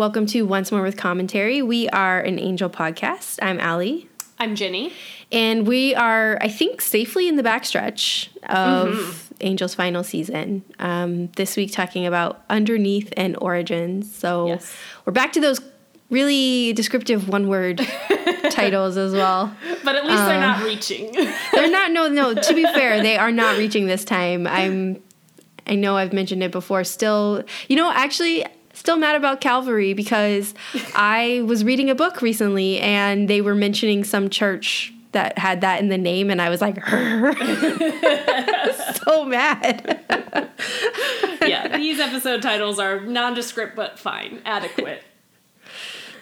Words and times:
Welcome 0.00 0.24
to 0.28 0.46
Once 0.46 0.72
More 0.72 0.80
with 0.80 0.96
Commentary. 0.96 1.60
We 1.60 1.86
are 1.90 2.20
an 2.20 2.38
angel 2.38 2.70
podcast. 2.70 3.38
I'm 3.42 3.60
Allie. 3.60 4.08
I'm 4.38 4.54
Jenny. 4.54 4.94
And 5.30 5.66
we 5.66 5.94
are, 5.94 6.38
I 6.40 6.48
think, 6.48 6.80
safely 6.80 7.28
in 7.28 7.36
the 7.36 7.42
backstretch 7.42 8.34
of 8.44 8.94
mm-hmm. 8.94 9.34
Angel's 9.42 9.74
final 9.74 10.02
season. 10.02 10.64
Um, 10.78 11.26
this 11.32 11.54
week, 11.54 11.72
talking 11.72 12.06
about 12.06 12.42
Underneath 12.48 13.12
and 13.14 13.36
Origins. 13.42 14.10
So 14.16 14.46
yes. 14.46 14.74
we're 15.04 15.12
back 15.12 15.34
to 15.34 15.40
those 15.42 15.60
really 16.08 16.72
descriptive 16.72 17.28
one 17.28 17.48
word 17.48 17.86
titles 18.52 18.96
as 18.96 19.12
well. 19.12 19.54
But 19.84 19.96
at 19.96 20.06
least 20.06 20.22
um, 20.22 20.28
they're 20.28 20.40
not 20.40 20.64
reaching. 20.64 21.12
they're 21.52 21.70
not, 21.70 21.90
no, 21.90 22.08
no, 22.08 22.32
to 22.32 22.54
be 22.54 22.62
fair, 22.62 23.02
they 23.02 23.18
are 23.18 23.30
not 23.30 23.58
reaching 23.58 23.86
this 23.86 24.06
time. 24.06 24.46
I'm, 24.46 25.02
I 25.66 25.74
know 25.74 25.98
I've 25.98 26.14
mentioned 26.14 26.42
it 26.42 26.52
before, 26.52 26.84
still, 26.84 27.44
you 27.68 27.76
know, 27.76 27.92
actually, 27.92 28.46
still 28.80 28.96
mad 28.96 29.14
about 29.14 29.40
Calvary 29.40 29.92
because 29.92 30.54
I 30.94 31.42
was 31.44 31.62
reading 31.62 31.90
a 31.90 31.94
book 31.94 32.22
recently 32.22 32.80
and 32.80 33.28
they 33.28 33.42
were 33.42 33.54
mentioning 33.54 34.04
some 34.04 34.30
church 34.30 34.92
that 35.12 35.38
had 35.38 35.60
that 35.60 35.80
in 35.80 35.88
the 35.88 35.98
name 35.98 36.30
and 36.30 36.40
I 36.40 36.48
was 36.48 36.60
like 36.60 36.84
so 39.04 39.24
mad. 39.24 40.00
yeah, 41.42 41.76
these 41.76 42.00
episode 42.00 42.42
titles 42.42 42.78
are 42.78 43.00
nondescript 43.00 43.76
but 43.76 43.98
fine, 43.98 44.40
adequate. 44.44 45.02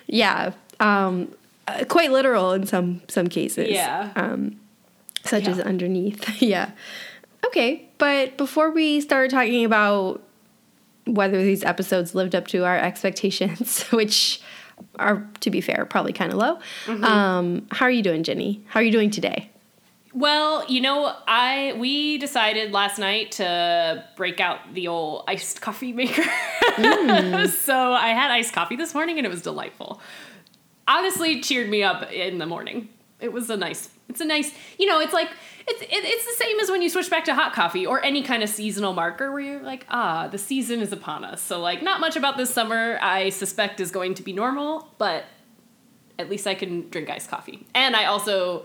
Yeah, 0.06 0.52
um, 0.80 1.34
uh, 1.68 1.84
quite 1.86 2.10
literal 2.10 2.52
in 2.52 2.66
some 2.66 3.02
some 3.08 3.28
cases. 3.28 3.68
Yeah. 3.68 4.10
Um, 4.16 4.58
such 5.22 5.44
yeah. 5.44 5.50
as 5.50 5.60
underneath. 5.60 6.42
yeah. 6.42 6.70
Okay, 7.46 7.86
but 7.98 8.38
before 8.38 8.70
we 8.70 9.02
start 9.02 9.30
talking 9.30 9.66
about 9.66 10.22
whether 11.14 11.42
these 11.42 11.64
episodes 11.64 12.14
lived 12.14 12.34
up 12.34 12.46
to 12.48 12.64
our 12.64 12.76
expectations, 12.76 13.82
which 13.90 14.40
are, 14.98 15.28
to 15.40 15.50
be 15.50 15.60
fair, 15.60 15.86
probably 15.86 16.12
kind 16.12 16.32
of 16.32 16.38
low. 16.38 16.58
Mm-hmm. 16.86 17.04
Um, 17.04 17.66
how 17.70 17.86
are 17.86 17.90
you 17.90 18.02
doing, 18.02 18.22
Jenny? 18.22 18.64
How 18.68 18.80
are 18.80 18.82
you 18.82 18.92
doing 18.92 19.10
today? 19.10 19.50
Well, 20.14 20.64
you 20.68 20.80
know, 20.80 21.14
I 21.26 21.74
we 21.76 22.18
decided 22.18 22.72
last 22.72 22.98
night 22.98 23.32
to 23.32 24.04
break 24.16 24.40
out 24.40 24.74
the 24.74 24.88
old 24.88 25.24
iced 25.28 25.60
coffee 25.60 25.92
maker. 25.92 26.22
Mm. 26.22 27.48
so 27.64 27.92
I 27.92 28.08
had 28.08 28.30
iced 28.30 28.52
coffee 28.52 28.76
this 28.76 28.94
morning 28.94 29.18
and 29.18 29.26
it 29.26 29.30
was 29.30 29.42
delightful. 29.42 30.00
Honestly, 30.88 31.40
cheered 31.40 31.68
me 31.68 31.82
up 31.82 32.10
in 32.10 32.38
the 32.38 32.46
morning. 32.46 32.88
It 33.20 33.32
was 33.32 33.50
a 33.50 33.56
nice 33.56 33.90
it's 34.08 34.20
a 34.20 34.24
nice, 34.24 34.52
you 34.78 34.86
know, 34.86 35.00
it's 35.00 35.12
like 35.12 35.28
it's 35.68 35.82
it, 35.82 35.88
it's 35.90 36.24
the 36.24 36.44
same 36.44 36.58
as 36.60 36.70
when 36.70 36.82
you 36.82 36.88
switch 36.88 37.10
back 37.10 37.24
to 37.26 37.34
hot 37.34 37.52
coffee 37.52 37.86
or 37.86 38.02
any 38.02 38.22
kind 38.22 38.42
of 38.42 38.48
seasonal 38.48 38.92
marker 38.92 39.30
where 39.30 39.40
you're 39.40 39.62
like, 39.62 39.86
ah, 39.90 40.28
the 40.28 40.38
season 40.38 40.80
is 40.80 40.92
upon 40.92 41.24
us. 41.24 41.40
So 41.40 41.60
like, 41.60 41.82
not 41.82 42.00
much 42.00 42.16
about 42.16 42.36
this 42.36 42.52
summer. 42.52 42.98
I 43.00 43.28
suspect 43.30 43.80
is 43.80 43.90
going 43.90 44.14
to 44.14 44.22
be 44.22 44.32
normal, 44.32 44.88
but 44.98 45.24
at 46.18 46.28
least 46.28 46.46
I 46.46 46.54
can 46.54 46.88
drink 46.88 47.10
iced 47.10 47.30
coffee. 47.30 47.66
And 47.74 47.94
I 47.94 48.06
also, 48.06 48.64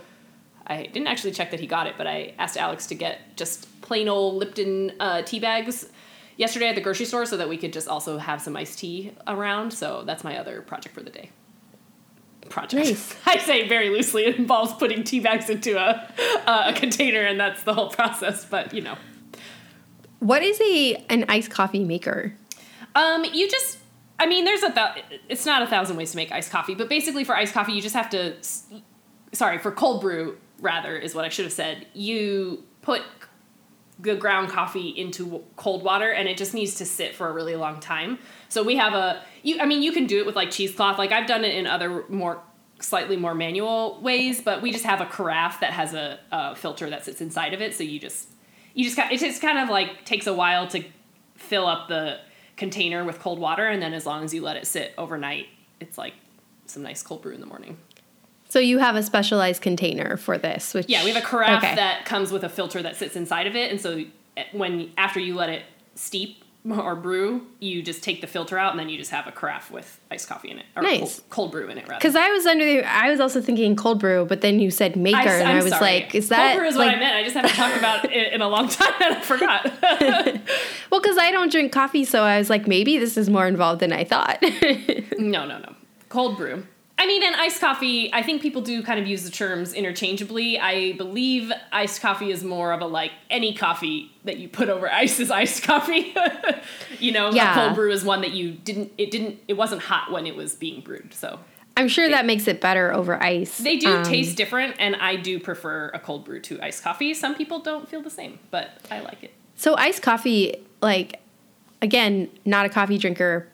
I 0.66 0.84
didn't 0.84 1.08
actually 1.08 1.32
check 1.32 1.52
that 1.52 1.60
he 1.60 1.68
got 1.68 1.88
it, 1.88 1.96
but 1.98 2.08
I 2.08 2.34
asked 2.40 2.58
Alex 2.58 2.88
to 2.88 2.96
get 2.96 3.36
just 3.36 3.82
plain 3.82 4.08
old 4.08 4.36
Lipton 4.36 4.94
uh, 5.00 5.22
tea 5.24 5.40
bags 5.40 5.88
yesterday 6.38 6.70
at 6.70 6.76
the 6.76 6.82
grocery 6.82 7.06
store 7.06 7.26
so 7.26 7.38
that 7.38 7.50
we 7.50 7.58
could 7.58 7.74
just 7.74 7.88
also 7.88 8.18
have 8.18 8.42
some 8.42 8.56
iced 8.56 8.80
tea 8.80 9.14
around. 9.28 9.72
So 9.72 10.04
that's 10.06 10.24
my 10.24 10.38
other 10.38 10.62
project 10.62 10.96
for 10.96 11.02
the 11.02 11.12
day 11.12 11.30
project. 12.50 12.86
Nice. 12.86 13.16
I 13.26 13.38
say 13.38 13.68
very 13.68 13.90
loosely. 13.90 14.26
It 14.26 14.38
involves 14.38 14.74
putting 14.74 15.04
tea 15.04 15.20
bags 15.20 15.50
into 15.50 15.78
a 15.78 16.08
a 16.48 16.74
container, 16.74 17.22
and 17.22 17.40
that's 17.40 17.64
the 17.64 17.74
whole 17.74 17.90
process. 17.90 18.46
But 18.46 18.74
you 18.74 18.82
know, 18.82 18.98
what 20.20 20.44
is 20.44 20.60
a 20.62 20.96
an 21.10 21.26
iced 21.28 21.50
coffee 21.50 21.84
maker? 21.84 22.34
Um, 22.96 23.26
you 23.26 23.50
just. 23.50 23.80
I 24.20 24.28
mean, 24.28 24.46
there's 24.46 24.64
a. 24.64 24.72
Th- 24.72 25.22
it's 25.28 25.46
not 25.46 25.62
a 25.62 25.68
thousand 25.68 25.98
ways 25.98 26.12
to 26.12 26.18
make 26.18 26.32
iced 26.32 26.52
coffee, 26.52 26.76
but 26.76 26.90
basically 26.90 27.24
for 27.24 27.36
iced 27.36 27.54
coffee, 27.54 27.74
you 27.74 27.82
just 27.82 27.96
have 27.96 28.10
to. 28.12 28.36
Sorry, 29.34 29.58
for 29.58 29.72
cold 29.72 30.02
brew 30.02 30.38
rather 30.60 30.96
is 30.96 31.14
what 31.16 31.26
I 31.26 31.30
should 31.30 31.46
have 31.46 31.54
said. 31.54 31.88
You 31.94 32.64
put 32.82 33.02
the 34.04 34.16
ground 34.16 34.50
coffee 34.50 34.90
into 34.90 35.44
cold 35.56 35.82
water, 35.82 36.12
and 36.12 36.28
it 36.28 36.38
just 36.38 36.54
needs 36.54 36.76
to 36.76 36.86
sit 36.86 37.16
for 37.16 37.30
a 37.30 37.34
really 37.34 37.56
long 37.56 37.80
time. 37.80 38.20
So 38.50 38.62
we 38.62 38.76
have 38.76 38.94
a 38.94 39.24
you 39.42 39.58
I 39.60 39.66
mean 39.66 39.82
you 39.82 39.92
can 39.92 40.06
do 40.06 40.20
it 40.20 40.26
with 40.26 40.36
like 40.36 40.52
cheesecloth. 40.52 40.98
Like 40.98 41.12
I've 41.12 41.28
done 41.28 41.44
it 41.44 41.56
in 41.56 41.66
other 41.66 42.06
more 42.10 42.42
slightly 42.80 43.16
more 43.16 43.34
manual 43.34 44.00
ways, 44.02 44.42
but 44.42 44.62
we 44.62 44.72
just 44.72 44.86
have 44.86 45.02
a 45.02 45.06
carafe 45.06 45.60
that 45.62 45.72
has 45.72 45.94
a, 45.94 46.20
a 46.32 46.56
filter 46.56 46.90
that 46.90 47.06
sits 47.06 47.22
inside 47.22 47.54
of 47.54 47.62
it. 47.62 47.74
So 47.74 47.84
you 47.84 48.00
just 48.00 48.30
you 48.74 48.84
just 48.84 49.00
it 49.00 49.20
just 49.20 49.42
kind 49.42 49.58
of 49.58 49.70
like 49.70 50.06
takes 50.06 50.28
a 50.28 50.34
while 50.34 50.68
to 50.68 50.84
fill 51.36 51.66
up 51.66 51.88
the 51.88 52.20
container 52.58 53.04
with 53.04 53.20
cold 53.20 53.40
water, 53.40 53.68
and 53.68 53.82
then 53.82 53.94
as 53.94 54.06
long 54.06 54.24
as 54.24 54.34
you 54.34 54.42
let 54.42 54.58
it 54.58 54.68
sit 54.68 54.94
overnight, 54.98 55.48
it's 55.80 55.98
like 55.98 56.14
some 56.66 56.84
nice 56.84 57.02
cold 57.02 57.22
brew 57.22 57.34
in 57.34 57.42
the 57.42 57.48
morning. 57.48 57.78
So 58.54 58.60
you 58.60 58.78
have 58.78 58.96
a 58.96 59.02
specialized 59.02 59.64
container 59.64 60.16
for 60.16 60.38
this, 60.38 60.76
which 60.76 60.88
yeah, 60.88 61.04
we 61.04 61.10
have 61.10 61.24
a 61.24 61.26
carafe 61.26 61.64
okay. 61.64 61.74
that 61.74 62.06
comes 62.06 62.32
with 62.32 62.44
a 62.44 62.50
filter 62.50 62.84
that 62.84 62.96
sits 62.96 63.16
inside 63.16 63.48
of 63.48 63.56
it, 63.56 63.72
and 63.72 63.82
so 63.82 64.04
eh, 64.38 64.44
when 64.52 64.92
after 64.96 65.20
you 65.20 65.34
let 65.34 65.50
it 65.50 65.64
steep 65.96 66.44
or 66.70 66.96
brew, 66.96 67.48
you 67.60 67.82
just 67.82 68.04
take 68.04 68.22
the 68.22 68.28
filter 68.28 68.60
out 68.60 68.70
and 68.70 68.80
then 68.80 68.90
you 68.90 68.98
just 69.00 69.10
have 69.10 69.26
a 69.26 69.32
carafe 69.32 69.72
with 69.72 70.00
iced 70.12 70.30
coffee 70.30 70.52
in 70.52 70.60
it 70.60 70.68
or 70.76 70.84
nice. 70.84 71.00
cold, 71.00 71.24
cold 71.32 71.52
brew 71.52 71.68
in 71.68 71.80
it 71.80 71.88
rather. 71.88 71.96
Because 71.96 72.16
I 72.16 72.30
was 72.30 72.46
under 72.46 72.64
the, 72.64 72.84
I 72.84 73.10
was 73.10 73.20
also 73.20 73.42
thinking 73.42 73.76
cold 73.76 74.00
brew, 74.00 74.24
but 74.24 74.42
then 74.42 74.60
you 74.60 74.70
said 74.70 74.96
maker, 74.96 75.18
I, 75.18 75.40
and 75.40 75.48
I 75.48 75.56
was 75.56 75.70
sorry. 75.70 75.82
like, 75.82 76.14
is 76.14 76.30
that 76.30 76.50
cold 76.50 76.60
brew 76.60 76.68
is 76.68 76.76
like, 76.76 76.90
what 76.90 76.96
I 76.98 77.00
meant? 77.00 77.16
I 77.16 77.24
just 77.24 77.36
haven't 77.36 77.56
talked 77.56 77.78
about 77.80 78.06
it 78.14 78.34
in 78.34 78.42
a 78.44 78.48
long 78.48 78.68
time 78.68 78.94
and 79.02 79.16
I 79.16 79.22
forgot. 79.22 79.66
well, 80.92 81.02
because 81.02 81.18
I 81.18 81.32
don't 81.32 81.52
drink 81.52 81.72
coffee, 81.72 82.06
so 82.06 82.22
I 82.22 82.38
was 82.38 82.52
like, 82.52 82.68
maybe 82.68 83.00
this 83.00 83.18
is 83.18 83.32
more 83.32 83.48
involved 83.48 83.80
than 83.80 83.92
I 83.92 84.04
thought. 84.04 84.44
no, 85.18 85.48
no, 85.48 85.58
no, 85.58 85.74
cold 86.10 86.38
brew. 86.38 86.68
I 86.98 87.08
mean, 87.08 87.24
and 87.24 87.36
iced 87.36 87.60
coffee, 87.60 88.14
I 88.14 88.22
think 88.22 88.42
people 88.42 88.62
do 88.62 88.84
kind 88.84 89.00
of 89.00 89.08
use 89.08 89.24
the 89.24 89.32
terms 89.32 89.74
interchangeably. 89.74 90.60
I 90.60 90.94
believe 90.94 91.52
iced 91.72 92.02
coffee 92.02 92.32
is 92.32 92.44
more 92.44 92.72
of 92.72 92.82
a 92.82 92.86
like 92.86 93.12
any 93.30 93.54
coffee 93.54 94.12
that 94.24 94.38
you 94.38 94.48
put 94.48 94.70
over 94.70 94.90
ice 94.92 95.20
is 95.20 95.32
iced 95.32 95.64
coffee. 95.64 96.16
you 97.00 97.12
know, 97.12 97.32
yeah. 97.32 97.56
cold 97.56 97.76
brew 97.76 97.92
is 97.92 98.06
one 98.06 98.22
that 98.22 98.32
you 98.32 98.52
didn't, 98.52 98.94
it 98.98 99.12
didn't, 99.12 99.40
it 99.48 99.54
wasn't 99.54 99.82
hot 99.82 100.12
when 100.12 100.28
it 100.28 100.36
was 100.36 100.56
being 100.56 100.82
brewed. 100.82 101.14
So 101.14 101.40
I'm 101.76 101.88
sure 101.88 102.08
that 102.10 102.26
makes 102.26 102.48
it 102.48 102.62
better 102.62 102.94
over 102.94 103.22
ice. 103.22 103.58
They 103.58 103.78
do 103.78 103.98
um, 103.98 104.04
taste 104.04 104.38
different, 104.38 104.76
and 104.80 104.96
I 104.96 105.16
do 105.16 105.40
prefer 105.40 105.90
a 105.94 106.00
cold 106.00 106.26
brew 106.26 106.40
to 106.42 106.62
iced 106.62 106.84
coffee. 106.84 107.14
Some 107.14 107.34
people 107.34 107.60
don't 107.60 107.90
feel 107.90 108.02
the 108.02 108.12
same, 108.12 108.40
but 108.52 108.70
I 108.92 109.00
like 109.00 109.24
it. 109.24 109.34
So 109.56 109.76
iced 109.76 110.02
coffee, 110.02 110.56
like, 110.82 111.20
again, 111.82 112.30
not 112.46 112.66
a 112.66 112.70
coffee 112.70 112.98
drinker, 113.00 113.48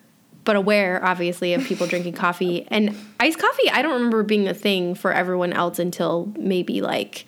but 0.49 0.55
aware 0.55 0.99
obviously 1.05 1.53
of 1.53 1.63
people 1.63 1.85
drinking 1.85 2.13
coffee. 2.13 2.65
And 2.69 2.97
iced 3.19 3.37
coffee 3.37 3.69
i 3.69 3.83
don't 3.83 3.93
remember 3.93 4.23
being 4.23 4.47
a 4.47 4.53
thing 4.55 4.95
for 4.95 5.13
everyone 5.13 5.53
else 5.53 5.77
until 5.77 6.33
maybe 6.39 6.81
like 6.81 7.27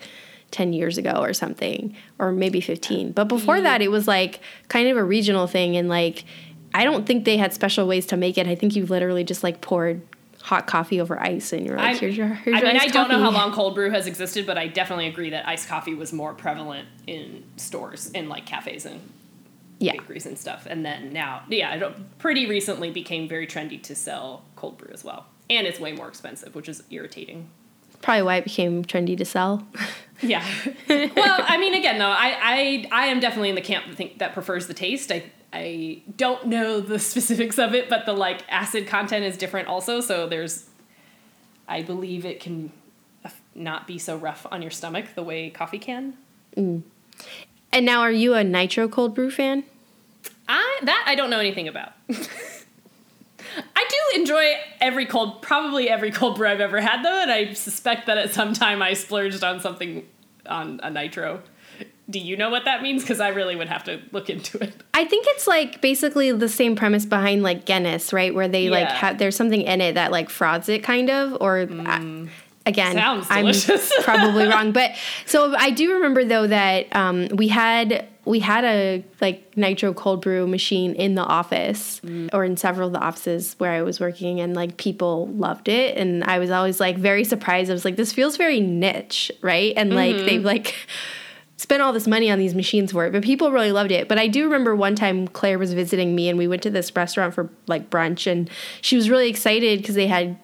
10 0.50 0.72
years 0.72 0.98
ago 0.98 1.12
or 1.20 1.32
something 1.32 1.94
or 2.18 2.32
maybe 2.32 2.60
15 2.60 3.12
but 3.12 3.28
before 3.28 3.60
that 3.60 3.80
it 3.80 3.92
was 3.92 4.08
like 4.08 4.40
kind 4.66 4.88
of 4.88 4.96
a 4.96 5.04
regional 5.04 5.46
thing. 5.46 5.76
And 5.76 5.88
like 5.88 6.24
i 6.74 6.82
don't 6.82 7.06
think 7.06 7.24
they 7.24 7.36
had 7.36 7.54
special 7.54 7.86
ways 7.86 8.06
to 8.06 8.16
make 8.16 8.36
it. 8.38 8.48
I 8.48 8.56
think 8.56 8.74
you 8.74 8.86
literally 8.86 9.22
just 9.22 9.44
like 9.44 9.60
poured 9.60 10.02
hot 10.40 10.66
coffee 10.66 11.00
over 11.00 11.16
ice 11.22 11.52
and 11.52 11.64
you're 11.64 11.76
like 11.76 11.98
here's 11.98 12.16
your 12.16 12.26
here's 12.26 12.56
I 12.56 12.58
your 12.58 12.68
mean 12.72 12.76
I 12.78 12.86
don't 12.88 13.06
coffee. 13.06 13.12
know 13.12 13.22
how 13.22 13.30
long 13.30 13.52
cold 13.52 13.76
brew 13.76 13.90
has 13.90 14.08
existed 14.08 14.46
but 14.46 14.58
I 14.58 14.66
definitely 14.66 15.06
agree 15.06 15.30
that 15.30 15.46
iced 15.46 15.68
coffee 15.68 15.94
was 15.94 16.12
more 16.12 16.34
prevalent 16.34 16.88
in 17.06 17.44
stores 17.56 18.10
in 18.10 18.28
like 18.28 18.46
cafes 18.46 18.84
and 18.84 19.00
yeah. 19.82 19.92
bakeries 19.92 20.26
and 20.26 20.38
stuff. 20.38 20.66
And 20.68 20.84
then 20.84 21.12
now, 21.12 21.42
yeah, 21.48 21.74
it 21.74 22.18
pretty 22.18 22.46
recently 22.46 22.90
became 22.90 23.28
very 23.28 23.46
trendy 23.46 23.82
to 23.82 23.94
sell 23.94 24.44
cold 24.56 24.78
brew 24.78 24.90
as 24.92 25.04
well. 25.04 25.26
And 25.50 25.66
it's 25.66 25.80
way 25.80 25.92
more 25.92 26.08
expensive, 26.08 26.54
which 26.54 26.68
is 26.68 26.82
irritating. 26.90 27.48
Probably 28.00 28.22
why 28.22 28.36
it 28.36 28.44
became 28.44 28.84
trendy 28.84 29.16
to 29.16 29.24
sell. 29.24 29.66
yeah. 30.22 30.46
well, 30.88 31.44
I 31.46 31.56
mean, 31.58 31.74
again, 31.74 31.98
though, 31.98 32.06
I, 32.06 32.36
I, 32.40 32.88
I 32.92 33.06
am 33.06 33.20
definitely 33.20 33.50
in 33.50 33.54
the 33.54 33.60
camp 33.60 33.86
that, 33.86 33.96
think, 33.96 34.18
that 34.18 34.32
prefers 34.32 34.66
the 34.66 34.74
taste. 34.74 35.12
I, 35.12 35.24
I 35.52 36.02
don't 36.16 36.46
know 36.46 36.80
the 36.80 36.98
specifics 37.00 37.58
of 37.58 37.74
it, 37.74 37.88
but 37.88 38.06
the 38.06 38.12
like 38.12 38.42
acid 38.48 38.86
content 38.86 39.24
is 39.24 39.36
different 39.36 39.68
also. 39.68 40.00
So 40.00 40.26
there's, 40.26 40.68
I 41.68 41.82
believe 41.82 42.24
it 42.24 42.40
can 42.40 42.72
not 43.54 43.86
be 43.86 43.98
so 43.98 44.16
rough 44.16 44.46
on 44.50 44.62
your 44.62 44.70
stomach 44.70 45.14
the 45.14 45.22
way 45.22 45.50
coffee 45.50 45.78
can. 45.78 46.14
Mm. 46.56 46.82
And 47.72 47.86
now, 47.86 48.00
are 48.00 48.12
you 48.12 48.34
a 48.34 48.44
nitro 48.44 48.88
cold 48.88 49.14
brew 49.14 49.30
fan? 49.30 49.64
I 50.48 50.80
that 50.82 51.04
I 51.06 51.14
don't 51.14 51.30
know 51.30 51.38
anything 51.38 51.68
about. 51.68 51.92
I 52.08 53.86
do 53.88 54.20
enjoy 54.20 54.54
every 54.80 55.06
cold, 55.06 55.42
probably 55.42 55.88
every 55.88 56.10
cold 56.10 56.36
brew 56.36 56.48
I've 56.48 56.60
ever 56.60 56.80
had 56.80 57.02
though, 57.02 57.20
and 57.22 57.30
I 57.30 57.52
suspect 57.54 58.06
that 58.06 58.18
at 58.18 58.32
some 58.32 58.52
time 58.52 58.82
I 58.82 58.94
splurged 58.94 59.42
on 59.44 59.60
something 59.60 60.06
on 60.46 60.80
a 60.82 60.90
nitro. 60.90 61.42
Do 62.10 62.18
you 62.18 62.36
know 62.36 62.50
what 62.50 62.64
that 62.64 62.82
means? 62.82 63.02
Because 63.02 63.20
I 63.20 63.28
really 63.28 63.56
would 63.56 63.68
have 63.68 63.84
to 63.84 64.00
look 64.10 64.28
into 64.28 64.62
it. 64.62 64.74
I 64.92 65.04
think 65.04 65.26
it's 65.28 65.46
like 65.46 65.80
basically 65.80 66.32
the 66.32 66.48
same 66.48 66.76
premise 66.76 67.06
behind 67.06 67.42
like 67.42 67.64
Guinness, 67.64 68.12
right? 68.12 68.34
Where 68.34 68.48
they 68.48 68.64
yeah. 68.64 68.70
like 68.70 68.88
have 68.88 69.18
there's 69.18 69.36
something 69.36 69.62
in 69.62 69.80
it 69.80 69.94
that 69.94 70.10
like 70.10 70.28
frauds 70.28 70.68
it, 70.68 70.82
kind 70.82 71.10
of, 71.10 71.38
or 71.40 71.66
mm. 71.66 72.28
Again, 72.66 72.96
I'm 73.30 73.46
probably 74.02 74.46
wrong. 74.46 74.72
But 74.72 74.92
so 75.26 75.54
I 75.56 75.70
do 75.70 75.94
remember 75.94 76.24
though 76.24 76.46
that 76.46 76.94
um, 76.94 77.28
we 77.28 77.48
had 77.48 78.08
we 78.24 78.38
had 78.38 78.64
a 78.64 79.04
like 79.20 79.56
nitro 79.56 79.92
cold 79.92 80.22
brew 80.22 80.46
machine 80.46 80.94
in 80.94 81.16
the 81.16 81.24
office 81.24 82.00
or 82.32 82.44
in 82.44 82.56
several 82.56 82.86
of 82.88 82.92
the 82.92 83.00
offices 83.00 83.54
where 83.58 83.72
I 83.72 83.82
was 83.82 83.98
working 83.98 84.40
and 84.40 84.54
like 84.54 84.76
people 84.76 85.26
loved 85.28 85.68
it 85.68 85.96
and 85.96 86.22
I 86.24 86.38
was 86.38 86.50
always 86.50 86.78
like 86.78 86.96
very 86.96 87.24
surprised. 87.24 87.70
I 87.70 87.74
was 87.74 87.84
like 87.84 87.96
this 87.96 88.12
feels 88.12 88.36
very 88.36 88.60
niche, 88.60 89.32
right? 89.42 89.74
And 89.76 89.94
like 89.94 90.16
they've 90.16 90.44
like 90.44 90.74
spent 91.56 91.82
all 91.82 91.92
this 91.92 92.06
money 92.06 92.30
on 92.30 92.38
these 92.38 92.54
machines 92.54 92.92
for 92.92 93.06
it, 93.06 93.12
but 93.12 93.22
people 93.22 93.52
really 93.52 93.72
loved 93.72 93.92
it. 93.92 94.08
But 94.08 94.18
I 94.18 94.26
do 94.26 94.44
remember 94.44 94.74
one 94.74 94.94
time 94.94 95.28
Claire 95.28 95.58
was 95.58 95.72
visiting 95.72 96.14
me 96.14 96.28
and 96.28 96.36
we 96.36 96.48
went 96.48 96.62
to 96.62 96.70
this 96.70 96.94
restaurant 96.94 97.34
for 97.34 97.50
like 97.66 97.88
brunch 97.90 98.30
and 98.30 98.50
she 98.80 98.96
was 98.96 99.08
really 99.08 99.28
excited 99.28 99.80
because 99.80 99.94
they 99.94 100.08
had 100.08 100.38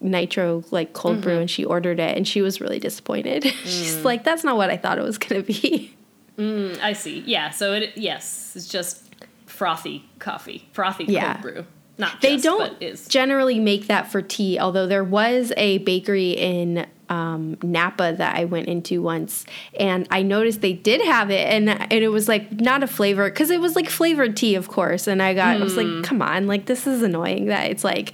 nitro 0.00 0.62
like 0.70 0.92
cold 0.92 1.20
brew 1.20 1.38
and 1.38 1.50
she 1.50 1.64
ordered 1.64 1.98
it 1.98 2.16
and 2.16 2.26
she 2.26 2.40
was 2.40 2.60
really 2.60 2.78
disappointed. 2.78 3.44
She's 3.64 4.04
like 4.04 4.24
that's 4.24 4.44
not 4.44 4.56
what 4.56 4.70
I 4.70 4.76
thought 4.76 4.98
it 4.98 5.02
was 5.04 5.18
going 5.18 5.42
to 5.42 5.46
be. 5.46 5.94
Mm, 6.36 6.80
I 6.80 6.92
see. 6.92 7.20
Yeah. 7.26 7.50
So 7.50 7.72
it 7.72 7.96
yes, 7.96 8.52
it's 8.54 8.68
just 8.68 9.02
frothy 9.46 10.04
coffee, 10.18 10.68
frothy 10.72 11.04
Yeah. 11.04 11.34
cold 11.34 11.42
brew. 11.42 11.66
Not 12.00 12.20
They 12.20 12.36
just, 12.36 12.44
don't 12.44 13.08
generally 13.08 13.58
make 13.58 13.88
that 13.88 14.06
for 14.12 14.22
tea, 14.22 14.56
although 14.60 14.86
there 14.86 15.02
was 15.02 15.52
a 15.56 15.78
bakery 15.78 16.30
in 16.30 16.86
um, 17.08 17.56
Napa 17.60 18.14
that 18.16 18.36
I 18.36 18.44
went 18.44 18.68
into 18.68 19.02
once, 19.02 19.44
and 19.80 20.06
I 20.08 20.22
noticed 20.22 20.60
they 20.60 20.74
did 20.74 21.00
have 21.00 21.30
it, 21.32 21.48
and, 21.52 21.68
and 21.68 21.92
it 21.92 22.10
was 22.10 22.28
like 22.28 22.52
not 22.60 22.84
a 22.84 22.86
flavor 22.86 23.28
because 23.28 23.50
it 23.50 23.60
was 23.60 23.74
like 23.74 23.90
flavored 23.90 24.36
tea, 24.36 24.54
of 24.54 24.68
course. 24.68 25.08
And 25.08 25.20
I 25.20 25.34
got, 25.34 25.56
I 25.56 25.64
was 25.64 25.76
like, 25.76 26.04
come 26.04 26.22
on, 26.22 26.46
like 26.46 26.66
this 26.66 26.86
is 26.86 27.02
annoying 27.02 27.46
that 27.46 27.68
it's 27.68 27.82
like, 27.82 28.12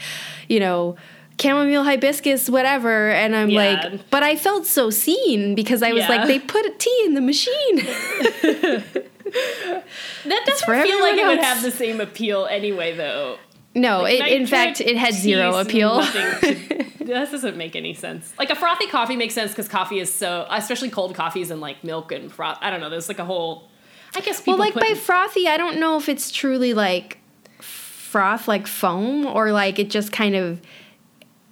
you 0.48 0.60
know. 0.60 0.96
Chamomile 1.40 1.82
hibiscus, 1.84 2.48
whatever, 2.48 3.10
and 3.10 3.34
I'm 3.34 3.50
Yeah. 3.50 3.88
like, 3.92 4.10
but 4.10 4.22
I 4.22 4.36
felt 4.36 4.66
so 4.66 4.90
seen 4.90 5.54
because 5.54 5.82
I 5.82 5.92
was 5.92 6.02
Yeah. 6.04 6.08
like, 6.16 6.26
they 6.28 6.38
put 6.38 6.64
a 6.64 6.70
tea 6.78 7.02
in 7.06 7.14
the 7.14 7.20
machine. 7.20 7.86
That 10.26 10.42
doesn't 10.46 10.82
feel 10.86 11.00
like 11.00 11.18
it 11.18 11.26
would 11.26 11.38
have 11.40 11.62
the 11.62 11.70
same 11.70 12.00
appeal 12.00 12.46
anyway, 12.46 12.94
though. 12.96 13.38
no, 13.74 14.04
it, 14.04 14.24
in 14.28 14.46
fact, 14.46 14.80
it 14.80 14.96
had 14.96 15.12
zero 15.14 15.56
appeal. 15.56 16.02
to- 16.04 16.84
that 17.00 17.30
doesn't 17.30 17.56
make 17.56 17.74
any 17.74 17.94
sense. 17.94 18.32
Like 18.38 18.50
a 18.50 18.54
frothy 18.54 18.86
coffee 18.86 19.16
makes 19.16 19.34
sense 19.34 19.50
because 19.50 19.66
coffee 19.68 19.98
is 19.98 20.12
so, 20.12 20.46
especially 20.50 20.90
cold 20.90 21.14
coffees 21.14 21.50
and 21.50 21.60
like 21.60 21.82
milk 21.82 22.12
and 22.12 22.30
froth. 22.30 22.58
I 22.60 22.70
don't 22.70 22.80
know. 22.80 22.90
There's 22.90 23.08
like 23.08 23.18
a 23.18 23.24
whole. 23.24 23.68
I 24.14 24.20
guess 24.20 24.40
people 24.40 24.58
Well, 24.58 24.68
like 24.68 24.74
by 24.74 24.94
frothy, 24.94 25.48
I 25.48 25.56
don't 25.56 25.80
know 25.80 25.96
if 25.96 26.08
it's 26.08 26.30
truly 26.30 26.72
like 26.74 27.18
froth, 27.60 28.46
like 28.46 28.66
foam, 28.68 29.26
or 29.26 29.50
like 29.52 29.78
it 29.80 29.90
just 29.90 30.12
kind 30.12 30.36
of 30.36 30.60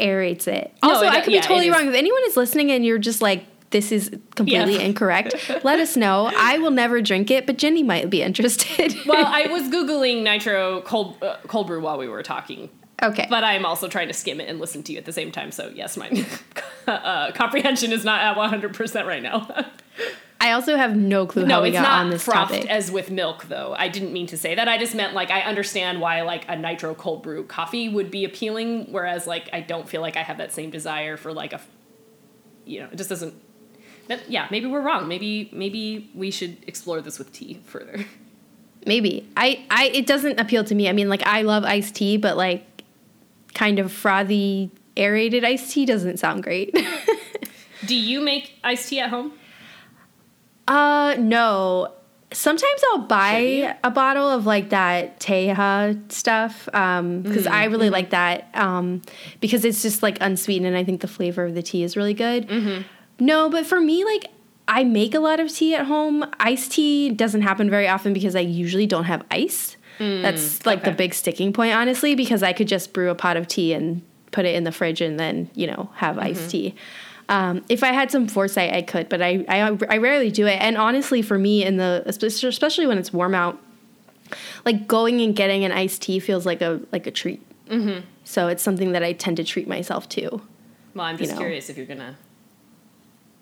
aerates 0.00 0.46
it. 0.48 0.72
No, 0.82 0.90
Also, 0.90 1.06
it- 1.06 1.10
I 1.12 1.20
could 1.20 1.32
yeah, 1.32 1.40
be 1.40 1.46
totally 1.46 1.70
wrong. 1.70 1.86
If 1.88 1.94
anyone 1.94 2.22
is 2.26 2.36
listening 2.36 2.70
and 2.72 2.84
you're 2.84 2.98
just 2.98 3.22
like, 3.22 3.44
this 3.70 3.90
is 3.90 4.10
completely 4.34 4.74
Yeah. 4.74 4.80
incorrect, 4.80 5.34
let 5.64 5.78
us 5.80 5.96
know. 5.96 6.30
I 6.36 6.58
will 6.58 6.70
never 6.70 7.00
drink 7.00 7.30
it, 7.30 7.46
but 7.46 7.56
Jenny 7.58 7.82
might 7.82 8.10
be 8.10 8.20
interested. 8.22 8.94
well, 9.06 9.24
I 9.26 9.46
was 9.50 9.62
googling 9.64 10.22
nitro 10.22 10.82
cold 10.82 11.16
uh, 11.22 11.36
cold 11.46 11.68
brew 11.68 11.80
while 11.80 11.96
we 11.96 12.06
were 12.08 12.22
talking, 12.22 12.68
okay. 13.02 13.26
but 13.30 13.44
I'm 13.44 13.64
also 13.64 13.88
trying 13.88 14.08
to 14.08 14.14
skim 14.14 14.40
it 14.42 14.48
and 14.50 14.60
listen 14.60 14.82
to 14.82 14.92
you 14.92 14.98
at 14.98 15.06
the 15.06 15.12
same 15.12 15.32
time. 15.32 15.52
So 15.52 15.72
yes, 15.74 15.96
my 15.96 16.10
uh, 16.86 17.32
comprehension 17.32 17.92
is 17.92 18.04
not 18.04 18.20
at 18.20 18.36
100 18.36 18.74
percent 18.74 19.06
right 19.06 19.22
now. 19.22 19.48
I 20.42 20.52
also 20.52 20.76
have 20.76 20.96
no 20.96 21.24
clue 21.24 21.46
no, 21.46 21.54
how 21.54 21.62
we 21.62 21.68
it's 21.68 21.78
got 21.78 21.86
on 21.86 22.06
not 22.06 22.12
this 22.14 22.24
frothed 22.24 22.50
topic. 22.50 22.68
as 22.68 22.90
with 22.90 23.12
milk, 23.12 23.44
though. 23.44 23.76
I 23.78 23.86
didn't 23.86 24.12
mean 24.12 24.26
to 24.26 24.36
say 24.36 24.56
that. 24.56 24.66
I 24.66 24.76
just 24.76 24.92
meant 24.92 25.14
like 25.14 25.30
I 25.30 25.42
understand 25.42 26.00
why 26.00 26.22
like 26.22 26.44
a 26.48 26.56
nitro 26.56 26.96
cold 26.96 27.22
brew 27.22 27.44
coffee 27.44 27.88
would 27.88 28.10
be 28.10 28.24
appealing, 28.24 28.90
whereas 28.90 29.28
like 29.28 29.48
I 29.52 29.60
don't 29.60 29.88
feel 29.88 30.00
like 30.00 30.16
I 30.16 30.22
have 30.24 30.38
that 30.38 30.52
same 30.52 30.70
desire 30.70 31.16
for 31.16 31.32
like 31.32 31.52
a, 31.52 31.60
you 32.64 32.80
know, 32.80 32.88
it 32.90 32.96
just 32.96 33.08
doesn't. 33.08 33.34
That, 34.08 34.28
yeah, 34.28 34.48
maybe 34.50 34.66
we're 34.66 34.82
wrong. 34.82 35.06
Maybe 35.06 35.48
maybe 35.52 36.10
we 36.12 36.32
should 36.32 36.56
explore 36.66 37.00
this 37.00 37.20
with 37.20 37.32
tea 37.32 37.60
further. 37.64 38.04
Maybe 38.84 39.30
I, 39.36 39.64
I, 39.70 39.90
it 39.94 40.08
doesn't 40.08 40.40
appeal 40.40 40.64
to 40.64 40.74
me. 40.74 40.88
I 40.88 40.92
mean, 40.92 41.08
like 41.08 41.24
I 41.24 41.42
love 41.42 41.62
iced 41.62 41.94
tea, 41.94 42.16
but 42.16 42.36
like 42.36 42.82
kind 43.54 43.78
of 43.78 43.92
frothy 43.92 44.72
aerated 44.96 45.44
iced 45.44 45.70
tea 45.70 45.86
doesn't 45.86 46.18
sound 46.18 46.42
great. 46.42 46.76
Do 47.86 47.94
you 47.94 48.20
make 48.20 48.58
iced 48.64 48.88
tea 48.88 48.98
at 48.98 49.10
home? 49.10 49.34
Uh, 50.68 51.16
no. 51.18 51.92
Sometimes 52.32 52.80
I'll 52.90 53.00
buy 53.06 53.76
a 53.84 53.90
bottle 53.90 54.26
of 54.26 54.46
like 54.46 54.70
that 54.70 55.20
Teja 55.20 55.94
stuff 56.08 56.66
um, 56.72 57.20
because 57.20 57.46
I 57.46 57.64
really 57.64 57.90
like 57.90 58.10
that 58.10 58.48
um, 58.54 59.02
because 59.40 59.66
it's 59.66 59.82
just 59.82 60.02
like 60.02 60.16
unsweetened 60.22 60.66
and 60.66 60.74
I 60.74 60.82
think 60.82 61.02
the 61.02 61.08
flavor 61.08 61.44
of 61.44 61.54
the 61.54 61.62
tea 61.62 61.82
is 61.82 61.94
really 61.94 62.14
good. 62.14 62.48
No, 63.20 63.50
but 63.50 63.66
for 63.66 63.80
me, 63.82 64.04
like 64.06 64.28
I 64.66 64.82
make 64.84 65.14
a 65.14 65.20
lot 65.20 65.40
of 65.40 65.52
tea 65.52 65.74
at 65.74 65.84
home. 65.84 66.24
Iced 66.40 66.72
tea 66.72 67.10
doesn't 67.10 67.42
happen 67.42 67.68
very 67.68 67.86
often 67.86 68.14
because 68.14 68.34
I 68.34 68.40
usually 68.40 68.86
don't 68.86 69.04
have 69.04 69.22
ice. 69.30 69.76
That's 69.98 70.64
like 70.64 70.84
the 70.84 70.90
big 70.96 71.12
sticking 71.12 71.52
point, 71.52 71.74
honestly, 71.74 72.14
because 72.14 72.42
I 72.42 72.54
could 72.54 72.66
just 72.66 72.94
brew 72.94 73.10
a 73.10 73.14
pot 73.14 73.36
of 73.36 73.46
tea 73.46 73.74
and 73.74 74.00
put 74.30 74.46
it 74.46 74.54
in 74.54 74.64
the 74.64 74.72
fridge 74.72 75.02
and 75.02 75.20
then 75.20 75.50
you 75.54 75.66
know 75.66 75.90
have 75.96 76.18
iced 76.18 76.50
tea. 76.50 76.74
Um, 77.32 77.64
if 77.70 77.82
I 77.82 77.92
had 77.92 78.10
some 78.10 78.28
foresight, 78.28 78.74
I 78.74 78.82
could, 78.82 79.08
but 79.08 79.22
I, 79.22 79.42
I 79.48 79.78
I 79.88 79.96
rarely 79.96 80.30
do 80.30 80.46
it. 80.46 80.60
And 80.60 80.76
honestly, 80.76 81.22
for 81.22 81.38
me, 81.38 81.64
in 81.64 81.78
the 81.78 82.02
especially 82.04 82.86
when 82.86 82.98
it's 82.98 83.10
warm 83.10 83.34
out, 83.34 83.58
like 84.66 84.86
going 84.86 85.22
and 85.22 85.34
getting 85.34 85.64
an 85.64 85.72
iced 85.72 86.02
tea 86.02 86.18
feels 86.18 86.44
like 86.44 86.60
a 86.60 86.82
like 86.92 87.06
a 87.06 87.10
treat. 87.10 87.42
Mm-hmm. 87.68 88.04
So 88.24 88.48
it's 88.48 88.62
something 88.62 88.92
that 88.92 89.02
I 89.02 89.14
tend 89.14 89.38
to 89.38 89.44
treat 89.44 89.66
myself 89.66 90.10
to. 90.10 90.42
Well, 90.94 91.06
I'm 91.06 91.16
just 91.16 91.32
know. 91.32 91.38
curious 91.38 91.70
if 91.70 91.78
you're 91.78 91.86
gonna, 91.86 92.18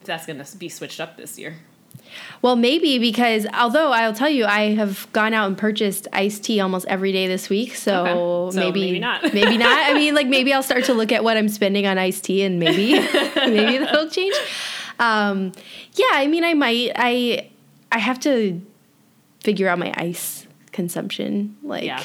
if 0.01 0.07
that's 0.07 0.25
gonna 0.25 0.47
be 0.57 0.69
switched 0.69 1.01
up 1.01 1.17
this 1.17 1.37
year. 1.37 1.57
Well, 2.43 2.57
maybe 2.57 2.99
because 2.99 3.47
although 3.53 3.93
I'll 3.93 4.15
tell 4.15 4.31
you, 4.31 4.45
I 4.47 4.75
have 4.75 5.07
gone 5.13 5.35
out 5.35 5.47
and 5.49 5.57
purchased 5.59 6.09
iced 6.13 6.45
tea 6.45 6.61
almost 6.61 6.87
every 6.89 7.13
day 7.13 7.27
this 7.27 7.49
week. 7.49 7.75
So, 7.77 8.07
Okay. 8.07 8.55
So 8.57 8.61
maybe 8.61 8.81
maybe 8.87 8.99
not. 8.99 9.23
maybe 9.35 9.57
not. 9.59 9.91
I 9.91 9.95
mean, 9.95 10.15
like 10.15 10.27
maybe 10.37 10.53
I'll 10.53 10.63
start 10.63 10.85
to 10.85 10.95
look 10.95 11.13
at 11.13 11.23
what 11.25 11.37
I'm 11.37 11.49
spending 11.49 11.87
on 11.87 11.99
iced 11.99 12.25
tea, 12.25 12.43
and 12.43 12.59
maybe 12.59 12.93
maybe 13.37 13.79
that'll 13.79 14.09
change. 14.11 14.35
Um, 14.99 15.53
yeah, 15.95 16.07
I 16.13 16.27
mean, 16.27 16.45
I 16.45 16.55
might. 16.55 16.93
I 16.97 17.49
I 17.93 17.99
have 17.99 18.21
to 18.21 18.61
figure 19.45 19.69
out 19.69 19.79
my 19.79 19.93
ice 19.97 20.47
consumption. 20.73 21.57
Like, 21.63 21.85
Yeah. 21.85 22.03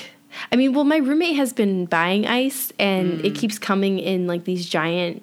I 0.51 0.55
mean, 0.57 0.73
well, 0.73 0.83
my 0.83 0.97
roommate 0.97 1.35
has 1.37 1.53
been 1.53 1.85
buying 1.85 2.27
ice, 2.27 2.73
and 2.77 3.19
Mm. 3.19 3.25
it 3.25 3.35
keeps 3.35 3.57
coming 3.57 3.99
in 3.99 4.27
like 4.27 4.43
these 4.43 4.67
giant 4.67 5.21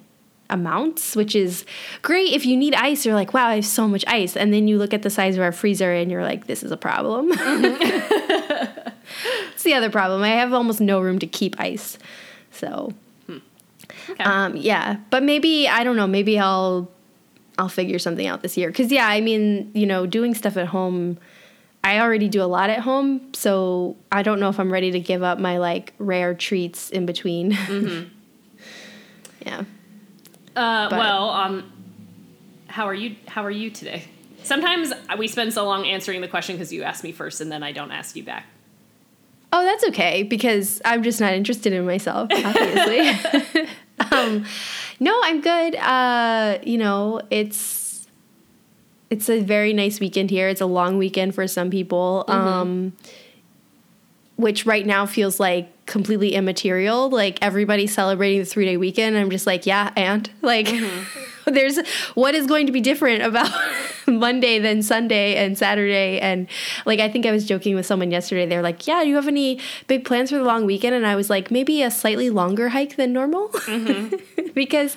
amounts, 0.53 1.15
which 1.15 1.35
is 1.35 1.65
great 2.03 2.31
if 2.31 2.45
you 2.45 2.55
need 2.55 2.75
ice. 2.75 3.05
You're 3.05 3.15
like, 3.15 3.33
wow, 3.33 3.47
I 3.47 3.55
have 3.55 3.65
so 3.65 3.87
much 3.87 4.05
ice, 4.07 4.37
and 4.37 4.53
then 4.53 4.67
you 4.67 4.77
look 4.77 4.93
at 4.93 5.01
the 5.01 5.09
size 5.09 5.35
of 5.35 5.41
our 5.41 5.51
freezer, 5.51 5.91
and 5.91 6.09
you're 6.09 6.23
like, 6.23 6.47
this 6.47 6.63
is 6.63 6.71
a 6.71 6.77
problem. 6.77 7.33
Mm-hmm. 7.33 8.89
it's 9.53 9.63
the 9.63 9.73
other 9.73 9.89
problem. 9.89 10.21
I 10.21 10.29
have 10.29 10.53
almost 10.53 10.79
no 10.79 11.01
room 11.01 11.19
to 11.19 11.27
keep 11.27 11.59
ice, 11.59 11.97
so 12.51 12.93
hmm. 13.25 13.39
Okay. 14.09 14.23
um, 14.23 14.55
yeah. 14.55 14.97
But 15.09 15.23
maybe 15.23 15.67
I 15.67 15.83
don't 15.83 15.95
know. 15.95 16.07
Maybe 16.07 16.39
I'll 16.39 16.89
I'll 17.57 17.69
figure 17.69 17.99
something 17.99 18.27
out 18.27 18.41
this 18.41 18.55
year. 18.55 18.71
Cause 18.71 18.91
yeah, 18.91 19.07
I 19.07 19.21
mean, 19.21 19.71
you 19.73 19.85
know, 19.85 20.05
doing 20.05 20.33
stuff 20.33 20.55
at 20.57 20.67
home. 20.67 21.17
I 21.85 21.99
already 21.99 22.29
do 22.29 22.41
a 22.41 22.47
lot 22.47 22.69
at 22.69 22.79
home, 22.79 23.33
so 23.33 23.97
I 24.09 24.23
don't 24.23 24.39
know 24.39 24.47
if 24.47 24.57
I'm 24.57 24.71
ready 24.71 24.91
to 24.91 25.01
give 25.01 25.21
up 25.21 25.37
my 25.37 25.57
like 25.57 25.93
rare 25.99 26.33
treats 26.33 26.89
in 26.89 27.05
between. 27.05 27.51
Mm-hmm. 27.51 28.09
yeah. 29.45 29.63
Uh, 30.55 30.89
But- 30.89 30.99
well, 30.99 31.29
um, 31.29 31.71
how 32.67 32.85
are 32.87 32.93
you? 32.93 33.15
How 33.27 33.43
are 33.43 33.51
you 33.51 33.69
today? 33.69 34.03
Sometimes 34.43 34.91
we 35.17 35.27
spend 35.27 35.53
so 35.53 35.63
long 35.65 35.85
answering 35.85 36.21
the 36.21 36.27
question 36.27 36.55
because 36.55 36.73
you 36.73 36.83
ask 36.83 37.03
me 37.03 37.11
first, 37.11 37.39
and 37.39 37.51
then 37.51 37.63
I 37.63 37.71
don't 37.71 37.91
ask 37.91 38.15
you 38.15 38.23
back. 38.23 38.45
Oh, 39.53 39.63
that's 39.63 39.83
okay 39.89 40.23
because 40.23 40.81
I'm 40.83 41.03
just 41.03 41.21
not 41.21 41.33
interested 41.33 41.73
in 41.73 41.85
myself, 41.85 42.27
obviously. 42.31 43.09
um, 44.11 44.45
no, 44.99 45.19
I'm 45.23 45.41
good. 45.41 45.75
Uh, 45.75 46.57
you 46.63 46.77
know, 46.77 47.21
it's 47.29 48.07
it's 49.09 49.29
a 49.29 49.39
very 49.41 49.73
nice 49.73 49.99
weekend 49.99 50.31
here. 50.31 50.49
It's 50.49 50.61
a 50.61 50.65
long 50.65 50.97
weekend 50.97 51.35
for 51.35 51.47
some 51.47 51.69
people, 51.69 52.25
um, 52.27 52.93
which 54.35 54.65
right 54.65 54.85
now 54.85 55.05
feels 55.05 55.39
like 55.39 55.85
completely 55.85 56.33
immaterial. 56.33 57.09
Like 57.09 57.39
everybody's 57.41 57.93
celebrating 57.93 58.39
the 58.39 58.45
three 58.45 58.65
day 58.65 58.77
weekend. 58.77 59.17
I'm 59.17 59.29
just 59.29 59.47
like, 59.47 59.65
yeah, 59.65 59.91
and 59.95 60.29
like. 60.41 60.67
Mm-hmm. 60.67 61.29
There's 61.53 61.77
what 62.13 62.35
is 62.35 62.47
going 62.47 62.67
to 62.67 62.71
be 62.71 62.79
different 62.79 63.21
about 63.21 63.51
Monday 64.07 64.59
than 64.59 64.81
Sunday 64.81 65.35
and 65.35 65.57
Saturday 65.57 66.17
and 66.21 66.47
like 66.85 67.01
I 67.01 67.09
think 67.09 67.25
I 67.25 67.33
was 67.33 67.45
joking 67.45 67.75
with 67.75 67.85
someone 67.85 68.11
yesterday. 68.11 68.45
They're 68.45 68.61
like, 68.61 68.87
"Yeah, 68.87 69.03
do 69.03 69.09
you 69.09 69.15
have 69.15 69.27
any 69.27 69.59
big 69.87 70.05
plans 70.05 70.29
for 70.29 70.37
the 70.37 70.45
long 70.45 70.65
weekend?" 70.65 70.95
And 70.95 71.05
I 71.05 71.17
was 71.17 71.29
like, 71.29 71.51
"Maybe 71.51 71.83
a 71.83 71.91
slightly 71.91 72.29
longer 72.29 72.69
hike 72.69 72.95
than 72.95 73.11
normal." 73.11 73.49
Mm-hmm. 73.49 74.53
because 74.53 74.95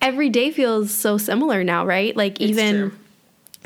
every 0.00 0.28
day 0.28 0.50
feels 0.50 0.92
so 0.92 1.18
similar 1.18 1.62
now, 1.62 1.86
right? 1.86 2.16
Like 2.16 2.40
It's 2.40 2.50
even 2.50 2.90
true. 2.90 2.98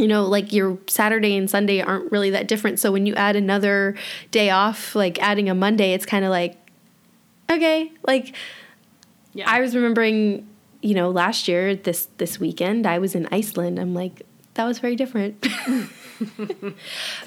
You 0.01 0.09
know, 0.09 0.25
like 0.25 0.53
your 0.53 0.79
Saturday 0.87 1.37
and 1.37 1.49
Sunday 1.49 1.81
aren't 1.81 2.11
really 2.11 2.31
that 2.31 2.49
different. 2.49 2.81
So 2.81 2.91
when 2.91 3.05
you 3.07 3.15
add 3.15 3.37
another 3.37 3.95
day 4.31 4.51
off, 4.51 4.95
like 4.95 5.21
adding 5.23 5.49
a 5.51 5.55
Monday, 5.55 5.93
it's 5.93 6.07
kind 6.07 6.25
of 6.25 6.31
like 6.31 6.57
okay, 7.51 7.93
like 8.07 8.35
Yeah. 9.35 9.49
I 9.49 9.61
was 9.61 9.75
remembering, 9.75 10.49
you 10.83 10.95
know, 10.95 11.11
last 11.11 11.49
year 11.49 11.75
this 11.75 12.09
this 12.17 12.41
weekend 12.41 12.87
I 12.87 12.99
was 12.99 13.15
in 13.15 13.29
Iceland. 13.31 13.79
I'm 13.79 13.95
like, 13.95 14.23
that 14.55 14.65
was 14.65 14.79
very 14.79 14.97
different. 14.97 15.41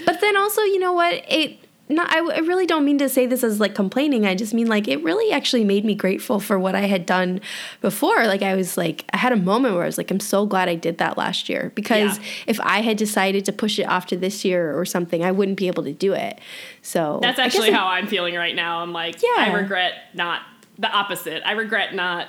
but 0.06 0.22
then 0.22 0.38
also, 0.38 0.62
you 0.62 0.80
know 0.80 0.94
what? 0.94 1.24
It 1.27 1.60
no, 1.90 2.04
I, 2.08 2.20
I 2.20 2.40
really 2.40 2.66
don't 2.66 2.86
mean 2.86 2.98
to 3.00 3.10
say 3.10 3.25
this 3.25 3.44
as 3.44 3.60
like 3.60 3.75
complaining. 3.75 4.25
I 4.25 4.36
just 4.36 4.54
mean 4.54 4.68
like 4.68 4.88
it 4.88 5.04
really 5.04 5.32
actually 5.34 5.66
made 5.66 5.84
me 5.84 5.96
grateful 5.96 6.40
for 6.40 6.58
what 6.58 6.75
I 6.75 6.82
had 6.82 7.06
done 7.06 7.42
before. 7.82 8.25
Like 8.25 8.42
I 8.42 8.56
was 8.56 8.78
like, 8.78 9.04
I 9.13 9.18
had 9.18 9.34
a 9.34 9.36
moment 9.36 9.75
where 9.75 9.84
I 9.84 9.86
was 9.86 9.98
like, 9.98 10.10
I'm 10.10 10.22
so 10.22 10.46
glad 10.46 10.70
I 10.70 10.75
did 10.75 10.98
that 11.00 11.18
last 11.18 11.50
year 11.50 11.72
because 11.75 12.18
Yeah. 12.18 12.25
if 12.48 12.60
I 12.62 12.82
had 12.82 12.96
decided 12.98 13.44
to 13.46 13.52
push 13.52 13.80
it 13.80 13.84
off 13.84 14.06
to 14.08 14.18
this 14.18 14.46
year 14.46 14.78
or 14.80 14.86
something, 14.86 15.24
I 15.25 15.32
wouldn't 15.32 15.58
be 15.58 15.68
able 15.68 15.84
to 15.84 15.94
do 15.94 16.13
it. 16.13 16.40
So 16.82 17.20
That's 17.22 17.38
actually 17.40 17.72
how 17.72 17.86
I'm 17.88 18.08
feeling 18.08 18.36
right 18.36 18.56
now. 18.56 18.80
I'm 18.80 18.94
like, 18.94 19.22
Yeah. 19.22 19.30
I 19.38 19.52
regret 19.54 19.94
not 20.13 20.42
the 20.80 20.90
opposite. 20.90 21.44
I 21.46 21.52
regret 21.52 21.94
not 21.94 22.28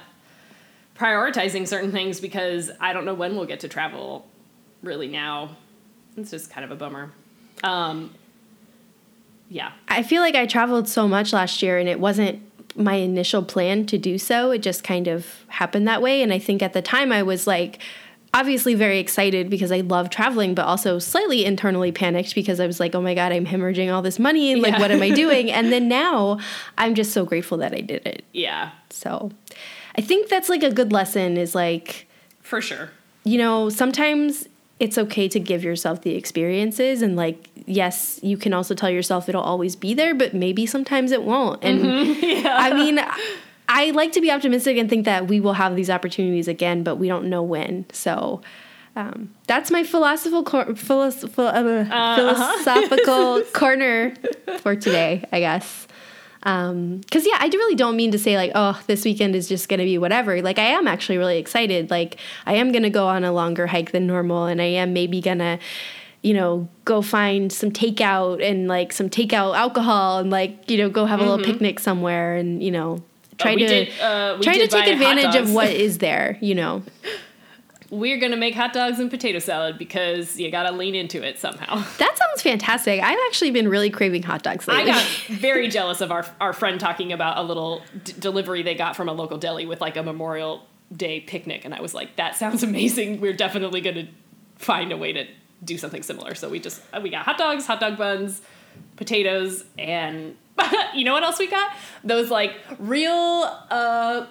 prioritizing 0.99 1.67
certain 1.67 1.93
things 1.93 2.21
because 2.21 2.71
I 2.81 2.93
don't 2.93 3.05
know 3.05 3.15
when 3.15 3.37
we'll 3.37 3.47
get 3.47 3.61
to 3.61 3.69
travel 3.69 4.27
really 4.83 5.09
now. 5.09 5.57
It's 6.17 6.31
just 6.31 6.51
kind 6.51 6.65
of 6.65 6.71
a 6.71 6.77
bummer. 6.77 7.13
Um, 7.63 8.15
yeah. 9.49 9.73
I 9.89 10.03
feel 10.03 10.23
like 10.23 10.35
I 10.35 10.47
traveled 10.47 10.89
so 10.89 11.07
much 11.09 11.33
last 11.33 11.63
year 11.63 11.79
and 11.79 11.89
it 11.89 12.01
wasn't 12.01 12.41
my 12.77 12.95
initial 12.95 13.43
plan 13.43 13.87
to 13.87 13.99
do 13.99 14.19
so. 14.19 14.51
It 14.51 14.59
just 14.59 14.83
kind 14.83 15.07
of 15.07 15.27
happened 15.49 15.87
that 15.87 16.03
way. 16.03 16.23
And 16.23 16.33
I 16.33 16.39
think 16.39 16.63
at 16.63 16.73
the 16.73 16.83
time 16.83 17.13
I 17.13 17.23
was 17.23 17.47
like, 17.47 17.79
obviously 18.33 18.75
very 18.75 18.99
excited 18.99 19.49
because 19.49 19.71
I 19.71 19.79
love 19.79 20.11
traveling, 20.11 20.57
but 20.57 20.65
also 20.67 20.99
slightly 20.99 21.45
internally 21.45 21.93
panicked 21.93 22.35
because 22.35 22.59
I 22.59 22.67
was 22.67 22.81
like, 22.81 22.93
oh 22.97 23.01
my 23.01 23.15
God, 23.15 23.31
I'm 23.31 23.47
hemorrhaging 23.47 23.95
all 23.95 24.03
this 24.03 24.19
money. 24.19 24.53
And 24.53 24.61
like, 24.61 24.73
Yeah. 24.73 24.81
what 24.81 24.91
am 24.91 25.03
I 25.03 25.11
doing? 25.25 25.53
and 25.53 25.71
then 25.71 25.87
now 25.87 26.41
I'm 26.77 26.97
just 26.97 27.13
so 27.13 27.25
grateful 27.25 27.59
that 27.59 27.73
I 27.73 27.81
did 27.81 28.05
it. 28.07 28.25
Yeah, 28.33 28.71
So 28.91 29.31
I 29.97 30.01
think 30.01 30.29
that's 30.29 30.49
like 30.49 30.65
a 30.65 30.73
good 30.73 30.91
lesson 30.91 31.37
is 31.37 31.55
like, 31.55 32.09
for 32.43 32.61
sure. 32.61 32.91
you 33.23 33.39
know, 33.39 33.69
sometimes 33.69 34.49
it's 34.81 34.99
okay 34.99 35.29
to 35.29 35.39
give 35.41 35.63
yourself 35.63 36.03
the 36.03 36.15
experiences 36.15 37.01
and 37.03 37.17
like 37.17 37.49
yes, 37.67 38.21
you 38.23 38.37
can 38.37 38.53
also 38.53 38.75
tell 38.75 38.91
yourself 38.91 39.29
it'll 39.29 39.43
always 39.43 39.77
be 39.77 39.95
there, 39.95 40.15
but 40.15 40.35
maybe 40.35 40.67
sometimes 40.67 41.13
it 41.13 41.23
won't. 41.23 41.63
And 41.65 41.81
I 42.47 42.75
mean, 42.75 43.01
I 43.69 43.91
like 43.93 44.13
to 44.13 44.21
be 44.21 44.31
optimistic 44.31 44.77
and 44.77 44.91
think 44.91 45.05
that 45.07 45.29
we 45.29 45.41
will 45.41 45.55
have 45.55 45.75
these 45.77 45.89
opportunities 45.91 46.49
again, 46.49 46.83
but 46.83 46.97
we 46.97 47.09
don't 47.09 47.31
know 47.31 47.43
when. 47.43 47.87
So 47.93 48.43
um, 48.97 49.35
that's 49.47 49.71
my 49.71 49.83
philosophical 49.83 50.45
cor- 50.45 50.75
philos- 50.77 51.25
phil- 51.25 51.47
uh, 51.47 52.17
philosophical 52.17 53.43
corner 53.53 54.15
for 54.61 54.77
today, 54.77 55.25
I 55.33 55.41
guess. 55.41 55.89
Um, 56.45 56.99
because 56.99 57.27
yeah, 57.27 57.39
I 57.41 57.47
really 57.47 57.75
don't 57.75 57.97
mean 57.97 58.13
to 58.13 58.19
say 58.19 58.37
like, 58.37 58.53
oh, 58.55 58.81
this 58.87 59.05
weekend 59.05 59.35
is 59.35 59.49
just 59.49 59.69
gonna 59.69 59.85
be 59.85 59.97
whatever. 59.99 60.43
Like 60.43 60.59
I 60.59 60.65
am 60.67 60.87
actually 60.87 61.19
really 61.19 61.39
excited. 61.39 61.91
Like 61.91 62.19
I 62.47 62.55
am 62.55 62.71
gonna 62.73 62.91
go 62.91 63.07
on 63.07 63.25
a 63.25 63.33
longer 63.33 63.67
hike 63.67 63.93
than 63.93 64.07
normal, 64.07 64.45
and 64.45 64.61
I 64.61 64.67
am 64.67 64.93
maybe 64.93 65.21
gonna, 65.21 65.59
you 66.23 66.35
know, 66.35 66.69
go 66.85 67.01
find 67.01 67.53
some 67.53 67.71
takeout 67.71 68.43
and 68.43 68.69
like 68.69 68.93
some 68.93 69.09
takeout 69.09 69.57
alcohol, 69.57 70.19
and 70.19 70.31
like 70.31 70.71
you 70.71 70.77
know, 70.79 70.91
go 70.91 71.07
have 71.07 71.21
a 71.21 71.25
little 71.25 71.45
picnic 71.45 71.81
somewhere, 71.81 72.37
and 72.37 72.63
you 72.63 72.71
know, 72.71 73.03
try 73.39 73.55
we 73.55 73.63
to 73.63 73.67
did, 73.67 74.01
uh, 74.01 74.39
try 74.43 74.59
to 74.59 74.69
take 74.69 74.87
advantage 74.87 75.35
of 75.35 75.53
what 75.53 75.71
is 75.71 75.99
there. 75.99 76.37
You 76.43 76.57
know, 76.57 76.83
We're 77.95 78.19
gonna 78.19 78.37
make 78.37 78.55
hot 78.55 78.73
dogs 78.73 78.99
and 78.99 79.11
potato 79.11 79.39
salad 79.39 79.79
because 79.79 80.39
you 80.39 80.51
gotta 80.51 80.73
lean 80.73 80.95
into 80.95 81.23
it 81.23 81.39
somehow. 81.39 81.77
that 81.99 82.19
sounds 82.19 82.43
fantastic. 82.43 83.01
I've 83.03 83.19
actually 83.27 83.51
been 83.51 83.69
really 83.69 83.91
craving 83.91 84.23
hot 84.23 84.43
dogs 84.43 84.67
lately. 84.67 84.91
I 84.91 84.95
got 84.95 85.05
very 85.29 85.69
jealous 85.69 86.01
of 86.01 86.11
our 86.11 86.27
our 86.41 86.53
friend 86.53 86.81
talking 86.81 87.13
about 87.13 87.39
a 87.39 87.43
little 87.43 87.83
d- 88.03 88.15
delivery 88.19 88.63
they 88.63 88.75
got 88.75 88.97
from 88.97 89.09
a 89.09 89.13
local 89.13 89.39
deli 89.39 89.67
with 89.67 89.81
like 89.81 89.97
a 89.97 90.03
Memorial 90.03 90.67
Day 90.95 91.21
picnic, 91.21 91.65
and 91.65 91.75
I 91.75 91.81
was 91.81 91.95
like, 91.95 92.17
that 92.17 92.37
sounds 92.37 92.63
amazing. 92.71 93.21
We're 93.21 93.33
definitely 93.33 93.81
gonna 93.81 94.09
find 94.57 94.93
a 94.93 94.97
way 94.97 95.13
to 95.13 95.27
do 95.65 95.79
something 95.79 96.03
similar. 96.03 96.35
So 96.35 96.49
we 96.49 96.59
just 96.59 96.83
we 97.03 97.11
got 97.11 97.25
hot 97.25 97.39
dogs, 97.39 97.67
hot 97.67 97.81
dog 97.81 97.97
buns, 97.97 98.43
potatoes, 98.97 99.65
and 99.79 100.37
you 100.95 101.05
know 101.05 101.13
what 101.13 101.23
else 101.23 101.39
we 101.39 101.47
got? 101.49 101.73
Those 102.03 102.31
like 102.31 102.57
real 102.79 103.11
uh, 103.71 104.27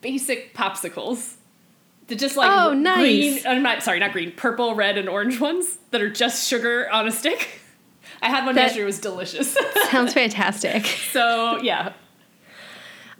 basic 0.00 0.54
popsicles. 0.54 1.34
They're 2.12 2.18
just 2.18 2.36
like 2.36 2.50
Oh, 2.50 2.74
nice. 2.74 2.96
green. 2.98 3.40
I'm 3.46 3.62
not 3.62 3.82
sorry, 3.82 3.98
not 3.98 4.12
green. 4.12 4.32
Purple, 4.32 4.74
red, 4.74 4.98
and 4.98 5.08
orange 5.08 5.40
ones 5.40 5.78
that 5.92 6.02
are 6.02 6.10
just 6.10 6.46
sugar 6.46 6.86
on 6.92 7.08
a 7.08 7.10
stick. 7.10 7.48
I 8.20 8.28
had 8.28 8.44
one 8.44 8.54
That- 8.54 8.62
yesterday. 8.64 8.82
It 8.82 8.84
was 8.84 8.98
delicious. 9.00 9.56
sounds 9.90 10.12
fantastic. 10.12 10.84
so 10.84 11.58
yeah, 11.62 11.94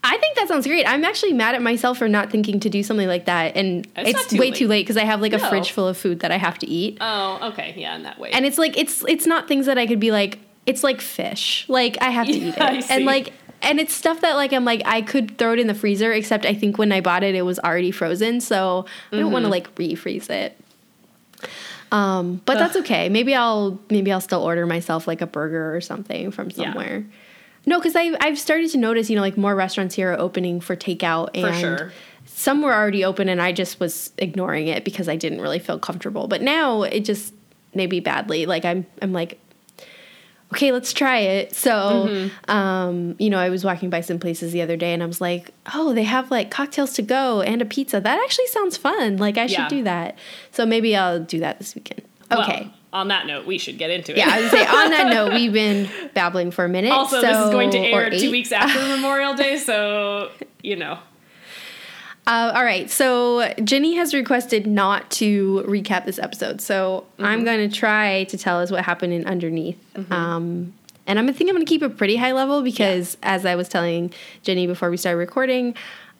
I 0.04 0.18
think 0.18 0.36
that 0.36 0.48
sounds 0.48 0.66
great. 0.66 0.84
I'm 0.86 1.04
actually 1.04 1.32
mad 1.32 1.54
at 1.54 1.62
myself 1.62 1.98
for 1.98 2.08
not 2.08 2.30
thinking 2.30 2.58
to 2.60 2.68
do 2.68 2.82
something 2.82 3.06
like 3.08 3.24
that, 3.26 3.56
and 3.56 3.86
It's 3.96 4.10
it's, 4.20 4.26
too 4.26 4.38
way 4.38 4.46
late. 4.50 4.56
too 4.56 4.68
late 4.68 4.82
because 4.84 4.96
I 4.96 5.04
have 5.04 5.20
like 5.22 5.32
a 5.32 5.38
fridge 5.38 5.70
full 5.70 5.86
of 5.88 5.96
food 5.96 6.20
that 6.20 6.30
I 6.32 6.36
have 6.38 6.58
to 6.58 6.68
eat, 6.68 6.98
Oh, 7.00 7.48
okay, 7.52 7.74
yeah, 7.78 7.94
in 7.96 8.02
that 8.02 8.18
way. 8.18 8.30
and 8.32 8.44
it's 8.44 8.58
like 8.58 8.76
it's 8.76 9.04
it's 9.08 9.26
not 9.26 9.48
things 9.48 9.66
that 9.66 9.78
I 9.78 9.86
could 9.86 10.00
be 10.00 10.10
like. 10.10 10.38
It's 10.64 10.84
like 10.84 11.00
fish. 11.00 11.64
Like 11.68 11.98
I 12.00 12.10
have 12.10 12.26
to 12.28 12.32
eat 12.38 12.54
Yeah, 12.56 12.64
I 12.66 12.72
it, 12.76 12.88
and 12.90 13.04
like 13.04 13.32
and 13.62 13.78
it's 13.80 13.94
stuff 13.94 14.20
that 14.22 14.34
like 14.36 14.52
I'm 14.52 14.64
like 14.64 14.82
I 14.84 15.02
could 15.02 15.38
throw 15.38 15.52
it 15.52 15.58
in 15.58 15.66
the 15.66 15.74
freezer. 15.74 16.12
Except 16.12 16.44
I 16.46 16.54
think 16.54 16.78
when 16.78 16.92
I 16.92 17.00
bought 17.00 17.22
it, 17.22 17.34
it 17.34 17.42
was 17.42 17.58
already 17.58 17.90
frozen, 17.90 18.40
so 18.40 18.86
I 19.10 19.16
don't 19.16 19.24
Mm-hmm. 19.26 19.32
want 19.32 19.44
to 19.44 19.50
like 19.50 19.74
refreeze 19.76 20.28
it. 20.30 20.58
Um, 21.90 22.40
but 22.46 22.58
that's 22.58 22.76
okay. 22.76 23.08
Maybe 23.08 23.34
I'll 23.34 23.78
maybe 23.90 24.10
I'll 24.12 24.20
still 24.20 24.42
order 24.42 24.66
myself 24.66 25.06
like 25.06 25.20
a 25.20 25.26
burger 25.26 25.74
or 25.74 25.80
something 25.80 26.30
from 26.30 26.48
Yeah. 26.50 26.66
somewhere. 26.72 27.04
No, 27.66 27.78
because 27.78 27.94
I 27.94 28.16
I've 28.20 28.38
started 28.38 28.70
to 28.70 28.78
notice 28.78 29.10
you 29.10 29.16
know 29.16 29.22
like 29.22 29.36
more 29.36 29.54
restaurants 29.54 29.94
here 29.94 30.12
are 30.12 30.18
opening 30.18 30.60
for 30.60 30.74
takeout 30.74 31.30
and 31.34 31.46
For 31.46 31.52
sure. 31.60 31.92
some 32.24 32.62
were 32.62 32.72
already 32.74 33.04
open 33.04 33.28
and 33.28 33.42
I 33.42 33.52
just 33.52 33.78
was 33.78 34.10
ignoring 34.18 34.68
it 34.68 34.84
because 34.84 35.08
I 35.08 35.16
didn't 35.16 35.40
really 35.42 35.58
feel 35.58 35.78
comfortable. 35.78 36.28
But 36.28 36.40
now 36.42 36.82
it 36.82 37.00
just 37.00 37.34
maybe 37.74 38.00
badly. 38.00 38.46
Like 38.46 38.64
I'm 38.64 38.86
I'm 39.02 39.12
like 39.12 39.38
okay, 40.52 40.72
let's 40.72 40.92
try 40.92 41.18
it. 41.18 41.54
So, 41.54 41.70
Mm-hmm. 41.72 42.50
um, 42.50 43.16
you 43.18 43.28
know, 43.30 43.38
I 43.38 43.48
was 43.50 43.64
walking 43.64 43.90
by 43.90 44.00
some 44.00 44.18
places 44.18 44.52
the 44.52 44.62
other 44.62 44.76
day 44.76 44.92
and 44.94 45.02
I 45.02 45.06
was 45.06 45.20
like, 45.20 45.50
oh, 45.74 45.92
they 45.92 46.04
have 46.04 46.30
like 46.30 46.50
cocktails 46.50 46.92
to 46.94 47.02
go 47.02 47.40
and 47.42 47.60
a 47.60 47.64
pizza. 47.64 48.00
That 48.00 48.20
actually 48.22 48.46
sounds 48.48 48.76
fun. 48.76 49.16
Like 49.18 49.36
I 49.38 49.46
should 49.46 49.68
do 49.68 49.82
that. 49.84 50.16
So 50.50 50.64
maybe 50.64 50.94
I'll 50.96 51.20
do 51.20 51.40
that 51.40 51.58
this 51.58 51.74
weekend. 51.74 52.02
Well, 52.30 52.42
Okay. 52.42 52.70
on 52.92 53.08
that 53.08 53.26
note, 53.26 53.46
we 53.46 53.58
should 53.58 53.78
get 53.78 53.90
into 53.90 54.12
it. 54.12 54.18
yeah, 54.18 54.28
I 54.30 54.40
would 54.40 54.50
say 54.50 54.64
on 54.66 54.90
that 54.90 55.08
note, 55.12 55.32
we've 55.38 55.52
been 55.52 55.88
babbling 56.14 56.50
for 56.50 56.64
a 56.64 56.68
minute. 56.68 56.90
also, 56.92 57.20
this 57.20 57.36
is 57.36 57.50
going 57.50 57.70
to 57.72 57.78
air 57.78 58.10
two 58.10 58.30
weeks 58.30 58.52
after 58.52 58.78
Memorial 58.96 59.34
Day, 59.34 59.56
so 59.58 60.30
you 60.62 60.76
know. 60.76 60.98
Uh, 62.24 62.52
all 62.54 62.64
right, 62.64 62.88
so 62.88 63.52
Jenny 63.64 63.96
has 63.96 64.14
requested 64.14 64.64
not 64.66 65.10
to 65.12 65.64
recap 65.66 66.04
this 66.04 66.20
episode, 66.20 66.60
so 66.60 67.04
Mm-hmm. 67.14 67.24
I'm 67.24 67.44
going 67.44 67.68
to 67.68 67.76
try 67.76 68.24
to 68.24 68.38
tell 68.38 68.60
us 68.60 68.70
what 68.70 68.84
happened 68.84 69.12
in 69.12 69.26
underneath. 69.26 69.78
Um, 70.10 70.72
and 71.06 71.18
I'm, 71.18 71.28
I 71.28 71.32
think 71.32 71.50
I'm 71.50 71.56
going 71.56 71.66
to 71.66 71.68
keep 71.68 71.82
it 71.82 71.96
pretty 71.96 72.16
high 72.16 72.32
level 72.32 72.62
because, 72.62 73.16
as 73.22 73.44
I 73.44 73.54
was 73.56 73.68
telling 73.68 74.12
Jenny 74.42 74.66
before 74.66 74.90
we 74.90 74.96
started 74.96 75.18
recording, 75.18 75.74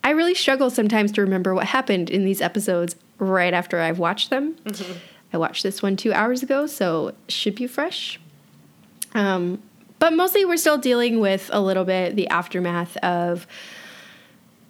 I 0.05 0.11
really 0.11 0.35
struggle 0.35 0.71
sometimes 0.71 1.13
to 1.13 1.21
remember 1.23 1.55
what 1.55 1.67
happened 1.67 2.11
in 2.11 2.25
these 2.25 2.41
episodes 2.41 2.97
right 3.19 3.55
after 3.55 3.81
I've 3.81 4.01
watched 4.01 4.31
them. 4.31 4.55
Mm-hmm. 4.65 4.93
I 5.33 5.39
watched 5.39 5.63
this 5.63 5.83
one 5.83 5.97
two 5.97 6.13
hours 6.13 6.43
ago, 6.43 6.67
so 6.67 7.15
should 7.29 7.55
be 7.55 7.67
fresh. 7.67 8.21
Um, 9.15 9.63
but 9.99 10.13
mostly, 10.13 10.45
we're 10.45 10.57
still 10.57 10.79
dealing 10.79 11.21
with 11.21 11.49
a 11.53 11.61
little 11.61 11.85
bit 11.85 12.17
the 12.17 12.29
aftermath 12.29 12.97
of 12.99 13.47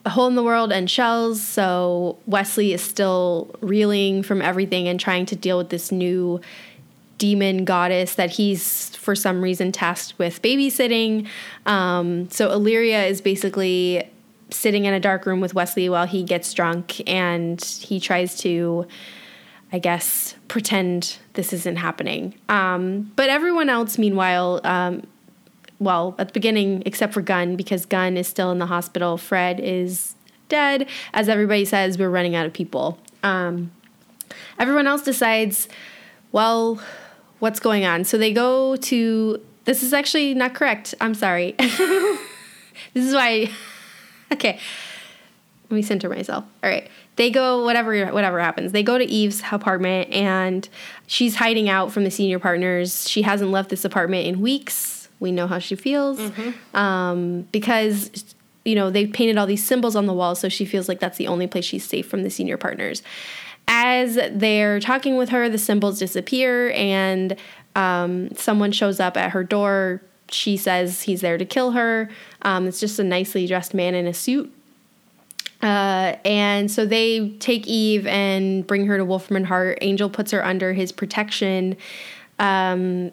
a 0.04 0.11
hole 0.11 0.26
in 0.26 0.35
the 0.35 0.42
world 0.42 0.73
and 0.73 0.90
shells. 0.90 1.42
So 1.42 2.18
Wesley 2.26 2.73
is 2.73 2.82
still 2.82 3.54
reeling 3.61 4.23
from 4.23 4.42
everything 4.42 4.88
and 4.88 4.99
trying 4.99 5.26
to 5.26 5.37
deal 5.37 5.59
with 5.59 5.68
this 5.68 5.92
new 5.92 6.40
demon 7.18 7.64
goddess 7.64 8.16
that 8.16 8.30
he's 8.30 8.97
for 8.97 9.14
some 9.14 9.40
reason 9.42 9.71
tasked 9.71 10.18
with 10.18 10.42
babysitting. 10.42 11.28
Um, 11.66 12.28
so 12.30 12.50
Illyria 12.50 13.04
is 13.04 13.21
basically 13.21 14.11
sitting 14.50 14.87
in 14.87 14.92
a 14.92 15.00
dark 15.00 15.25
room 15.25 15.40
with 15.40 15.54
Wesley 15.54 15.88
while 15.88 16.06
he 16.06 16.25
gets 16.25 16.52
drunk 16.52 17.00
and 17.09 17.61
he 17.62 18.00
tries 18.00 18.38
to. 18.38 18.87
I 19.75 19.78
guess, 19.78 20.35
pretend 20.49 21.16
this 21.32 21.54
isn't 21.54 21.76
happening. 21.76 22.35
Um, 22.50 23.11
but 23.16 23.30
everyone 23.30 23.71
else, 23.71 23.97
meanwhile, 23.97 24.61
um, 24.64 25.06
well, 25.82 26.14
at 26.18 26.28
the 26.28 26.32
beginning, 26.32 26.82
except 26.86 27.12
for 27.12 27.22
Gunn, 27.22 27.56
because 27.56 27.86
Gunn 27.86 28.16
is 28.16 28.26
still 28.26 28.50
in 28.50 28.58
the 28.58 28.66
hospital. 28.66 29.16
Fred 29.16 29.60
is 29.60 30.14
dead. 30.48 30.88
As 31.12 31.28
everybody 31.28 31.64
says, 31.64 31.98
we're 31.98 32.10
running 32.10 32.34
out 32.34 32.46
of 32.46 32.52
people. 32.52 32.98
Um, 33.22 33.72
everyone 34.58 34.86
else 34.86 35.02
decides, 35.02 35.68
well, 36.30 36.80
what's 37.40 37.60
going 37.60 37.84
on? 37.84 38.04
So 38.04 38.18
they 38.18 38.32
go 38.32 38.76
to. 38.76 39.40
This 39.64 39.82
is 39.82 39.92
actually 39.92 40.34
not 40.34 40.54
correct. 40.54 40.94
I'm 41.00 41.14
sorry. 41.14 41.54
this 41.58 42.18
is 42.94 43.14
why. 43.14 43.50
okay. 44.32 44.58
Let 45.70 45.76
me 45.76 45.82
center 45.82 46.08
myself. 46.08 46.44
All 46.62 46.70
right. 46.70 46.88
They 47.16 47.30
go 47.30 47.64
whatever 47.64 48.06
whatever 48.06 48.40
happens. 48.40 48.72
They 48.72 48.82
go 48.82 48.98
to 48.98 49.04
Eve's 49.04 49.42
apartment 49.50 50.10
and 50.10 50.68
she's 51.06 51.36
hiding 51.36 51.68
out 51.68 51.92
from 51.92 52.04
the 52.04 52.10
senior 52.10 52.38
partners. 52.38 53.08
She 53.08 53.22
hasn't 53.22 53.50
left 53.50 53.70
this 53.70 53.84
apartment 53.84 54.26
in 54.26 54.40
weeks. 54.40 55.01
We 55.22 55.32
know 55.32 55.46
how 55.46 55.58
she 55.58 55.76
feels 55.76 56.20
um, 56.74 57.48
because 57.52 58.34
you 58.64 58.74
know 58.74 58.90
they 58.90 59.06
painted 59.06 59.38
all 59.38 59.46
these 59.46 59.64
symbols 59.64 59.96
on 59.96 60.06
the 60.06 60.12
wall, 60.12 60.34
so 60.34 60.48
she 60.48 60.64
feels 60.64 60.88
like 60.88 61.00
that's 61.00 61.16
the 61.16 61.28
only 61.28 61.46
place 61.46 61.64
she's 61.64 61.84
safe 61.84 62.06
from 62.06 62.24
the 62.24 62.30
senior 62.30 62.58
partners. 62.58 63.02
As 63.68 64.18
they're 64.32 64.80
talking 64.80 65.16
with 65.16 65.28
her, 65.30 65.48
the 65.48 65.58
symbols 65.58 65.98
disappear, 66.00 66.72
and 66.72 67.36
um, 67.76 68.34
someone 68.34 68.72
shows 68.72 69.00
up 69.00 69.16
at 69.16 69.30
her 69.30 69.44
door. 69.44 70.02
She 70.28 70.56
says 70.56 71.02
he's 71.02 71.20
there 71.20 71.38
to 71.38 71.44
kill 71.44 71.70
her. 71.70 72.10
Um, 72.42 72.66
it's 72.66 72.80
just 72.80 72.98
a 72.98 73.04
nicely 73.04 73.46
dressed 73.46 73.72
man 73.74 73.94
in 73.94 74.06
a 74.06 74.14
suit. 74.14 74.52
Uh, 75.62 76.16
and 76.24 76.70
so 76.70 76.84
they 76.84 77.28
take 77.38 77.66
Eve 77.68 78.06
and 78.08 78.66
bring 78.66 78.86
her 78.86 78.98
to 78.98 79.04
Wolfram 79.04 79.44
Hart. 79.44 79.78
Angel 79.80 80.10
puts 80.10 80.32
her 80.32 80.44
under 80.44 80.72
his 80.72 80.90
protection. 80.90 81.76
Um, 82.40 83.12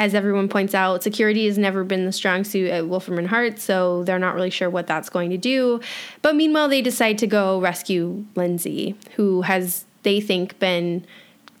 as 0.00 0.14
everyone 0.14 0.48
points 0.48 0.74
out, 0.74 1.02
security 1.02 1.44
has 1.44 1.58
never 1.58 1.84
been 1.84 2.06
the 2.06 2.12
strong 2.12 2.42
suit 2.42 2.70
at 2.70 2.88
Wolfram 2.88 3.18
and 3.18 3.28
Hart, 3.28 3.58
so 3.58 4.02
they're 4.04 4.18
not 4.18 4.34
really 4.34 4.48
sure 4.48 4.70
what 4.70 4.86
that's 4.86 5.10
going 5.10 5.28
to 5.28 5.36
do. 5.36 5.78
But 6.22 6.34
meanwhile, 6.34 6.70
they 6.70 6.80
decide 6.80 7.18
to 7.18 7.26
go 7.26 7.60
rescue 7.60 8.24
Lindsey, 8.34 8.96
who 9.16 9.42
has, 9.42 9.84
they 10.02 10.18
think, 10.22 10.58
been 10.58 11.06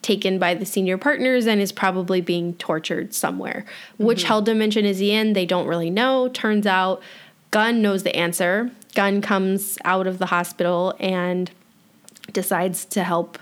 taken 0.00 0.38
by 0.38 0.54
the 0.54 0.64
senior 0.64 0.96
partners 0.96 1.46
and 1.46 1.60
is 1.60 1.70
probably 1.70 2.22
being 2.22 2.54
tortured 2.54 3.12
somewhere. 3.12 3.66
Mm-hmm. 3.92 4.04
Which 4.04 4.22
hell 4.22 4.40
dimension 4.40 4.86
is 4.86 5.00
he 5.00 5.10
in? 5.10 5.34
They 5.34 5.44
don't 5.44 5.66
really 5.66 5.90
know. 5.90 6.30
Turns 6.30 6.66
out 6.66 7.02
Gunn 7.50 7.82
knows 7.82 8.04
the 8.04 8.16
answer. 8.16 8.70
Gunn 8.94 9.20
comes 9.20 9.76
out 9.84 10.06
of 10.06 10.18
the 10.18 10.24
hospital 10.24 10.94
and 10.98 11.50
decides 12.32 12.86
to 12.86 13.04
help, 13.04 13.38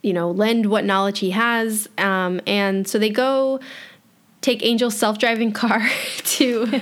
you 0.00 0.14
know, 0.14 0.30
lend 0.30 0.70
what 0.70 0.86
knowledge 0.86 1.18
he 1.18 1.32
has. 1.32 1.86
Um, 1.98 2.40
and 2.46 2.88
so 2.88 2.98
they 2.98 3.10
go 3.10 3.60
take 4.42 4.62
Angel's 4.64 4.96
self 4.96 5.18
driving 5.18 5.52
car 5.52 5.80
to. 6.18 6.80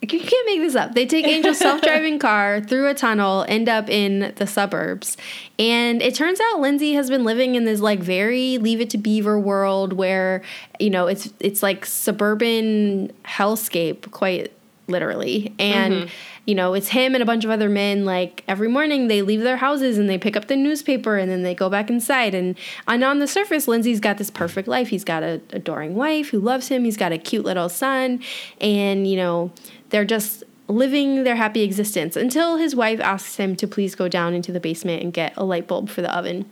you 0.00 0.20
can't 0.20 0.46
make 0.46 0.60
this 0.60 0.74
up. 0.74 0.94
They 0.94 1.04
take 1.04 1.26
Angel's 1.26 1.58
self 1.66 1.82
driving 1.82 2.18
car 2.18 2.62
through 2.62 2.88
a 2.88 2.94
tunnel, 2.94 3.44
end 3.48 3.68
up 3.68 3.90
in 3.90 4.32
the 4.36 4.46
suburbs. 4.46 5.18
And 5.58 6.00
it 6.00 6.14
turns 6.14 6.40
out 6.40 6.60
Lindsey 6.60 6.94
has 6.94 7.10
been 7.10 7.24
living 7.24 7.54
in 7.54 7.64
this 7.64 7.80
like 7.80 8.00
very 8.00 8.56
leave 8.56 8.80
it 8.80 8.88
to 8.90 8.98
beaver 8.98 9.38
world 9.38 9.92
where, 9.92 10.42
you 10.78 10.88
know, 10.88 11.06
it's 11.06 11.32
it's 11.40 11.62
like 11.62 11.84
suburban 11.84 13.12
hellscape 13.24 14.10
quite 14.10 14.52
literally. 14.90 15.54
And 15.58 15.94
mm-hmm 15.94 16.08
you 16.46 16.54
know, 16.54 16.74
it's 16.74 16.88
him 16.88 17.14
and 17.14 17.22
a 17.22 17.26
bunch 17.26 17.44
of 17.44 17.50
other 17.50 17.68
men. 17.68 18.04
Like 18.04 18.42
every 18.48 18.68
morning, 18.68 19.08
they 19.08 19.22
leave 19.22 19.42
their 19.42 19.58
houses 19.58 19.98
and 19.98 20.08
they 20.08 20.18
pick 20.18 20.36
up 20.36 20.48
the 20.48 20.56
newspaper 20.56 21.16
and 21.16 21.30
then 21.30 21.42
they 21.42 21.54
go 21.54 21.68
back 21.68 21.90
inside. 21.90 22.34
And, 22.34 22.58
and 22.88 23.04
on 23.04 23.18
the 23.18 23.28
surface, 23.28 23.68
Lindsey's 23.68 24.00
got 24.00 24.18
this 24.18 24.30
perfect 24.30 24.66
life. 24.66 24.88
He's 24.88 25.04
got 25.04 25.22
a 25.22 25.40
adoring 25.50 25.94
wife 25.94 26.30
who 26.30 26.40
loves 26.40 26.68
him. 26.68 26.84
He's 26.84 26.96
got 26.96 27.12
a 27.12 27.18
cute 27.18 27.44
little 27.44 27.68
son, 27.68 28.20
and 28.60 29.06
you 29.06 29.16
know, 29.16 29.52
they're 29.90 30.04
just 30.04 30.42
living 30.66 31.24
their 31.24 31.36
happy 31.36 31.62
existence 31.62 32.16
until 32.16 32.56
his 32.56 32.74
wife 32.74 33.00
asks 33.00 33.36
him 33.36 33.56
to 33.56 33.66
please 33.66 33.94
go 33.94 34.08
down 34.08 34.34
into 34.34 34.52
the 34.52 34.60
basement 34.60 35.02
and 35.02 35.12
get 35.12 35.32
a 35.36 35.44
light 35.44 35.66
bulb 35.66 35.88
for 35.88 36.00
the 36.00 36.16
oven. 36.16 36.50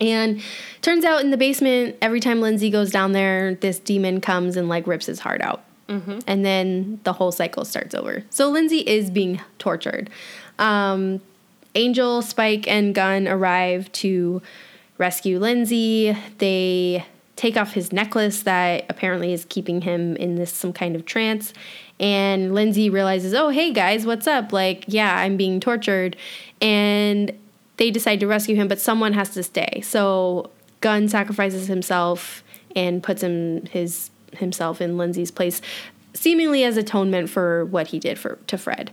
And 0.00 0.42
turns 0.80 1.04
out 1.04 1.20
in 1.20 1.30
the 1.30 1.36
basement, 1.36 1.96
every 2.00 2.20
time 2.20 2.40
Lindsey 2.40 2.70
goes 2.70 2.90
down 2.90 3.12
there, 3.12 3.54
this 3.54 3.78
demon 3.78 4.20
comes 4.20 4.56
and 4.56 4.68
like 4.68 4.86
rips 4.86 5.06
his 5.06 5.20
heart 5.20 5.42
out. 5.42 5.62
Mm-hmm. 5.90 6.20
And 6.26 6.44
then 6.44 7.00
the 7.04 7.12
whole 7.12 7.32
cycle 7.32 7.64
starts 7.64 7.94
over. 7.94 8.24
So 8.30 8.48
Lindsey 8.48 8.78
is 8.78 9.10
being 9.10 9.40
tortured. 9.58 10.08
Um, 10.58 11.20
Angel, 11.74 12.22
Spike, 12.22 12.66
and 12.68 12.94
Gunn 12.94 13.28
arrive 13.28 13.90
to 13.92 14.40
rescue 14.98 15.38
Lindsey. 15.38 16.16
They 16.38 17.04
take 17.36 17.56
off 17.56 17.72
his 17.72 17.92
necklace 17.92 18.42
that 18.42 18.84
apparently 18.88 19.32
is 19.32 19.44
keeping 19.46 19.80
him 19.80 20.16
in 20.16 20.36
this 20.36 20.52
some 20.52 20.72
kind 20.72 20.94
of 20.94 21.04
trance. 21.06 21.52
And 21.98 22.54
Lindsey 22.54 22.88
realizes, 22.90 23.34
oh, 23.34 23.48
hey 23.48 23.72
guys, 23.72 24.06
what's 24.06 24.26
up? 24.26 24.52
Like, 24.52 24.84
yeah, 24.86 25.16
I'm 25.16 25.36
being 25.36 25.58
tortured. 25.60 26.16
And 26.60 27.32
they 27.78 27.90
decide 27.90 28.20
to 28.20 28.26
rescue 28.26 28.56
him, 28.56 28.68
but 28.68 28.80
someone 28.80 29.14
has 29.14 29.30
to 29.30 29.42
stay. 29.42 29.80
So 29.82 30.50
Gunn 30.80 31.08
sacrifices 31.08 31.66
himself 31.66 32.44
and 32.76 33.02
puts 33.02 33.22
him 33.22 33.66
his 33.66 34.09
himself 34.36 34.80
in 34.80 34.96
Lindsey's 34.96 35.30
place, 35.30 35.60
seemingly 36.14 36.64
as 36.64 36.76
atonement 36.76 37.30
for 37.30 37.64
what 37.66 37.88
he 37.88 37.98
did 37.98 38.18
for 38.18 38.38
to 38.46 38.58
Fred, 38.58 38.90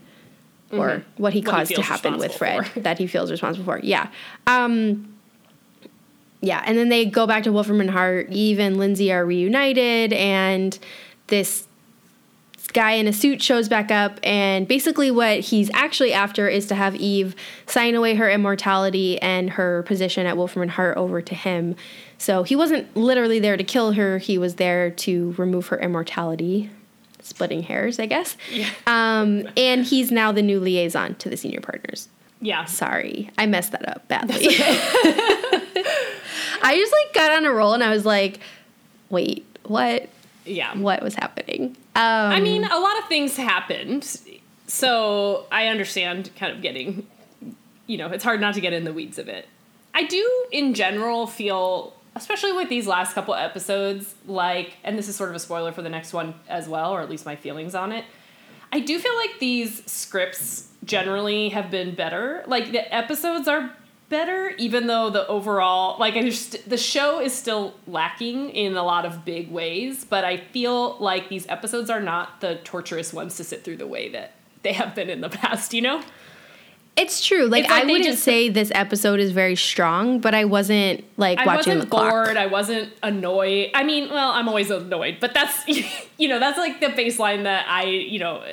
mm-hmm. 0.72 0.80
or 0.80 1.04
what 1.18 1.34
he 1.34 1.40
what 1.42 1.50
caused 1.50 1.70
he 1.70 1.76
to 1.76 1.82
happen 1.82 2.18
with 2.18 2.36
Fred 2.36 2.68
for. 2.68 2.80
that 2.82 2.98
he 2.98 3.08
feels 3.08 3.32
responsible 3.32 3.66
for. 3.66 3.80
Yeah. 3.80 4.10
Um, 4.46 5.14
yeah, 6.42 6.64
and 6.66 6.78
then 6.78 6.90
they 6.90 7.06
go 7.06 7.26
back 7.26 7.44
to 7.44 7.52
Wolfram 7.52 7.82
and 7.82 7.90
Hart. 7.90 8.30
Eve 8.30 8.60
and 8.60 8.78
Lindsey 8.78 9.12
are 9.12 9.26
reunited, 9.26 10.14
and 10.14 10.78
this 11.28 11.68
guy 12.74 12.92
in 12.92 13.08
a 13.08 13.14
suit 13.14 13.42
shows 13.42 13.68
back 13.68 13.92
up, 13.92 14.20
and 14.24 14.68
basically 14.68 15.10
what 15.10 15.40
he's 15.40 15.72
actually 15.74 16.14
after 16.14 16.48
is 16.48 16.68
to 16.68 16.76
have 16.76 16.96
Eve 16.96 17.36
sign 17.66 17.96
away 17.96 18.16
her 18.16 18.30
immortality 18.30 19.20
and 19.22 19.52
her 19.52 19.84
position 19.84 20.28
at 20.28 20.38
Wolfram 20.38 20.62
and 20.62 20.72
Hart 20.72 20.98
over 20.98 21.22
to 21.22 21.34
him. 21.36 21.76
So 22.18 22.44
he 22.44 22.56
wasn't 22.56 22.96
literally 22.96 23.40
there 23.40 23.58
to 23.58 23.64
kill 23.64 23.94
her, 23.94 24.18
he 24.18 24.38
was 24.38 24.56
there 24.56 24.90
to 24.92 25.34
remove 25.38 25.68
her 25.68 25.80
immortality. 25.80 26.70
Splitting 27.22 27.64
hairs, 27.64 28.00
I 28.00 28.06
guess. 28.06 28.38
Yeah. 28.52 28.70
Um, 28.86 29.50
and 29.58 29.84
he's 29.84 30.12
now 30.12 30.32
the 30.32 30.42
new 30.42 30.60
liaison 30.60 31.16
to 31.16 31.30
the 31.30 31.36
senior 31.36 31.60
partners. 31.60 32.08
Yeah. 32.40 32.66
Sorry, 32.66 33.30
I 33.38 33.48
messed 33.48 33.72
that 33.74 33.88
up 33.88 34.08
badly. 34.08 34.48
I 36.62 36.76
just 36.76 36.94
like 36.94 37.14
got 37.14 37.32
on 37.32 37.46
a 37.46 37.52
roll 37.52 37.74
and 37.74 37.84
I 37.84 37.90
was 37.90 38.06
like, 38.06 38.40
wait, 39.10 39.46
what? 39.64 40.08
Yeah. 40.46 40.78
What 40.78 41.02
was 41.02 41.16
happening? 41.16 41.76
Um, 41.96 42.32
I 42.32 42.40
mean, 42.40 42.64
a 42.64 42.80
lot 42.80 42.98
of 43.00 43.10
things 43.10 43.36
happened. 43.36 44.20
So 44.68 45.48
I 45.52 45.68
understand 45.68 46.30
kind 46.38 46.54
of 46.54 46.62
getting, 46.62 47.08
you 47.88 47.98
know, 47.98 48.08
it's 48.08 48.24
hard 48.24 48.40
not 48.40 48.54
to 48.54 48.62
get 48.62 48.74
in 48.74 48.84
the 48.84 48.94
weeds 48.94 49.18
of 49.18 49.28
it. 49.28 49.48
I 49.94 50.04
do, 50.04 50.46
in 50.52 50.74
general, 50.76 51.26
feel 51.26 51.94
especially 52.18 52.52
with 52.52 52.68
these 52.68 52.88
last 52.88 53.14
couple 53.14 53.34
episodes, 53.36 54.16
like, 54.26 54.74
and 54.84 54.98
this 54.98 55.08
is 55.08 55.16
sort 55.16 55.30
of 55.30 55.36
a 55.36 55.40
spoiler 55.40 55.72
for 55.72 55.82
the 55.82 55.90
next 55.90 56.14
one 56.14 56.34
as 56.50 56.68
well, 56.68 56.92
or 56.92 57.02
at 57.02 57.10
least 57.10 57.26
my 57.26 57.36
feelings 57.36 57.76
on 57.76 57.92
it. 57.92 58.06
I 58.74 58.80
do 58.80 59.00
feel 59.00 59.16
like 59.16 59.40
these 59.40 59.90
scripts 59.90 60.70
generally 60.84 61.50
have 61.50 61.72
been 61.72 61.96
better. 61.96 62.44
Like 62.48 62.72
the 62.72 62.94
episodes 62.94 63.48
are 63.48 63.72
better, 64.10 64.50
even 64.58 64.88
though 64.88 65.10
the 65.10 65.28
overall, 65.28 66.00
like, 66.00 66.16
the 66.16 66.78
show 66.78 67.22
is 67.22 67.34
still 67.34 67.76
lacking 67.88 68.50
in 68.50 68.76
a 68.76 68.84
lot 68.84 69.06
of 69.06 69.24
big 69.24 69.52
ways. 69.52 70.04
But 70.04 70.26
I 70.26 70.38
feel 70.38 70.98
like 70.98 71.30
these 71.30 71.48
episodes 71.48 71.90
are 71.90 72.02
not 72.02 72.42
the 72.42 72.60
torturous 72.64 73.14
ones 73.14 73.38
to 73.38 73.44
sit 73.44 73.64
through 73.64 73.78
the 73.78 73.88
way 73.88 74.10
that 74.10 74.34
they 74.64 74.74
have 74.74 74.96
been 74.96 75.10
in 75.10 75.22
the 75.22 75.30
past. 75.42 75.74
You 75.74 75.82
know? 75.82 76.04
It's 76.98 77.24
true. 77.24 77.46
Like, 77.46 77.66
it's 77.66 77.72
like 77.72 77.84
I 77.84 77.86
wouldn't 77.86 78.06
just, 78.06 78.24
say 78.24 78.50
this 78.50 78.72
episode 78.74 79.20
is 79.20 79.32
very 79.32 79.56
strong, 79.56 80.20
but 80.20 80.34
I 80.34 80.46
wasn't 80.46 81.04
like 81.16 81.38
I 81.38 81.46
watching 81.46 81.76
wasn't 81.76 81.82
the 81.82 81.96
bored. 81.96 82.26
Clock. 82.26 82.38
I 82.38 82.48
wasn't 82.48 82.92
annoyed. 83.04 83.70
I 83.76 83.84
mean, 83.84 84.10
well, 84.10 84.32
I'm 84.32 84.50
always 84.50 84.72
annoyed, 84.72 85.18
but 85.22 85.36
that's 85.36 85.64
you 86.18 86.28
know 86.28 86.40
that's 86.40 86.58
like 86.58 86.80
the 86.80 86.88
baseline 86.88 87.44
that 87.44 87.68
I 87.70 87.84
you 87.84 88.18
know 88.18 88.44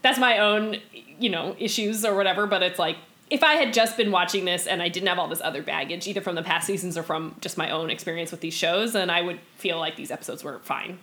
that's 0.00 0.18
my 0.18 0.38
own 0.38 0.78
you 1.18 1.28
know 1.28 1.54
issues 1.58 2.06
or 2.06 2.16
whatever. 2.16 2.46
But 2.46 2.62
it's 2.62 2.78
like 2.78 2.96
if 3.28 3.44
I 3.44 3.54
had 3.54 3.74
just 3.74 3.98
been 3.98 4.10
watching 4.10 4.46
this 4.46 4.66
and 4.66 4.80
I 4.80 4.88
didn't 4.88 5.08
have 5.08 5.18
all 5.18 5.28
this 5.28 5.42
other 5.42 5.62
baggage, 5.62 6.08
either 6.08 6.22
from 6.22 6.36
the 6.36 6.42
past 6.42 6.66
seasons 6.66 6.96
or 6.96 7.02
from 7.02 7.36
just 7.42 7.58
my 7.58 7.68
own 7.68 7.90
experience 7.90 8.30
with 8.30 8.40
these 8.40 8.54
shows, 8.54 8.94
then 8.94 9.10
I 9.10 9.20
would 9.20 9.40
feel 9.56 9.78
like 9.78 9.96
these 9.96 10.10
episodes 10.10 10.42
were 10.42 10.58
fine. 10.60 10.98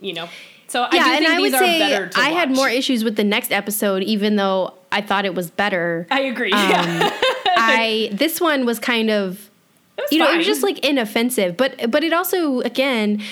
You 0.00 0.12
know. 0.12 0.28
So 0.68 0.82
I 0.82 0.94
yeah, 0.94 1.16
and 1.16 1.26
I 1.26 1.40
would 1.40 1.52
say 1.52 2.08
I 2.14 2.30
had 2.30 2.50
more 2.50 2.68
issues 2.68 3.02
with 3.02 3.16
the 3.16 3.24
next 3.24 3.50
episode, 3.50 4.04
even 4.04 4.36
though 4.36 4.74
I 4.96 5.02
thought 5.02 5.26
it 5.26 5.34
was 5.34 5.50
better. 5.50 6.06
I 6.10 6.20
agree. 6.20 6.52
Um, 6.52 6.70
yeah. 6.70 7.10
I 7.46 8.08
this 8.12 8.40
one 8.40 8.64
was 8.64 8.78
kind 8.78 9.10
of, 9.10 9.50
you 10.10 10.18
know, 10.18 10.32
it 10.32 10.38
was 10.38 10.46
just 10.46 10.62
like 10.62 10.78
inoffensive, 10.78 11.54
but 11.54 11.90
but 11.90 12.02
it 12.02 12.14
also 12.14 12.60
again, 12.60 13.22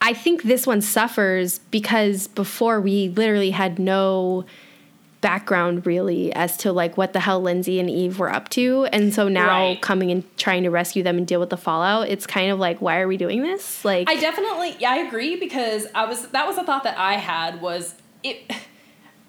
I 0.00 0.12
think 0.12 0.42
this 0.42 0.66
one 0.66 0.80
suffers 0.80 1.60
because 1.70 2.26
before 2.26 2.80
we 2.80 3.10
literally 3.10 3.52
had 3.52 3.78
no 3.78 4.44
background 5.20 5.86
really 5.86 6.32
as 6.34 6.56
to 6.58 6.72
like 6.72 6.96
what 6.96 7.12
the 7.12 7.20
hell 7.20 7.40
Lindsey 7.40 7.78
and 7.78 7.88
Eve 7.88 8.18
were 8.18 8.30
up 8.30 8.48
to. 8.50 8.86
And 8.86 9.14
so 9.14 9.28
now 9.28 9.68
right. 9.68 9.80
coming 9.80 10.10
and 10.10 10.36
trying 10.36 10.64
to 10.64 10.70
rescue 10.70 11.04
them 11.04 11.16
and 11.16 11.26
deal 11.26 11.38
with 11.38 11.50
the 11.50 11.56
fallout, 11.56 12.08
it's 12.08 12.26
kind 12.26 12.50
of 12.50 12.58
like, 12.58 12.82
why 12.82 12.98
are 12.98 13.06
we 13.06 13.16
doing 13.16 13.40
this? 13.40 13.84
Like 13.84 14.10
I 14.10 14.16
definitely 14.16 14.74
yeah, 14.80 14.90
I 14.90 14.96
agree 14.96 15.36
because 15.36 15.86
I 15.94 16.06
was 16.06 16.26
that 16.28 16.44
was 16.46 16.58
a 16.58 16.64
thought 16.64 16.82
that 16.82 16.98
I 16.98 17.14
had 17.14 17.62
was 17.62 17.94
it 18.24 18.52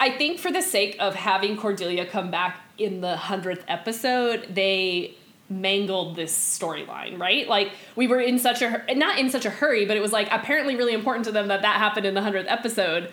I 0.06 0.12
think 0.12 0.38
for 0.38 0.52
the 0.52 0.62
sake 0.62 0.98
of 1.00 1.16
having 1.16 1.58
Cordelia 1.58 2.06
come 2.06 2.30
back 2.30 2.60
in 2.78 3.02
the 3.02 3.18
hundredth 3.18 3.66
episode, 3.68 4.48
they 4.54 5.16
mangled 5.50 6.16
this 6.16 6.32
storyline, 6.32 7.20
right? 7.20 7.48
Like 7.48 7.72
we 7.96 8.06
were 8.06 8.20
in 8.20 8.38
such 8.38 8.62
a 8.62 8.84
not 8.94 9.18
in 9.18 9.32
such 9.32 9.46
a 9.46 9.50
hurry, 9.50 9.88
but 9.88 9.98
it 9.98 10.02
was 10.02 10.12
like 10.12 10.28
apparently 10.30 10.76
really 10.76 10.94
important 10.94 11.26
to 11.26 11.32
them 11.32 11.48
that 11.48 11.64
that 11.64 11.78
happened 11.78 12.06
in 12.06 12.14
the 12.14 12.22
hundredth 12.22 12.48
episode. 12.48 13.12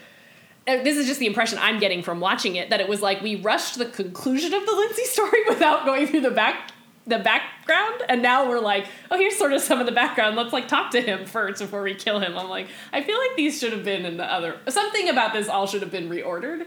This 0.66 0.98
is 0.98 1.06
just 1.06 1.18
the 1.18 1.24
impression 1.24 1.58
I'm 1.62 1.78
getting 1.80 2.02
from 2.02 2.20
watching 2.20 2.56
it 2.56 2.68
that 2.68 2.82
it 2.82 2.90
was 2.90 3.00
like 3.00 3.22
we 3.22 3.36
rushed 3.36 3.78
the 3.78 3.86
conclusion 3.86 4.52
of 4.52 4.66
the 4.66 4.72
Lindsey 4.72 5.04
story 5.04 5.40
without 5.48 5.86
going 5.86 6.06
through 6.06 6.20
the 6.20 6.30
back 6.30 6.72
the 7.04 7.18
background 7.18 8.00
and 8.08 8.22
now 8.22 8.48
we're 8.48 8.60
like 8.60 8.86
oh 9.10 9.18
here's 9.18 9.36
sort 9.36 9.52
of 9.52 9.62
some 9.62 9.80
of 9.80 9.86
the 9.86 9.92
background. 9.92 10.36
Let's 10.36 10.52
like 10.52 10.68
talk 10.68 10.90
to 10.90 11.00
him 11.00 11.24
first 11.24 11.62
before 11.62 11.82
we 11.82 11.94
kill 11.94 12.20
him. 12.20 12.36
I'm 12.36 12.50
like 12.50 12.68
i 12.92 13.02
feel 13.02 13.18
like 13.18 13.34
these 13.34 13.58
should 13.58 13.72
have 13.72 13.82
been 13.82 14.04
in 14.04 14.18
the 14.18 14.30
other 14.30 14.60
something 14.68 15.08
about 15.08 15.32
this 15.32 15.48
all 15.48 15.66
should 15.66 15.80
have 15.80 15.90
been 15.90 16.10
reordered 16.10 16.66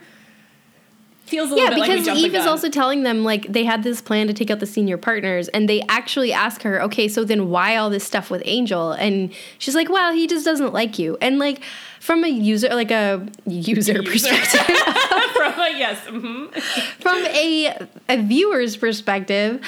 feels 1.26 1.52
a 1.52 1.56
little 1.56 1.70
Yeah, 1.70 1.78
like 1.78 1.90
because 1.90 2.06
the 2.06 2.14
Eve 2.14 2.36
is 2.36 2.46
also 2.46 2.70
telling 2.70 3.04
them 3.04 3.24
like 3.24 3.48
they 3.52 3.64
had 3.64 3.84
this 3.84 4.02
plan 4.02 4.28
to 4.28 4.34
take 4.34 4.50
out 4.52 4.60
the 4.60 4.66
senior 4.66 4.98
partners, 4.98 5.48
and 5.50 5.68
they 5.68 5.82
actually 5.84 6.32
ask 6.32 6.62
her, 6.62 6.82
okay, 6.84 7.08
so 7.08 7.24
then 7.24 7.50
why 7.50 7.76
all 7.76 7.90
this 7.90 8.04
stuff 8.04 8.30
with 8.30 8.42
Angel? 8.46 8.92
And 8.92 9.34
she's 9.58 9.76
like, 9.76 9.90
well, 9.90 10.14
he 10.14 10.28
just 10.28 10.46
doesn't 10.46 10.74
like 10.74 11.00
you. 11.00 11.18
And 11.22 11.40
like 11.40 11.62
from 12.00 12.24
a 12.24 12.28
user, 12.28 12.70
like 12.70 12.92
a 12.92 13.26
user, 13.48 13.94
User. 13.94 14.04
perspective, 14.04 14.62
From 15.36 15.60
a, 15.60 15.74
yes. 15.78 16.00
mhm. 16.06 16.54
from 17.02 17.26
a 17.26 17.88
a 18.10 18.22
viewer's 18.22 18.78
perspective, 18.78 19.66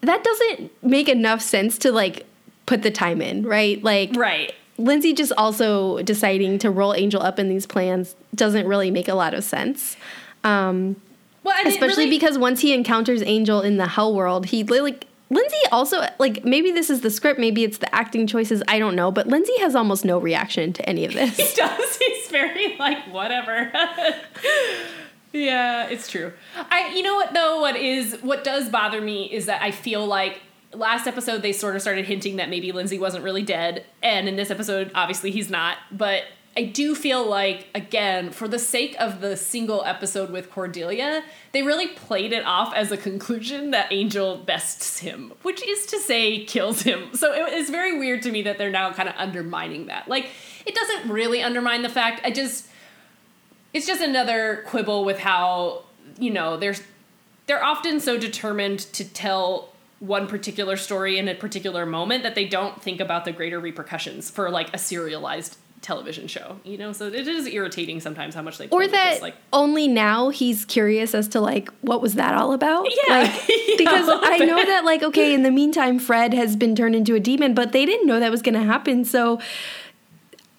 that 0.00 0.22
doesn't 0.24 0.70
make 0.82 1.08
enough 1.08 1.40
sense 1.40 1.78
to 1.78 1.92
like 1.92 2.26
put 2.66 2.82
the 2.82 2.90
time 2.90 3.20
in, 3.22 3.44
right? 3.44 3.82
Like 3.82 4.10
Right. 4.16 4.52
Lindsey 4.78 5.12
just 5.12 5.32
also 5.36 6.02
deciding 6.02 6.58
to 6.58 6.70
roll 6.70 6.94
Angel 6.94 7.22
up 7.22 7.38
in 7.38 7.48
these 7.48 7.66
plans 7.66 8.16
doesn't 8.34 8.66
really 8.66 8.90
make 8.90 9.06
a 9.06 9.14
lot 9.14 9.32
of 9.34 9.44
sense. 9.44 9.96
Um, 10.44 10.96
Well, 11.44 11.56
and 11.58 11.68
especially 11.68 12.04
really- 12.06 12.18
because 12.18 12.38
once 12.38 12.60
he 12.60 12.72
encounters 12.72 13.22
Angel 13.22 13.60
in 13.60 13.76
the 13.76 13.86
Hell 13.88 14.14
world, 14.14 14.46
he 14.46 14.62
like 14.64 15.06
Lindsey 15.30 15.56
also 15.72 16.06
like 16.18 16.44
maybe 16.44 16.70
this 16.72 16.90
is 16.90 17.00
the 17.00 17.10
script, 17.10 17.40
maybe 17.40 17.64
it's 17.64 17.78
the 17.78 17.92
acting 17.94 18.26
choices, 18.26 18.62
I 18.68 18.78
don't 18.78 18.94
know, 18.94 19.10
but 19.10 19.26
Lindsey 19.28 19.58
has 19.60 19.74
almost 19.74 20.04
no 20.04 20.18
reaction 20.18 20.72
to 20.74 20.88
any 20.88 21.04
of 21.04 21.14
this. 21.14 21.36
he 21.36 21.56
does. 21.56 21.96
He's 21.96 22.28
very 22.28 22.76
like 22.76 22.98
whatever. 23.10 23.72
yeah, 25.32 25.86
it's 25.88 26.08
true. 26.08 26.32
I 26.70 26.88
you 26.94 27.02
know 27.02 27.14
what 27.14 27.32
though, 27.32 27.60
what 27.60 27.76
is 27.76 28.18
what 28.22 28.44
does 28.44 28.68
bother 28.68 29.00
me 29.00 29.24
is 29.32 29.46
that 29.46 29.62
I 29.62 29.70
feel 29.70 30.06
like 30.06 30.40
last 30.74 31.06
episode 31.06 31.42
they 31.42 31.52
sort 31.52 31.76
of 31.76 31.82
started 31.82 32.04
hinting 32.06 32.36
that 32.36 32.48
maybe 32.50 32.72
Lindsey 32.72 32.98
wasn't 32.98 33.24
really 33.24 33.42
dead, 33.42 33.84
and 34.02 34.28
in 34.28 34.36
this 34.36 34.50
episode, 34.50 34.90
obviously 34.94 35.30
he's 35.30 35.48
not, 35.50 35.78
but 35.90 36.24
I 36.54 36.64
do 36.64 36.94
feel 36.94 37.26
like, 37.26 37.68
again, 37.74 38.30
for 38.30 38.46
the 38.46 38.58
sake 38.58 38.94
of 38.98 39.22
the 39.22 39.36
single 39.38 39.82
episode 39.84 40.30
with 40.30 40.50
Cordelia, 40.50 41.24
they 41.52 41.62
really 41.62 41.88
played 41.88 42.32
it 42.32 42.44
off 42.44 42.74
as 42.74 42.92
a 42.92 42.96
conclusion 42.96 43.70
that 43.70 43.90
Angel 43.90 44.36
bests 44.36 44.98
him, 44.98 45.32
which 45.42 45.66
is 45.66 45.86
to 45.86 45.98
say, 45.98 46.44
kills 46.44 46.82
him. 46.82 47.14
So 47.14 47.32
it 47.32 47.54
is 47.54 47.70
very 47.70 47.98
weird 47.98 48.22
to 48.22 48.30
me 48.30 48.42
that 48.42 48.58
they're 48.58 48.70
now 48.70 48.92
kind 48.92 49.08
of 49.08 49.14
undermining 49.16 49.86
that. 49.86 50.08
Like, 50.08 50.28
it 50.66 50.74
doesn't 50.74 51.10
really 51.10 51.42
undermine 51.42 51.82
the 51.82 51.88
fact. 51.88 52.20
I 52.22 52.30
just, 52.30 52.68
it's 53.72 53.86
just 53.86 54.02
another 54.02 54.64
quibble 54.66 55.04
with 55.04 55.18
how 55.18 55.84
you 56.18 56.30
know 56.30 56.56
they're 56.56 56.74
they're 57.46 57.64
often 57.64 58.00
so 58.00 58.18
determined 58.18 58.80
to 58.80 59.04
tell 59.04 59.70
one 59.98 60.26
particular 60.26 60.76
story 60.76 61.18
in 61.18 61.28
a 61.28 61.34
particular 61.34 61.86
moment 61.86 62.22
that 62.24 62.34
they 62.34 62.46
don't 62.46 62.82
think 62.82 63.00
about 63.00 63.24
the 63.24 63.32
greater 63.32 63.60
repercussions 63.60 64.30
for 64.30 64.50
like 64.50 64.72
a 64.74 64.78
serialized 64.78 65.56
television 65.82 66.26
show 66.28 66.58
you 66.64 66.78
know 66.78 66.92
so 66.92 67.06
it 67.08 67.26
is 67.26 67.46
irritating 67.46 68.00
sometimes 68.00 68.34
how 68.34 68.40
much 68.42 68.56
they 68.56 68.68
Or 68.68 68.86
that 68.86 69.10
this, 69.14 69.20
like 69.22 69.34
only 69.52 69.88
now 69.88 70.28
he's 70.30 70.64
curious 70.64 71.12
as 71.14 71.26
to 71.28 71.40
like 71.40 71.68
what 71.80 72.00
was 72.00 72.14
that 72.14 72.34
all 72.34 72.52
about? 72.52 72.86
Yeah, 72.88 73.18
Like, 73.22 73.48
yeah, 73.48 73.74
because 73.76 74.08
I 74.08 74.38
know 74.38 74.56
bit. 74.56 74.68
that 74.68 74.84
like 74.84 75.02
okay, 75.02 75.34
in 75.34 75.42
the 75.42 75.50
meantime, 75.50 75.98
Fred 75.98 76.32
has 76.34 76.54
been 76.56 76.76
turned 76.76 76.94
into 76.94 77.14
a 77.16 77.20
demon, 77.20 77.52
but 77.52 77.72
they 77.72 77.84
didn't 77.84 78.06
know 78.06 78.20
that 78.20 78.30
was 78.30 78.42
going 78.42 78.54
to 78.54 78.62
happen. 78.62 79.04
So, 79.04 79.40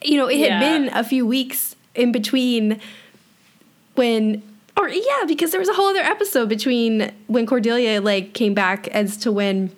you 0.04 0.18
know, 0.18 0.28
it 0.28 0.40
had 0.40 0.48
Yeah. 0.48 0.60
been 0.60 0.90
a 0.94 1.04
few 1.04 1.26
weeks 1.26 1.76
in 1.96 2.12
between 2.12 2.80
when 3.96 4.42
or 4.76 4.90
yeah 4.90 5.24
because 5.28 5.52
there 5.52 5.60
was 5.60 5.70
a 5.70 5.74
whole 5.74 5.88
other 5.90 6.00
episode 6.02 6.50
between 6.50 7.12
when 7.28 7.46
cordelia 7.46 8.02
like 8.02 8.34
came 8.34 8.54
back 8.54 8.88
as 8.90 9.16
to 9.18 9.32
when 9.32 9.72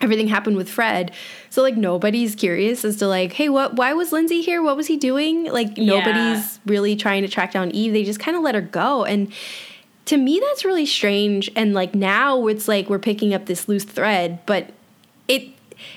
everything 0.00 0.28
happened 0.28 0.56
with 0.56 0.68
fred 0.68 1.12
so 1.52 1.60
like 1.60 1.76
nobody's 1.76 2.34
curious 2.34 2.82
as 2.82 2.96
to 2.96 3.06
like 3.06 3.34
hey 3.34 3.50
what 3.50 3.74
why 3.76 3.92
was 3.92 4.10
lindsey 4.10 4.40
here? 4.40 4.62
What 4.62 4.74
was 4.74 4.86
he 4.86 4.96
doing? 4.96 5.44
Like 5.52 5.76
Yeah. 5.76 5.84
nobody's 5.98 6.58
really 6.64 6.96
trying 6.96 7.20
to 7.22 7.28
track 7.28 7.52
down 7.52 7.70
eve. 7.72 7.92
They 7.92 8.04
just 8.04 8.18
kind 8.18 8.38
of 8.38 8.42
let 8.42 8.54
her 8.54 8.62
go. 8.62 9.04
And 9.04 9.30
to 10.06 10.16
me 10.16 10.40
that's 10.40 10.64
really 10.64 10.86
strange. 10.86 11.50
And 11.54 11.74
like 11.74 11.94
now 11.94 12.46
it's 12.46 12.68
like 12.68 12.88
we're 12.88 12.98
picking 12.98 13.34
up 13.34 13.44
this 13.44 13.68
loose 13.68 13.84
thread 13.84 14.38
but 14.46 14.70
it 15.28 15.50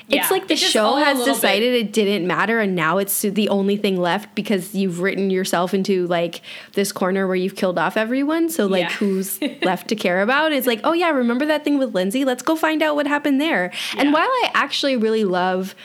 it's 0.09 0.31
like 0.31 0.47
the 0.47 0.53
it's 0.53 0.61
show 0.61 0.95
has 0.95 1.23
decided 1.25 1.73
it 1.73 1.91
didn't 1.91 2.27
matter 2.27 2.59
and 2.59 2.75
now 2.75 2.97
it's 2.97 3.21
the 3.21 3.49
only 3.49 3.77
thing 3.77 3.97
left 3.97 4.33
because 4.35 4.75
you've 4.75 4.99
written 5.01 5.29
yourself 5.29 5.73
into 5.73 6.05
like 6.07 6.41
this 6.73 6.91
corner 6.91 7.27
where 7.27 7.35
you've 7.35 7.55
killed 7.55 7.79
off 7.79 7.97
everyone. 7.97 8.49
So 8.49 8.65
like 8.65 8.81
Yeah. 8.81 8.91
who's 8.93 9.41
left 9.63 9.87
to 9.89 9.95
care 9.95 10.21
about? 10.21 10.51
It's 10.51 10.67
like 10.67 10.81
oh 10.83 10.93
yeah 10.93 11.09
remember 11.09 11.45
that 11.47 11.63
thing 11.63 11.77
with 11.77 11.95
lindsey? 11.95 12.25
Let's 12.25 12.43
go 12.43 12.55
find 12.55 12.81
out 12.83 12.95
what 12.95 13.07
happened 13.07 13.41
there. 13.41 13.71
And 13.97 14.13
while 14.13 14.27
i 14.27 14.51
actually 14.53 14.95
really 14.97 15.23
love 15.23 15.75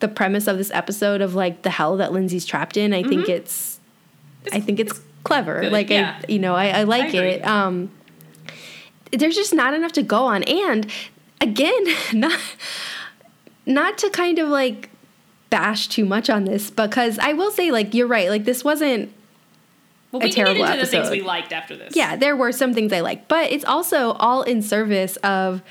the 0.00 0.08
premise 0.08 0.46
of 0.46 0.58
this 0.58 0.70
episode 0.72 1.20
of 1.20 1.34
like 1.34 1.62
the 1.62 1.70
hell 1.70 1.96
that 1.96 2.12
lindsey's 2.12 2.44
trapped 2.44 2.76
in 2.76 2.92
i 2.92 3.02
think 3.02 3.28
it's, 3.28 3.78
i 4.52 4.60
think 4.60 4.78
it's, 4.78 5.00
clever. 5.22 5.54
Mm-hmm. 5.54 5.62
good, 5.62 5.72
like 5.72 5.88
yeah. 5.90 6.20
i 6.22 6.30
you 6.30 6.38
know 6.38 6.54
i, 6.54 6.68
I 6.68 6.82
like 6.82 7.14
agree. 7.14 7.30
it. 7.30 7.46
Um 7.46 7.90
there's 9.12 9.36
just 9.36 9.54
not 9.54 9.74
enough 9.74 9.92
to 9.92 10.02
go 10.02 10.24
on. 10.26 10.42
And 10.42 10.90
again 11.40 11.84
not 12.12 12.38
not 13.66 13.98
to 13.98 14.10
kind 14.10 14.38
of 14.38 14.48
like 14.48 14.90
bash 15.50 15.88
too 15.88 16.04
much 16.04 16.28
on 16.28 16.44
this 16.44 16.70
because 16.70 17.18
I 17.18 17.32
will 17.32 17.50
say 17.50 17.70
like 17.70 17.94
you're 17.94 18.06
right 18.06 18.28
like 18.28 18.44
this 18.44 18.64
wasn't 18.64 19.12
well, 20.10 20.20
a 20.20 20.24
we 20.24 20.30
get 20.30 20.34
terrible 20.34 20.64
into 20.64 20.78
the 20.78 20.86
things 20.86 21.06
episode. 21.06 21.12
we 21.12 21.22
liked 21.22 21.52
after 21.52 21.76
this 21.76 21.94
yeah 21.94 22.16
there 22.16 22.34
were 22.34 22.50
some 22.50 22.74
things 22.74 22.92
I 22.92 23.00
like 23.00 23.28
but 23.28 23.50
it's 23.52 23.64
also 23.64 24.12
all 24.12 24.42
in 24.42 24.62
service 24.62 25.16
of 25.18 25.62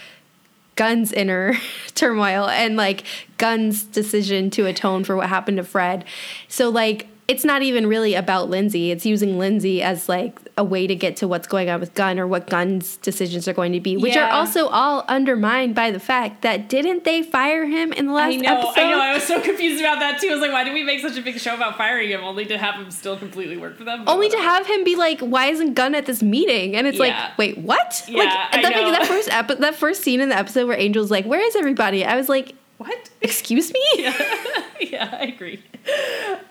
Gunn's 0.75 1.11
inner 1.11 1.55
turmoil 1.95 2.47
and 2.47 2.77
like 2.77 3.03
Gunn's 3.37 3.83
decision 3.83 4.49
to 4.51 4.65
atone 4.65 5.03
for 5.03 5.15
what 5.15 5.27
happened 5.27 5.57
to 5.57 5.63
Fred 5.63 6.05
so 6.47 6.69
like 6.69 7.07
it's 7.27 7.45
not 7.45 7.61
even 7.61 7.87
really 7.87 8.15
about 8.15 8.49
Lindsey 8.49 8.91
it's 8.91 9.05
using 9.05 9.37
Lindsey 9.37 9.81
as 9.81 10.09
like 10.09 10.37
a 10.57 10.63
way 10.63 10.85
to 10.87 10.95
get 10.95 11.15
to 11.17 11.27
what's 11.27 11.47
going 11.47 11.69
on 11.69 11.79
with 11.79 11.93
Gunn 11.93 12.19
or 12.19 12.27
what 12.27 12.47
Gunn's 12.49 12.97
decisions 12.97 13.47
are 13.47 13.53
going 13.53 13.71
to 13.71 13.79
be 13.79 13.95
which 13.97 14.17
are 14.17 14.29
also 14.29 14.67
all 14.67 15.05
undermined 15.07 15.73
by 15.73 15.89
the 15.91 15.99
fact 15.99 16.41
that 16.41 16.67
didn't 16.69 17.03
they 17.05 17.23
fire 17.23 17.65
him 17.65 17.93
in 17.93 18.07
the 18.07 18.13
last 18.13 18.33
I 18.33 18.35
know, 18.37 18.59
episode 18.59 18.79
I 18.81 18.91
know. 18.91 18.99
I 18.99 19.13
was 19.13 19.23
so 19.23 19.39
confused 19.41 19.81
about 19.81 19.99
that 19.99 20.19
too. 20.19 20.27
I 20.27 20.31
was 20.33 20.41
like, 20.41 20.51
why 20.51 20.63
did 20.63 20.73
we 20.73 20.83
make 20.83 20.99
such 20.99 21.17
a 21.17 21.21
big 21.21 21.39
show 21.39 21.55
about 21.55 21.77
firing 21.77 22.09
him 22.09 22.21
only 22.23 22.45
to 22.45 22.57
have 22.57 22.75
him 22.75 22.91
still 22.91 23.17
completely 23.17 23.57
work 23.57 23.77
for 23.77 23.83
them? 23.83 24.05
But 24.05 24.11
only 24.11 24.29
to 24.29 24.37
have 24.37 24.65
him 24.67 24.83
be 24.83 24.95
like, 24.95 25.19
"Why 25.21 25.47
isn't 25.47 25.73
Gunn 25.75 25.95
at 25.95 26.05
this 26.05 26.21
meeting?" 26.21 26.75
And 26.75 26.85
it's 26.87 26.97
Yeah. 26.99 27.03
like, 27.29 27.37
"Wait, 27.37 27.57
what?" 27.59 28.03
Yeah, 28.07 28.17
like 28.17 28.29
I 28.29 28.61
that, 28.61 28.75
know. 28.75 28.81
like, 28.89 28.99
that 28.99 29.07
first 29.07 29.29
epi- 29.33 29.55
that 29.55 29.75
first 29.75 30.01
scene 30.03 30.19
in 30.21 30.29
the 30.29 30.37
episode 30.37 30.67
where 30.67 30.77
Angel's 30.77 31.09
like, 31.09 31.25
"Where 31.25 31.39
is 31.41 31.55
everybody?" 31.55 32.03
I 32.05 32.15
was 32.15 32.27
like, 32.29 32.53
what? 32.77 33.09
"Excuse 33.21 33.71
me." 33.73 33.79
yeah, 34.81 35.09
I 35.19 35.33
agree. 35.35 35.63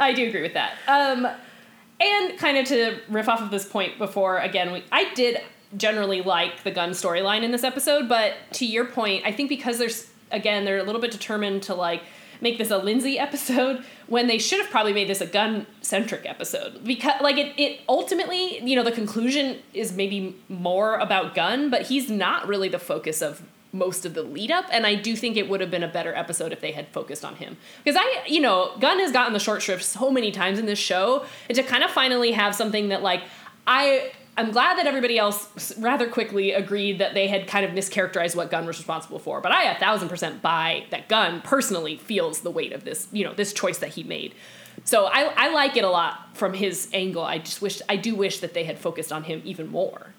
I 0.03 0.13
do 0.13 0.27
agree 0.27 0.43
with 0.43 0.55
that. 0.55 0.75
Um, 0.89 1.27
and 2.01 2.39
kind 2.39 2.59
of 2.59 2.67
to 2.67 2.99
riff 3.09 3.29
off 3.29 3.41
of 3.41 3.51
this 3.51 3.65
point 3.65 3.99
before, 3.99 4.39
again, 4.39 4.73
we, 4.73 4.85
I 4.91 5.13
did 5.15 5.41
generally 5.77 6.21
like 6.23 6.65
the 6.65 6.71
Gunn 6.71 6.91
storyline 6.91 7.43
in 7.43 7.51
this 7.51 7.65
episode, 7.65 8.09
but 8.09 8.35
to 8.53 8.67
your 8.67 8.85
point, 8.85 9.25
I 9.25 9.33
think 9.33 9.49
because 9.49 9.79
there's 9.79 10.11
again 10.31 10.65
they're 10.65 10.79
a 10.79 10.83
little 10.83 11.01
bit 11.01 11.11
determined 11.11 11.63
to 11.65 11.75
like 11.75 12.03
make 12.41 12.59
this 12.59 12.71
a 12.71 12.79
Lindsey 12.79 13.19
episode 13.19 13.85
when 14.07 14.27
they 14.27 14.39
should 14.39 14.61
have 14.61 14.71
probably 14.71 14.93
made 14.93 15.09
this 15.09 15.21
a 15.21 15.27
Gunn 15.27 15.67
centric 15.81 16.27
episode 16.27 16.85
because 16.85 17.21
like 17.21 17.39
it, 17.39 17.55
it 17.59 17.81
ultimately 17.89 18.59
you 18.63 18.77
know 18.77 18.83
the 18.83 18.93
conclusion 18.93 19.59
is 19.73 19.93
maybe 19.93 20.37
more 20.49 20.97
about 20.97 21.35
Gunn 21.35 21.71
but 21.71 21.83
he's 21.83 22.11
not 22.11 22.49
really 22.49 22.69
the 22.69 22.79
focus 22.79 23.23
of 23.23 23.43
most 23.73 24.05
of 24.05 24.15
the 24.15 24.23
lead 24.23 24.51
up 24.51 24.67
and 24.71 24.87
i 24.87 24.95
do 24.95 25.17
think 25.17 25.37
it 25.37 25.49
would 25.49 25.61
have 25.61 25.71
been 25.71 25.83
a 25.83 25.89
better 25.89 26.15
episode 26.15 26.53
if 26.53 26.61
they 26.61 26.73
had 26.73 26.87
focused 26.89 27.25
on 27.25 27.37
him. 27.37 27.57
Because 27.83 27.99
i 28.01 28.23
you 28.27 28.41
know 28.41 28.73
gunn 28.81 28.99
has 28.99 29.13
gotten 29.13 29.33
the 29.33 29.39
short 29.39 29.63
shrift 29.63 29.83
so 29.83 30.11
many 30.11 30.31
times 30.31 30.59
in 30.59 30.67
this 30.67 30.79
show 30.79 31.25
and 31.49 31.57
to 31.57 31.63
kind 31.63 31.83
of 31.83 31.91
finally 31.91 32.33
have 32.33 32.55
something 32.55 32.89
that 32.89 33.03
like 33.03 33.23
i 33.67 34.13
i'm 34.37 34.51
glad 34.51 34.79
that 34.79 34.87
everybody 34.87 35.19
else 35.19 35.77
rather 35.79 36.09
quickly 36.09 36.53
agreed 36.53 36.99
that 36.99 37.15
they 37.15 37.29
had 37.29 37.47
kind 37.47 37.65
of 37.65 37.73
mischaracterized 37.73 38.37
what 38.37 38.51
gunn 38.51 38.67
was 38.67 38.79
responsible 38.79 39.19
for 39.19 39.41
but 39.41 39.53
i 39.53 39.65
a 39.65 39.79
thousand 39.79 40.09
percent 40.09 40.43
buy 40.43 40.85
that 40.91 41.09
gunn 41.09 41.41
personally 41.41 41.97
feels 41.97 42.41
the 42.41 42.51
weight 42.51 42.73
of 42.73 42.85
this 42.85 43.09
you 43.11 43.25
know 43.25 43.33
this 43.35 43.53
choice 43.53 43.79
that 43.79 43.91
he 43.91 44.03
made. 44.03 44.35
So 44.85 45.05
I, 45.05 45.33
I 45.37 45.53
like 45.53 45.77
it 45.77 45.85
a 45.85 45.91
lot 45.91 46.35
from 46.35 46.55
his 46.55 46.89
angle. 46.93 47.23
I 47.23 47.39
just 47.39 47.61
wish 47.63 47.81
i 47.89 47.97
do 47.97 48.15
wish 48.15 48.41
that 48.41 48.55
they 48.55 48.65
had 48.65 48.79
focused 48.79 49.13
on 49.13 49.25
him 49.25 49.43
even 49.45 49.69
more 49.69 50.15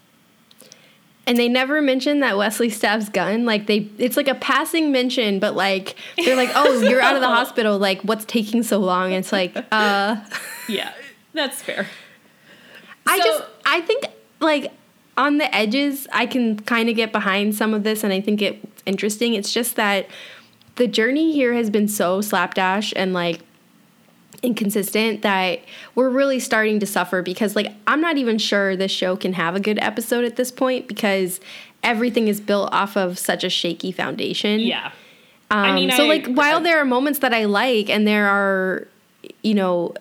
And 1.25 1.38
they 1.38 1.47
never 1.47 1.81
mention 1.81 2.19
that 2.19 2.38
Wesley 2.38 2.69
stabs 2.69 3.07
Gunn. 3.09 3.45
Like 3.45 3.65
they, 3.67 3.89
it's 3.97 4.17
like 4.17 4.27
a 4.27 4.36
passing 4.36 4.91
mention, 4.91 5.39
but 5.39 5.55
like 5.55 5.95
they're 6.17 6.36
like, 6.36 6.49
"Oh, 6.53 6.81
you're 6.81 6.99
out 7.01 7.15
of 7.15 7.21
the 7.21 7.27
hospital. 7.39 7.77
Like, 7.77 8.01
what's 8.01 8.25
taking 8.25 8.62
so 8.62 8.79
long?" 8.79 9.07
And 9.13 9.15
it's 9.23 9.31
like, 9.31 9.55
uh, 9.71 10.17
yeah 10.67 10.91
that's 11.33 11.62
fair 11.62 11.88
I 13.07 13.17
So- 13.17 13.23
just, 13.23 13.43
I 13.65 13.81
think 13.81 14.05
like 14.39 14.71
on 15.17 15.38
the 15.38 15.53
edges, 15.55 16.07
I 16.12 16.25
can 16.25 16.59
kind 16.59 16.89
of 16.89 16.95
get 16.95 17.12
behind 17.12 17.55
some 17.55 17.73
of 17.73 17.83
this, 17.83 18.03
and 18.03 18.12
I 18.12 18.19
think 18.19 18.41
it's 18.41 18.83
interesting. 18.86 19.33
It's 19.33 19.51
just 19.53 19.75
that 19.77 20.07
the 20.75 20.88
journey 20.88 21.31
here 21.33 21.53
has 21.53 21.69
been 21.69 21.88
so 21.88 22.19
slapdash 22.21 22.91
and 22.95 23.13
like 23.13 23.39
inconsistent 24.43 25.21
that 25.23 25.62
we're 25.95 26.10
really 26.10 26.39
starting 26.39 26.79
to 26.82 26.86
suffer 26.86 27.21
because 27.21 27.56
like 27.56 27.71
I'm 27.88 28.01
not 28.01 28.17
even 28.17 28.38
sure 28.38 28.75
this 28.75 28.91
show 28.91 29.15
can 29.15 29.34
have 29.34 29.56
a 29.56 29.60
good 29.60 29.79
episode 29.79 30.25
at 30.25 30.36
this 30.36 30.51
point 30.51 30.88
because 30.88 31.39
everything 31.82 32.27
is 32.27 32.39
built 32.41 32.69
off 32.73 32.95
of 32.97 33.17
such 33.17 33.43
a 33.43 33.49
shaky 33.49 33.91
foundation. 33.91 34.60
yeah 34.60 34.91
Um, 35.49 35.60
I 35.60 35.73
mean, 35.73 35.91
so 35.91 36.03
I- 36.06 36.08
like 36.08 36.27
while 36.27 36.60
there 36.62 36.77
are 36.79 36.86
moments 36.86 37.19
that 37.19 37.34
I 37.34 37.45
like 37.45 37.89
and 37.89 38.06
there 38.06 38.27
are, 38.27 38.88
you 39.41 39.53
know, 39.53 39.93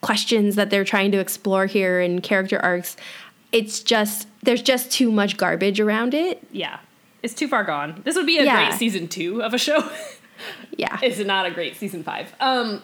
questions 0.00 0.56
that 0.56 0.70
they're 0.70 0.84
trying 0.84 1.10
to 1.12 1.18
explore 1.18 1.66
here 1.66 2.00
and 2.00 2.22
character 2.22 2.58
arcs, 2.60 2.96
it's 3.52 3.80
just 3.80 4.28
there's 4.42 4.62
just 4.62 4.90
too 4.90 5.10
much 5.10 5.36
garbage 5.36 5.80
around 5.80 6.12
it. 6.14 6.44
Yeah. 6.52 6.78
It's 7.22 7.34
too 7.34 7.48
far 7.48 7.64
gone. 7.64 8.02
This 8.04 8.14
would 8.16 8.26
be 8.26 8.38
a 8.38 8.44
Yeah. 8.44 8.66
great 8.68 8.78
season 8.78 9.08
two 9.08 9.42
of 9.42 9.54
a 9.54 9.58
show. 9.58 9.88
Yeah. 10.76 10.98
it's 11.02 11.18
not 11.18 11.46
a 11.46 11.50
great 11.50 11.76
season 11.76 12.04
five. 12.04 12.30
Um, 12.40 12.82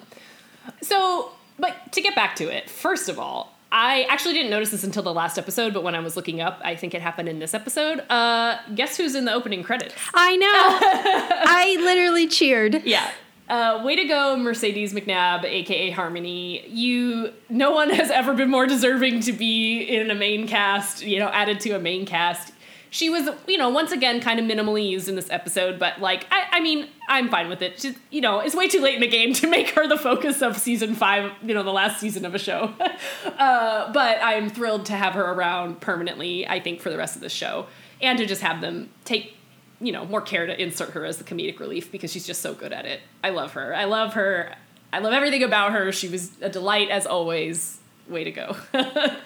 so, 0.81 1.33
but 1.59 1.93
to 1.93 2.01
get 2.01 2.15
back 2.15 2.37
to 2.37 2.49
it, 2.49 2.69
first 2.69 3.09
of 3.09 3.19
all, 3.19 3.53
I 3.73 4.03
actually 4.11 4.35
didn't 4.35 4.51
notice 4.51 4.71
this 4.71 4.85
until 4.85 5.03
the 5.03 5.15
last 5.15 5.39
episode, 5.39 5.73
but 5.73 5.83
when 5.83 5.95
I 5.95 6.01
was 6.01 6.15
looking 6.15 6.43
up, 6.43 6.61
I 6.63 6.77
think 6.77 6.95
it 6.95 7.01
happened 7.01 7.29
in 7.31 7.39
this 7.39 7.55
episode. 7.55 8.01
Uh, 8.11 8.59
guess 8.75 8.99
who's 8.99 9.15
in 9.15 9.25
the 9.25 9.33
opening 9.33 9.63
credits? 9.63 9.95
I 10.13 10.37
know. 10.37 10.47
I 10.53 11.79
literally 11.81 12.29
cheered. 12.29 12.83
Yeah. 12.85 13.11
Uh, 13.49 13.83
way 13.83 13.97
to 13.97 14.05
go, 14.05 14.37
Mercedes 14.37 14.93
McNabb, 14.93 15.45
aka 15.45 15.91
Harmony. 15.91 16.67
You, 16.69 17.33
no 17.49 17.71
one 17.71 17.91
has 17.91 18.11
ever 18.11 18.35
been 18.35 18.51
more 18.51 18.67
deserving 18.67 19.21
to 19.21 19.33
be 19.33 19.81
in 19.81 20.11
a 20.11 20.15
main 20.15 20.47
cast. 20.47 21.03
You 21.03 21.19
know, 21.19 21.29
added 21.29 21.61
to 21.61 21.71
a 21.71 21.79
main 21.79 22.05
cast. 22.05 22.53
She 22.93 23.09
was, 23.09 23.27
you 23.49 23.57
know, 23.57 23.71
once 23.71 23.91
again 23.91 24.21
kind 24.21 24.39
of 24.39 24.45
minimally 24.45 24.87
used 24.87 25.09
in 25.09 25.17
this 25.17 25.31
episode, 25.31 25.79
but 25.79 26.03
like, 26.03 26.27
I, 26.31 26.59
I 26.59 26.61
mean, 26.61 26.89
I'm 27.09 27.31
fine 27.31 27.49
with 27.49 27.63
it. 27.63 27.81
She, 27.81 27.97
you 28.11 28.21
know, 28.21 28.41
it's 28.41 28.55
way 28.55 28.69
too 28.69 28.83
late 28.83 28.95
in 28.95 29.01
the 29.01 29.09
game 29.09 29.33
to 29.41 29.47
make 29.47 29.71
her 29.71 29.89
the 29.89 29.97
focus 29.97 30.43
of 30.43 30.59
season 30.59 30.95
five. 30.95 31.33
You 31.43 31.55
know, 31.55 31.63
the 31.63 31.73
last 31.73 31.99
season 31.99 32.27
of 32.27 32.35
a 32.35 32.39
show. 32.39 32.75
uh, 33.39 33.91
but 33.95 34.19
I'm 34.23 34.51
thrilled 34.51 34.85
to 34.87 34.93
have 34.93 35.15
her 35.15 35.33
around 35.33 35.81
permanently. 35.81 36.47
I 36.47 36.61
think 36.61 36.83
for 36.83 36.91
the 36.91 36.99
rest 36.99 37.17
of 37.17 37.23
the 37.23 37.31
show, 37.31 37.67
and 38.03 38.19
to 38.19 38.27
just 38.27 38.43
have 38.43 38.61
them 38.61 38.91
take 39.07 39.37
you 39.81 39.91
know 39.91 40.05
more 40.05 40.21
care 40.21 40.47
to 40.47 40.63
insert 40.63 40.91
her 40.91 41.07
as 41.07 41.17
the 41.17 41.25
comedic 41.25 41.61
relief 41.61 41.91
because 41.91 42.13
she's 42.13 42.27
just 42.27 42.43
so 42.43 42.53
good 42.53 42.75
at 42.75 42.85
it. 42.85 43.01
I 43.25 43.31
love 43.31 43.55
her. 43.55 43.75
I 43.75 43.85
love 43.85 44.13
her. 44.13 44.55
I 44.93 44.99
love 44.99 45.15
everything 45.15 45.43
about 45.43 45.73
her. 45.73 45.93
She 45.93 46.09
was 46.09 46.31
a 46.43 46.51
delight 46.51 46.91
as 46.91 47.07
always. 47.07 47.79
Way 48.07 48.25
to 48.25 48.33
go. 48.33 48.57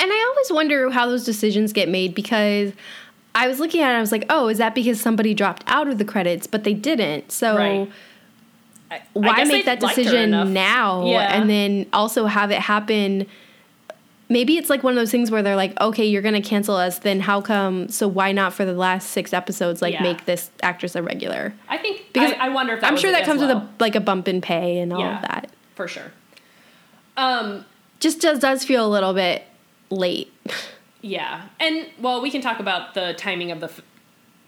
And 0.00 0.10
I 0.12 0.26
always 0.30 0.52
wonder 0.52 0.90
how 0.90 1.06
those 1.06 1.24
decisions 1.24 1.72
get 1.72 1.88
made 1.88 2.14
because 2.14 2.72
I 3.34 3.48
was 3.48 3.58
looking 3.60 3.82
at 3.82 3.92
it, 3.92 3.96
I 3.96 4.00
was 4.00 4.12
like, 4.12 4.24
oh, 4.30 4.48
is 4.48 4.58
that 4.58 4.74
because 4.74 5.00
somebody 5.00 5.34
dropped 5.34 5.64
out 5.66 5.88
of 5.88 5.98
the 5.98 6.04
credits, 6.04 6.46
but 6.46 6.64
they 6.64 6.74
didn't? 6.74 7.32
So 7.32 7.56
Right. 7.56 7.90
I- 8.90 8.94
I 8.96 9.00
why 9.12 9.36
guess 9.36 9.48
make 9.48 9.64
that 9.66 9.80
decision 9.80 10.30
now 10.54 11.04
Yeah. 11.06 11.36
and 11.36 11.50
then 11.50 11.86
also 11.92 12.26
have 12.26 12.50
it 12.50 12.58
happen? 12.60 13.26
Maybe 14.30 14.56
it's 14.58 14.68
like 14.70 14.82
one 14.82 14.92
of 14.92 14.96
those 14.96 15.10
things 15.10 15.30
where 15.30 15.42
they're 15.42 15.56
like, 15.56 15.78
okay, 15.80 16.04
you're 16.06 16.22
going 16.22 16.40
to 16.40 16.46
cancel 16.48 16.76
us, 16.76 16.98
then 16.98 17.20
how 17.20 17.40
come? 17.40 17.88
So 17.88 18.06
why 18.06 18.30
not 18.32 18.52
for 18.52 18.64
the 18.64 18.72
last 18.74 19.10
six 19.10 19.32
episodes, 19.32 19.80
like 19.82 19.94
Yeah. 19.94 20.02
make 20.02 20.24
this 20.26 20.50
actress 20.62 20.94
a 20.94 21.02
regular? 21.02 21.54
I 21.68 21.76
think 21.78 22.02
Because 22.12 22.32
I, 22.32 22.46
I 22.46 22.48
wonder 22.50 22.74
if 22.74 22.84
I'm 22.84 22.96
sure 22.96 23.10
that 23.10 23.24
comes 23.24 23.40
with 23.40 23.50
a 23.50 23.66
like 23.80 23.94
a 23.94 24.00
bump 24.00 24.28
in 24.28 24.40
pay 24.40 24.78
and 24.78 24.92
all 24.92 25.00
Yeah. 25.00 25.16
of 25.16 25.22
that. 25.22 25.50
for 25.74 25.86
sure. 25.88 26.12
Um, 27.16 27.64
Just 28.00 28.20
does 28.20 28.38
does 28.38 28.64
feel 28.64 28.86
a 28.86 28.88
little 28.90 29.12
bit 29.14 29.44
late. 29.90 30.32
yeah, 31.02 31.48
and 31.60 31.86
well, 32.00 32.20
we 32.22 32.30
can 32.30 32.40
talk 32.40 32.60
about 32.60 32.94
the 32.94 33.14
timing 33.14 33.50
of 33.50 33.60
the 33.60 33.66
f- 33.66 33.80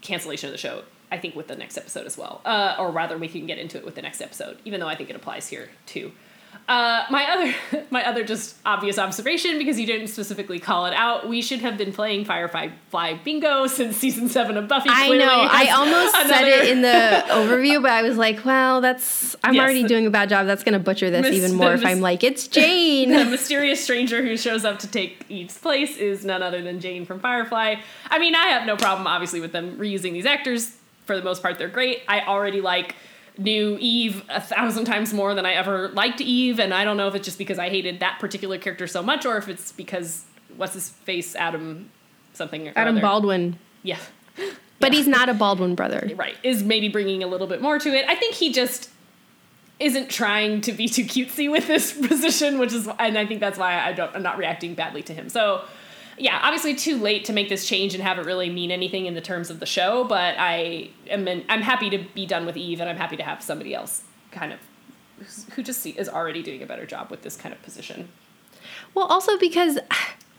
cancellation 0.00 0.48
of 0.48 0.53
the 0.53 0.59
show. 0.59 0.83
I 1.12 1.18
think 1.18 1.35
with 1.35 1.48
the 1.48 1.57
next 1.57 1.76
episode 1.76 2.07
as 2.07 2.16
well, 2.16 2.40
uh, 2.44 2.76
or 2.79 2.90
rather, 2.90 3.18
we 3.18 3.26
can 3.26 3.44
get 3.46 3.59
into 3.59 3.76
it 3.76 3.85
with 3.85 3.96
the 3.96 4.03
next 4.03 4.20
episode, 4.20 4.59
even 4.64 4.79
though 4.79 4.87
I 4.88 4.94
think 4.94 5.11
it 5.11 5.16
applies 5.16 5.48
here 5.48 5.70
too. 5.85 6.12
Uh, 6.68 7.04
my 7.10 7.24
other, 7.32 7.84
my 7.90 8.06
other 8.06 8.22
just 8.22 8.54
obvious 8.64 8.96
observation 8.96 9.58
because 9.58 9.80
you 9.80 9.86
didn't 9.86 10.06
specifically 10.06 10.60
call 10.60 10.86
it 10.86 10.94
out. 10.94 11.28
We 11.28 11.42
should 11.42 11.58
have 11.60 11.76
been 11.76 11.92
playing 11.92 12.26
Firefly 12.26 12.68
Fly 12.90 13.14
Bingo 13.24 13.66
since 13.66 13.96
season 13.96 14.28
seven 14.28 14.56
of 14.56 14.68
Buffy. 14.68 14.88
I 14.92 15.08
know. 15.08 15.48
I 15.50 15.70
almost 15.70 16.14
said 16.28 16.46
it 16.46 16.68
in 16.68 16.82
the 16.82 17.24
overview, 17.28 17.82
but 17.82 17.90
I 17.90 18.02
was 18.02 18.16
like, 18.16 18.44
well, 18.44 18.80
that's 18.80 19.34
I'm 19.42 19.54
Yes, 19.54 19.62
already 19.64 19.82
doing 19.82 20.06
a 20.06 20.10
bad 20.10 20.28
job. 20.28 20.46
That's 20.46 20.62
going 20.62 20.74
to 20.74 20.78
butcher 20.78 21.10
this 21.10 21.22
Miss- 21.22 21.34
even 21.34 21.54
more 21.56 21.72
if 21.74 21.80
miss- 21.80 21.88
I'm 21.88 22.00
like, 22.00 22.22
it's 22.22 22.46
jayne 22.46 23.10
the 23.10 23.24
mysterious 23.24 23.82
stranger 23.82 24.22
who 24.22 24.36
shows 24.36 24.64
up 24.64 24.78
to 24.80 24.86
take 24.88 25.24
Eve's 25.28 25.58
place 25.58 25.96
is 25.96 26.24
none 26.24 26.40
other 26.42 26.62
than 26.62 26.78
Jayne 26.78 27.04
from 27.04 27.18
Firefly. 27.18 27.76
I 28.08 28.18
mean, 28.20 28.36
I 28.36 28.46
have 28.48 28.64
no 28.64 28.76
problem, 28.76 29.08
obviously, 29.08 29.40
with 29.40 29.50
them 29.50 29.76
reusing 29.76 30.12
these 30.12 30.26
actors. 30.26 30.76
For 31.06 31.16
the 31.16 31.24
most 31.24 31.42
part, 31.42 31.58
they're 31.58 31.66
great. 31.68 32.02
I 32.06 32.20
already 32.20 32.60
like 32.60 32.94
new 33.40 33.76
Eve 33.81 34.24
a 34.29 34.40
thousand 34.40 34.85
times 34.85 35.12
more 35.12 35.35
than 35.35 35.46
I 35.46 35.55
ever 35.55 35.88
liked 35.88 36.20
Eve, 36.20 36.61
and 36.61 36.72
I 36.72 36.85
don't 36.85 36.96
know 36.96 37.09
if 37.09 37.14
it's 37.14 37.24
just 37.24 37.38
because 37.38 37.59
I 37.59 37.68
hated 37.68 38.00
that 38.00 38.18
particular 38.20 38.59
character 38.59 38.87
so 38.87 39.03
much, 39.03 39.26
or 39.26 39.37
if 39.37 39.48
it's 39.48 39.72
because 39.72 40.24
what's 40.57 40.74
his 40.74 40.90
face, 40.90 41.35
Adam 41.35 41.90
something. 42.33 42.68
Or 42.68 42.72
Adam 42.76 42.96
other. 42.96 43.03
Baldwin. 43.03 43.59
Yeah. 43.83 43.98
But 44.79 44.94
he's 44.94 45.07
not 45.07 45.29
a 45.29 45.35
Baldwin 45.35 45.74
brother. 45.74 46.09
right 46.16 46.37
is 46.42 46.62
maybe 46.62 46.88
bringing 46.88 47.22
a 47.22 47.26
little 47.26 47.46
bit 47.46 47.61
more 47.61 47.79
to 47.79 47.88
it 47.90 48.05
i 48.09 48.14
think 48.14 48.35
he 48.35 48.53
just 48.53 48.90
isn't 49.79 50.11
trying 50.11 50.61
to 50.61 50.72
be 50.72 50.88
too 50.88 51.05
cutesy 51.05 51.50
with 51.50 51.66
this 51.66 51.92
position 52.09 52.59
which 52.59 52.72
is 52.72 52.88
and 52.98 53.18
i 53.18 53.26
think 53.26 53.40
that's 53.40 53.59
why 53.59 53.79
i 53.81 53.92
don't 53.92 54.14
i'm 54.14 54.22
not 54.22 54.38
reacting 54.38 54.74
badly 54.74 55.03
to 55.03 55.14
him 55.14 55.29
so 55.29 55.62
yeah 56.20 56.38
obviously 56.42 56.74
too 56.74 56.96
late 56.98 57.24
to 57.24 57.33
make 57.33 57.48
this 57.48 57.66
change 57.66 57.94
and 57.94 58.02
have 58.02 58.18
it 58.18 58.24
really 58.26 58.50
mean 58.50 58.70
anything 58.70 59.06
in 59.06 59.14
the 59.14 59.20
terms 59.20 59.50
of 59.50 59.59
the 59.61 59.66
show 59.66 60.04
but 60.04 60.35
i 60.38 60.88
am 61.09 61.26
in, 61.26 61.44
i'm 61.48 61.62
happy 61.62 61.88
to 61.90 61.98
be 62.14 62.26
done 62.26 62.44
with 62.46 62.56
eve 62.56 62.80
and 62.80 62.88
i'm 62.88 62.96
happy 62.96 63.16
to 63.16 63.22
have 63.22 63.42
somebody 63.42 63.74
else 63.74 64.02
kind 64.30 64.52
of 64.52 64.59
who 65.54 65.62
just 65.62 65.80
see, 65.80 65.90
is 65.90 66.09
already 66.09 66.42
doing 66.42 66.62
a 66.62 66.66
better 66.66 66.87
job 66.87 67.11
with 67.11 67.22
this 67.22 67.37
kind 67.37 67.54
of 67.54 67.61
position 67.62 68.09
Well, 68.94 69.06
also 69.06 69.37
because 69.38 69.78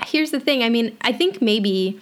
here's 0.06 0.32
the 0.32 0.40
thing. 0.40 0.64
I 0.64 0.70
mean, 0.70 0.98
I 1.02 1.12
think 1.14 1.42
maybe 1.42 2.00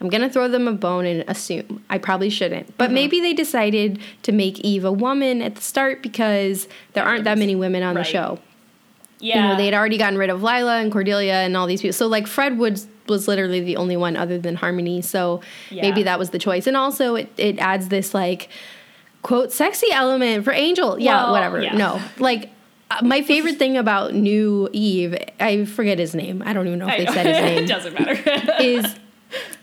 I'm 0.00 0.08
going 0.08 0.22
to 0.22 0.28
throw 0.28 0.48
them 0.48 0.66
a 0.68 0.72
bone 0.72 1.06
and 1.06 1.24
assume. 1.28 1.84
I 1.88 1.98
probably 1.98 2.28
shouldn't. 2.28 2.66
Mm-hmm. 2.66 2.76
But 2.76 2.90
maybe 2.90 3.20
they 3.20 3.32
decided 3.32 4.00
to 4.24 4.32
make 4.32 4.58
Eve 4.60 4.84
a 4.84 4.90
woman 4.92 5.40
at 5.40 5.54
the 5.54 5.62
start 5.62 6.02
because 6.02 6.66
there 6.94 7.04
aren't 7.04 7.24
that 7.24 7.38
many 7.38 7.54
women 7.54 7.82
on 7.82 7.94
Right. 7.94 8.04
the 8.04 8.10
show. 8.10 8.38
yeah 9.20 9.36
You 9.36 9.42
know, 9.48 9.56
they 9.56 9.64
had 9.66 9.74
already 9.74 9.96
gotten 9.96 10.18
rid 10.18 10.28
of 10.28 10.40
Lilah 10.40 10.82
and 10.82 10.90
Cordelia 10.92 11.34
and 11.34 11.56
all 11.56 11.66
these 11.68 11.80
people. 11.80 11.94
So 11.94 12.08
like 12.08 12.26
Fred 12.26 12.58
Woods 12.58 12.88
was 13.08 13.28
literally 13.28 13.60
the 13.60 13.76
only 13.76 13.96
one 13.96 14.16
other 14.16 14.38
than 14.38 14.54
Harmony. 14.56 15.02
So 15.02 15.40
Yeah. 15.70 15.82
maybe 15.82 16.02
that 16.04 16.18
was 16.18 16.30
the 16.30 16.38
choice. 16.38 16.66
And 16.66 16.76
also 16.76 17.14
it, 17.16 17.30
it 17.36 17.58
adds 17.58 17.88
this 17.88 18.14
like 18.14 18.48
quote 19.22 19.52
sexy 19.52 19.90
element 19.92 20.44
for 20.44 20.52
Angel. 20.52 20.98
Yeah, 20.98 21.24
Well, 21.24 21.32
whatever. 21.32 21.60
yeah. 21.62 21.76
No. 21.76 22.00
Like 22.18 22.50
uh, 22.90 23.00
my 23.02 23.22
favorite 23.22 23.58
thing 23.58 23.76
about 23.76 24.14
new 24.14 24.68
Eve, 24.72 25.16
I 25.40 25.64
forget 25.64 25.98
his 25.98 26.14
name. 26.14 26.42
I 26.46 26.52
don't 26.52 26.66
even 26.68 26.78
know 26.78 26.86
if 26.86 26.92
I 26.92 26.98
they 26.98 27.04
know. 27.04 27.12
said 27.12 27.26
his 27.26 27.36
name. 27.44 27.64
it 27.64 27.66
doesn't 27.66 27.94
matter 27.94 28.52
is 28.62 28.94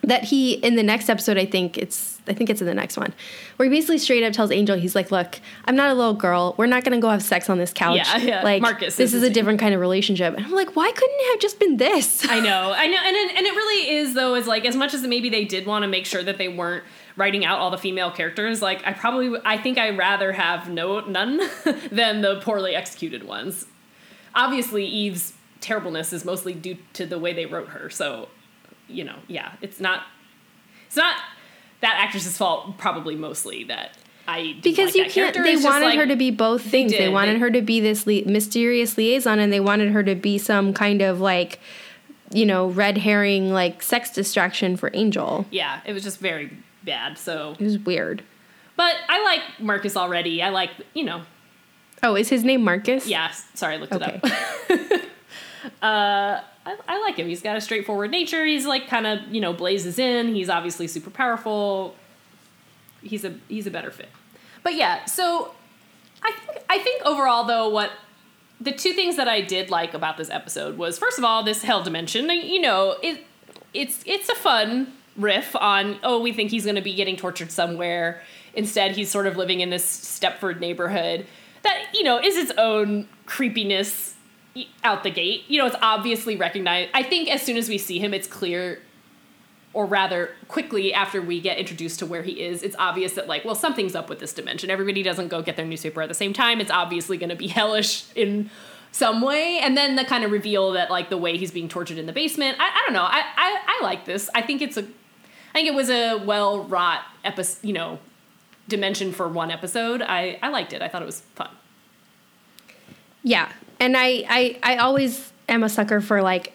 that 0.03 0.23
he 0.25 0.53
in 0.55 0.75
the 0.75 0.83
next 0.83 1.09
episode 1.09 1.37
I 1.37 1.45
think 1.45 1.77
it's 1.77 2.12
I 2.27 2.33
think 2.33 2.49
it's 2.49 2.61
in 2.61 2.67
the 2.67 2.73
next 2.73 2.97
one 2.97 3.13
where 3.57 3.69
he 3.69 3.75
basically 3.75 3.97
straight 3.97 4.23
up 4.23 4.33
tells 4.33 4.51
Angel 4.51 4.77
he's 4.77 4.95
like 4.95 5.11
look 5.11 5.39
I'm 5.65 5.75
not 5.75 5.91
a 5.91 5.93
little 5.93 6.13
girl 6.13 6.55
we're 6.57 6.67
not 6.67 6.83
gonna 6.83 6.99
go 6.99 7.09
have 7.09 7.23
sex 7.23 7.49
on 7.49 7.57
this 7.57 7.73
couch 7.73 7.97
Yeah, 7.97 8.17
yeah. 8.17 8.43
like 8.43 8.61
Marcus 8.61 8.95
this 8.95 9.13
is 9.13 9.23
a 9.23 9.29
different 9.29 9.59
kind 9.59 9.73
of 9.73 9.81
relationship 9.81 10.35
and 10.35 10.45
I'm 10.45 10.51
like 10.51 10.75
why 10.75 10.91
couldn't 10.91 11.15
it 11.19 11.31
have 11.31 11.39
just 11.39 11.59
been 11.59 11.77
this 11.77 12.25
I 12.29 12.39
know, 12.39 12.73
I 12.75 12.87
know, 12.87 12.97
and 12.97 13.15
it, 13.15 13.37
and 13.37 13.45
it 13.45 13.51
really 13.51 13.95
is 13.95 14.13
though. 14.13 14.35
Is 14.35 14.47
like 14.47 14.65
as 14.65 14.75
much 14.75 14.93
as 14.93 15.03
maybe 15.03 15.29
they 15.29 15.45
did 15.45 15.65
want 15.65 15.83
to 15.83 15.87
make 15.87 16.05
sure 16.05 16.23
that 16.23 16.37
they 16.37 16.47
weren't 16.47 16.83
writing 17.15 17.45
out 17.45 17.59
all 17.59 17.69
the 17.69 17.77
female 17.77 18.11
characters. 18.11 18.61
Like 18.61 18.85
I 18.85 18.93
probably, 18.93 19.39
i 19.45 19.57
think 19.57 19.77
I 19.77 19.91
rather 19.91 20.31
have 20.31 20.69
no 20.69 21.01
none 21.01 21.39
than 21.91 22.21
the 22.21 22.39
poorly 22.41 22.75
executed 22.75 23.23
ones. 23.23 23.67
Obviously, 24.35 24.85
Eve's 24.85 25.33
terribleness 25.61 26.11
is 26.11 26.25
mostly 26.25 26.53
due 26.53 26.77
to 26.93 27.05
the 27.05 27.19
way 27.19 27.33
they 27.33 27.45
wrote 27.45 27.69
her. 27.69 27.89
So, 27.89 28.29
you 28.87 29.03
know, 29.03 29.17
yeah, 29.27 29.53
it's 29.61 29.79
not, 29.79 30.03
it's 30.87 30.95
not 30.95 31.15
that 31.83 31.95
actress's 31.99 32.35
fault. 32.37 32.77
Probably 32.79 33.15
mostly 33.15 33.63
that 33.65 33.91
I 34.27 34.41
didn't 34.41 34.63
because 34.63 34.85
like 34.87 34.95
you 34.95 35.01
can't 35.03 35.13
character. 35.35 35.43
they 35.43 35.57
wanted 35.57 35.85
like- 35.85 35.97
her 35.99 36.07
to 36.07 36.15
be 36.15 36.31
both 36.31 36.61
things 36.63 36.91
they, 36.91 36.97
did, 36.97 37.13
wanted 37.13 37.35
they- 37.35 37.39
her 37.39 37.51
to 37.51 37.61
be 37.61 37.79
this 37.79 38.07
li- 38.07 38.23
mysterious 38.25 38.97
liaison 38.97 39.37
and 39.39 39.53
they 39.53 39.59
wanted 39.59 39.91
her 39.91 40.01
to 40.03 40.15
be 40.15 40.37
some 40.37 40.73
kind 40.73 41.01
of 41.01 41.19
like 41.21 41.59
you 42.31 42.45
know 42.45 42.67
red 42.69 42.97
herring 42.97 43.51
like 43.51 43.83
sex 43.83 44.09
distraction 44.11 44.75
for 44.77 44.89
Angel 44.93 45.45
Yeah, 45.51 45.81
it 45.85 45.93
was 45.93 46.01
just 46.03 46.19
very 46.19 46.57
bad. 46.83 47.17
So, 47.17 47.55
it 47.59 47.63
was 47.63 47.77
weird 47.77 48.23
but 48.75 48.95
I 49.07 49.23
like 49.23 49.41
Marcus 49.59 49.95
already. 49.95 50.41
I 50.41 50.49
like, 50.49 50.71
you 50.95 51.03
know, 51.03 51.21
oh 52.01 52.15
is 52.15 52.29
his 52.29 52.43
name 52.43 52.63
Marcus 52.63 53.05
Yeah, 53.07 53.29
sorry, 53.53 53.75
I 53.75 53.77
looked 53.77 53.93
Okay. 53.93 54.19
it 54.23 54.91
up. 54.93 55.01
uh, 55.81 56.41
I, 56.65 56.77
I 56.87 57.01
like 57.01 57.17
him. 57.17 57.27
He's 57.27 57.41
got 57.41 57.57
a 57.57 57.61
straightforward 57.61 58.11
nature. 58.11 58.45
He's 58.45 58.65
like 58.65 58.87
kind 58.87 59.05
of 59.05 59.19
you 59.33 59.41
know 59.41 59.53
blazes 59.53 59.99
in. 59.99 60.33
He's 60.33 60.49
obviously 60.49 60.87
super 60.87 61.09
powerful. 61.09 61.95
He's 63.01 63.25
a 63.25 63.35
he's 63.49 63.67
a 63.67 63.71
better 63.71 63.91
fit. 63.91 64.09
But 64.63 64.75
yeah, 64.75 65.05
so 65.05 65.53
I 66.23 66.31
think 66.31 66.65
I 66.69 66.79
think 66.79 67.05
overall 67.05 67.43
though 67.43 67.69
what 67.69 67.91
the 68.61 68.71
two 68.71 68.93
things 68.93 69.17
that 69.17 69.27
I 69.27 69.41
did 69.41 69.69
like 69.69 69.93
about 69.93 70.17
this 70.17 70.29
episode 70.29 70.77
was 70.77 70.97
first 70.97 71.17
of 71.17 71.25
all 71.25 71.43
this 71.43 71.63
hell 71.63 71.83
dimension. 71.83 72.29
You 72.29 72.61
know 72.61 72.95
it 73.01 73.25
it's 73.73 74.03
it's 74.05 74.29
a 74.29 74.35
fun 74.35 74.93
riff 75.17 75.55
on 75.55 75.99
oh 76.01 76.19
we 76.19 76.33
think 76.33 76.49
he's 76.49 76.63
going 76.63 76.75
to 76.75 76.81
be 76.81 76.93
getting 76.93 77.17
tortured 77.17 77.51
somewhere. 77.51 78.21
Instead 78.53 78.95
he's 78.95 79.09
sort 79.11 79.27
of 79.27 79.35
living 79.35 79.59
in 79.59 79.69
this 79.69 79.85
Stepford 79.85 80.59
neighborhood 80.59 81.25
that 81.63 81.87
you 81.93 82.03
know 82.03 82.19
is 82.19 82.37
its 82.37 82.51
own 82.57 83.07
creepiness 83.25 84.12
out 84.83 85.03
the 85.03 85.09
gate. 85.09 85.43
You 85.47 85.59
know 85.59 85.65
it's 85.65 85.75
obviously 85.81 86.35
recognized. 86.35 86.91
I 86.93 87.03
think 87.03 87.29
as 87.29 87.41
soon 87.41 87.57
as 87.57 87.69
we 87.69 87.77
see 87.77 87.99
him, 87.99 88.13
it's 88.13 88.27
clear 88.27 88.79
or 89.73 89.85
rather 89.87 90.29
quickly 90.47 90.93
after 90.93 91.21
we 91.21 91.41
get 91.41 91.57
introduced 91.57 91.97
to 91.99 92.05
where 92.05 92.21
he 92.21 92.43
is, 92.43 92.61
it's 92.61 92.75
obvious 92.77 93.13
that 93.13 93.27
like, 93.27 93.43
well, 93.43 93.55
something's 93.55 93.95
up 93.95 94.07
with 94.07 94.19
this 94.19 94.31
dimension. 94.31 94.69
Everybody 94.69 95.01
doesn't 95.01 95.29
go 95.29 95.41
get 95.41 95.55
their 95.55 95.65
newspaper 95.65 96.01
at 96.01 96.09
the 96.09 96.15
same 96.15 96.31
time. 96.31 96.61
It's 96.61 96.69
obviously 96.69 97.17
going 97.17 97.31
to 97.31 97.35
be 97.35 97.47
hellish 97.59 98.05
in 98.15 98.51
some 98.91 99.21
way. 99.21 99.59
And 99.59 99.75
then 99.75 99.95
the 99.95 100.05
kind 100.05 100.23
of 100.23 100.31
reveal 100.31 100.73
that 100.73 100.91
like 100.91 101.09
the 101.09 101.17
way 101.17 101.37
he's 101.37 101.49
being 101.49 101.67
tortured 101.67 101.97
in 101.97 102.05
the 102.05 102.13
basement. 102.13 102.57
I, 102.59 102.65
I 102.65 102.83
don't 102.85 102.93
know. 102.93 103.03
I, 103.03 103.23
I, 103.35 103.61
I 103.79 103.83
like 103.83 104.05
this. 104.05 104.29
I 104.35 104.43
think 104.43 104.61
it's 104.61 104.77
a 104.77 104.83
I 104.83 105.57
think 105.57 105.67
it 105.67 105.75
was 105.75 105.89
a 105.89 106.17
well 106.17 106.63
wrought 106.63 107.01
episode, 107.23 107.65
you 107.65 107.73
know, 107.73 107.99
dimension 108.67 109.11
for 109.11 109.27
one 109.27 109.51
episode. 109.51 110.01
I, 110.01 110.39
I 110.41 110.49
liked 110.49 110.73
it. 110.73 110.81
I 110.81 110.87
thought 110.87 111.01
it 111.01 111.05
was 111.05 111.21
fun. 111.35 111.49
Yeah. 113.23 113.51
And 113.83 113.97
I, 113.97 114.25
I, 114.29 114.59
I 114.63 114.77
always 114.77 115.31
am 115.49 115.63
a 115.63 115.69
sucker 115.69 115.99
for 116.01 116.21
like 116.21 116.53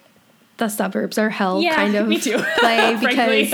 the 0.57 0.69
suburbs 0.69 1.19
are 1.19 1.31
hell 1.31 1.61
Yeah, 1.63 1.77
kind 1.77 1.95
of 1.95 2.09
me 2.09 2.19
too, 2.21 2.39
play 2.59 2.97
because 2.99 3.53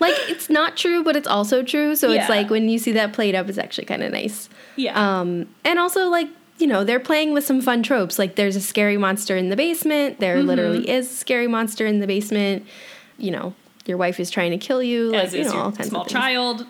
like 0.00 0.14
it's 0.28 0.50
not 0.50 0.76
true, 0.76 1.02
but 1.04 1.16
it's 1.16 1.26
also 1.28 1.62
true. 1.62 1.94
So 1.96 2.10
Yeah. 2.10 2.20
it's 2.20 2.28
like 2.28 2.50
when 2.50 2.68
you 2.68 2.78
see 2.78 2.92
that 2.92 3.12
played 3.12 3.34
up, 3.34 3.48
it's 3.48 3.56
actually 3.58 3.86
kind 3.86 4.02
of 4.02 4.12
nice. 4.12 4.48
Yeah. 4.76 4.92
Um, 5.20 5.46
and 5.64 5.78
also 5.78 6.08
like 6.08 6.28
you 6.58 6.66
know 6.66 6.84
they're 6.84 7.00
playing 7.00 7.32
with 7.32 7.44
some 7.44 7.60
fun 7.60 7.82
tropes. 7.82 8.18
Like 8.18 8.34
there's 8.36 8.56
a 8.56 8.60
scary 8.60 8.96
monster 8.96 9.36
in 9.36 9.48
the 9.48 9.56
basement. 9.56 10.20
There 10.20 10.36
Mm-hmm. 10.36 10.46
literally 10.48 10.88
is 10.90 11.10
a 11.10 11.14
scary 11.14 11.46
monster 11.46 11.86
in 11.86 12.00
the 12.00 12.06
basement. 12.06 12.66
You 13.16 13.30
know 13.30 13.54
your 13.86 13.96
wife 13.96 14.18
is 14.20 14.30
trying 14.30 14.50
to 14.50 14.58
kill 14.58 14.82
you. 14.82 15.12
Like 15.12 15.24
As 15.26 15.34
you 15.34 15.40
is 15.42 15.52
know 15.52 15.60
all 15.60 15.72
kinds 15.72 15.88
small 15.90 16.02
of 16.02 16.08
things. 16.08 16.12
child. 16.20 16.66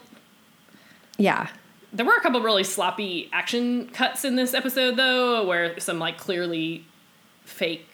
Yeah. 1.18 1.48
There 1.94 2.04
were 2.04 2.16
a 2.16 2.20
couple 2.20 2.40
really 2.42 2.64
sloppy 2.64 3.30
action 3.32 3.88
cuts 3.88 4.24
in 4.24 4.34
this 4.36 4.52
episode, 4.52 4.96
though, 4.96 5.46
where 5.46 5.78
some 5.80 5.98
like 5.98 6.18
clearly 6.18 6.84
fake. 7.44 7.86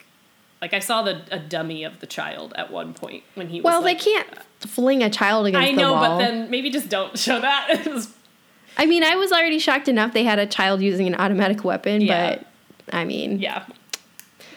Like 0.63 0.73
I 0.75 0.79
saw 0.79 1.03
the 1.03 1.23
a 1.31 1.39
dummy 1.39 1.85
of 1.85 2.01
the 2.01 2.07
child 2.07 2.53
at 2.57 2.71
one 2.71 2.93
point 2.95 3.23
when 3.35 3.49
he 3.49 3.61
was. 3.61 3.65
Well, 3.65 3.83
like, 3.83 3.99
they 3.99 4.05
can't 4.13 4.29
fling 4.61 5.03
a 5.03 5.11
child 5.11 5.47
against 5.47 5.69
I 5.69 5.73
know, 5.73 5.93
wall. 5.93 6.03
but 6.03 6.19
then 6.19 6.51
maybe 6.51 6.71
just 6.71 6.89
don't 6.89 7.19
show 7.19 7.41
that. 7.41 8.07
I 8.79 8.87
mean, 8.87 9.03
I 9.05 9.17
was 9.17 9.33
already 9.33 9.59
shocked 9.59 9.89
enough 9.89 10.13
they 10.13 10.25
had 10.25 10.39
a 10.39 10.47
child 10.47 10.81
using 10.81 11.07
an 11.07 11.15
automatic 11.15 11.65
weapon, 11.65 12.01
Yeah. 12.03 12.37
but 12.37 12.47
I 12.95 13.05
mean, 13.05 13.39
yeah, 13.39 13.65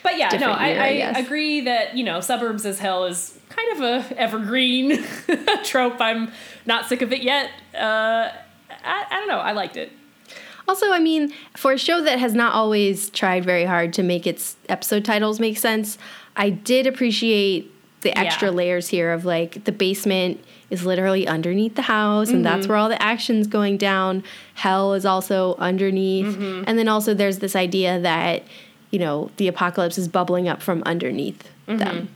but 0.02 0.18
yeah, 0.18 0.28
no, 0.38 0.50
I, 0.52 0.68
year, 0.68 1.06
I 1.06 1.12
I 1.16 1.18
agree 1.20 1.62
that 1.62 1.96
you 1.96 2.04
know 2.04 2.20
suburbs 2.20 2.64
as 2.66 2.78
hell 2.78 3.04
is 3.06 3.38
kind 3.48 3.72
of 3.72 3.80
a 4.12 4.18
evergreen 4.18 5.02
trope. 5.64 6.00
I'm 6.00 6.32
not 6.66 6.86
sick 6.86 7.02
of 7.02 7.12
it 7.12 7.22
yet. 7.22 7.50
Uh, 7.74 8.30
I, 8.84 9.04
I 9.10 9.18
don't 9.20 9.28
know. 9.28 9.38
I 9.38 9.52
liked 9.52 9.76
it. 9.76 9.92
Also, 10.66 10.90
I 10.92 10.98
mean, 10.98 11.32
for 11.56 11.72
a 11.72 11.78
show 11.78 12.00
that 12.02 12.18
has 12.18 12.34
not 12.34 12.54
always 12.54 13.10
tried 13.10 13.44
very 13.44 13.66
hard 13.66 13.92
to 13.94 14.02
make 14.02 14.26
its 14.26 14.56
episode 14.68 15.04
titles 15.04 15.38
make 15.38 15.58
sense, 15.58 15.98
I 16.36 16.48
did 16.50 16.86
appreciate 16.86 17.70
the 18.00 18.16
extra 18.18 18.48
Yeah. 18.48 18.54
layers 18.54 18.88
here 18.88 19.12
of 19.12 19.24
like 19.26 19.64
the 19.64 19.72
basement 19.72 20.42
is 20.70 20.86
literally 20.86 21.26
underneath 21.28 21.74
the 21.74 21.82
house 21.82 22.28
and 22.30 22.36
Mm-hmm. 22.36 22.44
that's 22.44 22.66
where 22.66 22.78
all 22.78 22.88
the 22.88 23.00
action's 23.02 23.46
going 23.46 23.76
down. 23.76 24.24
Hell 24.54 24.94
is 24.94 25.04
also 25.04 25.54
underneath. 25.56 26.34
Mm-hmm. 26.34 26.64
And 26.66 26.78
then 26.78 26.88
also 26.88 27.12
there's 27.12 27.38
this 27.40 27.54
idea 27.54 28.00
that, 28.00 28.42
you 28.90 28.98
know, 28.98 29.30
the 29.36 29.48
apocalypse 29.48 29.98
is 29.98 30.08
bubbling 30.08 30.48
up 30.48 30.62
from 30.62 30.82
underneath 30.86 31.50
them. 31.66 32.08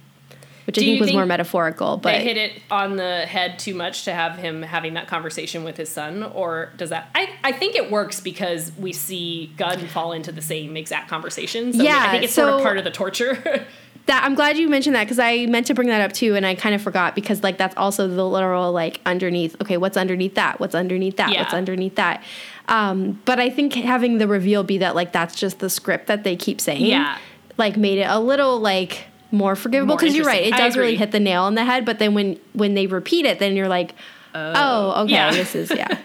Which. 0.69 0.75
Do 0.75 0.83
I 0.83 0.85
think 0.85 1.01
was 1.01 1.07
think 1.09 1.17
more 1.17 1.25
metaphorical, 1.25 1.97
but 1.97 2.13
they 2.13 2.23
hit 2.23 2.37
it 2.37 2.61
on 2.71 2.97
the 2.97 3.25
head 3.25 3.59
too 3.59 3.75
much 3.75 4.05
to 4.05 4.13
have 4.13 4.37
him 4.37 4.61
having 4.61 4.93
that 4.95 5.07
conversation 5.09 5.65
with 5.65 5.79
his 5.79 5.89
son, 5.89 6.23
or 6.23 6.73
does 6.77 6.91
that? 6.91 7.09
I, 7.15 7.31
I 7.43 7.53
think 7.53 7.75
it 7.75 7.91
works 7.91 8.21
because 8.21 8.71
we 8.79 8.93
see 8.93 9.51
Gunn 9.57 9.87
fall 9.87 10.13
into 10.13 10.31
the 10.31 10.43
same 10.43 10.77
exact 10.77 11.09
conversation. 11.09 11.73
So 11.73 11.83
yeah, 11.83 12.05
I 12.07 12.11
think 12.11 12.25
it's 12.25 12.35
sort 12.35 12.51
of 12.51 12.61
part 12.61 12.77
of 12.77 12.85
the 12.85 12.91
torture. 12.91 13.67
That 14.07 14.25
I'm 14.25 14.35
glad 14.35 14.57
you 14.57 14.71
mentioned 14.71 14.97
that 14.97 15.05
because 15.05 15.19
I 15.19 15.45
meant 15.45 15.67
to 15.67 15.75
bring 15.75 15.89
that 15.89 16.01
up 16.01 16.15
too, 16.15 16.35
and 16.35 16.47
I 16.47 16.55
kind 16.55 16.75
of 16.75 16.81
forgot 16.81 17.15
because 17.15 17.43
like 17.43 17.59
that's 17.59 17.77
also 17.77 18.09
the 18.09 18.27
literal 18.27 18.73
like 18.73 19.03
underneath. 19.05 19.55
Okay, 19.61 19.77
what's 19.77 19.99
underneath 19.99 20.35
that? 20.37 20.59
What's 20.61 20.75
underneath 20.75 21.19
that? 21.19 21.29
What's 21.37 21.53
underneath 21.53 21.97
that? 21.97 22.23
Um, 22.69 23.21
but 23.27 23.39
I 23.39 23.51
think 23.51 23.75
having 23.75 24.17
the 24.17 24.27
reveal 24.27 24.65
be 24.65 24.79
that 24.79 24.95
like 24.95 25.13
that's 25.13 25.35
just 25.35 25.59
the 25.59 25.69
script 25.69 26.07
that 26.07 26.25
they 26.25 26.37
keep 26.37 26.59
saying, 26.59 26.87
Yeah. 26.87 27.19
like 27.59 27.77
made 27.77 27.99
it 27.99 28.07
a 28.09 28.19
little 28.19 28.59
like 28.59 29.05
more 29.31 29.55
forgivable 29.57 29.97
because 29.97 30.15
you're 30.17 30.25
right, 30.27 30.47
it. 30.47 30.55
I 30.55 30.59
does 30.59 30.77
really 30.77 30.97
hit 30.97 31.11
the 31.13 31.21
nail 31.21 31.43
on 31.43 31.55
the 31.55 31.65
head. 31.65 31.85
But 31.85 31.99
then 31.99 32.15
when 32.15 32.39
when 32.55 32.75
they 32.75 32.87
repeat 32.87 33.27
it, 33.27 33.39
then 33.39 33.57
you're 33.57 33.69
like. 33.69 33.95
Oh, 34.35 35.03
okay. 35.03 35.13
Yeah. 35.15 35.33
This 35.33 35.57
is 35.57 35.73
yeah. 35.75 35.89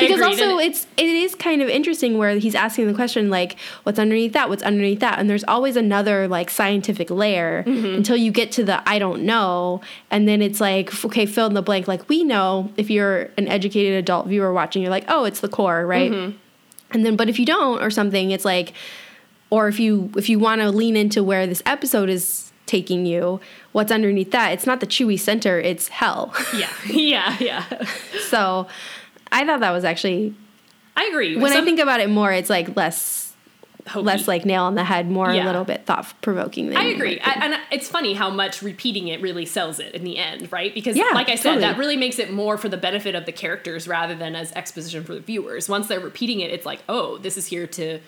Because 0.00 0.20
also 0.20 0.58
and- 0.58 0.68
it's 0.68 0.86
it 0.96 1.06
is 1.06 1.34
kind 1.34 1.60
of 1.60 1.68
interesting 1.68 2.18
where 2.18 2.36
he's 2.38 2.54
asking 2.54 2.86
the 2.86 2.94
question 2.94 3.30
like, 3.30 3.58
what's 3.82 3.98
underneath 3.98 4.32
that? 4.34 4.48
What's 4.48 4.62
underneath 4.62 5.00
that? 5.00 5.18
And 5.18 5.28
there's 5.28 5.42
always 5.44 5.74
another 5.74 6.28
like 6.28 6.50
scientific 6.50 7.10
layer 7.10 7.64
Mm-hmm. 7.66 7.96
until 7.96 8.16
you 8.16 8.30
get 8.30 8.52
to 8.52 8.64
the 8.64 8.88
I 8.88 9.00
don't 9.00 9.22
know, 9.24 9.80
and 10.08 10.28
then 10.28 10.40
it's 10.40 10.60
like 10.60 11.04
okay, 11.04 11.26
fill 11.26 11.46
in 11.46 11.54
the 11.54 11.62
blank. 11.62 11.88
Like 11.88 12.08
we 12.08 12.22
know 12.22 12.70
if 12.76 12.90
you're 12.90 13.30
an 13.36 13.48
educated 13.48 13.94
adult 13.94 14.28
viewer 14.28 14.52
watching, 14.52 14.82
you're 14.82 14.90
like, 14.90 15.06
oh, 15.08 15.24
it's 15.24 15.40
the 15.40 15.48
core, 15.48 15.84
right? 15.84 16.12
Mm-hmm. 16.12 16.36
And 16.92 17.04
then, 17.06 17.16
but 17.16 17.28
if 17.28 17.40
you 17.40 17.46
don't 17.46 17.82
or 17.82 17.90
something, 17.90 18.30
it's 18.30 18.44
like, 18.44 18.72
or 19.48 19.66
if 19.66 19.80
you 19.80 20.12
if 20.16 20.28
you 20.28 20.38
want 20.38 20.60
to 20.60 20.70
lean 20.70 20.96
into 20.96 21.24
where 21.24 21.44
this 21.46 21.62
episode 21.66 22.08
is 22.08 22.49
taking 22.70 23.04
you, 23.04 23.40
what's 23.72 23.90
underneath 23.92 24.30
that? 24.30 24.52
It's 24.52 24.66
not 24.66 24.80
the 24.80 24.86
chewy 24.86 25.18
center, 25.18 25.58
it's 25.60 25.88
hell. 25.88 26.32
yeah, 26.56 26.70
yeah, 26.88 27.36
yeah. 27.40 27.64
so, 28.28 28.66
I 29.32 29.44
thought 29.44 29.60
that 29.60 29.72
was 29.72 29.84
actually 29.84 30.34
I 30.96 31.04
agree. 31.06 31.36
when 31.36 31.52
I 31.52 31.62
think 31.64 31.80
about 31.80 32.00
it 32.00 32.08
more, 32.10 32.32
it's 32.32 32.48
like 32.50 32.76
less 32.76 33.32
hokey. 33.88 34.04
less 34.04 34.28
like 34.28 34.44
nail 34.44 34.64
on 34.64 34.74
the 34.74 34.84
head, 34.84 35.10
more 35.10 35.32
Yeah. 35.32 35.44
a 35.44 35.46
little 35.46 35.64
bit 35.64 35.86
thought 35.86 36.12
provoking. 36.22 36.76
I 36.76 36.84
agree, 36.84 37.18
I, 37.20 37.32
and 37.44 37.60
it's 37.72 37.88
funny 37.88 38.14
how 38.14 38.30
much 38.30 38.62
repeating 38.62 39.08
it 39.08 39.20
really 39.20 39.46
sells 39.46 39.78
it 39.80 39.94
in 39.94 40.04
the 40.04 40.16
end, 40.18 40.52
right? 40.52 40.72
Because, 40.72 40.96
Yeah, 40.96 41.10
like 41.14 41.28
I 41.28 41.34
said, 41.34 41.54
totally. 41.54 41.62
that 41.62 41.78
really 41.78 41.96
makes 41.96 42.18
it 42.18 42.32
more 42.32 42.56
for 42.58 42.68
the 42.68 42.76
benefit 42.76 43.14
of 43.14 43.26
the 43.26 43.32
characters 43.32 43.88
rather 43.88 44.14
than 44.14 44.34
as 44.36 44.52
exposition 44.52 45.02
for 45.04 45.14
the 45.14 45.20
viewers. 45.20 45.68
Once 45.68 45.88
they're 45.88 45.98
repeating 46.00 46.40
it, 46.40 46.50
it's 46.52 46.66
like, 46.66 46.80
oh, 46.88 47.18
this 47.18 47.36
is 47.36 47.46
here 47.46 47.66
to 47.68 47.98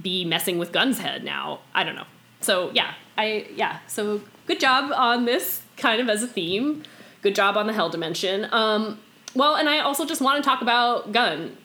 be 0.00 0.24
messing 0.24 0.58
with 0.58 0.72
Gunn's 0.72 0.98
head 0.98 1.22
now. 1.24 1.60
I 1.74 1.84
don't 1.84 1.94
know. 1.96 2.06
So 2.40 2.70
yeah, 2.74 2.94
I 3.16 3.46
yeah. 3.54 3.78
So 3.86 4.20
good 4.46 4.60
job 4.60 4.92
on 4.92 5.24
this 5.24 5.62
kind 5.76 6.00
of 6.00 6.08
as 6.08 6.22
a 6.22 6.26
theme. 6.26 6.82
Good 7.22 7.34
job 7.34 7.56
on 7.56 7.66
the 7.66 7.72
hell 7.72 7.88
dimension. 7.88 8.46
Um, 8.52 8.98
well, 9.34 9.54
and 9.56 9.68
I 9.68 9.80
also 9.80 10.04
just 10.04 10.20
want 10.20 10.42
to 10.42 10.48
talk 10.48 10.62
about 10.62 11.10
Gunn. 11.12 11.56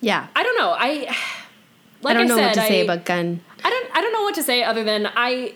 yeah. 0.00 0.26
I 0.34 0.42
don't 0.42 0.56
know. 0.58 0.74
I 0.76 1.14
like 2.02 2.16
I 2.16 2.18
don't 2.18 2.24
I 2.24 2.28
know 2.28 2.36
said, 2.36 2.46
what 2.46 2.54
to 2.54 2.60
say 2.60 2.84
about 2.84 3.04
gunn. 3.04 3.40
I 3.64 3.70
don't 3.70 3.96
I 3.96 4.00
don't 4.00 4.12
know 4.12 4.22
what 4.22 4.34
to 4.36 4.42
say 4.42 4.62
other 4.64 4.82
than 4.84 5.08
I 5.14 5.54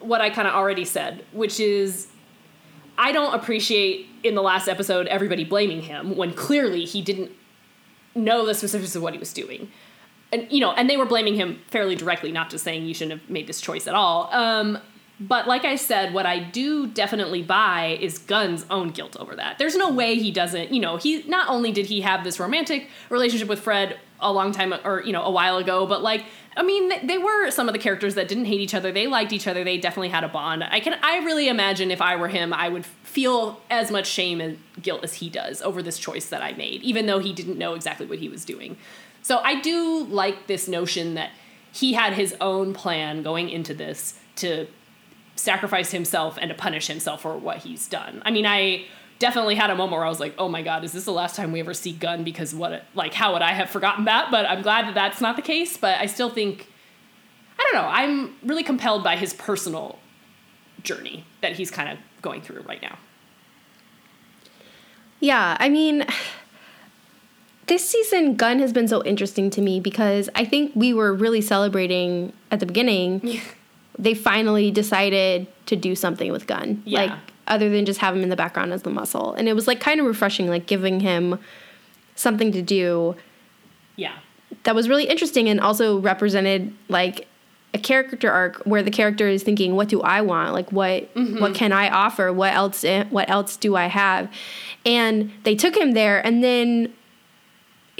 what 0.00 0.20
I 0.20 0.30
kind 0.30 0.48
of 0.48 0.54
already 0.54 0.84
said, 0.84 1.24
which 1.32 1.60
is 1.60 2.08
I 2.98 3.12
don't 3.12 3.34
appreciate 3.34 4.06
in 4.22 4.34
the 4.34 4.42
last 4.42 4.68
episode 4.68 5.06
everybody 5.06 5.44
blaming 5.44 5.82
him 5.82 6.16
when 6.16 6.32
clearly 6.34 6.84
he 6.84 7.00
didn't 7.00 7.30
know 8.14 8.44
the 8.44 8.54
specifics 8.54 8.94
of 8.96 9.02
what 9.02 9.12
he 9.14 9.18
was 9.18 9.32
doing. 9.32 9.70
And 10.32 10.46
you 10.50 10.60
know, 10.60 10.72
and 10.72 10.88
they 10.88 10.96
were 10.96 11.06
blaming 11.06 11.34
him 11.34 11.60
fairly 11.68 11.96
directly, 11.96 12.32
not 12.32 12.50
just 12.50 12.64
saying 12.64 12.84
you 12.84 12.94
shouldn't 12.94 13.20
have 13.20 13.30
made 13.30 13.46
this 13.46 13.60
choice 13.60 13.86
at 13.86 13.94
all. 13.94 14.32
Um, 14.32 14.78
but 15.20 15.46
like 15.46 15.66
I 15.66 15.76
said, 15.76 16.14
what 16.14 16.24
I 16.24 16.38
do 16.38 16.86
definitely 16.86 17.42
buy 17.42 17.98
is 18.00 18.16
Gunn's 18.16 18.64
own 18.70 18.88
guilt 18.88 19.18
over 19.20 19.36
that. 19.36 19.58
There's 19.58 19.76
no 19.76 19.92
way 19.92 20.14
he 20.14 20.30
doesn't, 20.30 20.72
you 20.72 20.80
know, 20.80 20.96
he 20.96 21.22
not 21.24 21.50
only 21.50 21.72
did 21.72 21.86
he 21.86 22.00
have 22.00 22.24
this 22.24 22.40
romantic 22.40 22.88
relationship 23.10 23.46
with 23.46 23.60
Fred 23.60 23.98
a 24.20 24.32
long 24.32 24.52
time 24.52 24.72
or, 24.82 25.02
you 25.02 25.12
know, 25.12 25.22
a 25.22 25.30
while 25.30 25.58
ago, 25.58 25.86
but 25.86 26.02
like 26.02 26.24
I 26.56 26.62
mean, 26.62 27.06
they 27.06 27.16
were 27.16 27.50
some 27.50 27.68
of 27.68 27.74
the 27.74 27.78
characters 27.78 28.16
that 28.16 28.28
didn't 28.28 28.46
hate 28.46 28.60
each 28.60 28.74
other. 28.74 28.90
They 28.90 29.06
liked 29.06 29.32
each 29.32 29.46
other. 29.46 29.62
They 29.62 29.78
definitely 29.78 30.08
had 30.08 30.24
a 30.24 30.28
bond. 30.28 30.64
I 30.64 30.80
can 30.80 30.94
I 31.02 31.18
really 31.18 31.48
imagine 31.48 31.90
if 31.90 32.00
I 32.00 32.16
were 32.16 32.28
him, 32.28 32.52
I 32.54 32.68
would 32.68 32.86
feel 32.86 33.60
as 33.70 33.90
much 33.90 34.06
shame 34.06 34.40
and 34.40 34.58
guilt 34.80 35.04
as 35.04 35.14
he 35.14 35.28
does 35.28 35.60
over 35.60 35.82
this 35.82 35.98
choice 35.98 36.30
that 36.30 36.42
I 36.42 36.52
made, 36.52 36.82
even 36.82 37.06
though 37.06 37.18
he 37.18 37.32
didn't 37.32 37.58
know 37.58 37.74
exactly 37.74 38.06
what 38.06 38.18
he 38.18 38.28
was 38.28 38.44
doing. 38.44 38.78
So 39.22 39.38
I 39.38 39.60
do 39.60 40.04
like 40.04 40.46
this 40.46 40.68
notion 40.68 41.14
that 41.14 41.30
he 41.72 41.92
had 41.92 42.14
his 42.14 42.34
own 42.40 42.74
plan 42.74 43.22
going 43.22 43.48
into 43.48 43.74
this 43.74 44.18
to 44.36 44.66
sacrifice 45.36 45.90
himself 45.90 46.38
and 46.40 46.48
to 46.48 46.54
punish 46.54 46.86
himself 46.86 47.22
for 47.22 47.36
what 47.36 47.58
he's 47.58 47.86
done. 47.88 48.22
I 48.24 48.30
mean, 48.30 48.46
I 48.46 48.86
definitely 49.18 49.54
had 49.54 49.70
a 49.70 49.74
moment 49.74 49.92
where 49.92 50.04
I 50.04 50.08
was 50.08 50.20
like, 50.20 50.34
"Oh 50.38 50.48
my 50.48 50.62
god, 50.62 50.84
is 50.84 50.92
this 50.92 51.04
the 51.04 51.12
last 51.12 51.36
time 51.36 51.52
we 51.52 51.60
ever 51.60 51.74
see 51.74 51.92
Gunn?" 51.92 52.24
Because 52.24 52.54
what, 52.54 52.84
like, 52.94 53.14
how 53.14 53.32
would 53.32 53.42
I 53.42 53.52
have 53.52 53.70
forgotten 53.70 54.04
that? 54.06 54.30
But 54.30 54.46
I'm 54.46 54.62
glad 54.62 54.86
that 54.86 54.94
that's 54.94 55.20
not 55.20 55.36
the 55.36 55.42
case. 55.42 55.76
But 55.76 55.98
I 56.00 56.06
still 56.06 56.30
think, 56.30 56.66
I 57.58 57.68
don't 57.70 57.82
know, 57.82 57.88
I'm 57.88 58.36
really 58.42 58.62
compelled 58.62 59.04
by 59.04 59.16
his 59.16 59.32
personal 59.34 59.98
journey 60.82 61.24
that 61.42 61.52
he's 61.52 61.70
kind 61.70 61.90
of 61.90 61.98
going 62.22 62.40
through 62.42 62.62
right 62.62 62.82
now. 62.82 62.98
Yeah, 65.20 65.56
I 65.60 65.68
mean, 65.68 66.06
this 67.70 67.88
season, 67.88 68.34
Gunn 68.34 68.58
has 68.58 68.72
been 68.72 68.88
so 68.88 69.02
interesting 69.04 69.48
to 69.50 69.62
me 69.62 69.78
because 69.78 70.28
I 70.34 70.44
think 70.44 70.72
we 70.74 70.92
were 70.92 71.14
really 71.14 71.40
celebrating 71.40 72.32
at 72.50 72.58
the 72.58 72.66
beginning. 72.66 73.40
They 73.96 74.12
finally 74.14 74.72
decided 74.72 75.46
to 75.66 75.76
do 75.76 75.94
something 75.94 76.32
with 76.32 76.48
Gunn, 76.48 76.82
Yeah. 76.84 77.00
like 77.02 77.12
other 77.46 77.70
than 77.70 77.86
just 77.86 78.00
have 78.00 78.16
him 78.16 78.24
in 78.24 78.28
the 78.28 78.36
background 78.36 78.72
as 78.72 78.82
the 78.82 78.90
muscle, 78.90 79.34
and 79.34 79.48
it 79.48 79.54
was 79.54 79.68
like 79.68 79.78
kind 79.78 80.00
of 80.00 80.06
refreshing, 80.06 80.48
like 80.48 80.66
giving 80.66 80.98
him 80.98 81.38
something 82.16 82.50
to 82.52 82.60
do 82.60 83.14
Yeah, 83.94 84.14
that 84.64 84.74
was 84.74 84.88
really 84.88 85.04
interesting 85.04 85.48
and 85.48 85.60
also 85.60 86.00
represented 86.00 86.74
like 86.88 87.28
a 87.72 87.78
character 87.78 88.32
arc 88.32 88.56
where 88.64 88.82
the 88.82 88.90
character 88.90 89.28
is 89.28 89.44
thinking 89.44 89.76
what 89.76 89.88
do 89.88 90.00
i 90.00 90.20
want? 90.20 90.54
Like 90.54 90.72
what 90.72 91.14
mm-hmm. 91.14 91.40
what 91.40 91.54
can 91.54 91.72
i 91.72 91.88
offer? 91.88 92.32
What 92.32 92.52
else 92.52 92.82
eh, 92.82 93.04
what 93.10 93.30
else 93.30 93.56
do 93.56 93.76
i 93.76 93.86
have? 93.86 94.28
And 94.84 95.30
they 95.44 95.54
took 95.54 95.76
him 95.76 95.92
there 95.92 96.24
and 96.26 96.42
then 96.42 96.92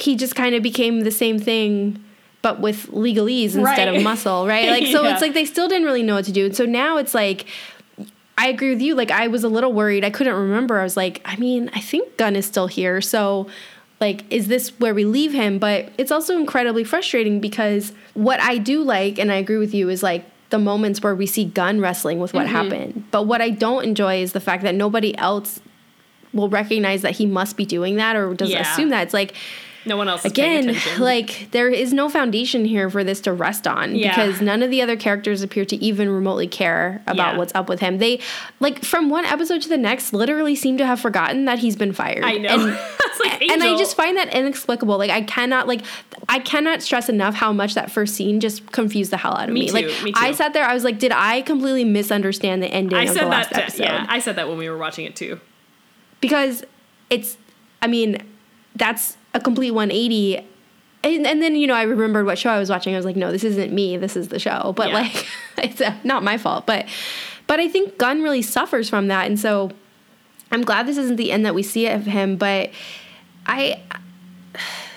he 0.03 0.17
just 0.17 0.35
kind 0.35 0.55
of 0.55 0.63
became 0.63 1.01
the 1.01 1.11
same 1.11 1.39
thing 1.39 2.03
but 2.43 2.61
with 2.61 2.87
legalese 2.87 3.55
instead 3.55 3.63
Right. 3.89 3.97
of 3.97 4.03
muscle, 4.03 4.47
right? 4.47 4.69
Like 4.71 4.87
so 4.93 5.03
Yeah. 5.03 5.13
it's 5.13 5.21
like 5.21 5.35
they 5.35 5.45
still 5.45 5.69
didn't 5.69 5.85
really 5.85 6.03
know 6.03 6.15
what 6.15 6.25
to 6.25 6.33
do. 6.33 6.47
And 6.47 6.57
so 6.57 6.65
now 6.65 6.97
it's 6.97 7.15
like 7.15 7.47
I 8.39 8.49
agree 8.49 8.71
with 8.71 8.81
you. 8.81 8.95
Like 8.95 9.11
I 9.11 9.27
was 9.29 9.45
a 9.45 9.49
little 9.49 9.73
worried. 9.73 10.03
I 10.03 10.09
couldn't 10.11 10.35
remember. 10.35 10.81
I 10.81 10.83
was 10.83 10.97
like, 10.97 11.21
I 11.27 11.37
mean, 11.37 11.71
I 11.75 11.81
think 11.81 12.17
Gunn 12.17 12.37
is 12.37 12.47
still 12.47 12.67
here. 12.67 13.03
So 13.03 13.49
like 14.01 14.25
is 14.33 14.49
this 14.49 14.71
where 14.81 14.95
we 14.95 15.05
leave 15.05 15.33
him? 15.35 15.59
But 15.59 15.91
it's 15.99 16.11
also 16.11 16.39
incredibly 16.39 16.85
frustrating 16.85 17.41
because 17.41 17.93
what 18.15 18.41
I 18.41 18.57
do 18.57 18.83
like 18.83 19.19
and 19.19 19.31
I 19.31 19.35
agree 19.37 19.59
with 19.59 19.75
you 19.75 19.91
is 19.91 20.03
like 20.03 20.25
the 20.49 20.59
moments 20.59 21.03
where 21.03 21.15
we 21.15 21.27
see 21.27 21.45
Gunn 21.45 21.81
wrestling 21.81 22.19
with 22.19 22.33
what 22.33 22.47
mm-hmm. 22.47 22.55
happened. 22.57 23.05
But 23.11 23.25
what 23.25 23.43
I 23.43 23.51
don't 23.51 23.85
enjoy 23.85 24.23
is 24.23 24.33
the 24.33 24.41
fact 24.41 24.63
that 24.63 24.75
nobody 24.75 25.17
else 25.19 25.61
will 26.33 26.49
recognize 26.49 27.03
that 27.03 27.17
he 27.17 27.27
must 27.27 27.57
be 27.59 27.67
doing 27.67 27.97
that 27.97 28.17
or 28.17 28.33
does 28.35 28.51
Yeah. 28.51 28.63
assume 28.63 28.89
that. 28.89 29.03
It's 29.03 29.15
like 29.15 29.35
No 29.87 29.97
one 29.97 30.09
else 30.09 30.25
is 30.27 30.33
again 30.33 30.77
like 30.99 31.49
there 31.53 31.69
is 31.71 31.93
no 31.93 32.09
foundation 32.11 32.65
here 32.67 32.91
for 32.91 33.03
this 33.03 33.21
to 33.23 33.33
rest 33.33 33.67
on 33.67 33.95
Yeah. 33.95 34.11
because 34.11 34.41
none 34.43 34.63
of 34.63 34.71
the 34.71 34.83
other 34.83 34.97
characters 34.97 35.41
appear 35.43 35.65
to 35.65 35.77
even 35.77 36.11
remotely 36.11 36.47
care 36.47 37.03
about 37.07 37.33
Yeah. 37.33 37.39
what's 37.39 37.55
up 37.55 37.69
with 37.69 37.81
him 37.81 37.99
they 37.99 38.21
like 38.61 38.85
from 38.85 39.09
one 39.09 39.25
episode 39.25 39.63
to 39.63 39.69
the 39.71 39.79
next 39.79 40.13
literally 40.13 40.55
seem 40.55 40.77
to 40.79 40.87
have 40.87 41.01
forgotten 41.01 41.47
that 41.47 41.59
he's 41.61 41.77
been 41.77 41.93
fired 41.93 42.25
I 42.25 42.37
know. 42.37 42.49
and, 42.51 42.63
like 43.25 43.43
and 43.43 43.63
i 43.63 43.77
just 43.79 43.97
find 43.97 44.17
that 44.19 44.33
inexplicable 44.35 44.99
like 44.99 45.11
i 45.11 45.23
cannot 45.23 45.67
like 45.67 45.81
i 46.29 46.39
cannot 46.39 46.83
stress 46.83 47.09
enough 47.09 47.35
how 47.35 47.53
much 47.53 47.75
that 47.75 47.91
first 47.91 48.15
scene 48.15 48.39
just 48.41 48.71
confused 48.73 49.11
the 49.11 49.17
hell 49.17 49.35
out 49.37 49.49
of 49.49 49.55
Me 49.55 49.63
me, 49.63 49.67
too, 49.69 49.73
like 49.73 50.03
me 50.03 50.13
i 50.15 50.33
sat 50.33 50.53
there 50.53 50.65
i 50.65 50.75
was 50.75 50.85
like 50.85 50.99
did 50.99 51.13
i 51.13 51.41
completely 51.43 51.85
misunderstand 51.85 52.63
the 52.63 52.69
ending 52.69 52.99
I 52.99 53.05
of 53.05 53.11
said 53.11 53.23
the 53.25 53.29
last 53.29 53.51
that. 53.51 53.63
Episode 53.63 53.83
yeah, 53.85 54.07
I 54.09 54.19
said 54.19 54.37
that 54.37 54.47
when 54.49 54.59
we 54.59 54.69
were 54.69 54.77
watching 54.79 55.07
it 55.07 55.17
too. 55.17 55.41
because 56.21 56.65
it's 57.09 57.37
i 57.83 57.87
mean 57.87 58.19
that's 58.77 59.17
a 59.35 59.41
complete 59.41 59.71
180 59.71 60.47
and, 61.03 61.27
and 61.27 61.41
then 61.43 61.55
you 61.57 61.67
know 61.67 61.75
i 61.75 61.83
remembered 61.83 62.27
what 62.27 62.39
show 62.39 62.51
i 62.51 62.59
was 62.59 62.69
watching. 62.69 62.95
I 62.95 62.97
was 62.97 63.07
like 63.07 63.17
no 63.17 63.31
this 63.33 63.45
isn't 63.45 63.73
me. 63.73 63.97
This 63.97 64.17
is 64.17 64.29
the 64.29 64.39
show. 64.39 64.73
But 64.77 64.89
Yeah. 64.89 64.95
like 64.95 65.27
it's 65.59 65.81
uh, 65.81 65.95
not 66.05 66.23
my 66.23 66.37
fault. 66.37 66.67
But 66.67 66.87
but 67.47 67.59
i 67.61 67.69
think 67.69 67.97
gunn 67.99 68.23
really 68.23 68.43
suffers 68.43 68.89
from 68.91 69.09
that. 69.09 69.27
And 69.27 69.39
so 69.39 69.71
i'm 70.53 70.63
glad 70.63 70.87
this 70.87 70.97
isn't 70.99 71.17
the 71.17 71.31
end 71.33 71.47
that 71.47 71.55
we 71.55 71.63
see 71.63 71.87
of 71.87 72.05
him. 72.07 72.37
But 72.37 72.71
i 73.47 73.81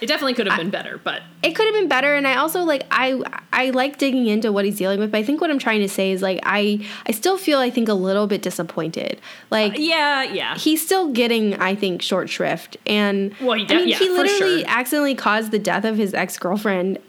It 0.03 0.07
definitely 0.07 0.33
could 0.33 0.47
have 0.47 0.57
been 0.57 0.69
better, 0.69 0.99
but 1.03 1.21
it 1.41 1.55
could 1.55 1.65
have 1.65 1.73
been 1.75 1.87
better 1.89 2.15
and 2.15 2.25
i 2.25 2.35
also 2.35 2.61
like 2.63 2.83
i 2.89 3.21
i 3.51 3.69
like 3.71 3.97
digging 3.97 4.27
into 4.27 4.51
what 4.51 4.63
he's 4.63 4.77
dealing 4.77 4.97
with 4.99 5.11
but 5.11 5.17
i 5.17 5.23
think 5.23 5.41
what 5.41 5.49
i'm 5.51 5.59
trying 5.59 5.81
to 5.81 5.89
say 5.89 6.11
is 6.11 6.21
like 6.21 6.39
i 6.43 6.79
i 7.05 7.11
still 7.11 7.37
feel 7.37 7.59
i 7.59 7.69
think 7.69 7.89
a 7.89 7.93
little 7.93 8.27
bit 8.27 8.41
disappointed 8.41 9.19
like 9.51 9.73
uh, 9.73 9.77
yeah, 9.77 10.23
yeah. 10.23 10.57
he's 10.57 10.83
still 10.83 11.11
getting, 11.11 11.55
I 11.55 11.75
think, 11.75 12.01
short 12.01 12.29
shrift. 12.29 12.77
And 12.85 13.33
Well, 13.41 13.53
he 13.57 13.65
I 13.69 13.75
mean, 13.77 13.87
yeah, 13.89 13.97
he 13.97 14.09
literally 14.09 14.61
sure. 14.61 14.69
accidentally 14.69 15.15
caused 15.15 15.51
the 15.51 15.59
death 15.59 15.85
of 15.85 15.97
his 15.97 16.13
ex 16.13 16.37
girlfriend. 16.37 16.99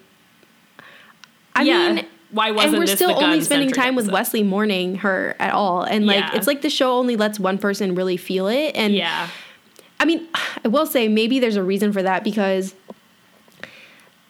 I 1.55 1.63
yeah. 1.63 1.93
mean, 1.93 2.07
why 2.31 2.51
wasn't 2.51 2.75
and 2.75 2.79
we're 2.81 2.87
still 2.87 3.23
only 3.23 3.41
spending 3.41 3.71
time 3.71 3.95
with? 3.95 4.11
Wesley 4.11 4.43
mourning 4.43 4.97
her 4.97 5.37
at 5.39 5.53
all. 5.53 5.83
And 5.83 6.07
like, 6.07 6.19
Yeah. 6.19 6.35
it's 6.35 6.47
like 6.47 6.63
the 6.63 6.71
show 6.71 6.99
only 6.99 7.17
lets 7.17 7.39
one 7.39 7.59
person 7.59 7.95
really 7.95 8.17
feel 8.17 8.49
it. 8.49 8.75
And 8.75 8.95
Yeah, 8.95 9.29
I 10.01 10.05
mean, 10.05 10.27
I 10.65 10.69
will 10.69 10.87
say 10.87 11.09
maybe 11.09 11.39
there's 11.39 11.57
a 11.57 11.63
reason 11.63 11.93
for 11.93 12.03
that 12.03 12.25
because, 12.25 12.75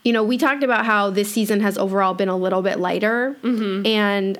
you 0.04 0.12
know, 0.12 0.22
we 0.22 0.36
talked 0.38 0.62
about 0.62 0.84
how 0.86 1.10
this 1.10 1.32
season 1.32 1.60
has 1.60 1.76
overall 1.78 2.14
been 2.14 2.28
a 2.28 2.36
little 2.36 2.62
bit 2.62 2.78
lighter. 2.78 3.36
Mm-hmm. 3.42 3.86
And 3.86 4.38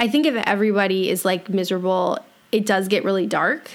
I 0.00 0.08
think 0.08 0.26
if 0.26 0.34
everybody 0.46 1.10
is 1.10 1.24
like 1.24 1.48
miserable, 1.48 2.18
it 2.50 2.64
does 2.66 2.88
get 2.88 3.04
really 3.04 3.26
dark. 3.26 3.70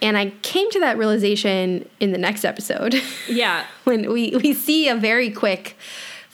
And 0.00 0.16
I 0.18 0.30
came 0.42 0.68
to 0.72 0.80
that 0.80 0.98
realization 0.98 1.88
in 2.00 2.10
the 2.12 2.18
next 2.18 2.44
episode 2.44 3.00
yeah. 3.28 3.66
when 3.84 4.10
we, 4.12 4.34
we 4.42 4.52
see 4.54 4.88
a 4.88 4.96
very 4.96 5.30
quick 5.30 5.76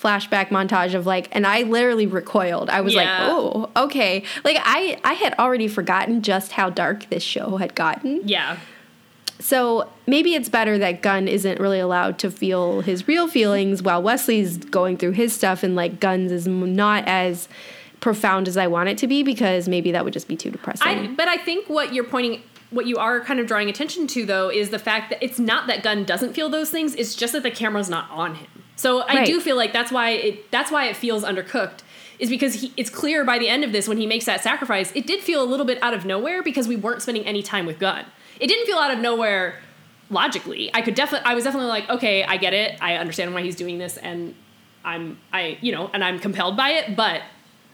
flashback 0.00 0.48
montage 0.50 0.94
of 0.94 1.06
like 1.06 1.28
and 1.32 1.44
I 1.46 1.62
literally 1.64 2.06
recoiled. 2.06 2.70
I 2.70 2.80
was 2.82 2.94
Yeah. 2.94 3.00
like, 3.00 3.32
"Oh, 3.32 3.68
okay." 3.76 4.22
Like 4.44 4.56
I 4.60 4.98
I 5.02 5.14
had 5.14 5.34
already 5.40 5.66
forgotten 5.66 6.22
just 6.22 6.52
how 6.52 6.70
dark 6.70 7.10
this 7.10 7.24
show 7.24 7.56
had 7.56 7.74
gotten. 7.74 8.20
Yeah. 8.24 8.58
So 9.40 9.88
maybe 10.06 10.34
it's 10.34 10.48
better 10.48 10.78
that 10.78 11.00
Gunn 11.00 11.28
isn't 11.28 11.60
really 11.60 11.78
allowed 11.78 12.18
to 12.20 12.30
feel 12.30 12.80
his 12.80 13.06
real 13.06 13.28
feelings 13.28 13.82
while 13.82 14.02
Wesley's 14.02 14.56
going 14.58 14.96
through 14.96 15.12
his 15.12 15.32
stuff, 15.32 15.62
and 15.62 15.76
like 15.76 16.00
Gunn's 16.00 16.32
is 16.32 16.46
not 16.46 17.04
as 17.06 17.48
profound 18.00 18.48
as 18.48 18.56
I 18.56 18.66
want 18.66 18.88
it 18.88 18.98
to 18.98 19.06
be 19.06 19.22
because 19.22 19.68
maybe 19.68 19.92
that 19.92 20.04
would 20.04 20.12
just 20.12 20.28
be 20.28 20.36
too 20.36 20.50
depressing. 20.50 20.86
I, 20.86 21.06
but 21.08 21.28
I 21.28 21.36
think 21.36 21.68
what 21.68 21.92
you're 21.94 22.04
pointing, 22.04 22.42
what 22.70 22.86
you 22.86 22.96
are 22.96 23.20
kind 23.20 23.38
of 23.40 23.46
drawing 23.46 23.68
attention 23.68 24.06
to, 24.08 24.26
though, 24.26 24.50
is 24.50 24.70
the 24.70 24.78
fact 24.78 25.10
that 25.10 25.22
it's 25.24 25.38
not 25.38 25.66
that 25.68 25.82
Gunn 25.82 26.04
doesn't 26.04 26.34
feel 26.34 26.48
those 26.48 26.70
things. 26.70 26.94
It's 26.96 27.14
just 27.14 27.32
that 27.32 27.42
the 27.42 27.50
camera's 27.50 27.88
not 27.90 28.10
on 28.10 28.36
him. 28.36 28.48
So 28.76 29.00
I 29.00 29.16
Right. 29.18 29.26
do 29.26 29.40
feel 29.40 29.56
like 29.56 29.72
that's 29.72 29.90
why 29.90 30.10
it. 30.10 30.50
That's 30.50 30.70
why 30.70 30.86
it 30.86 30.96
feels 30.96 31.24
undercooked. 31.24 31.80
Is 32.20 32.28
because 32.28 32.54
he, 32.54 32.72
it's 32.76 32.90
clear 32.90 33.24
by 33.24 33.38
the 33.38 33.48
end 33.48 33.62
of 33.62 33.70
this 33.70 33.86
when 33.86 33.98
he 33.98 34.06
makes 34.06 34.24
that 34.24 34.42
sacrifice, 34.42 34.90
it 34.96 35.06
did 35.06 35.20
feel 35.20 35.40
a 35.42 35.46
little 35.46 35.66
bit 35.66 35.80
out 35.82 35.94
of 35.94 36.04
nowhere 36.04 36.42
because 36.42 36.66
we 36.66 36.74
weren't 36.74 37.02
spending 37.02 37.24
any 37.24 37.42
time 37.42 37.64
with 37.66 37.78
Gunn. 37.78 38.06
It 38.40 38.46
didn't 38.46 38.66
feel 38.66 38.78
out 38.78 38.90
of 38.92 38.98
nowhere 38.98 39.60
logically. 40.10 40.70
I 40.74 40.80
could 40.82 40.94
definitely, 40.94 41.26
I 41.26 41.34
was 41.34 41.44
definitely 41.44 41.68
like, 41.68 41.88
okay, 41.90 42.24
I 42.24 42.36
get 42.36 42.54
it. 42.54 42.78
I 42.80 42.96
understand 42.96 43.34
why 43.34 43.42
he's 43.42 43.56
doing 43.56 43.78
this, 43.78 43.96
and 43.96 44.34
I'm, 44.84 45.18
I, 45.32 45.58
you 45.60 45.72
know, 45.72 45.90
and 45.92 46.02
I'm 46.04 46.18
compelled 46.18 46.56
by 46.56 46.70
it. 46.70 46.96
But 46.96 47.22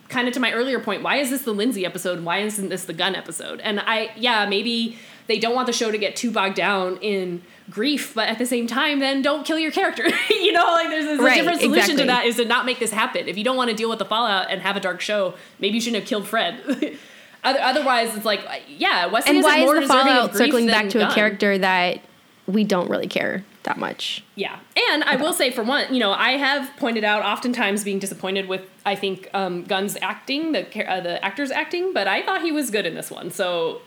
kind 0.09 0.29
of 0.29 0.35
to 0.35 0.41
my 0.41 0.53
earlier 0.53 0.81
point, 0.81 1.03
why 1.03 1.17
is 1.17 1.31
this 1.31 1.43
the 1.43 1.53
Lindsey 1.53 1.87
episode? 1.87 2.25
Why 2.25 2.39
isn't 2.39 2.69
this 2.69 2.85
the 2.85 2.93
Gunn 2.93 3.15
episode? 3.15 3.61
And 3.61 3.81
I, 3.81 4.11
yeah, 4.17 4.47
maybe 4.47 4.99
they 5.27 5.39
don't 5.39 5.55
want 5.55 5.67
the 5.67 5.73
show 5.73 5.91
to 5.91 5.99
get 5.99 6.17
too 6.17 6.31
bogged 6.31 6.57
down 6.57 6.99
in 6.99 7.43
grief, 7.71 8.13
but 8.15 8.29
at 8.29 8.39
the 8.39 8.45
same 8.45 8.67
time, 8.67 8.99
then 8.99 9.23
don't 9.23 9.47
kill 9.47 9.59
your 9.59 9.71
character. 9.71 10.05
you 10.31 10.53
know, 10.53 10.65
like 10.67 10.89
there's, 10.89 11.05
there's 11.07 11.21
Right, 11.21 11.33
a 11.33 11.37
different 11.37 11.61
solution 11.61 11.93
exactly. 11.93 12.03
to 12.03 12.07
that 12.09 12.27
is 12.27 12.37
to 12.37 12.45
not 12.45 12.67
make 12.67 12.79
this 12.79 12.91
happen. 12.91 13.27
If 13.29 13.39
you 13.39 13.45
don't 13.45 13.57
want 13.57 13.71
to 13.71 13.77
deal 13.77 13.89
with 13.89 13.99
the 13.99 14.05
fallout 14.05 14.51
and 14.51 14.61
have 14.61 14.77
a 14.77 14.81
dark 14.81 15.01
show, 15.01 15.35
maybe 15.59 15.77
you 15.77 15.81
shouldn't 15.81 16.03
have 16.03 16.09
killed 16.09 16.27
Fred. 16.27 16.61
Other- 17.45 17.61
Otherwise, 17.61 18.17
it's 18.17 18.25
like, 18.25 18.43
yeah, 18.69 19.07
Wesley 19.07 19.37
and 19.37 19.45
why 19.45 19.61
more 19.61 19.77
is 19.77 19.89
the 19.89 19.95
fallout 19.95 20.35
circling 20.37 20.67
back 20.67 20.89
to 20.91 21.07
a 21.09 21.13
character 21.13 21.57
that 21.59 22.01
we 22.47 22.65
don't 22.65 22.89
really 22.91 23.07
care 23.07 23.45
that 23.65 23.79
much? 23.79 24.23
Yeah, 24.35 24.59
and 24.91 25.05
I 25.05 25.17
will 25.17 25.33
say 25.33 25.51
for 25.51 25.63
one, 25.63 25.93
you 25.95 26.01
know, 26.01 26.13
I 26.13 26.33
have 26.33 26.71
pointed 26.77 27.05
out 27.05 27.23
oftentimes 27.23 27.85
being 27.85 27.99
disappointed 27.99 28.49
with 28.49 28.63
I 28.85 28.95
think 28.95 29.29
um, 29.35 29.65
Gunn's 29.65 29.97
acting, 30.03 30.53
the 30.53 30.91
uh, 30.91 31.01
the 31.01 31.25
actor's 31.25 31.51
acting, 31.51 31.93
but 31.95 32.07
I 32.09 32.23
thought 32.23 32.43
he 32.43 32.53
was 32.53 32.71
good 32.71 32.85
in 32.87 32.95
this 32.95 33.11
one. 33.11 33.31
So, 33.31 33.81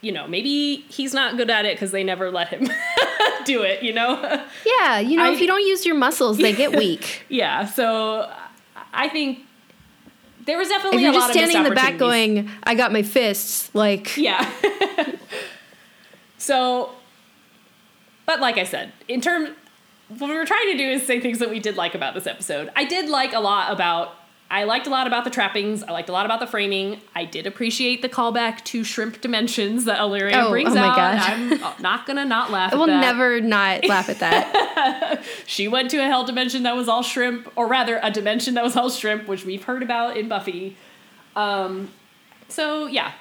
you 0.00 0.10
know, 0.12 0.26
maybe 0.26 0.84
he's 0.88 1.14
not 1.14 1.36
good 1.36 1.50
at 1.50 1.64
it 1.64 1.76
because 1.76 1.90
they 1.92 2.02
never 2.04 2.30
let 2.30 2.48
him 2.48 2.68
do 3.44 3.62
it. 3.62 3.82
You 3.82 3.92
know? 3.92 4.20
Yeah, 4.66 4.98
you 4.98 5.16
know, 5.16 5.24
I- 5.24 5.30
if 5.30 5.40
you 5.40 5.46
don't 5.46 5.64
use 5.66 5.86
your 5.86 5.94
muscles, 5.96 6.38
they 6.38 6.52
get 6.52 6.76
weak. 6.76 7.24
yeah. 7.28 7.64
So 7.66 8.30
I 8.92 9.08
think 9.08 9.40
there 10.46 10.58
was 10.58 10.68
definitely 10.68 10.98
if 10.98 11.02
you're 11.02 11.10
a 11.12 11.14
just 11.14 11.32
standing 11.32 11.56
in 11.56 11.64
the 11.64 11.70
back 11.74 11.96
going, 11.96 12.50
"I 12.62 12.74
got 12.74 12.92
my 12.92 13.02
fists," 13.02 13.70
like 13.74 14.16
Yeah. 14.16 14.50
so, 16.38 16.90
but 18.26 18.40
like 18.40 18.58
I 18.58 18.64
said, 18.64 18.92
in 19.08 19.20
terms, 19.20 19.50
what 20.08 20.28
we 20.28 20.36
were 20.36 20.44
trying 20.44 20.70
to 20.72 20.76
do 20.76 20.88
is 20.88 21.06
say 21.06 21.20
things 21.20 21.38
that 21.38 21.50
we 21.50 21.60
did 21.60 21.76
like 21.76 21.94
about 21.94 22.14
this 22.14 22.26
episode. 22.26 22.70
I 22.76 22.84
did 22.84 23.08
like 23.08 23.32
a 23.32 23.40
lot 23.40 23.72
about. 23.72 24.14
I 24.50 24.64
liked 24.64 24.86
a 24.86 24.90
lot 24.90 25.06
about 25.06 25.24
the 25.24 25.30
trappings. 25.30 25.82
I 25.82 25.90
liked 25.90 26.08
a 26.08 26.12
lot 26.12 26.26
about 26.26 26.38
the 26.38 26.46
framing. 26.46 27.00
I 27.14 27.24
did 27.24 27.46
appreciate 27.46 28.02
the 28.02 28.08
callback 28.08 28.62
to 28.66 28.84
shrimp 28.84 29.20
dimensions 29.20 29.84
that 29.86 29.98
Illyria 29.98 30.44
Oh, 30.44 30.50
brings 30.50 30.70
oh 30.70 30.74
my 30.76 30.86
out. 30.88 30.96
gosh. 30.96 31.28
I'm 31.28 31.82
not 31.82 32.06
gonna 32.06 32.24
not 32.24 32.50
laugh. 32.52 32.72
I 32.72 32.76
will 32.76 32.86
that. 32.86 33.00
never 33.00 33.40
not 33.40 33.84
laugh 33.86 34.08
at 34.08 34.20
that. 34.20 35.22
She 35.46 35.66
went 35.68 35.90
to 35.90 35.98
a 35.98 36.04
hell 36.04 36.24
dimension 36.24 36.62
that 36.64 36.76
was 36.76 36.88
all 36.88 37.02
shrimp, 37.02 37.50
or 37.56 37.66
rather, 37.66 37.98
a 38.02 38.10
dimension 38.10 38.54
that 38.54 38.62
was 38.64 38.76
all 38.76 38.90
shrimp, 38.90 39.26
which 39.26 39.44
we've 39.44 39.64
heard 39.64 39.82
about 39.82 40.16
in 40.16 40.28
Buffy. 40.28 40.76
Um, 41.34 41.90
so 42.48 42.86
yeah, 42.86 43.12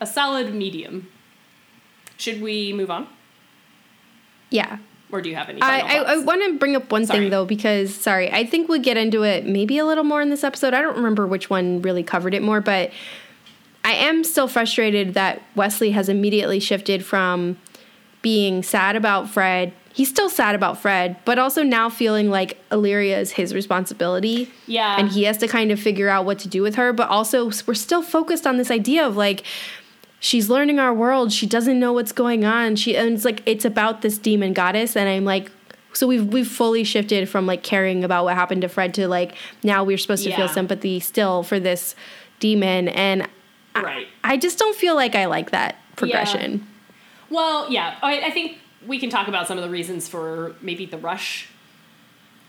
a 0.00 0.06
solid 0.06 0.54
medium. 0.54 1.08
Should 2.16 2.40
we 2.42 2.72
move 2.72 2.90
on, 2.90 3.06
yeah. 4.50 4.78
Or 5.12 5.20
do 5.20 5.28
you 5.28 5.36
have 5.36 5.48
any? 5.48 5.60
I, 5.60 5.80
I, 5.80 5.96
I 6.14 6.16
want 6.18 6.42
to 6.44 6.58
bring 6.58 6.76
up 6.76 6.90
one 6.92 7.06
Sorry. 7.06 7.20
thing 7.20 7.30
though 7.30 7.44
because 7.44 7.94
sorry 7.94 8.30
I 8.30 8.44
think 8.46 8.68
we'll 8.68 8.80
get 8.82 8.96
into 8.96 9.22
it 9.24 9.46
maybe 9.46 9.78
a 9.78 9.84
little 9.86 10.04
more 10.04 10.22
in 10.22 10.30
this 10.30 10.44
episode 10.44 10.74
I 10.74 10.82
don't 10.82 10.96
remember 10.96 11.26
which 11.26 11.50
one 11.50 11.82
really 11.82 12.02
covered 12.02 12.34
it 12.34 12.42
more 12.42 12.60
but 12.60 12.90
I 13.84 13.92
am 13.92 14.24
still 14.24 14.46
frustrated 14.48 15.14
that 15.14 15.42
Wesley 15.54 15.90
has 15.92 16.08
immediately 16.08 16.60
shifted 16.60 17.04
from 17.04 17.58
being 18.22 18.62
sad 18.62 18.96
about 18.96 19.28
Fred 19.30 19.72
he's 19.92 20.08
still 20.08 20.28
sad 20.30 20.54
about 20.54 20.78
Fred 20.78 21.16
but 21.24 21.38
also 21.38 21.62
now 21.62 21.88
feeling 21.88 22.30
like 22.30 22.58
Illyria 22.70 23.18
is 23.18 23.32
his 23.32 23.54
responsibility 23.54 24.50
Yeah. 24.66 24.96
and 24.98 25.08
he 25.10 25.24
has 25.24 25.38
to 25.38 25.48
kind 25.48 25.72
of 25.72 25.80
figure 25.80 26.08
out 26.08 26.24
what 26.24 26.38
to 26.40 26.48
do 26.48 26.62
with 26.62 26.74
her 26.76 26.92
but 26.92 27.08
also 27.08 27.46
we're 27.66 27.74
still 27.74 28.02
focused 28.02 28.46
on 28.46 28.56
this 28.58 28.70
idea 28.70 29.06
of 29.06 29.16
like 29.16 29.42
she's 30.20 30.48
learning 30.48 30.78
our 30.78 30.94
world. 30.94 31.32
She 31.32 31.46
doesn't 31.46 31.80
know 31.80 31.92
what's 31.92 32.12
going 32.12 32.44
on. 32.44 32.76
She 32.76 32.96
and 32.96 33.14
it's 33.14 33.24
like 33.24 33.42
it's 33.46 33.64
about 33.64 34.02
this 34.02 34.16
demon 34.18 34.52
goddess, 34.52 34.96
and 34.96 35.08
I'm 35.08 35.24
like, 35.24 35.50
so 35.92 36.06
we've 36.06 36.24
we've 36.26 36.46
fully 36.46 36.84
shifted 36.84 37.28
from 37.28 37.46
like 37.46 37.62
caring 37.64 38.04
about 38.04 38.24
what 38.24 38.34
happened 38.36 38.62
to 38.62 38.68
Fred 38.68 38.94
to 38.94 39.08
like 39.08 39.34
now 39.64 39.82
we're 39.82 39.98
supposed 39.98 40.22
to 40.24 40.36
feel 40.36 40.46
sympathy 40.48 41.00
still 41.00 41.42
for 41.42 41.58
this 41.58 41.96
demon, 42.38 42.88
and 42.88 43.28
right. 43.74 44.06
I 44.22 44.36
just 44.36 44.58
don't 44.58 44.76
feel 44.76 44.94
like 44.94 45.14
I 45.16 45.24
like 45.24 45.50
that 45.50 45.76
progression. 45.96 46.66
Well, 47.28 47.70
yeah, 47.70 47.96
I, 48.02 48.26
I 48.26 48.30
think 48.30 48.58
we 48.86 48.98
can 48.98 49.10
talk 49.10 49.28
about 49.28 49.46
some 49.46 49.56
of 49.58 49.64
the 49.64 49.70
reasons 49.70 50.08
for 50.08 50.54
maybe 50.62 50.86
the 50.86 50.98
rush 50.98 51.48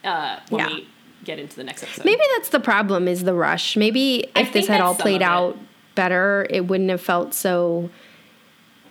uh, 0.04 0.40
when 0.50 0.60
Yeah. 0.60 0.68
we 0.76 0.88
get 1.24 1.38
into 1.40 1.56
the 1.56 1.64
next 1.64 1.84
episode. 1.84 2.06
Maybe 2.06 2.22
that's 2.36 2.50
the 2.50 2.60
problem 2.60 3.08
is 3.08 3.24
the 3.24 3.34
rush. 3.34 3.78
Maybe 3.78 4.26
if 4.36 4.52
this 4.54 4.68
had 4.68 4.82
all 4.82 4.96
played 4.96 5.22
out. 5.22 5.56
it. 5.56 5.62
Better, 5.96 6.48
it 6.50 6.68
wouldn't 6.68 6.90
have 6.90 7.02
felt 7.02 7.34
so 7.34 7.90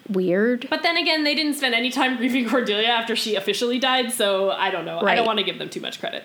weird. 0.09 0.67
But 0.69 0.83
then 0.83 0.97
again, 0.97 1.25
they 1.25 1.35
didn't 1.35 1.55
spend 1.55 1.75
any 1.75 1.91
time 1.91 2.17
grieving 2.17 2.49
Cordelia 2.49 2.89
after 2.89 3.17
she 3.17 3.37
officially 3.37 3.79
died, 3.79 4.13
so 4.13 4.51
I 4.51 4.71
don't 4.71 4.85
know. 4.85 5.01
I 5.01 5.15
don't 5.15 5.27
want 5.27 5.39
to 5.39 5.45
give 5.45 5.59
them 5.59 5.69
too 5.69 5.81
much 5.81 6.01
credit. 6.01 6.25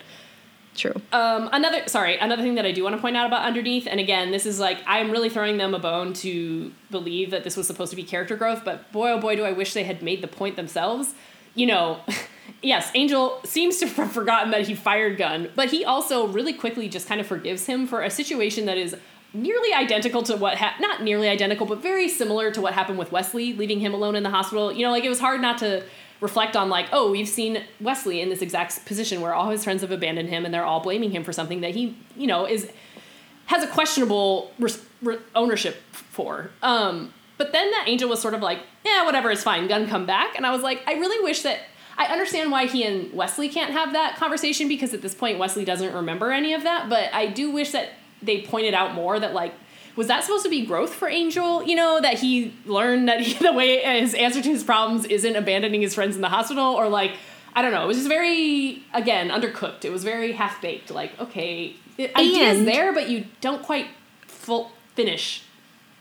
True. 0.76 0.94
Um, 1.14 1.50
another 1.54 1.84
sorry, 1.88 2.18
another 2.18 2.42
thing 2.42 2.56
that 2.56 2.66
I 2.66 2.74
do 2.74 2.84
want 2.84 2.96
to 2.96 3.02
point 3.02 3.16
out 3.16 3.28
about 3.28 3.46
Underneath, 3.46 3.88
and 3.88 4.00
again, 4.00 4.32
this 4.32 4.46
is 4.46 4.60
like 4.60 4.80
I'm 4.86 5.10
really 5.10 5.30
throwing 5.30 5.58
them 5.58 5.74
a 5.74 5.80
bone 5.80 6.14
to 6.14 6.72
believe 6.92 7.32
that 7.32 7.44
this 7.46 7.56
was 7.56 7.66
supposed 7.66 7.92
to 7.92 7.96
be 7.96 8.04
character 8.04 8.36
growth, 8.36 8.64
but 8.66 8.92
boy 8.92 9.12
oh 9.12 9.20
boy 9.20 9.38
do 9.38 9.46
I 9.46 9.54
wish 9.54 9.74
they 9.74 9.86
had 9.86 10.02
made 10.02 10.22
the 10.22 10.28
point 10.28 10.58
themselves. 10.58 11.14
You 11.54 11.68
know, 11.68 12.02
yes, 12.62 12.92
Angel 12.94 13.40
seems 13.46 13.78
to 13.78 13.88
have 13.88 14.12
forgotten 14.12 14.52
that 14.52 14.68
he 14.68 14.76
fired 14.76 15.18
Gunn, 15.18 15.50
but 15.56 15.70
he 15.70 15.86
also 15.86 16.28
really 16.28 16.54
quickly 16.54 16.90
just 16.90 17.08
kind 17.08 17.22
of 17.22 17.28
forgives 17.28 17.68
him 17.68 17.88
for 17.88 18.02
a 18.02 18.10
situation 18.10 18.66
that 18.66 18.78
is 18.78 18.98
nearly 19.36 19.74
identical 19.74 20.24
to 20.24 20.36
what 20.36 20.58
ha- 20.58 20.76
not 20.80 21.04
nearly 21.04 21.30
identical, 21.30 21.66
but 21.66 21.82
very 21.82 22.08
similar 22.08 22.52
to 22.52 22.62
what 22.62 22.74
happened 22.74 22.98
with 22.98 23.12
Wesley, 23.12 23.54
leaving 23.54 23.80
him 23.80 23.94
alone 23.94 24.16
in 24.16 24.24
the 24.24 24.30
hospital. 24.30 24.72
You 24.72 24.86
know, 24.86 24.92
like 24.92 25.04
it 25.04 25.10
was 25.10 25.20
hard 25.20 25.42
not 25.42 25.58
to 25.60 25.84
reflect 26.22 26.56
on 26.56 26.70
like, 26.70 26.88
oh, 26.92 27.12
we've 27.12 27.28
seen 27.28 27.64
Wesley 27.80 28.22
in 28.22 28.30
this 28.30 28.42
exact 28.42 28.86
position 28.86 29.22
where 29.22 29.34
all 29.34 29.50
his 29.50 29.64
friends 29.64 29.82
have 29.82 29.92
abandoned 29.92 30.30
him 30.30 30.46
and 30.46 30.54
they're 30.54 30.66
all 30.66 30.80
blaming 30.80 31.12
him 31.12 31.24
for 31.24 31.34
something 31.34 31.62
that 31.62 31.72
he, 31.72 31.98
you 32.16 32.28
know, 32.28 32.48
is 32.48 32.72
has 33.48 33.64
a 33.64 33.68
questionable 33.68 34.52
re- 34.60 35.20
ownership 35.36 35.76
for. 35.92 36.50
Um, 36.64 37.14
but 37.38 37.52
then 37.52 37.70
that 37.72 37.86
angel 37.88 38.10
was 38.10 38.22
sort 38.22 38.34
of 38.34 38.42
like, 38.42 38.60
yeah, 38.84 39.06
whatever, 39.06 39.30
it's 39.30 39.44
fine. 39.44 39.68
Gunn 39.68 39.88
come 39.88 40.06
back, 40.06 40.36
and 40.36 40.46
I 40.46 40.52
was 40.52 40.62
like, 40.62 40.82
I 40.88 40.94
really 40.94 41.24
wish 41.24 41.42
that. 41.42 41.60
I 41.98 42.08
understand 42.08 42.52
why 42.52 42.66
he 42.66 42.84
and 42.84 43.14
Wesley 43.14 43.48
can't 43.48 43.72
have 43.72 43.94
that 43.94 44.18
conversation 44.18 44.68
because 44.68 44.94
at 44.94 45.02
this 45.02 45.16
point 45.16 45.40
Wesley 45.40 45.64
doesn't 45.64 45.94
remember 45.94 46.32
any 46.32 46.54
of 46.54 46.64
that. 46.64 46.90
But 46.90 47.14
I 47.14 47.28
do 47.28 47.52
wish 47.52 47.72
that 47.72 47.92
they 48.26 48.42
pointed 48.42 48.74
out 48.74 48.94
more 48.94 49.20
that 49.20 49.34
like 49.34 49.54
was 49.96 50.08
that 50.08 50.24
supposed 50.24 50.44
to 50.44 50.50
be 50.50 50.66
growth 50.66 50.94
for 50.94 51.08
Angel? 51.08 51.64
You 51.64 51.76
know 51.76 52.02
that 52.02 52.16
he 52.20 52.54
learned 52.66 53.08
that 53.08 53.22
he, 53.22 53.34
the 53.44 53.54
way 53.54 53.80
his 54.00 54.14
answer 54.14 54.42
to 54.42 54.50
his 54.50 54.64
problems 54.64 55.06
isn't 55.06 55.36
abandoning 55.36 55.82
his 55.82 55.96
friends 55.96 56.16
in 56.16 56.22
the 56.22 56.30
hospital 56.30 56.66
or 56.74 56.90
like 56.90 57.12
I 57.56 57.62
don't 57.62 57.72
know. 57.72 57.84
It 57.86 57.88
was 57.88 57.98
just 57.98 58.10
very 58.10 58.84
again 58.94 59.30
undercooked. 59.30 59.86
It 59.86 59.92
was 59.92 60.04
very 60.04 60.34
half 60.34 60.62
baked. 60.62 60.92
Like 60.92 61.18
okay, 61.20 61.76
the 61.98 62.16
ideas 62.18 62.66
there, 62.66 62.92
but 62.94 63.10
you 63.10 63.26
don't 63.42 63.64
quite 63.64 63.88
full 64.28 64.72
finish. 64.96 65.42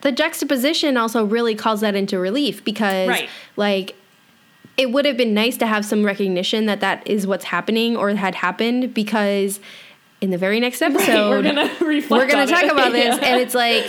the 0.03 0.13
juxtaposition 0.13 0.97
also 0.97 1.25
really 1.25 1.55
calls 1.55 1.81
that 1.81 1.95
into 1.95 2.19
relief 2.19 2.63
because 2.65 3.09
Right. 3.09 3.29
like 3.57 3.95
it 4.77 4.91
would 4.91 5.05
have 5.05 5.17
been 5.17 5.33
nice 5.35 5.57
to 5.59 5.67
have 5.67 5.85
some 5.85 6.05
recognition 6.05 6.67
that 6.67 6.81
that 6.81 7.07
is 7.09 7.27
what's 7.29 7.45
happening 7.45 7.97
or 7.97 8.11
had 8.11 8.35
happened 8.35 8.93
because 8.93 9.61
in 10.25 10.31
the 10.31 10.39
very 10.39 10.59
next 10.59 10.81
episode 10.89 11.29
we're 11.31 11.43
gonna 11.43 11.71
we're 11.81 12.27
gonna 12.27 12.47
talk 12.47 12.65
it. 12.65 12.73
about 12.73 12.93
this 12.93 13.19
Yeah. 13.21 13.29
and 13.29 13.41
it's 13.43 13.55
like 13.55 13.85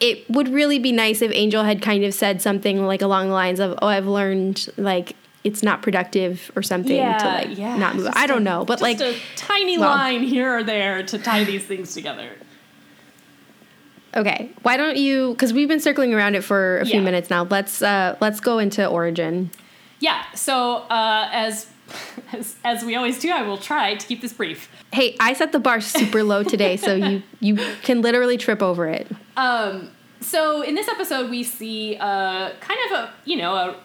it 0.00 0.28
would 0.28 0.48
really 0.48 0.78
be 0.78 0.90
nice 0.92 1.22
if 1.22 1.30
angel 1.32 1.62
had 1.62 1.80
kind 1.82 2.04
of 2.04 2.12
said 2.12 2.42
something 2.42 2.84
like 2.86 3.00
along 3.02 3.28
the 3.28 3.34
lines 3.34 3.60
of 3.60 3.78
oh 3.80 3.86
i've 3.86 4.06
learned 4.06 4.68
like 4.76 5.14
it's 5.44 5.62
not 5.62 5.82
productive 5.82 6.50
or 6.56 6.62
something 6.62 6.96
to 6.96 7.24
like 7.26 7.56
yeah, 7.56 7.76
not 7.76 7.94
move 7.96 8.08
i 8.14 8.26
don't 8.26 8.42
know 8.42 8.64
but 8.64 8.80
just 8.80 8.82
like 8.82 9.00
a 9.00 9.16
tiny 9.36 9.78
well. 9.78 9.90
line 9.90 10.22
here 10.24 10.58
or 10.58 10.62
there 10.64 11.02
to 11.04 11.16
tie 11.18 11.44
these 11.44 11.64
things 11.64 11.94
together. 11.94 12.28
okay 14.16 14.50
why 14.62 14.76
don't 14.76 14.96
you 14.96 15.32
because 15.32 15.52
we've 15.52 15.68
been 15.68 15.80
circling 15.80 16.12
around 16.14 16.34
it 16.34 16.42
for 16.42 16.78
a 16.80 16.84
few 16.84 16.96
Yeah. 16.96 17.00
minutes 17.04 17.30
now 17.30 17.44
let's 17.44 17.82
uh 17.82 18.16
let's 18.20 18.40
go 18.40 18.58
into 18.58 18.84
origin 18.86 19.50
Yeah. 20.00 20.22
So 20.34 20.76
uh, 20.90 21.28
as 21.32 21.66
as 22.32 22.56
as 22.64 22.84
we 22.84 22.94
always 22.94 23.18
do, 23.18 23.30
I 23.30 23.42
will 23.42 23.58
try 23.58 23.94
to 23.94 24.06
keep 24.06 24.20
this 24.20 24.32
brief. 24.32 24.70
Hey, 24.92 25.16
I 25.20 25.32
set 25.32 25.52
the 25.52 25.60
bar 25.60 25.80
super 25.80 26.22
low 26.22 26.42
today, 26.42 26.76
so 26.76 26.94
you 26.94 27.22
you 27.40 27.56
can 27.82 28.02
literally 28.02 28.36
trip 28.36 28.62
over 28.62 28.86
it. 28.86 29.06
Um, 29.36 29.90
so 30.20 30.62
in 30.62 30.74
this 30.74 30.88
episode, 30.88 31.30
we 31.30 31.42
see 31.42 31.96
uh, 31.96 32.50
kind 32.60 32.80
of 32.86 32.98
a 32.98 33.12
you 33.24 33.36
know 33.36 33.54
a 33.54 33.76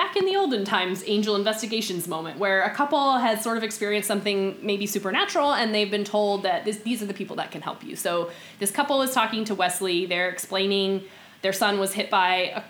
back 0.00 0.16
in 0.16 0.24
the 0.24 0.34
olden 0.34 0.64
times 0.64 1.04
angel 1.06 1.36
investigations 1.36 2.08
moment 2.08 2.38
where 2.38 2.62
a 2.62 2.70
couple 2.70 3.18
has 3.18 3.42
sort 3.42 3.58
of 3.58 3.62
experienced 3.62 4.08
something 4.08 4.56
maybe 4.62 4.86
supernatural 4.86 5.52
and 5.52 5.74
they've 5.74 5.90
been 5.90 6.04
told 6.04 6.42
that 6.42 6.64
this, 6.64 6.78
these 6.78 7.02
are 7.02 7.06
the 7.06 7.12
people 7.12 7.36
that 7.36 7.50
can 7.50 7.60
help 7.60 7.84
you. 7.84 7.94
So 7.94 8.30
this 8.60 8.70
couple 8.70 9.02
is 9.02 9.12
talking 9.12 9.44
to 9.44 9.54
Wesley. 9.54 10.06
They're 10.06 10.30
explaining 10.30 11.02
their 11.42 11.52
son 11.52 11.78
was 11.78 11.92
hit 11.92 12.08
by 12.08 12.34
a 12.54 12.62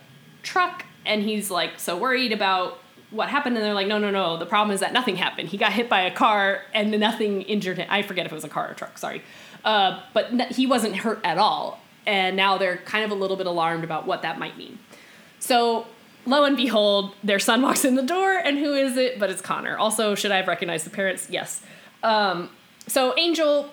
truck 0.43 0.85
and 1.07 1.23
he's 1.23 1.53
like 1.53 1.79
so 1.79 1.97
worried 1.97 2.33
about 2.33 2.81
what 3.11 3.29
happened 3.29 3.57
and 3.57 3.65
they're 3.65 3.75
like 3.75 3.89
no 3.89 3.99
no 3.99 4.11
no 4.11 4.37
the 4.37 4.47
problem 4.47 4.73
is 4.75 4.81
that 4.81 4.93
nothing 4.93 5.17
happened. 5.17 5.49
He 5.49 5.57
got 5.57 5.73
hit 5.73 5.89
by 5.89 6.03
a 6.03 6.11
car 6.11 6.63
and 6.73 6.91
nothing 6.93 7.43
injured 7.43 7.79
him. 7.79 7.87
I 7.91 8.03
forget 8.03 8.27
if 8.27 8.33
it 8.33 8.35
was 8.35 8.45
a 8.45 8.49
car 8.49 8.69
or 8.69 8.73
a 8.73 8.75
truck 8.75 8.99
sorry. 8.99 9.23
Uh, 9.65 10.01
but 10.15 10.31
he 10.53 10.67
wasn't 10.67 10.97
hurt 10.97 11.21
at 11.25 11.39
all 11.39 11.81
and 12.07 12.37
now 12.37 12.57
they're 12.57 12.79
kind 12.79 13.05
of 13.05 13.11
a 13.11 13.15
little 13.15 13.37
bit 13.37 13.47
alarmed 13.47 13.85
about 13.85 14.07
what 14.07 14.23
that 14.23 14.39
might 14.39 14.57
mean. 14.57 14.79
So 15.39 15.87
lo 16.27 16.45
and 16.45 16.57
behold 16.57 17.15
their 17.25 17.39
son 17.39 17.63
walks 17.63 17.85
in 17.85 17.95
the 17.95 18.03
door 18.03 18.33
and 18.33 18.59
who 18.59 18.75
is 18.75 18.97
it? 18.97 19.19
But 19.19 19.31
it's 19.31 19.43
connor. 19.43 19.77
Also 19.77 20.15
should 20.15 20.31
i 20.31 20.37
have 20.37 20.49
recognized 20.49 20.87
the 20.87 20.91
parents? 20.91 21.29
Yes. 21.31 21.63
Um, 22.03 22.51
so 22.87 23.15
angel 23.19 23.71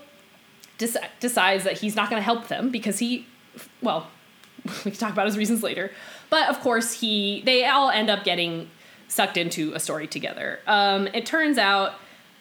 deci- 0.77 1.07
decides 1.19 1.63
that 1.63 1.79
he's 1.79 1.95
not 1.95 2.09
going 2.09 2.19
to 2.19 2.25
help 2.25 2.47
them 2.47 2.69
because 2.69 2.99
he 2.99 3.25
well 3.81 4.07
we 4.85 4.91
can 4.91 4.99
talk 4.99 5.11
about 5.11 5.25
his 5.27 5.37
reasons 5.37 5.63
later. 5.63 5.91
But 6.29 6.49
of 6.49 6.59
course 6.59 6.93
he 6.93 7.41
they 7.45 7.65
all 7.65 7.89
end 7.89 8.09
up 8.09 8.23
getting 8.23 8.69
sucked 9.07 9.37
into 9.37 9.73
a 9.73 9.79
story 9.79 10.07
together 10.07 10.59
um, 10.67 11.07
it 11.07 11.25
turns 11.25 11.57
out 11.57 11.93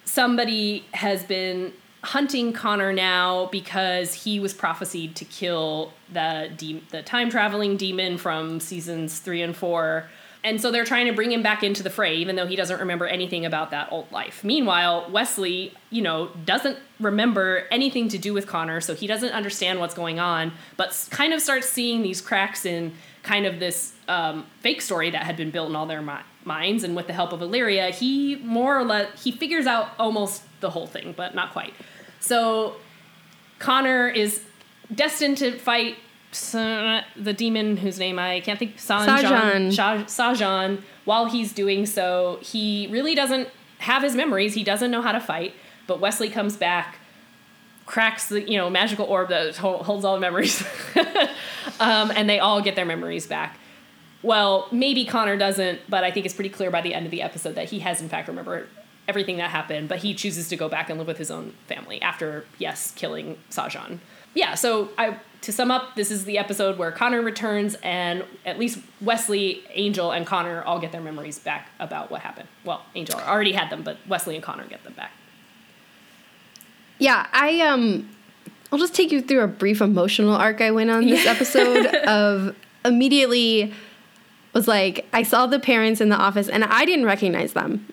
somebody 0.05 0.85
has 0.93 1.25
been 1.25 1.73
hunting 2.03 2.53
connor 2.53 2.93
now 2.93 3.47
because 3.47 4.15
he 4.15 4.39
was 4.39 4.55
prophesied 4.55 5.17
to 5.17 5.25
kill 5.25 5.93
the 6.13 6.51
de- 6.57 6.83
the 6.91 7.03
time 7.03 7.29
traveling 7.29 7.77
demon 7.77 8.17
from 8.17 8.61
seasons 8.61 9.19
three 9.19 9.43
and 9.43 9.57
four 9.57 10.09
and 10.47 10.61
so 10.61 10.71
they're 10.71 10.85
trying 10.85 11.07
to 11.07 11.13
bring 11.13 11.33
him 11.33 11.43
back 11.43 11.65
into 11.65 11.83
the 11.83 11.91
fray, 11.91 12.15
even 12.19 12.37
though 12.37 12.47
he 12.47 12.55
doesn't 12.55 12.79
remember 12.79 13.05
anything 13.05 13.45
about 13.45 13.73
that 13.73 13.89
old 13.91 14.13
life. 14.13 14.45
Meanwhile, 14.45 15.11
Wesley, 15.11 15.75
you 15.91 16.03
know, 16.03 16.31
doesn't 16.45 16.79
remember 17.01 17.65
anything 17.73 18.07
to 18.11 18.19
do 18.19 18.33
with 18.33 18.47
Connor, 18.47 18.81
so 18.81 18.95
he 18.95 19.09
doesn't 19.09 19.33
understand 19.33 19.81
what's 19.81 19.95
going 19.95 20.21
on, 20.21 20.53
but 20.77 21.09
kind 21.11 21.33
of 21.33 21.43
starts 21.43 21.69
seeing 21.69 22.03
these 22.03 22.21
cracks 22.21 22.65
in 22.65 22.95
kind 23.25 23.45
of 23.45 23.59
this 23.59 23.95
um, 24.07 24.47
fake 24.61 24.83
story 24.83 25.11
that 25.11 25.25
had 25.25 25.37
been 25.37 25.51
built 25.51 25.69
in 25.69 25.75
all 25.75 25.87
their 25.87 26.01
mi- 26.01 26.15
minds. 26.47 26.85
And 26.85 26.97
with 26.97 27.07
the 27.07 27.13
help 27.13 27.33
of 27.33 27.43
Illyria, 27.43 27.91
he 27.91 28.37
more 28.37 28.79
or 28.79 28.85
less 28.85 29.23
he 29.23 29.33
figures 29.33 29.67
out 29.67 29.89
almost 29.99 30.43
the 30.61 30.71
whole 30.71 30.87
thing, 30.87 31.15
but 31.17 31.35
not 31.35 31.53
quite. 31.53 31.75
So 32.21 32.77
Connor 33.59 34.09
is 34.09 34.43
destined 34.95 35.39
to 35.39 35.59
fight 35.59 35.97
the 36.33 37.35
demon 37.37 37.79
whose 37.79 37.99
name 37.99 38.19
I 38.19 38.41
can't 38.41 38.59
think 38.59 38.77
Sanjan. 38.77 39.71
Sahjhan. 39.71 40.05
Sahjhan. 40.05 40.83
While 41.05 41.27
he's 41.27 41.53
doing 41.53 41.87
so, 41.87 42.39
he 42.43 42.89
really 42.91 43.15
doesn't 43.15 43.49
have 43.79 44.03
his 44.03 44.15
memories. 44.15 44.55
He 44.55 44.65
doesn't 44.65 44.91
know 44.91 45.03
how 45.03 45.13
to 45.13 45.21
fight. 45.21 45.55
But 45.87 46.01
Wesley 46.01 46.29
comes 46.29 46.57
back, 46.57 46.99
cracks 47.87 48.29
the 48.29 48.43
you 48.43 48.59
know 48.59 48.69
magical 48.69 49.07
orb 49.07 49.29
that 49.29 49.57
holds 49.57 50.05
all 50.05 50.15
the 50.15 50.21
memories, 50.21 50.63
um, 51.81 52.11
and 52.11 52.29
they 52.29 52.41
all 52.41 52.61
get 52.61 52.75
their 52.75 52.85
memories 52.85 53.27
back. 53.27 53.59
Well, 54.27 54.67
maybe 54.73 55.05
Connor 55.05 55.37
doesn't, 55.37 55.83
but 55.89 56.03
I 56.03 56.11
think 56.11 56.27
it's 56.27 56.35
pretty 56.35 56.51
clear 56.51 56.69
by 56.69 56.81
the 56.81 56.95
end 56.95 57.07
of 57.07 57.13
the 57.13 57.23
episode 57.23 57.55
that 57.55 57.71
he 57.71 57.79
has 57.79 58.03
in 58.03 58.09
fact 58.09 58.27
remembered 58.27 58.69
everything 59.07 59.37
that 59.37 59.51
happened, 59.51 59.89
but 59.89 59.99
he 59.99 60.15
chooses 60.15 60.49
to 60.49 60.57
go 60.57 60.69
back 60.69 60.91
and 60.91 60.99
live 60.99 61.07
with 61.07 61.19
his 61.19 61.31
own 61.31 61.55
family 61.69 62.03
after, 62.03 62.45
yes, 62.59 62.91
killing 62.97 63.39
Sahjhan. 63.51 64.01
Yeah, 64.35 64.57
so 64.57 64.89
I 64.99 65.21
to 65.43 65.53
sum 65.53 65.71
up, 65.71 65.95
this 65.95 66.11
is 66.11 66.25
the 66.25 66.39
episode 66.39 66.77
where 66.77 66.91
Connor 66.91 67.23
returns 67.23 67.77
and 67.85 68.25
at 68.45 68.59
least 68.59 68.81
Wesley, 69.01 69.63
Angel, 69.71 70.11
and 70.11 70.27
Connor 70.27 70.61
all 70.63 70.81
get 70.81 70.91
their 70.91 71.01
memories 71.01 71.39
back 71.39 71.71
about 71.79 72.11
what 72.11 72.23
happened. 72.23 72.49
Well, 72.65 72.83
Angel 72.97 73.21
already 73.21 73.53
had 73.53 73.71
them, 73.71 73.85
but 73.85 73.97
Wesley 74.09 74.35
and 74.35 74.43
Connor 74.43 74.67
get 74.67 74.83
them 74.83 74.95
back. 74.95 75.13
Yeah, 76.99 77.29
I 77.33 77.61
um 77.61 78.09
I'll 78.73 78.81
just 78.81 78.97
take 78.97 79.13
you 79.13 79.23
through 79.23 79.43
a 79.43 79.47
brief 79.47 79.81
emotional 79.81 80.35
arc 80.35 80.61
I 80.61 80.73
went 80.73 80.91
on 80.91 81.07
this 81.07 81.27
episode 81.29 81.87
of 81.87 82.57
immediately 82.85 83.73
was 84.57 84.67
like 84.67 85.07
I 85.13 85.23
saw 85.23 85.47
the 85.47 85.61
parents 85.61 86.01
in 86.01 86.09
the 86.09 86.17
office 86.17 86.49
and 86.49 86.65
I 86.65 86.85
didn't 86.85 87.05
recognize 87.05 87.53
them. 87.53 87.87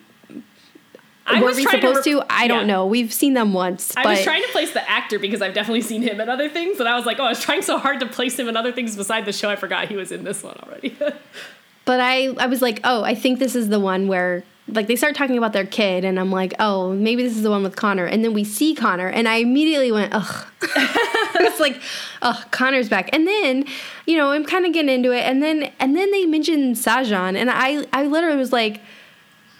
I 1.26 1.40
Were 1.40 1.46
was 1.46 1.56
we 1.56 1.64
trying 1.64 1.80
to 1.80 1.86
supposed 1.88 2.04
to? 2.04 2.22
I 2.28 2.48
don't 2.48 2.60
yeah. 2.60 2.74
know. 2.74 2.86
We've 2.86 3.12
seen 3.12 3.34
them 3.34 3.54
once, 3.54 3.96
I 3.96 4.06
was 4.06 4.22
trying 4.22 4.42
to 4.42 4.48
place 4.48 4.72
the 4.72 4.88
actor 4.90 5.18
because 5.18 5.40
I've 5.40 5.54
definitely 5.54 5.80
seen 5.80 6.02
him 6.02 6.20
in 6.20 6.28
other 6.28 6.50
things, 6.50 6.80
and 6.80 6.88
I 6.88 6.96
was 6.96 7.06
like, 7.06 7.18
oh, 7.18 7.24
I 7.24 7.30
was 7.30 7.40
trying 7.40 7.62
so 7.62 7.78
hard 7.78 8.00
to 8.00 8.06
place 8.06 8.38
him 8.38 8.46
in 8.48 8.56
other 8.56 8.72
things 8.72 8.94
beside 8.94 9.24
the 9.24 9.32
show, 9.32 9.48
I 9.48 9.56
forgot 9.56 9.88
he 9.88 9.96
was 9.96 10.12
in 10.12 10.24
this 10.24 10.42
one 10.42 10.54
already. 10.62 10.94
but 11.84 12.00
I 12.00 12.34
I 12.38 12.46
was 12.46 12.60
like, 12.60 12.80
"Oh, 12.84 13.02
I 13.04 13.14
think 13.14 13.38
this 13.38 13.54
is 13.54 13.68
the 13.68 13.80
one 13.80 14.06
where 14.06 14.42
like 14.68 14.86
they 14.86 14.96
start 14.96 15.14
talking 15.14 15.36
about 15.36 15.52
their 15.52 15.66
kid 15.66 16.04
and 16.04 16.18
I'm 16.18 16.30
like, 16.30 16.54
"Oh, 16.58 16.92
maybe 16.92 17.22
this 17.22 17.36
is 17.36 17.42
the 17.42 17.50
one 17.50 17.62
with 17.62 17.76
Connor." 17.76 18.06
And 18.06 18.24
then 18.24 18.32
we 18.32 18.44
see 18.44 18.74
Connor 18.74 19.08
and 19.08 19.28
I 19.28 19.36
immediately 19.36 19.92
went, 19.92 20.14
"Ugh." 20.14 20.46
it's 20.62 21.60
like, 21.60 21.80
"Oh, 22.22 22.42
Connor's 22.50 22.88
back." 22.88 23.10
And 23.12 23.26
then, 23.26 23.66
you 24.06 24.16
know, 24.16 24.30
I'm 24.30 24.44
kind 24.44 24.64
of 24.64 24.72
getting 24.72 24.94
into 24.94 25.12
it 25.12 25.20
and 25.20 25.42
then 25.42 25.70
and 25.78 25.96
then 25.96 26.10
they 26.10 26.26
mentioned 26.26 26.76
Sahjhan 26.76 27.36
and 27.36 27.50
I 27.50 27.86
I 27.92 28.06
literally 28.06 28.38
was 28.38 28.52
like, 28.52 28.80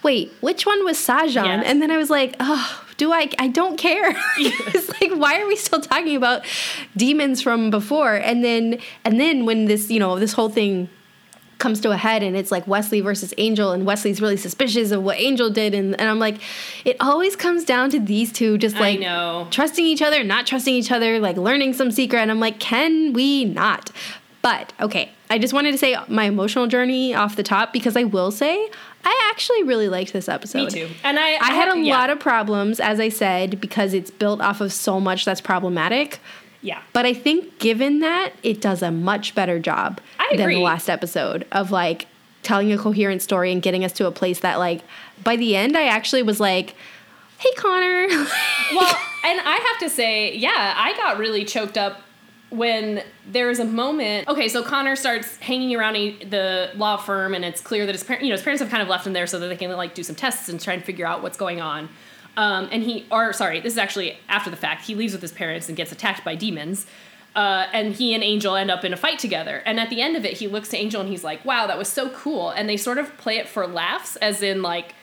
"Wait, 0.01 0.33
which 0.41 0.65
one 0.65 0.83
was 0.83 0.97
Sahjhan?" 0.97 1.45
Yes. 1.45 1.65
And 1.67 1.81
then 1.81 1.91
I 1.91 1.97
was 1.97 2.09
like, 2.09 2.35
"Oh, 2.39 2.85
do 2.97 3.11
I? 3.11 3.29
I 3.39 3.47
don't 3.47 3.77
care. 3.77 4.09
it's 4.37 4.89
like, 5.01 5.11
why 5.15 5.39
are 5.39 5.47
we 5.47 5.55
still 5.55 5.81
talking 5.81 6.15
about 6.15 6.45
demons 6.95 7.41
from 7.41 7.69
before? 7.69 8.15
And 8.15 8.43
then, 8.43 8.79
and 9.03 9.19
then 9.19 9.45
when 9.45 9.65
this, 9.65 9.89
you 9.89 9.99
know, 9.99 10.19
this 10.19 10.33
whole 10.33 10.49
thing 10.49 10.89
comes 11.57 11.79
to 11.81 11.91
a 11.91 11.97
head 11.97 12.21
and 12.21 12.35
it's 12.35 12.51
like 12.51 12.67
Wesley 12.67 13.01
versus 13.01 13.33
Angel 13.37 13.71
and 13.71 13.85
Wesley's 13.85 14.21
really 14.21 14.37
suspicious 14.37 14.91
of 14.91 15.03
what 15.03 15.17
Angel 15.17 15.49
did 15.49 15.73
and, 15.73 15.99
and 15.99 16.09
I'm 16.09 16.19
like 16.19 16.37
it 16.83 16.97
always 16.99 17.35
comes 17.35 17.63
down 17.63 17.89
to 17.91 17.99
these 17.99 18.31
two 18.31 18.57
just 18.57 18.75
like 18.75 18.99
trusting 19.51 19.85
each 19.85 20.01
other 20.01 20.23
not 20.23 20.45
trusting 20.45 20.73
each 20.73 20.91
other 20.91 21.19
like 21.19 21.37
learning 21.37 21.73
some 21.73 21.91
secret 21.91 22.19
and 22.19 22.31
I'm 22.31 22.39
like 22.39 22.59
can 22.59 23.13
we 23.13 23.45
not 23.45 23.91
but 24.41 24.73
okay 24.81 25.11
I 25.29 25.39
just 25.39 25.53
wanted 25.53 25.71
to 25.71 25.77
say 25.77 25.97
my 26.07 26.25
emotional 26.25 26.67
journey 26.67 27.15
off 27.15 27.35
the 27.35 27.43
top 27.43 27.73
because 27.73 27.97
I 27.97 28.03
will 28.03 28.31
say 28.31 28.69
I 29.03 29.29
actually 29.31 29.63
really 29.63 29.87
liked 29.87 30.13
this 30.13 30.27
episode. 30.27 30.73
Me 30.73 30.87
too. 30.87 30.89
And 31.03 31.19
I, 31.19 31.33
I, 31.33 31.39
I 31.41 31.53
had 31.53 31.75
a 31.75 31.79
yeah. 31.79 31.95
lot 31.95 32.09
of 32.09 32.19
problems, 32.19 32.79
as 32.79 32.99
I 32.99 33.09
said, 33.09 33.61
because 33.61 33.93
it's 33.93 34.09
built 34.09 34.41
off 34.41 34.61
of 34.61 34.73
so 34.73 34.99
much 34.99 35.25
that's 35.25 35.41
problematic. 35.41 36.19
Yeah. 36.65 36.81
But 36.93 37.05
I 37.05 37.13
think 37.13 37.59
given 37.59 37.99
that, 37.99 38.33
it 38.41 38.59
does 38.59 38.81
a 38.81 38.89
much 38.89 39.35
better 39.35 39.59
job 39.59 40.01
than 40.35 40.49
the 40.49 40.59
last 40.61 40.89
episode 40.89 41.45
of 41.51 41.69
like 41.69 42.07
telling 42.41 42.71
a 42.73 42.77
coherent 42.77 43.21
story 43.21 43.51
and 43.51 43.61
getting 43.61 43.85
us 43.85 43.91
to 43.93 44.07
a 44.07 44.11
place 44.11 44.39
that 44.39 44.57
like 44.57 44.81
by 45.23 45.35
the 45.35 45.55
end 45.55 45.77
I 45.77 45.85
actually 45.85 46.23
was 46.23 46.39
like, 46.39 46.75
Hey 47.37 47.51
Connor 47.55 48.07
Well, 48.73 48.95
and 49.25 49.39
I 49.41 49.63
have 49.69 49.79
to 49.81 49.89
say, 49.89 50.35
yeah, 50.35 50.73
I 50.75 50.95
got 50.97 51.19
really 51.19 51.45
choked 51.45 51.77
up 51.77 52.01
when 52.49 53.03
there's 53.27 53.59
a 53.59 53.65
moment. 53.65 54.27
Okay, 54.27 54.47
so 54.49 54.63
Connor 54.63 54.95
starts 54.95 55.37
hanging 55.37 55.75
around 55.75 55.95
a, 55.95 56.23
the 56.23 56.71
law 56.75 56.97
firm, 56.97 57.33
and 57.33 57.43
it's 57.43 57.61
clear 57.61 57.85
that 57.85 57.93
his 57.93 58.03
parents, 58.03 58.23
you 58.23 58.29
know, 58.29 58.35
his 58.35 58.43
parents 58.43 58.61
have 58.61 58.71
kind 58.71 58.81
of 58.81 58.87
left 58.89 59.05
him 59.05 59.13
there 59.13 59.27
so 59.27 59.39
that 59.39 59.47
they 59.47 59.57
can 59.57 59.71
like 59.71 59.93
do 59.93 60.03
some 60.03 60.15
tests 60.15 60.49
and 60.49 60.59
try 60.59 60.73
and 60.73 60.83
figure 60.83 61.05
out 61.05 61.21
what's 61.21 61.37
going 61.37 61.61
on. 61.61 61.89
Um, 62.37 62.67
and 62.71 62.83
he, 62.83 63.05
or 63.11 63.31
sorry, 63.33 63.59
this 63.61 63.73
is 63.73 63.79
actually 63.79 64.17
after 64.27 64.49
the 64.49 64.57
fact. 64.57 64.85
He 64.85 64.95
leaves 64.95 65.13
with 65.13 65.21
his 65.21 65.31
parents 65.31 65.67
and 65.67 65.77
gets 65.77 65.91
attacked 65.91 66.23
by 66.25 66.35
demons. 66.35 66.85
Uh, 67.35 67.67
and 67.73 67.93
he 67.93 68.13
and 68.13 68.23
Angel 68.23 68.55
end 68.55 68.71
up 68.71 68.85
in 68.85 68.93
a 68.93 68.97
fight 68.97 69.19
together. 69.19 69.61
And 69.65 69.79
at 69.79 69.89
the 69.89 70.01
end 70.01 70.15
of 70.15 70.23
it, 70.23 70.33
he 70.33 70.47
looks 70.47 70.69
to 70.69 70.77
Angel 70.77 71.01
and 71.01 71.09
he's 71.09 71.23
like, 71.23 71.43
"Wow, 71.43 71.67
that 71.67 71.77
was 71.77 71.89
so 71.89 72.09
cool." 72.09 72.49
And 72.49 72.69
they 72.69 72.77
sort 72.77 72.97
of 72.97 73.17
play 73.17 73.37
it 73.37 73.47
for 73.49 73.67
laughs, 73.67 74.15
as 74.17 74.41
in 74.41 74.61
like 74.61 74.95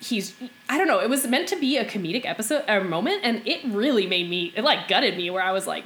he's 0.00 0.34
I 0.68 0.76
don't 0.76 0.88
know. 0.88 1.00
It 1.00 1.08
was 1.08 1.26
meant 1.26 1.48
to 1.48 1.56
be 1.56 1.76
a 1.76 1.84
comedic 1.84 2.24
episode 2.24 2.64
or 2.68 2.82
moment, 2.82 3.20
and 3.22 3.46
it 3.46 3.60
really 3.64 4.06
made 4.06 4.28
me 4.28 4.52
it 4.56 4.64
like 4.64 4.88
gutted 4.88 5.16
me 5.16 5.30
where 5.30 5.42
I 5.42 5.52
was 5.52 5.66
like, 5.66 5.84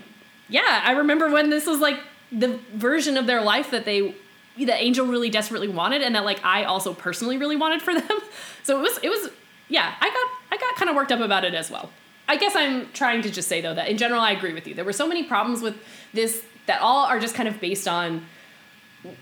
"Yeah, 0.49 0.83
I 0.85 0.93
remember 0.93 1.31
when 1.31 1.51
this 1.51 1.67
was 1.67 1.81
like 1.81 1.99
the 2.33 2.59
version 2.73 3.19
of 3.19 3.27
their 3.27 3.43
life 3.43 3.71
that 3.71 3.85
they 3.85 4.15
that 4.59 4.83
Angel 4.83 5.07
really 5.07 5.29
desperately 5.29 5.69
wanted, 5.69 6.01
and 6.01 6.15
that 6.15 6.25
like 6.25 6.43
I 6.43 6.65
also 6.65 6.95
personally 6.95 7.37
really 7.37 7.57
wanted 7.57 7.83
for 7.83 7.95
them." 7.95 8.21
So 8.63 8.79
it 8.79 8.81
was 8.81 8.99
it 9.03 9.11
was 9.11 9.29
yeah, 9.69 9.95
I 10.01 10.09
got 10.09 10.29
I 10.53 10.57
got 10.61 10.77
kind 10.77 10.89
of 10.91 10.97
worked 10.97 11.13
up 11.13 11.21
about 11.21 11.45
it 11.45 11.55
as 11.55 11.71
well. 11.71 11.91
I 12.27 12.37
guess 12.37 12.55
I'm 12.57 12.91
trying 12.93 13.23
to 13.23 13.31
just 13.31 13.49
say 13.49 13.61
though 13.61 13.75
that 13.75 13.89
in 13.89 13.99
general 13.99 14.21
I 14.21 14.33
agree 14.33 14.53
with 14.53 14.67
you. 14.67 14.75
There 14.75 14.85
were 14.85 14.93
so 14.93 15.07
many 15.07 15.25
problems 15.25 15.63
with 15.63 15.77
this 16.13 16.43
that 16.67 16.81
all 16.81 17.05
are 17.07 17.21
just 17.21 17.35
kind 17.35 17.49
of 17.49 17.61
based 17.61 17.87
on 17.87 18.25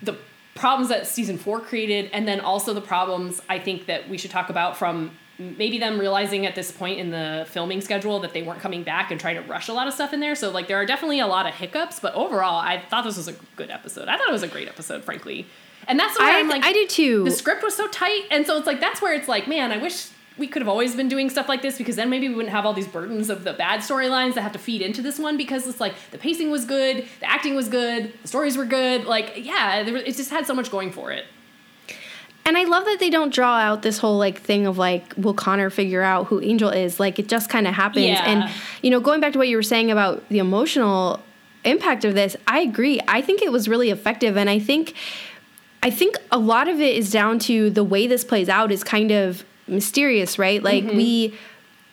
the 0.03 0.17
problems 0.55 0.91
that 0.91 1.07
season 1.07 1.39
4 1.39 1.61
created 1.61 2.11
and 2.13 2.29
then 2.29 2.39
also 2.41 2.75
the 2.75 2.81
problems 2.81 3.41
I 3.49 3.59
think 3.59 3.87
that 3.87 4.09
we 4.09 4.19
should 4.19 4.31
talk 4.31 4.51
about 4.51 4.77
from 4.77 5.13
maybe 5.39 5.79
them 5.79 5.99
realizing 5.99 6.47
at 6.47 6.55
this 6.55 6.71
point 6.71 7.01
in 7.01 7.11
the 7.11 7.47
filming 7.49 7.81
schedule 7.81 8.21
that 8.21 8.33
they 8.33 8.43
weren't 8.43 8.61
coming 8.61 8.83
back 8.83 9.11
and 9.11 9.19
trying 9.19 9.35
to 9.35 9.43
rush 9.43 9.69
a 9.69 9.73
lot 9.73 9.89
of 9.89 9.95
stuff 9.95 10.13
in 10.13 10.21
there. 10.21 10.35
So 10.35 10.51
like 10.51 10.69
there 10.69 10.77
are 10.77 10.87
definitely 10.87 11.21
a 11.21 11.27
lot 11.27 11.47
of 11.47 11.55
hiccups, 11.55 11.99
but 12.01 12.15
overall 12.15 12.59
I 12.59 12.81
thought 12.91 13.05
this 13.05 13.17
was 13.17 13.29
a 13.29 13.35
good 13.57 13.71
episode. 13.71 14.09
I 14.09 14.17
thought 14.17 14.29
it 14.29 14.33
was 14.33 14.43
a 14.43 14.49
great 14.49 14.69
episode, 14.69 15.05
frankly. 15.05 15.47
And 15.89 15.99
that's 15.99 16.17
why 16.19 16.37
I, 16.37 16.39
I'm 16.39 16.49
like 16.49 16.65
I 16.65 16.73
do 16.73 16.87
too. 16.87 17.25
The 17.25 17.31
script 17.31 17.63
was 17.63 17.75
so 17.75 17.89
tight 17.89 18.25
and 18.31 18.47
so 18.47 18.57
it's 18.57 18.67
like 18.67 18.81
that's 18.81 19.03
where 19.03 19.15
it's 19.15 19.27
like, 19.27 19.49
man, 19.49 19.73
I 19.73 19.79
wish 19.79 20.11
we 20.39 20.47
could 20.47 20.63
have 20.63 20.69
always 20.69 20.97
been 20.97 21.09
doing 21.09 21.31
stuff 21.31 21.49
like 21.49 21.63
this 21.63 21.79
because 21.79 21.97
then 21.97 22.09
maybe 22.11 22.29
we 22.29 22.35
wouldn't 22.35 22.53
have 22.53 22.65
all 22.65 22.73
these 22.73 22.89
burdens 22.89 23.29
of 23.31 23.45
the 23.45 23.53
bad 23.53 23.81
storylines 23.81 24.35
that 24.35 24.43
have 24.43 24.53
to 24.53 24.59
feed 24.59 24.83
into 24.83 25.03
this 25.03 25.19
one 25.19 25.37
because 25.37 25.67
it's 25.67 25.81
like 25.81 25.95
the 26.11 26.19
pacing 26.19 26.51
was 26.51 26.65
good, 26.65 27.07
the 27.21 27.31
acting 27.31 27.55
was 27.55 27.69
good, 27.69 28.13
the 28.23 28.29
stories 28.29 28.57
were 28.57 28.65
good. 28.65 29.05
Like, 29.05 29.35
yeah, 29.37 29.81
it 29.81 30.17
just 30.17 30.31
had 30.31 30.47
so 30.47 30.55
much 30.55 30.71
going 30.71 30.91
for 30.91 31.11
it. 31.11 31.27
And 32.45 32.57
I 32.57 32.65
love 32.65 32.85
that 32.87 32.99
they 32.99 33.11
don't 33.11 33.33
draw 33.33 33.57
out 33.57 33.83
this 33.83 33.99
whole 33.99 34.19
like 34.19 34.41
thing 34.41 34.67
of 34.67 34.79
like, 34.79 35.15
will 35.17 35.35
Connor 35.35 35.71
figure 35.71 36.03
out 36.03 36.27
who 36.27 36.41
Angel 36.41 36.71
is? 36.71 36.99
Like, 36.99 37.19
it 37.19 37.29
just 37.29 37.49
kind 37.49 37.69
of 37.69 37.75
happens. 37.75 38.07
Yeah. 38.07 38.25
And, 38.25 38.51
you 38.83 38.91
know, 38.91 39.01
going 39.01 39.21
back 39.21 39.33
to 39.35 39.39
what 39.39 39.49
you 39.49 39.57
were 39.57 39.63
saying 39.63 39.93
about 39.93 40.29
the 40.29 40.39
emotional 40.39 41.21
impact 41.65 42.05
of 42.05 42.15
this, 42.15 42.37
I 42.49 42.61
agree. 42.61 43.01
I 43.07 43.23
think 43.23 43.43
it 43.43 43.53
was 43.53 43.69
really 43.69 43.91
effective. 43.91 44.37
And 44.37 44.51
I 44.51 44.59
think. 44.59 44.95
I 45.85 45.91
think 45.91 46.17
a 46.31 46.39
lot 46.39 46.69
of 46.69 46.81
it 46.81 46.95
is 46.95 47.11
down 47.11 47.41
to 47.41 47.69
the 47.69 47.83
way 47.83 48.07
this 48.07 48.23
plays 48.23 48.49
out 48.49 48.71
is 48.71 48.85
kind 48.85 49.11
of 49.11 49.45
mysterious, 49.67 50.39
right? 50.39 50.63
Like 50.63 50.85
mm-hmm. 50.85 50.97
we 50.97 51.35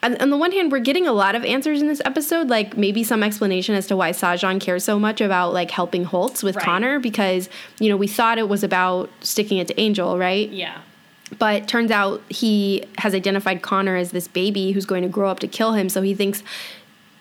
on, 0.01 0.15
on, 0.21 0.29
the 0.29 0.37
one 0.37 0.53
hand, 0.53 0.71
we're 0.71 0.79
getting 0.79 1.07
a 1.07 1.11
lot 1.11 1.35
of 1.35 1.43
answers 1.43 1.81
in 1.81 1.87
this 1.87 2.01
episode, 2.05 2.47
like 2.47 2.77
maybe 2.77 3.03
some 3.03 3.21
explanation 3.21 3.75
as 3.75 3.85
to 3.87 3.97
why 3.97 4.11
Sahjhan 4.11 4.61
cares 4.61 4.83
so 4.83 4.97
much 4.97 5.19
about 5.19 5.53
like 5.53 5.71
helping 5.71 6.05
Holtz 6.05 6.41
with 6.41 6.55
right. 6.55 6.65
Connor, 6.65 6.99
because 6.99 7.49
you 7.79 7.89
know 7.89 7.97
we 7.97 8.07
thought 8.07 8.37
it 8.37 8.47
was 8.47 8.63
about 8.63 9.09
sticking 9.21 9.57
it 9.57 9.67
to 9.67 9.79
Angel, 9.79 10.17
right? 10.17 10.49
Yeah. 10.49 10.79
But 11.37 11.67
turns 11.67 11.91
out 11.91 12.23
he 12.29 12.85
has 12.97 13.13
identified 13.13 13.61
Connor 13.61 13.97
as 13.97 14.11
this 14.11 14.27
baby 14.27 14.71
who's 14.71 14.85
going 14.85 15.03
to 15.03 15.09
grow 15.09 15.29
up 15.29 15.39
to 15.39 15.47
kill 15.47 15.73
him, 15.73 15.89
so 15.89 16.01
he 16.01 16.15
thinks 16.15 16.43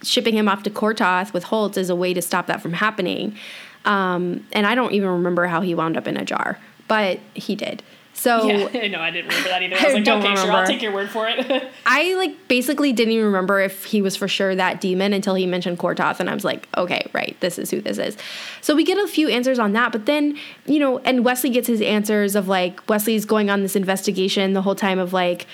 shipping 0.03 0.37
him 0.37 0.49
off 0.49 0.63
to 0.63 0.71
Quor'toth 0.71 1.33
with 1.33 1.45
Holtz 1.45 1.77
is 1.77 1.91
a 1.91 1.97
way 1.97 2.15
to 2.15 2.23
stop 2.23 2.47
that 2.47 2.63
from 2.63 2.75
happening. 2.75 3.37
Um, 3.85 4.47
and 4.53 4.67
I 4.67 4.75
don't 4.75 4.93
even 4.93 5.09
remember 5.09 5.47
how 5.47 5.61
he 5.61 5.75
wound 5.75 5.97
up 5.97 6.07
in 6.07 6.17
a 6.17 6.25
jar, 6.25 6.59
but 6.87 7.19
he 7.35 7.57
did. 7.57 7.83
So 8.19 8.47
yeah, 8.47 8.89
no, 8.89 9.01
I 9.01 9.13
didn't 9.13 9.29
remember 9.29 9.49
that 9.49 9.63
either. 9.63 9.77
I 9.77 9.85
was 9.85 9.95
like, 9.95 10.03
okay, 10.03 10.17
remember. 10.17 10.41
sure, 10.41 10.53
I'll 10.53 10.67
take 10.67 10.83
your 10.83 10.93
word 10.93 11.09
for 11.09 11.29
it. 11.29 11.71
I 11.87 12.15
like 12.15 12.49
basically 12.49 12.93
didn't 12.93 13.13
even 13.13 13.27
remember 13.27 13.61
if 13.61 13.85
he 13.85 14.03
was 14.03 14.17
for 14.17 14.27
sure 14.27 14.57
that 14.57 14.81
demon 14.81 15.13
until 15.13 15.37
he 15.37 15.47
mentioned 15.47 15.79
Quor'toth, 15.79 16.19
and 16.19 16.29
I 16.29 16.35
was 16.35 16.45
like, 16.45 16.69
okay, 16.77 17.09
right, 17.13 17.37
this 17.39 17.59
is 17.59 17.71
who 17.71 17.81
this 17.81 17.97
is. 17.97 18.17
So 18.61 18.75
we 18.75 18.83
get 18.83 18.99
a 18.99 19.07
few 19.07 19.29
answers 19.29 19.61
on 19.61 19.73
that, 19.75 19.93
but 19.93 20.07
then 20.07 20.37
you 20.67 20.81
know, 20.81 20.99
and 20.99 21.25
Wesley 21.25 21.51
gets 21.51 21.69
his 21.69 21.81
answers 21.81 22.35
of 22.35 22.49
like 22.49 22.87
Wesley's 22.89 23.25
going 23.25 23.51
on 23.51 23.63
this 23.63 23.77
investigation 23.77 24.53
the 24.53 24.63
whole 24.63 24.75
time 24.75 24.99
of 24.99 25.13
like 25.13 25.47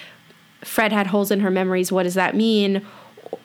Fred 0.62 0.90
had 0.90 1.08
holes 1.08 1.30
in 1.30 1.40
her 1.40 1.50
memories. 1.50 1.92
What 1.92 2.04
does 2.04 2.14
that 2.14 2.34
mean? 2.34 2.84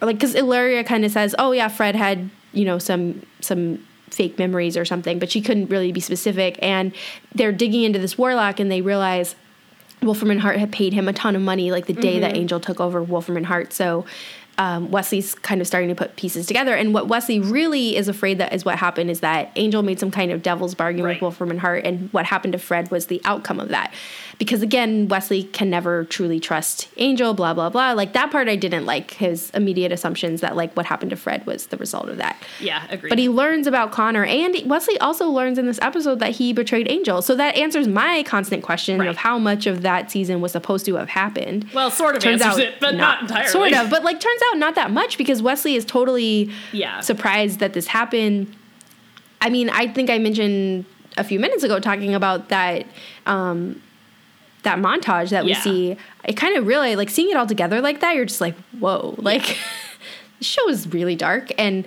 Like, 0.01 0.15
because 0.15 0.33
Illyria 0.33 0.85
kind 0.85 1.03
of 1.03 1.11
says, 1.11 1.35
oh 1.37 1.51
yeah, 1.51 1.67
Fred 1.67 1.95
had 1.95 2.29
you 2.53 2.63
know 2.63 2.79
some 2.79 3.21
some 3.41 3.85
fake 4.13 4.37
memories 4.37 4.77
or 4.77 4.85
something, 4.85 5.19
but 5.19 5.31
she 5.31 5.41
couldn't 5.41 5.67
really 5.67 5.91
be 5.91 5.99
specific. 5.99 6.57
And 6.61 6.93
they're 7.33 7.51
digging 7.51 7.83
into 7.83 7.99
this 7.99 8.17
warlock 8.17 8.59
and 8.59 8.71
they 8.71 8.81
realize 8.81 9.35
Wolfram 10.01 10.31
and 10.31 10.41
Hart 10.41 10.57
had 10.57 10.71
paid 10.71 10.93
him 10.93 11.07
a 11.07 11.13
ton 11.13 11.35
of 11.35 11.41
money 11.41 11.71
like 11.71 11.85
the 11.85 11.93
day 11.93 12.13
mm-hmm. 12.13 12.21
that 12.21 12.37
Angel 12.37 12.59
took 12.59 12.79
over 12.79 13.03
Wolfram 13.03 13.37
and 13.37 13.45
Hart. 13.45 13.73
So 13.73 14.05
um, 14.59 14.91
Wesley's 14.91 15.33
kind 15.35 15.61
of 15.61 15.67
starting 15.67 15.87
to 15.87 15.95
put 15.95 16.17
pieces 16.17 16.45
together. 16.45 16.75
And 16.75 16.93
what 16.93 17.07
Wesley 17.07 17.39
really 17.39 17.95
is 17.95 18.09
afraid 18.09 18.39
that 18.39 18.53
is 18.53 18.65
what 18.65 18.77
happened 18.77 19.09
is 19.09 19.21
that 19.21 19.51
Angel 19.55 19.81
made 19.81 20.01
some 20.01 20.11
kind 20.11 20.31
of 20.31 20.43
devil's 20.43 20.75
bargain 20.75 21.03
right. 21.03 21.15
with 21.15 21.21
Wolfram 21.21 21.49
and 21.49 21.61
Hart, 21.61 21.85
and 21.85 22.11
what 22.11 22.25
happened 22.25 22.51
to 22.51 22.59
Fred 22.59 22.91
was 22.91 23.07
the 23.07 23.21
outcome 23.23 23.59
of 23.59 23.69
that 23.69 23.93
because 24.39 24.61
again, 24.61 25.09
Wesley 25.09 25.43
can 25.43 25.69
never 25.69 26.05
truly 26.05 26.39
trust 26.39 26.87
Angel, 26.97 27.33
blah, 27.33 27.53
blah, 27.53 27.69
blah. 27.69 27.91
Like 27.91 28.13
that 28.13 28.31
part 28.31 28.47
I 28.47 28.55
didn't 28.55 28.85
like 28.85 29.11
his 29.11 29.51
immediate 29.51 29.91
assumptions 29.91 30.41
that 30.41 30.55
like 30.55 30.73
what 30.75 30.85
happened 30.85 31.11
to 31.11 31.17
Fred 31.17 31.45
was 31.45 31.67
the 31.67 31.77
result 31.77 32.07
of 32.07 32.17
that. 32.17 32.41
Yeah, 32.59 32.87
agreed. 32.89 33.09
But 33.09 33.19
he 33.19 33.27
learns 33.27 33.67
about 33.67 33.91
Connor 33.91 34.25
and 34.25 34.55
Wesley 34.65 34.97
also 34.99 35.29
learns 35.29 35.57
in 35.57 35.65
this 35.65 35.77
episode 35.81 36.19
that 36.19 36.31
he 36.31 36.53
betrayed 36.53 36.89
Angel. 36.89 37.21
So 37.21 37.35
that 37.35 37.55
answers 37.55 37.87
my 37.87 38.23
constant 38.23 38.63
question 38.63 38.99
right. 38.99 39.09
of 39.09 39.17
how 39.17 39.37
much 39.37 39.67
of 39.67 39.81
that 39.81 40.09
season 40.09 40.39
was 40.39 40.53
supposed 40.53 40.85
to 40.85 40.95
have 40.95 41.09
happened. 41.09 41.69
Well, 41.73 41.91
sort 41.91 42.15
of 42.15 42.21
turns 42.21 42.41
out 42.41 42.59
it, 42.59 42.79
but 42.79 42.95
not, 42.95 43.21
not, 43.21 43.21
entirely. 43.23 43.51
Sort 43.51 43.73
of, 43.73 43.89
but 43.89 44.03
like 44.03 44.21
turns 44.21 44.41
out 44.48 44.48
not 44.55 44.75
that 44.75 44.91
much 44.91 45.17
because 45.17 45.41
Wesley 45.41 45.75
is 45.75 45.85
totally 45.85 46.51
yeah. 46.71 47.01
surprised 47.01 47.59
that 47.59 47.73
this 47.73 47.87
happened. 47.87 48.55
I 49.41 49.49
mean, 49.49 49.69
I 49.69 49.87
think 49.87 50.09
I 50.09 50.17
mentioned 50.17 50.85
a 51.17 51.23
few 51.23 51.39
minutes 51.39 51.63
ago 51.63 51.79
talking 51.79 52.13
about 52.13 52.49
that 52.49 52.85
um, 53.25 53.81
that 54.63 54.79
montage 54.79 55.29
that 55.29 55.45
we 55.45 55.51
yeah. 55.51 55.61
see, 55.61 55.97
I 56.25 56.31
kind 56.33 56.57
of 56.57 56.67
really 56.67 56.95
like 56.95 57.09
seeing 57.09 57.29
it 57.29 57.37
all 57.37 57.47
together 57.47 57.81
like 57.81 58.01
that. 58.01 58.15
You're 58.15 58.25
just 58.25 58.41
like, 58.41 58.55
whoa, 58.79 59.15
like 59.17 59.45
the 60.39 60.43
show 60.43 60.67
is 60.69 60.87
really 60.87 61.15
dark 61.15 61.51
and 61.57 61.85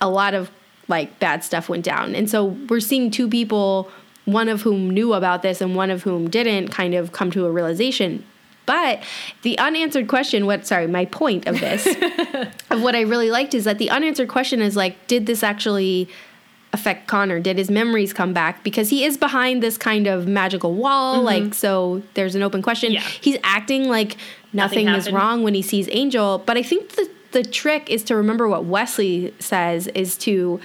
a 0.00 0.08
lot 0.08 0.34
of 0.34 0.50
like 0.88 1.18
bad 1.18 1.44
stuff 1.44 1.68
went 1.68 1.84
down. 1.84 2.14
And 2.14 2.30
so 2.30 2.44
we're 2.44 2.80
seeing 2.80 3.10
two 3.10 3.28
people, 3.28 3.90
one 4.24 4.48
of 4.48 4.62
whom 4.62 4.90
knew 4.90 5.14
about 5.14 5.42
this 5.42 5.60
and 5.60 5.74
one 5.74 5.90
of 5.90 6.02
whom 6.04 6.30
didn't, 6.30 6.68
kind 6.68 6.94
of 6.94 7.12
come 7.12 7.30
to 7.32 7.44
a 7.46 7.50
realization. 7.50 8.24
But 8.66 9.02
the 9.42 9.58
unanswered 9.58 10.08
question, 10.08 10.44
what, 10.44 10.66
sorry, 10.66 10.86
my 10.86 11.04
point 11.06 11.46
of 11.46 11.60
this, 11.60 11.86
of 12.70 12.82
what 12.82 12.94
I 12.94 13.02
really 13.02 13.30
liked 13.30 13.54
is 13.54 13.64
that 13.64 13.78
the 13.78 13.90
unanswered 13.90 14.28
question 14.28 14.60
is 14.60 14.76
like, 14.76 15.06
did 15.06 15.26
this 15.26 15.42
actually 15.42 16.08
affect 16.72 17.06
Connor? 17.06 17.40
Did 17.40 17.58
his 17.58 17.70
memories 17.70 18.12
come 18.12 18.32
back? 18.32 18.64
Because 18.64 18.90
he 18.90 19.04
is 19.04 19.16
behind 19.16 19.62
this 19.62 19.78
kind 19.78 20.06
of 20.06 20.26
magical 20.26 20.74
wall, 20.74 21.16
mm-hmm. 21.16 21.24
like 21.24 21.54
so 21.54 22.02
there's 22.14 22.34
an 22.34 22.42
open 22.42 22.60
question. 22.60 22.92
Yeah. 22.92 23.00
He's 23.00 23.38
acting 23.44 23.88
like 23.88 24.16
nothing, 24.52 24.86
nothing 24.86 24.88
is 24.88 25.12
wrong 25.12 25.42
when 25.42 25.54
he 25.54 25.62
sees 25.62 25.88
Angel, 25.90 26.38
but 26.44 26.56
I 26.56 26.62
think 26.62 26.90
the 26.90 27.08
the 27.32 27.44
trick 27.44 27.90
is 27.90 28.02
to 28.04 28.16
remember 28.16 28.48
what 28.48 28.64
Wesley 28.64 29.34
says 29.38 29.88
is 29.88 30.16
to 30.18 30.58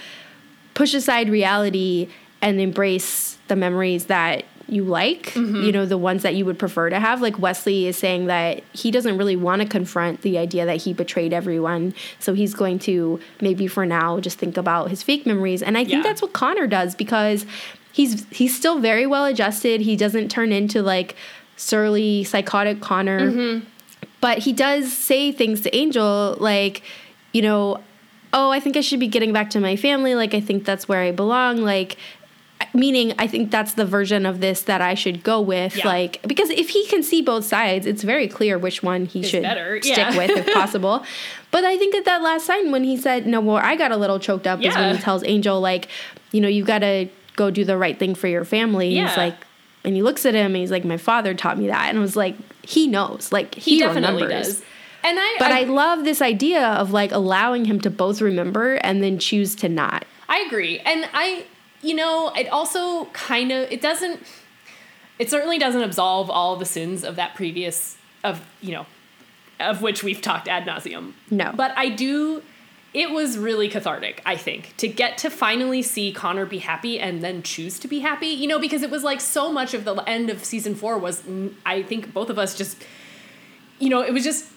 push 0.72 0.94
aside 0.94 1.28
reality 1.28 2.08
and 2.40 2.58
embrace 2.60 3.36
the 3.48 3.56
memories 3.56 4.06
that 4.06 4.44
you 4.68 4.84
like, 4.84 5.34
you 5.34 5.42
mm-hmm. 5.42 5.70
know, 5.70 5.86
the 5.86 5.98
ones 5.98 6.22
that 6.22 6.34
you 6.34 6.44
would 6.44 6.58
prefer 6.58 6.90
to 6.90 6.98
have. 6.98 7.20
Like 7.20 7.38
Wesley 7.38 7.86
is 7.86 7.96
saying 7.96 8.26
that 8.26 8.62
he 8.72 8.90
doesn't 8.90 9.18
really 9.18 9.36
want 9.36 9.62
to 9.62 9.68
confront 9.68 10.22
the 10.22 10.38
idea 10.38 10.66
that 10.66 10.82
he 10.82 10.92
betrayed 10.92 11.32
everyone. 11.32 11.94
So 12.18 12.34
he's 12.34 12.54
going 12.54 12.78
to 12.80 13.20
maybe 13.40 13.66
for 13.66 13.84
now 13.86 14.20
just 14.20 14.38
think 14.38 14.56
about 14.56 14.90
his 14.90 15.02
fake 15.02 15.26
memories. 15.26 15.62
And 15.62 15.76
I 15.76 15.84
think 15.84 15.96
Yeah. 15.96 16.02
that's 16.02 16.22
what 16.22 16.32
Connor 16.32 16.66
does 16.66 16.94
because 16.94 17.46
he's 17.92 18.26
he's 18.30 18.56
still 18.56 18.78
very 18.78 19.06
well 19.06 19.24
adjusted. 19.24 19.80
He 19.82 19.96
doesn't 19.96 20.30
turn 20.30 20.52
into 20.52 20.82
like 20.82 21.16
surly 21.56 22.24
psychotic 22.24 22.80
Connor. 22.80 23.30
Mm-hmm. 23.30 23.66
But 24.20 24.38
he 24.38 24.52
does 24.52 24.92
say 24.92 25.32
things 25.32 25.62
to 25.62 25.76
Angel 25.76 26.36
like, 26.38 26.82
you 27.32 27.42
know, 27.42 27.80
oh, 28.32 28.50
I 28.50 28.60
think 28.60 28.76
I 28.76 28.80
should 28.80 29.00
be 29.00 29.08
getting 29.08 29.32
back 29.32 29.50
to 29.50 29.60
my 29.60 29.76
family. 29.76 30.14
Like, 30.14 30.34
I 30.34 30.40
think 30.40 30.64
that's 30.64 30.88
where 30.88 31.02
I 31.02 31.12
belong. 31.12 31.58
Like, 31.58 31.96
meaning 32.74 33.12
I 33.18 33.26
think 33.26 33.50
that's 33.50 33.74
the 33.74 33.84
version 33.84 34.24
of 34.26 34.40
this 34.40 34.62
that 34.62 34.80
I 34.80 34.94
should 34.94 35.22
go 35.22 35.40
with. 35.40 35.76
Yeah. 35.76 35.86
Like, 35.86 36.22
because 36.26 36.50
if 36.50 36.70
he 36.70 36.86
can 36.86 37.02
see 37.02 37.22
both 37.22 37.44
sides, 37.44 37.86
it's 37.86 38.02
very 38.02 38.28
clear 38.28 38.58
which 38.58 38.82
one 38.82 39.06
he 39.06 39.20
Is 39.20 39.28
should 39.30 39.42
better, 39.42 39.80
stick 39.82 39.96
yeah. 39.96 40.16
with 40.16 40.30
if 40.30 40.52
possible. 40.54 41.04
But 41.50 41.64
I 41.64 41.76
think 41.76 41.94
at 41.94 42.04
that 42.06 42.22
last 42.22 42.46
sign 42.46 42.70
when 42.72 42.84
he 42.84 42.96
said, 42.96 43.26
no, 43.26 43.40
well, 43.40 43.56
I 43.56 43.76
got 43.76 43.92
a 43.92 43.96
little 43.96 44.18
choked 44.18 44.46
up 44.46 44.62
is 44.62 44.74
when 44.74 44.96
he 44.96 45.02
tells 45.02 45.22
Angel, 45.24 45.60
like, 45.60 45.88
you 46.32 46.40
know, 46.40 46.48
you 46.48 46.64
got 46.64 46.78
to 46.78 47.08
go 47.36 47.50
do 47.50 47.64
the 47.64 47.76
right 47.76 47.98
thing 47.98 48.14
for 48.14 48.26
your 48.28 48.44
family. 48.44 48.88
Yeah. 48.94 49.08
He's 49.08 49.16
like, 49.16 49.36
and 49.84 49.94
he 49.94 50.02
looks 50.02 50.24
at 50.24 50.34
him 50.34 50.46
and 50.46 50.56
he's 50.56 50.70
like, 50.70 50.84
my 50.84 50.96
father 50.96 51.34
taught 51.34 51.58
me 51.58 51.66
that. 51.66 51.88
And 51.88 51.98
I 51.98 52.00
was 52.00 52.16
like, 52.16 52.36
he 52.64 52.86
knows. 52.86 53.32
Like, 53.32 53.54
he, 53.54 53.72
He, 53.72 53.78
definitely 53.80 54.22
remembers. 54.22 54.46
does. 54.46 54.62
And 55.04 55.18
I, 55.20 55.34
But 55.40 55.50
I, 55.50 55.64
love 55.64 56.04
this 56.04 56.22
idea 56.22 56.64
of 56.64 56.92
like 56.92 57.10
allowing 57.10 57.64
him 57.64 57.80
to 57.80 57.90
both 57.90 58.20
remember 58.22 58.74
and 58.76 59.02
then 59.02 59.18
choose 59.18 59.56
to 59.56 59.68
not. 59.68 60.04
I 60.28 60.38
agree. 60.46 60.78
And 60.78 61.08
I, 61.12 61.44
you 61.82 61.94
know, 61.94 62.32
it 62.34 62.48
also 62.48 63.06
kind 63.06 63.52
of 63.52 63.70
it 63.70 63.82
doesn't 63.82 64.20
it 65.18 65.28
certainly 65.30 65.58
doesn't 65.58 65.82
absolve 65.82 66.30
all 66.30 66.56
the 66.56 66.64
sins 66.64 67.04
of 67.04 67.16
that 67.16 67.34
previous 67.34 67.96
of, 68.24 68.40
you 68.60 68.72
know, 68.72 68.86
of 69.60 69.82
which 69.82 70.02
we've 70.02 70.20
talked 70.20 70.48
ad 70.48 70.64
nauseum. 70.64 71.12
No. 71.30 71.52
But 71.54 71.76
I 71.76 71.88
do 71.88 72.42
it 72.94 73.10
was 73.10 73.38
really 73.38 73.70
cathartic, 73.70 74.20
I 74.26 74.36
think, 74.36 74.74
to 74.76 74.86
get 74.86 75.16
to 75.18 75.30
finally 75.30 75.80
see 75.80 76.12
Connor 76.12 76.44
be 76.44 76.58
happy 76.58 77.00
and 77.00 77.22
then 77.22 77.42
choose 77.42 77.78
to 77.78 77.88
be 77.88 78.00
happy. 78.00 78.26
You 78.26 78.46
know, 78.46 78.58
because 78.58 78.82
it 78.82 78.90
was 78.90 79.02
like 79.02 79.20
so 79.20 79.52
much 79.52 79.72
of 79.74 79.84
the 79.84 79.94
end 80.06 80.30
of 80.30 80.44
season 80.44 80.74
4 80.74 80.98
was 80.98 81.22
I 81.64 81.82
think 81.82 82.12
both 82.12 82.30
of 82.30 82.38
us 82.38 82.56
just 82.56 82.82
you 83.78 83.88
know, 83.88 84.02
it 84.02 84.12
was 84.12 84.22
just 84.22 84.51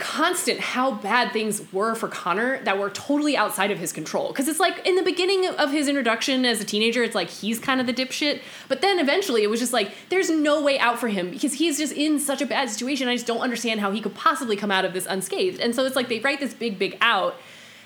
constant 0.00 0.58
how 0.58 0.90
bad 0.90 1.32
things 1.32 1.62
were 1.72 1.94
for 1.94 2.08
Connor 2.08 2.62
that 2.64 2.78
were 2.78 2.90
totally 2.90 3.36
outside 3.36 3.70
of 3.70 3.78
his 3.78 3.92
control. 3.92 4.28
Because 4.28 4.48
it's 4.48 4.58
like 4.58 4.84
in 4.86 4.96
the 4.96 5.02
beginning 5.02 5.46
of 5.46 5.70
his 5.70 5.86
introduction 5.86 6.44
as 6.44 6.60
a 6.60 6.64
teenager, 6.64 7.04
it's 7.04 7.14
like 7.14 7.28
he's 7.28 7.60
kind 7.60 7.80
of 7.80 7.86
the 7.86 7.94
dipshit. 7.94 8.40
But 8.66 8.80
then 8.80 8.98
eventually 8.98 9.42
it 9.42 9.50
was 9.50 9.60
just 9.60 9.72
like 9.72 9.92
there's 10.08 10.30
no 10.30 10.62
way 10.62 10.78
out 10.78 10.98
for 10.98 11.08
him 11.08 11.30
because 11.30 11.52
he's 11.52 11.78
just 11.78 11.92
in 11.92 12.18
such 12.18 12.42
a 12.42 12.46
bad 12.46 12.70
situation. 12.70 13.06
I 13.06 13.14
just 13.14 13.26
don't 13.26 13.40
understand 13.40 13.80
how 13.80 13.92
he 13.92 14.00
could 14.00 14.14
possibly 14.14 14.56
come 14.56 14.70
out 14.70 14.84
of 14.84 14.92
this 14.92 15.06
unscathed. 15.06 15.60
And 15.60 15.74
so 15.74 15.84
it's 15.84 15.94
like 15.94 16.08
they 16.08 16.18
write 16.18 16.40
this 16.40 16.54
big, 16.54 16.78
big 16.78 16.96
out. 17.00 17.36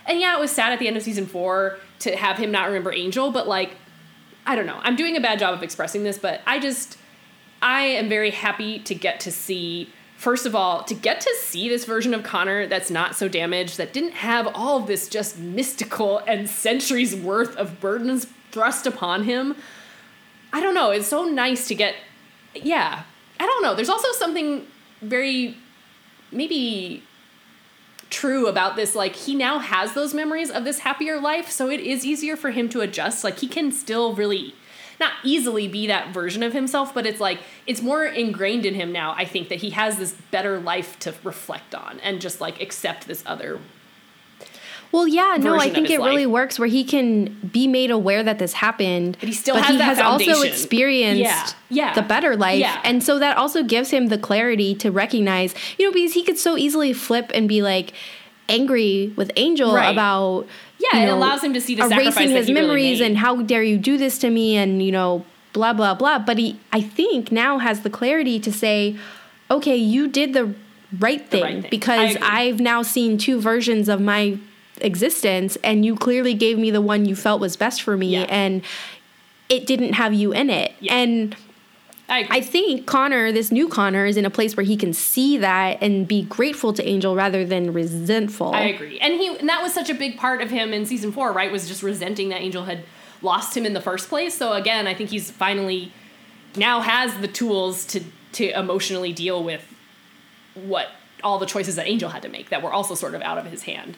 And 0.07 0.21
yeah, 0.21 0.37
it 0.37 0.41
was 0.41 0.51
sad 0.51 0.73
at 0.73 0.79
the 0.79 0.87
end 0.87 0.97
of 0.97 1.03
season 1.03 1.27
four 1.27 1.79
to 2.01 2.17
have 2.17 2.39
him 2.39 2.51
not 2.51 2.67
remember 2.67 2.93
Angel, 2.93 3.31
but 3.31 3.49
like, 3.49 3.73
I 4.47 4.57
don't 4.57 4.67
know. 4.67 4.79
I'm 4.83 4.97
doing 4.97 5.17
a 5.17 5.21
bad 5.21 5.39
job 5.39 5.55
of 5.55 5.62
expressing 5.62 6.05
this, 6.05 6.19
but 6.19 6.43
I 6.47 6.59
just, 6.59 6.99
I 7.62 7.83
am 7.83 8.09
very 8.09 8.31
happy 8.31 8.79
to 8.81 8.95
get 8.95 9.21
to 9.21 9.33
see, 9.33 9.91
first 10.25 10.47
of 10.47 10.55
all, 10.55 10.83
to 10.85 10.95
get 10.95 11.20
to 11.20 11.35
see 11.39 11.68
this 11.68 11.85
version 11.85 12.14
of 12.14 12.22
Connor 12.22 12.66
that's 12.66 12.91
not 12.91 13.14
so 13.14 13.29
damaged, 13.29 13.77
that 13.77 13.93
didn't 13.93 14.14
have 14.14 14.49
all 14.55 14.79
of 14.79 14.87
this 14.87 15.07
just 15.07 15.39
mystical 15.39 16.18
and 16.27 16.49
centuries 16.49 17.14
worth 17.14 17.55
of 17.57 17.79
burdens 17.79 18.27
thrust 18.51 18.87
upon 18.87 19.25
him. 19.25 19.55
I 20.51 20.62
don't 20.62 20.75
know. 20.75 20.91
It's 20.91 21.09
so 21.09 21.25
nice 21.25 21.68
to 21.68 21.75
get, 21.75 21.95
yeah. 22.55 23.03
I 23.39 23.45
don't 23.45 23.62
know. 23.62 23.75
There's 23.75 23.91
also 23.91 24.12
something 24.12 24.66
very, 25.03 25.59
maybe 26.33 27.03
true 28.09 28.47
about 28.47 28.77
this 28.77 28.95
like 28.95 29.14
he 29.16 29.35
now 29.35 29.59
has 29.59 29.93
those 29.93 30.14
memories 30.14 30.49
of 30.49 30.64
this 30.64 30.81
happier 30.81 31.20
life 31.20 31.51
so 31.51 31.68
it 31.68 31.81
is 31.81 32.05
easier 32.05 32.37
for 32.37 32.53
him 32.53 32.68
to 32.68 32.81
adjust 32.81 33.25
like 33.25 33.41
he 33.41 33.49
can 33.49 33.72
still 33.72 34.14
really 34.14 34.55
not 35.01 35.13
easily 35.25 35.67
be 35.69 35.87
that 35.87 36.13
version 36.15 36.43
of 36.43 36.53
himself 36.53 36.93
but 36.95 37.05
it's 37.07 37.21
like 37.21 37.41
it's 37.67 37.83
more 37.83 38.05
ingrained 38.05 38.65
in 38.67 38.75
him 38.75 38.93
now 38.93 39.13
i 39.17 39.25
think 39.25 39.49
that 39.49 39.61
he 39.61 39.71
has 39.71 39.97
this 39.99 40.13
better 40.31 40.59
life 40.61 40.99
to 40.99 41.15
reflect 41.25 41.75
on 41.75 41.99
and 42.01 42.21
just 42.21 42.41
like 42.41 42.61
accept 42.61 43.07
this 43.07 43.23
other 43.27 43.59
Well, 44.93 45.09
yeah, 45.09 45.37
no, 45.41 45.59
I 45.59 45.71
think 45.71 45.91
it 45.91 45.99
really 45.99 46.25
works 46.27 46.57
where 46.57 46.69
he 46.69 46.85
can 46.85 47.35
be 47.53 47.67
made 47.67 47.91
aware 47.91 48.23
that 48.23 48.39
this 48.39 48.53
happened. 48.53 49.17
But 49.19 49.29
he 49.29 49.35
still 49.35 49.57
but 49.57 49.65
has 49.65 49.75
he 49.75 49.83
has 49.83 49.99
also 49.99 50.43
experienced 50.43 51.21
Yeah, 51.21 51.49
yeah, 51.69 51.95
the 51.95 52.03
better 52.03 52.37
life. 52.37 52.61
yeah. 52.61 52.81
And 52.85 53.03
so 53.03 53.19
that 53.19 53.37
also 53.37 53.65
gives 53.65 53.91
him 53.91 54.07
the 54.07 54.19
clarity 54.19 54.73
to 54.77 54.93
recognize, 54.93 55.53
you 55.79 55.87
know, 55.87 55.93
because 55.93 56.13
he 56.13 56.23
could 56.23 56.39
so 56.39 56.57
easily 56.57 56.93
flip 56.93 57.33
and 57.35 57.49
be 57.49 57.61
like 57.61 57.93
angry 58.49 59.13
with 59.17 59.31
Angel 59.37 59.73
Right. 59.75 59.91
about 59.91 60.47
Yeah, 60.79 61.03
it 61.03 61.07
know, 61.07 61.17
allows 61.17 61.43
him 61.43 61.55
to 61.55 61.61
see 61.61 61.75
the 61.75 61.85
erasing 61.87 62.31
his 62.31 62.49
really 62.49 62.61
memories 62.61 63.01
made. 63.01 63.07
and 63.07 63.19
how 63.19 63.43
dare 63.43 63.63
you 63.63 63.79
do 63.79 63.97
this 63.97 64.19
to 64.19 64.31
me 64.31 64.57
and 64.57 64.83
you 64.83 64.93
know 64.93 65.25
blah 65.53 65.73
blah 65.73 65.95
blah. 65.95 66.19
But 66.19 66.39
he, 66.39 66.59
I 66.73 66.81
think, 66.81 67.31
now 67.33 67.59
has 67.59 67.81
the 67.83 67.91
clarity 67.91 68.39
to 68.41 68.53
say, 68.53 68.97
okay, 69.51 69.77
you 69.77 70.09
did 70.09 70.33
the 70.35 70.55
right 70.99 71.25
thing, 71.29 71.43
right 71.43 71.63
thing. 71.63 71.71
Because. 71.71 72.17
I've 72.21 72.61
now 72.61 72.83
seen 72.83 73.19
two 73.19 73.41
versions 73.41 73.89
of 73.89 74.01
my 74.01 74.39
existence 74.81 75.57
and 75.63 75.85
you 75.85 75.95
clearly 75.97 76.35
gave 76.35 76.59
me 76.59 76.71
the 76.71 76.81
one 76.81 77.05
you 77.07 77.15
felt 77.15 77.41
was 77.41 77.57
best 77.57 77.81
for 77.83 77.97
me 77.97 78.09
Yeah. 78.09 78.27
and 78.29 78.63
it 79.49 79.67
didn't 79.67 79.93
have 79.95 80.13
you 80.13 80.33
in 80.33 80.51
it. 80.51 80.73
Yeah. 80.81 80.95
And 80.95 81.37
I. 82.09 82.27
I 82.31 82.41
think 82.41 82.87
Connor, 82.87 83.33
this 83.33 83.51
new 83.51 83.69
Connor, 83.69 84.05
is 84.07 84.17
in 84.17 84.25
a 84.25 84.31
place 84.31 84.57
where 84.57 84.65
he 84.65 84.77
can 84.77 84.93
see 84.93 85.39
that 85.39 85.79
and 85.83 86.07
be 86.07 86.23
grateful 86.23 86.73
to 86.75 86.87
Angel 86.87 87.15
rather 87.15 87.45
than 87.45 87.73
resentful. 87.73 88.55
I 88.55 88.63
agree. 88.63 88.99
And 88.99 89.15
he 89.15 89.37
and 89.37 89.49
that 89.49 89.63
was 89.63 89.73
such 89.73 89.91
a 89.91 89.95
big 89.95 90.17
part 90.17 90.43
of 90.43 90.51
him 90.51 90.73
in 90.73 90.87
season 90.87 91.13
four, 91.13 91.33
right? 91.33 91.51
Was 91.51 91.67
just 91.67 91.83
resenting 91.83 92.29
that 92.29 92.41
Angel 92.41 92.65
had 92.65 92.85
lost 93.23 93.57
him 93.57 93.65
in 93.65 93.73
the 93.73 93.81
first 93.81 94.09
place. 94.09 94.35
So 94.35 94.53
again, 94.53 94.87
I 94.87 94.95
think 94.95 95.11
he's 95.11 95.31
finally 95.31 95.93
now 96.57 96.81
has 96.81 97.19
the 97.19 97.29
tools 97.29 97.85
to 97.87 98.03
to 98.33 98.51
emotionally 98.51 99.13
deal 99.13 99.43
with 99.43 99.67
what 100.55 100.89
all 101.23 101.39
the 101.39 101.47
choices 101.47 101.77
that 101.77 101.87
Angel 101.87 102.11
had 102.11 102.23
to 102.23 102.29
make 102.29 102.51
that 102.51 102.63
were 102.63 102.73
also 102.73 102.95
sort 102.95 103.15
of 103.15 103.23
out 103.23 103.39
of 103.39 103.47
his 103.47 103.63
hand. 103.63 103.97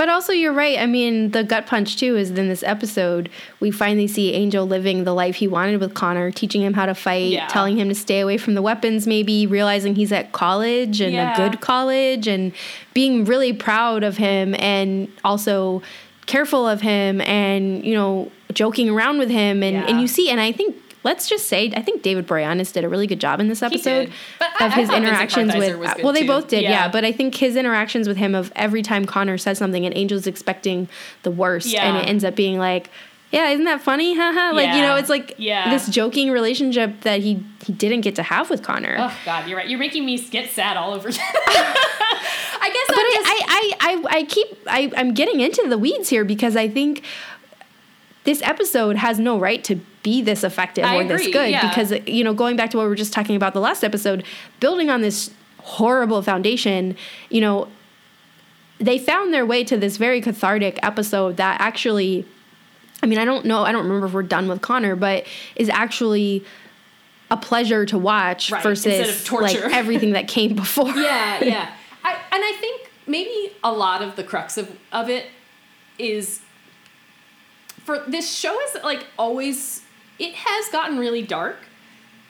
But 0.00 0.08
also, 0.08 0.32
you're 0.32 0.54
right. 0.54 0.78
I 0.78 0.86
mean, 0.86 1.32
the 1.32 1.44
gut 1.44 1.66
punch 1.66 1.98
too 1.98 2.16
is 2.16 2.30
in 2.30 2.48
this 2.48 2.62
episode, 2.62 3.28
we 3.60 3.70
finally 3.70 4.06
see 4.06 4.32
Angel 4.32 4.64
living 4.66 5.04
the 5.04 5.12
life 5.12 5.34
he 5.34 5.46
wanted 5.46 5.78
with 5.78 5.92
Connor, 5.92 6.30
teaching 6.30 6.62
him 6.62 6.72
how 6.72 6.86
to 6.86 6.94
fight, 6.94 7.32
Yeah. 7.32 7.46
telling 7.48 7.76
him 7.78 7.90
to 7.90 7.94
stay 7.94 8.20
away 8.20 8.38
from 8.38 8.54
the 8.54 8.62
weapons, 8.62 9.06
maybe 9.06 9.46
realizing 9.46 9.96
he's 9.96 10.10
at 10.10 10.32
college 10.32 11.02
and 11.02 11.12
Yeah. 11.12 11.34
a 11.34 11.36
good 11.36 11.60
college, 11.60 12.26
and 12.26 12.52
being 12.94 13.26
really 13.26 13.52
proud 13.52 14.02
of 14.02 14.16
him 14.16 14.56
and 14.58 15.08
also 15.22 15.82
careful 16.24 16.66
of 16.66 16.80
him 16.80 17.20
and, 17.20 17.84
you 17.84 17.92
know, 17.92 18.30
joking 18.54 18.88
around 18.88 19.18
with 19.18 19.28
him. 19.28 19.62
And, 19.62 19.76
Yeah. 19.76 19.84
and 19.86 20.00
you 20.00 20.06
see, 20.08 20.30
and 20.30 20.40
I 20.40 20.50
think. 20.50 20.76
Let's 21.02 21.28
just 21.28 21.46
say, 21.46 21.72
I 21.74 21.80
think 21.80 22.02
David 22.02 22.26
Boreanaz 22.26 22.72
did 22.72 22.84
a 22.84 22.88
really 22.88 23.06
good 23.06 23.20
job 23.20 23.40
in 23.40 23.48
this 23.48 23.62
episode. 23.62 24.08
Of 24.08 24.12
I 24.60 24.68
his 24.68 24.88
Vincent 24.88 25.06
interactions 25.06 25.54
with. 25.54 25.74
Uh, 25.80 25.94
good 25.94 26.04
well, 26.04 26.12
they 26.12 26.22
too. 26.22 26.26
both 26.26 26.48
did, 26.48 26.62
yeah. 26.62 26.70
Yeah. 26.70 26.88
But 26.88 27.04
I 27.06 27.12
think 27.12 27.34
his 27.36 27.56
interactions 27.56 28.06
with 28.06 28.18
him 28.18 28.34
of 28.34 28.52
every 28.54 28.82
time 28.82 29.06
Connor 29.06 29.38
says 29.38 29.56
something 29.56 29.86
and 29.86 29.96
Angel's 29.96 30.26
expecting 30.26 30.88
the 31.22 31.30
worst, 31.30 31.74
and 31.74 31.96
it 31.96 32.06
ends 32.08 32.22
up 32.22 32.34
being 32.36 32.58
like, 32.58 32.90
yeah, 33.32 33.48
isn't 33.50 33.64
that 33.64 33.80
funny? 33.80 34.14
Haha. 34.16 34.54
like 34.54 34.74
you 34.74 34.82
know, 34.82 34.96
it's 34.96 35.08
like 35.08 35.34
Yeah. 35.38 35.70
this 35.70 35.88
joking 35.88 36.30
relationship 36.32 37.02
that 37.02 37.20
he 37.20 37.42
he 37.64 37.72
didn't 37.72 38.00
get 38.00 38.16
to 38.16 38.22
have 38.24 38.50
with 38.50 38.62
Connor. 38.62 38.96
Oh 38.98 39.16
God, 39.24 39.48
you're 39.48 39.56
right. 39.56 39.68
You're 39.68 39.78
making 39.78 40.04
me 40.04 40.18
get 40.18 40.50
sad 40.50 40.76
all 40.76 40.92
over 40.92 41.08
again. 41.08 41.20
I 42.62 42.70
guess 42.72 42.86
but 42.88 42.98
I'm 42.98 43.06
I, 43.06 43.12
just, 43.14 43.28
I, 43.28 43.42
I, 43.48 43.74
I, 43.80 44.18
I 44.18 44.22
keep 44.24 44.46
I, 44.66 44.92
I'm 44.96 45.14
getting 45.14 45.40
into 45.40 45.66
the 45.68 45.78
weeds 45.78 46.08
here 46.08 46.24
because 46.24 46.56
I 46.56 46.68
think 46.68 47.04
this 48.24 48.42
episode 48.42 48.96
has 48.96 49.18
no 49.18 49.38
right 49.38 49.62
to 49.64 49.80
be 50.02 50.22
this 50.22 50.44
effective 50.44 50.84
I 50.84 50.96
or 50.96 51.04
this 51.04 51.26
good 51.26 51.50
yeah. 51.50 51.68
because 51.68 51.92
you 52.06 52.24
know 52.24 52.34
going 52.34 52.56
back 52.56 52.70
to 52.70 52.76
what 52.76 52.84
we 52.84 52.88
were 52.88 52.94
just 52.94 53.12
talking 53.12 53.36
about 53.36 53.52
the 53.52 53.60
last 53.60 53.84
episode 53.84 54.24
building 54.58 54.88
on 54.88 55.02
this 55.02 55.30
horrible 55.58 56.22
foundation 56.22 56.96
you 57.28 57.40
know 57.40 57.68
they 58.78 58.98
found 58.98 59.34
their 59.34 59.44
way 59.44 59.62
to 59.64 59.76
this 59.76 59.98
very 59.98 60.20
cathartic 60.20 60.78
episode 60.82 61.36
that 61.36 61.60
actually 61.60 62.24
I 63.02 63.06
mean 63.06 63.18
I 63.18 63.24
don't 63.24 63.44
know 63.44 63.62
I 63.62 63.72
don't 63.72 63.84
remember 63.84 64.06
if 64.06 64.12
we're 64.12 64.22
done 64.22 64.48
with 64.48 64.62
Connor 64.62 64.96
but 64.96 65.26
is 65.56 65.68
actually 65.68 66.44
a 67.30 67.36
pleasure 67.36 67.86
to 67.86 67.98
watch 67.98 68.50
Right, 68.50 68.62
versus 68.62 69.30
like 69.30 69.56
everything 69.56 70.12
that 70.12 70.28
came 70.28 70.54
before 70.56 70.88
yeah, 70.88 71.44
yeah. 71.44 71.74
I, 72.02 72.12
and 72.12 72.42
I 72.44 72.56
think 72.58 72.90
maybe 73.06 73.52
a 73.62 73.72
lot 73.72 74.02
of 74.02 74.16
the 74.16 74.24
crux 74.24 74.56
of, 74.56 74.76
of 74.92 75.10
it 75.10 75.26
is 75.98 76.40
for 77.84 77.98
this 78.06 78.32
show 78.32 78.58
is 78.60 78.76
like 78.82 79.06
always 79.18 79.82
it 80.20 80.34
has 80.34 80.68
gotten 80.68 80.98
really 80.98 81.22
dark. 81.22 81.56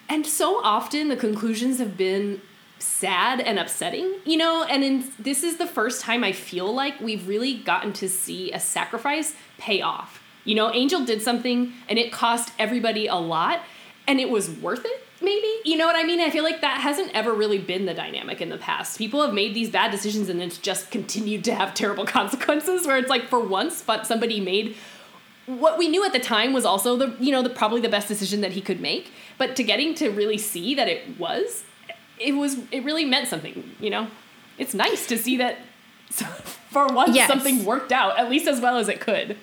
And 0.09 0.27
so 0.27 0.63
often 0.63 1.09
the 1.09 1.17
conclusions 1.17 1.79
have 1.79 1.97
been 1.97 2.41
sad 2.83 3.41
and 3.41 3.59
upsetting 3.59 4.15
you 4.25 4.39
know 4.39 4.65
and 4.65 4.83
in, 4.83 5.05
this 5.19 5.43
is 5.43 5.59
the 5.59 5.67
first 5.67 6.01
time 6.01 6.25
i 6.25 6.33
feel 6.33 6.75
like 6.75 6.99
we've 6.99 7.29
really 7.29 7.59
gotten 7.59 7.93
to 7.93 8.09
see 8.09 8.51
a 8.53 8.59
sacrifice 8.59 9.35
pay 9.59 9.83
off. 9.83 10.23
You 10.45 10.55
know 10.55 10.73
angel 10.73 11.05
did 11.05 11.21
something 11.21 11.75
and 11.89 11.99
it 11.99 12.11
cost 12.11 12.53
everybody 12.59 13.07
a 13.07 13.17
lot 13.17 13.61
and 14.09 14.19
it 14.19 14.31
was 14.31 14.49
worth 14.49 14.85
it 14.87 15.07
maybe? 15.21 15.49
You 15.67 15.77
know 15.77 15.87
what 15.87 15.97
i 15.97 16.05
mean? 16.05 16.21
I 16.21 16.31
feel 16.31 16.43
like 16.43 16.63
that 16.63 16.81
hasn't 16.81 17.15
ever 17.15 17.35
really 17.35 17.59
been 17.59 17.85
the 17.85 17.93
dynamic 17.93 18.41
in 18.41 18.49
the 18.49 18.57
past. 18.57 18.97
People 18.97 19.23
have 19.23 19.35
made 19.35 19.55
these 19.55 19.69
bad 19.69 19.91
decisions 19.91 20.31
and 20.31 20.41
it's 20.41 20.57
just 20.57 20.91
continued 20.91 21.45
to 21.45 21.55
have 21.55 21.75
terrible 21.75 22.07
consequences 22.19 22.87
where 22.87 22.97
it's 22.97 23.11
like 23.11 23.29
for 23.29 23.41
once 23.41 23.83
but 23.83 24.07
somebody 24.07 24.41
made 24.41 24.75
what 25.59 25.79
we 25.79 25.89
knew 25.89 26.05
at 26.05 26.13
the 26.13 26.19
time 26.21 26.53
was 26.53 26.65
also 26.65 26.97
the 26.97 27.15
you 27.21 27.33
know 27.33 27.43
the 27.43 27.51
probably 27.51 27.81
the 27.81 27.89
best 27.89 28.09
decision 28.09 28.41
that 28.41 28.53
he 28.53 28.61
could 28.61 28.81
make 28.81 29.11
but 29.39 29.57
to 29.57 29.63
getting 29.63 29.95
to 29.95 30.09
really 30.11 30.39
see 30.39 30.75
that 30.75 30.89
it 30.89 31.19
was 31.19 31.65
it 32.19 32.33
was 32.33 32.57
it 32.71 32.85
really 32.85 33.05
meant 33.05 33.27
something 33.29 33.75
you 33.81 33.91
know 33.91 34.07
it's 34.59 34.75
nice 34.75 35.07
to 35.07 35.17
see 35.19 35.37
that 35.37 35.59
for 36.11 36.87
once 36.89 37.15
Yes. 37.15 37.29
something 37.29 37.65
worked 37.65 37.93
out 37.93 38.19
at 38.19 38.31
least 38.31 38.47
as 38.47 38.61
well 38.61 38.77
as 38.79 38.89
it 38.89 39.01
could 39.01 39.37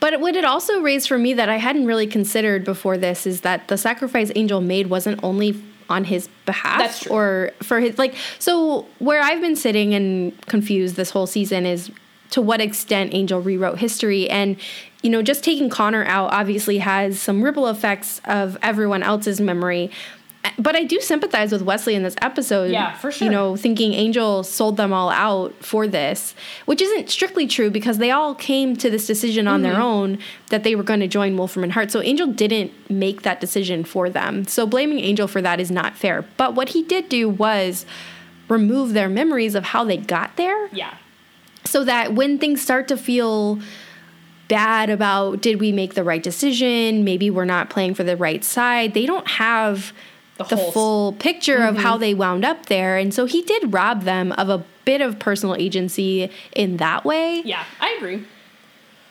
But 0.00 0.20
what 0.20 0.34
it 0.36 0.44
also 0.44 0.80
raised 0.80 1.08
for 1.08 1.18
me 1.18 1.34
that 1.34 1.48
I 1.50 1.56
hadn't 1.58 1.86
really 1.86 2.06
considered 2.06 2.64
before 2.64 2.96
this 2.96 3.26
is 3.26 3.42
that 3.42 3.68
the 3.68 3.76
sacrifice 3.76 4.30
Angel 4.34 4.60
made 4.60 4.86
wasn't 4.88 5.20
only 5.22 5.62
on 5.90 6.04
his 6.04 6.28
behalf 6.46 6.78
That's 6.78 7.00
true. 7.00 7.12
or 7.12 7.50
for 7.62 7.80
his 7.80 7.98
like 7.98 8.14
so 8.38 8.86
where 8.98 9.20
I've 9.22 9.40
been 9.40 9.56
sitting 9.56 9.92
and 9.94 10.32
confused 10.46 10.96
this 10.96 11.10
whole 11.10 11.26
season 11.26 11.66
is 11.66 11.90
to 12.30 12.40
what 12.40 12.60
extent 12.60 13.12
Angel 13.14 13.40
rewrote 13.40 13.78
history 13.78 14.28
and 14.30 14.56
you 15.02 15.10
know 15.10 15.22
just 15.22 15.42
taking 15.44 15.68
Connor 15.70 16.04
out 16.04 16.32
obviously 16.32 16.78
has 16.78 17.20
some 17.20 17.42
ripple 17.42 17.68
effects 17.68 18.20
of 18.24 18.56
everyone 18.62 19.02
else's 19.02 19.40
memory 19.40 19.90
but 20.58 20.74
I 20.74 20.84
do 20.84 21.00
sympathize 21.00 21.52
with 21.52 21.60
Wesley 21.60 21.94
in 21.94 22.02
this 22.02 22.16
episode. 22.22 22.70
Yeah, 22.70 22.94
for 22.96 23.12
sure. 23.12 23.26
You 23.26 23.30
know, 23.30 23.56
thinking 23.56 23.92
Angel 23.92 24.42
sold 24.42 24.78
them 24.78 24.90
all 24.90 25.10
out 25.10 25.54
for 25.62 25.86
this, 25.86 26.34
which 26.64 26.80
isn't 26.80 27.10
strictly 27.10 27.46
true 27.46 27.70
because 27.70 27.98
they 27.98 28.10
all 28.10 28.34
came 28.34 28.74
to 28.76 28.88
this 28.88 29.06
decision 29.06 29.46
on 29.46 29.60
Mm-hmm. 29.62 29.70
their 29.70 29.80
own 29.82 30.18
that 30.48 30.64
they 30.64 30.74
were 30.74 30.82
going 30.82 31.00
to 31.00 31.08
join 31.08 31.36
Wolfram 31.36 31.62
and 31.64 31.72
Hart. 31.74 31.90
So 31.90 32.00
Angel 32.00 32.26
didn't 32.26 32.72
make 32.88 33.20
that 33.20 33.38
decision 33.38 33.84
for 33.84 34.08
them. 34.08 34.46
So 34.46 34.66
blaming 34.66 35.00
Angel 35.00 35.28
for 35.28 35.42
that 35.42 35.60
is 35.60 35.70
not 35.70 35.94
fair. 35.94 36.24
But 36.38 36.54
what 36.54 36.70
he 36.70 36.82
did 36.84 37.10
do 37.10 37.28
was 37.28 37.84
remove 38.48 38.94
their 38.94 39.10
memories 39.10 39.54
of 39.54 39.62
how 39.64 39.84
they 39.84 39.96
got 39.98 40.36
there 40.36 40.68
yeah 40.72 40.94
so 41.64 41.84
that 41.84 42.14
when 42.14 42.38
things 42.38 42.60
start 42.60 42.88
to 42.88 42.96
feel 42.96 43.60
bad 44.48 44.90
about 44.90 45.40
did 45.40 45.60
we 45.60 45.72
make 45.72 45.94
the 45.94 46.04
right 46.04 46.22
decision? 46.22 47.04
Maybe 47.04 47.30
we're 47.30 47.44
not 47.44 47.70
playing 47.70 47.94
for 47.94 48.04
the 48.04 48.16
right 48.16 48.44
side. 48.44 48.94
They 48.94 49.06
don't 49.06 49.28
have 49.28 49.92
The 50.38 50.44
the, 50.44 50.56
full 50.56 51.12
picture 51.14 51.62
of 51.62 51.74
mm-hmm. 51.76 51.82
how 51.84 51.96
they 51.96 52.14
wound 52.14 52.44
up 52.44 52.66
there. 52.66 52.96
And 52.96 53.14
so 53.14 53.26
he 53.26 53.42
did 53.42 53.72
rob 53.72 54.02
them 54.02 54.32
of 54.32 54.48
a 54.48 54.64
bit 54.84 55.00
of 55.00 55.18
personal 55.18 55.54
agency 55.54 56.30
in 56.52 56.78
that 56.78 57.04
way. 57.04 57.42
Yeah 57.44 57.64
i 57.80 57.90
agree 57.98 58.24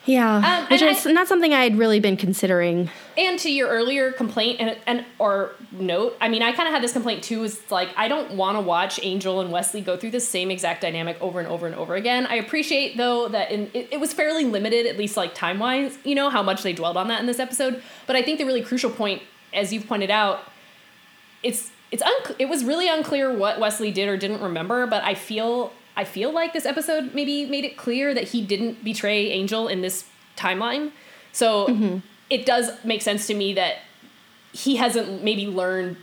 yeah 0.06 0.60
Um, 0.62 0.66
which 0.70 0.82
is 0.82 1.06
I- 1.06 1.12
not 1.12 1.28
something 1.28 1.52
i 1.52 1.62
had 1.62 1.76
really 1.78 2.00
been 2.00 2.16
considering 2.16 2.90
And 3.16 3.38
to 3.40 3.50
your 3.50 3.68
earlier 3.68 4.12
complaint 4.12 4.60
and 4.60 4.76
and 4.86 5.04
or 5.18 5.52
note, 5.72 6.16
I 6.20 6.28
mean, 6.28 6.42
I 6.42 6.50
kind 6.52 6.66
of 6.66 6.72
had 6.74 6.82
this 6.82 6.92
complaint 6.94 7.22
too. 7.22 7.44
Is 7.44 7.60
like 7.70 7.90
I 7.96 8.08
don't 8.08 8.32
want 8.34 8.56
to 8.56 8.60
watch 8.62 8.98
Angel 9.02 9.40
and 9.42 9.52
Wesley 9.52 9.82
go 9.82 9.96
through 9.98 10.12
the 10.12 10.20
same 10.20 10.50
exact 10.50 10.80
dynamic 10.80 11.16
over 11.20 11.38
and 11.38 11.46
over 11.48 11.66
and 11.66 11.76
over 11.76 11.94
again. 11.96 12.26
I 12.26 12.36
appreciate 12.36 12.96
though 12.96 13.28
that 13.28 13.50
in 13.52 13.70
it, 13.74 13.88
it 13.92 14.00
was 14.00 14.12
fairly 14.14 14.44
limited, 14.44 14.86
at 14.86 14.96
least 14.96 15.16
like 15.18 15.34
time 15.34 15.58
wise. 15.58 15.98
You 16.02 16.14
know 16.14 16.30
how 16.30 16.42
much 16.42 16.62
they 16.62 16.72
dwelled 16.72 16.96
on 16.96 17.08
that 17.08 17.20
in 17.20 17.26
this 17.26 17.38
episode. 17.38 17.82
But 18.06 18.16
I 18.16 18.22
think 18.22 18.38
the 18.38 18.44
really 18.44 18.62
crucial 18.62 18.90
point, 18.90 19.20
as 19.52 19.70
you've 19.72 19.86
pointed 19.86 20.10
out, 20.10 20.40
it's 21.42 21.70
it's 21.90 22.02
un- 22.02 22.34
it 22.38 22.48
was 22.48 22.64
really 22.64 22.88
unclear 22.88 23.30
what 23.36 23.60
Wesley 23.60 23.90
did 23.92 24.08
or 24.08 24.16
didn't 24.16 24.40
remember. 24.40 24.86
But 24.86 25.04
I 25.04 25.14
feel 25.14 25.72
I 25.96 26.04
feel 26.04 26.32
like 26.32 26.52
this 26.52 26.66
episode 26.66 27.14
maybe 27.14 27.46
made 27.46 27.64
it 27.64 27.76
clear 27.76 28.14
that 28.14 28.28
he 28.28 28.44
didn't 28.44 28.84
betray 28.84 29.30
Angel 29.30 29.68
in 29.68 29.82
this 29.82 30.04
timeline. 30.36 30.92
So 31.32 31.66
mm-hmm. 31.66 31.98
it 32.28 32.46
does 32.46 32.70
make 32.84 33.02
sense 33.02 33.26
to 33.26 33.34
me 33.34 33.54
that 33.54 33.78
he 34.52 34.76
hasn't 34.76 35.22
maybe 35.22 35.46
learned 35.46 35.96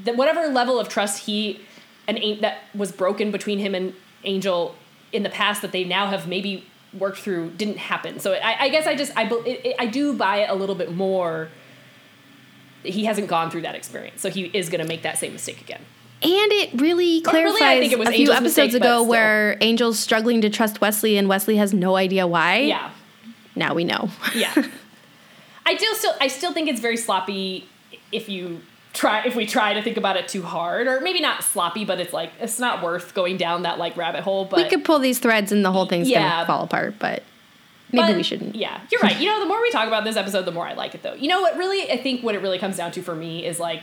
that 0.00 0.16
whatever 0.16 0.48
level 0.48 0.78
of 0.78 0.88
trust 0.88 1.26
he 1.26 1.60
and 2.06 2.18
An- 2.18 2.40
that 2.40 2.58
was 2.74 2.92
broken 2.92 3.30
between 3.30 3.58
him 3.58 3.74
and 3.74 3.94
Angel 4.24 4.74
in 5.12 5.22
the 5.22 5.30
past 5.30 5.62
that 5.62 5.72
they 5.72 5.84
now 5.84 6.06
have 6.06 6.26
maybe 6.26 6.66
worked 6.98 7.18
through 7.18 7.50
didn't 7.50 7.78
happen. 7.78 8.20
So 8.20 8.34
I, 8.34 8.64
I 8.64 8.68
guess 8.68 8.86
I 8.86 8.94
just 8.94 9.12
I 9.16 9.28
it, 9.46 9.76
I 9.78 9.86
do 9.86 10.14
buy 10.14 10.38
it 10.38 10.50
a 10.50 10.54
little 10.54 10.74
bit 10.74 10.92
more. 10.92 11.48
He 12.82 13.04
hasn't 13.04 13.28
gone 13.28 13.50
through 13.50 13.62
that 13.62 13.74
experience, 13.74 14.20
so 14.20 14.30
he 14.30 14.46
is 14.46 14.68
going 14.68 14.80
to 14.80 14.88
make 14.88 15.02
that 15.02 15.18
same 15.18 15.32
mistake 15.32 15.60
again. 15.60 15.82
And 16.22 16.52
it 16.52 16.72
really 16.74 16.94
really, 16.94 17.20
clarifies 17.22 17.80
think 17.80 17.92
it 17.92 17.98
was 17.98 18.08
a 18.08 18.12
few 18.12 18.20
Angel's 18.32 18.36
episodes 18.36 18.72
mistake, 18.74 18.82
ago 18.82 19.02
where 19.02 19.62
Angel's 19.62 19.98
struggling 19.98 20.40
to 20.42 20.50
trust 20.50 20.80
Wesley 20.80 21.16
and 21.16 21.28
Wesley 21.28 21.56
has 21.56 21.72
no 21.74 21.96
idea 21.96 22.26
why. 22.26 22.58
Yeah, 22.58 22.90
Now 23.56 23.74
we 23.74 23.84
know. 23.84 24.10
yeah. 24.34 24.52
I 25.66 25.74
do 25.74 25.86
still 25.94 26.12
I 26.20 26.26
still 26.28 26.52
think 26.52 26.68
it's 26.68 26.80
very 26.80 26.96
sloppy 26.96 27.68
if 28.10 28.28
you 28.28 28.60
try 28.92 29.24
if 29.24 29.34
we 29.36 29.46
try 29.46 29.74
to 29.74 29.82
think 29.82 29.96
about 29.96 30.16
it 30.16 30.28
too 30.28 30.42
hard 30.42 30.86
or 30.86 31.00
maybe 31.00 31.18
not 31.20 31.42
sloppy 31.42 31.82
but 31.84 31.98
it's 31.98 32.12
like 32.12 32.30
it's 32.40 32.58
not 32.58 32.82
worth 32.82 33.14
going 33.14 33.36
down 33.38 33.62
that 33.62 33.78
like 33.78 33.96
rabbit 33.96 34.22
hole 34.22 34.44
but 34.44 34.58
we 34.58 34.68
could 34.68 34.84
pull 34.84 34.98
these 34.98 35.18
threads 35.18 35.50
and 35.50 35.64
the 35.64 35.72
whole 35.72 35.86
thing's 35.86 36.08
Yeah. 36.10 36.30
gonna 36.30 36.46
fall 36.46 36.64
apart, 36.64 36.96
but 36.98 37.22
maybe 37.90 38.08
But, 38.08 38.16
we 38.16 38.22
shouldn't. 38.22 38.54
Yeah, 38.56 38.80
you're 38.90 39.00
right. 39.00 39.16
You 39.20 39.28
know, 39.28 39.38
the 39.40 39.46
more 39.46 39.60
we 39.62 39.70
talk 39.70 39.86
about 39.86 40.04
this 40.04 40.16
episode, 40.16 40.44
the 40.46 40.50
more 40.52 40.66
I 40.66 40.74
like 40.74 40.94
it, 40.94 41.02
though. 41.02 41.14
You 41.14 41.28
know 41.28 41.40
what? 41.40 41.56
Really, 41.56 41.90
I 41.90 41.96
think 41.96 42.22
what 42.22 42.34
it 42.34 42.40
really 42.42 42.58
comes 42.58 42.76
down 42.76 42.90
to 42.92 43.02
for 43.02 43.14
me 43.14 43.44
is 43.46 43.60
like, 43.60 43.82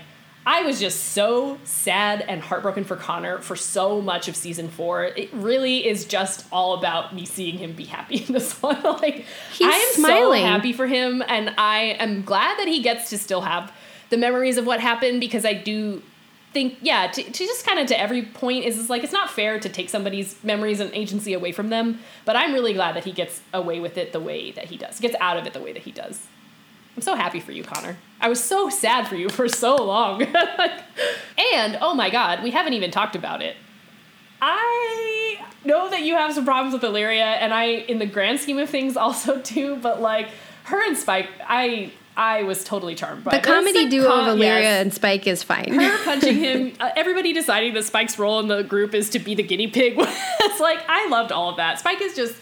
I 0.49 0.63
was 0.63 0.79
just 0.79 1.09
so 1.13 1.59
sad 1.63 2.25
and 2.27 2.41
heartbroken 2.41 2.83
for 2.83 2.95
Connor 2.95 3.37
for 3.37 3.55
so 3.55 4.01
much 4.01 4.27
of 4.27 4.35
season 4.35 4.67
four. 4.67 5.03
It 5.03 5.31
really 5.31 5.87
is 5.87 6.05
just 6.05 6.47
all 6.51 6.73
about 6.73 7.13
me 7.13 7.27
seeing 7.27 7.59
him 7.59 7.73
be 7.73 7.83
happy 7.83 8.23
in 8.27 8.33
this 8.33 8.59
one. 8.59 8.81
like, 8.83 9.25
He's 9.53 9.67
I 9.67 9.77
am 9.77 9.93
smiling. 9.93 10.41
so 10.41 10.47
happy 10.47 10.73
for 10.73 10.87
him, 10.87 11.23
and 11.27 11.53
I 11.59 11.97
am 11.99 12.23
glad 12.23 12.57
that 12.57 12.67
he 12.67 12.81
gets 12.81 13.11
to 13.11 13.19
still 13.19 13.41
have 13.41 13.71
the 14.09 14.17
memories 14.17 14.57
of 14.57 14.65
what 14.65 14.79
happened 14.79 15.19
because 15.19 15.45
I 15.45 15.53
do 15.53 16.01
think 16.51 16.79
yeah 16.81 17.05
to, 17.05 17.21
to 17.21 17.45
just 17.45 17.63
kind 17.63 17.77
of 17.77 17.85
to 17.85 17.99
every 17.99 18.23
point 18.23 18.65
is 18.65 18.79
is 18.79 18.89
like 18.89 19.03
it's 19.03 19.13
not 19.13 19.29
fair 19.29 19.59
to 19.59 19.69
take 19.69 19.87
somebody's 19.87 20.35
memories 20.43 20.79
and 20.79 20.91
agency 20.95 21.33
away 21.33 21.51
from 21.51 21.69
them 21.69 21.99
but 22.25 22.35
i'm 22.35 22.53
really 22.53 22.73
glad 22.73 22.95
that 22.95 23.03
he 23.03 23.11
gets 23.11 23.43
away 23.53 23.79
with 23.79 23.99
it 23.99 24.13
the 24.13 24.19
way 24.19 24.49
that 24.53 24.65
he 24.65 24.75
does 24.75 24.99
gets 24.99 25.15
out 25.19 25.37
of 25.37 25.45
it 25.45 25.53
the 25.53 25.61
way 25.61 25.71
that 25.71 25.83
he 25.83 25.91
does 25.91 26.25
i'm 26.99 27.03
so 27.03 27.15
happy 27.15 27.39
for 27.39 27.53
you 27.53 27.63
connor 27.63 27.95
i 28.19 28.27
was 28.27 28.43
so 28.43 28.67
sad 28.67 29.07
for 29.07 29.15
you 29.15 29.29
for 29.29 29.47
so 29.47 29.73
long 29.77 30.21
and 31.55 31.77
oh 31.79 31.93
my 31.95 32.09
god 32.09 32.43
we 32.43 32.51
haven't 32.51 32.73
even 32.73 32.91
talked 32.91 33.15
about 33.15 33.41
it 33.41 33.55
i 34.41 35.39
know 35.63 35.89
that 35.89 36.01
you 36.01 36.13
have 36.15 36.33
some 36.33 36.43
problems 36.43 36.73
with 36.73 36.83
illyria 36.83 37.23
and 37.23 37.53
i 37.53 37.63
in 37.63 37.99
the 37.99 38.05
grand 38.05 38.37
scheme 38.37 38.57
of 38.57 38.69
things 38.69 38.97
also 39.05 39.41
do 39.43 39.77
but 39.77 40.01
like 40.01 40.27
her 40.63 40.85
and 40.85 40.97
spike 40.97 41.29
i 41.47 41.89
i 42.17 42.43
was 42.43 42.65
totally 42.65 42.95
charmed 42.95 43.23
by 43.23 43.31
The 43.31 43.39
comedy 43.47 43.87
duo 43.87 44.09
con- 44.09 44.19
of 44.27 44.27
Illyria 44.35 44.59
yes 44.59 44.81
and 44.81 44.93
Spike 44.93 45.25
is 45.25 45.41
fine. 45.41 45.71
her 45.73 45.97
punching 46.03 46.35
him. 46.35 46.73
Uh, 46.77 46.89
everybody 46.97 47.31
deciding 47.31 47.75
that 47.75 47.85
Spike's 47.85 48.19
role 48.19 48.41
in 48.41 48.49
the 48.49 48.61
group 48.61 48.93
is 48.93 49.09
to 49.11 49.19
be 49.19 49.35
the 49.35 49.43
guinea 49.43 49.67
pig. 49.67 49.93
it's 49.97 50.59
like 50.59 50.79
I 50.89 51.07
loved 51.07 51.31
all 51.31 51.49
of 51.49 51.55
that. 51.57 51.79
Spike 51.79 52.01
is 52.01 52.13
just 52.17 52.35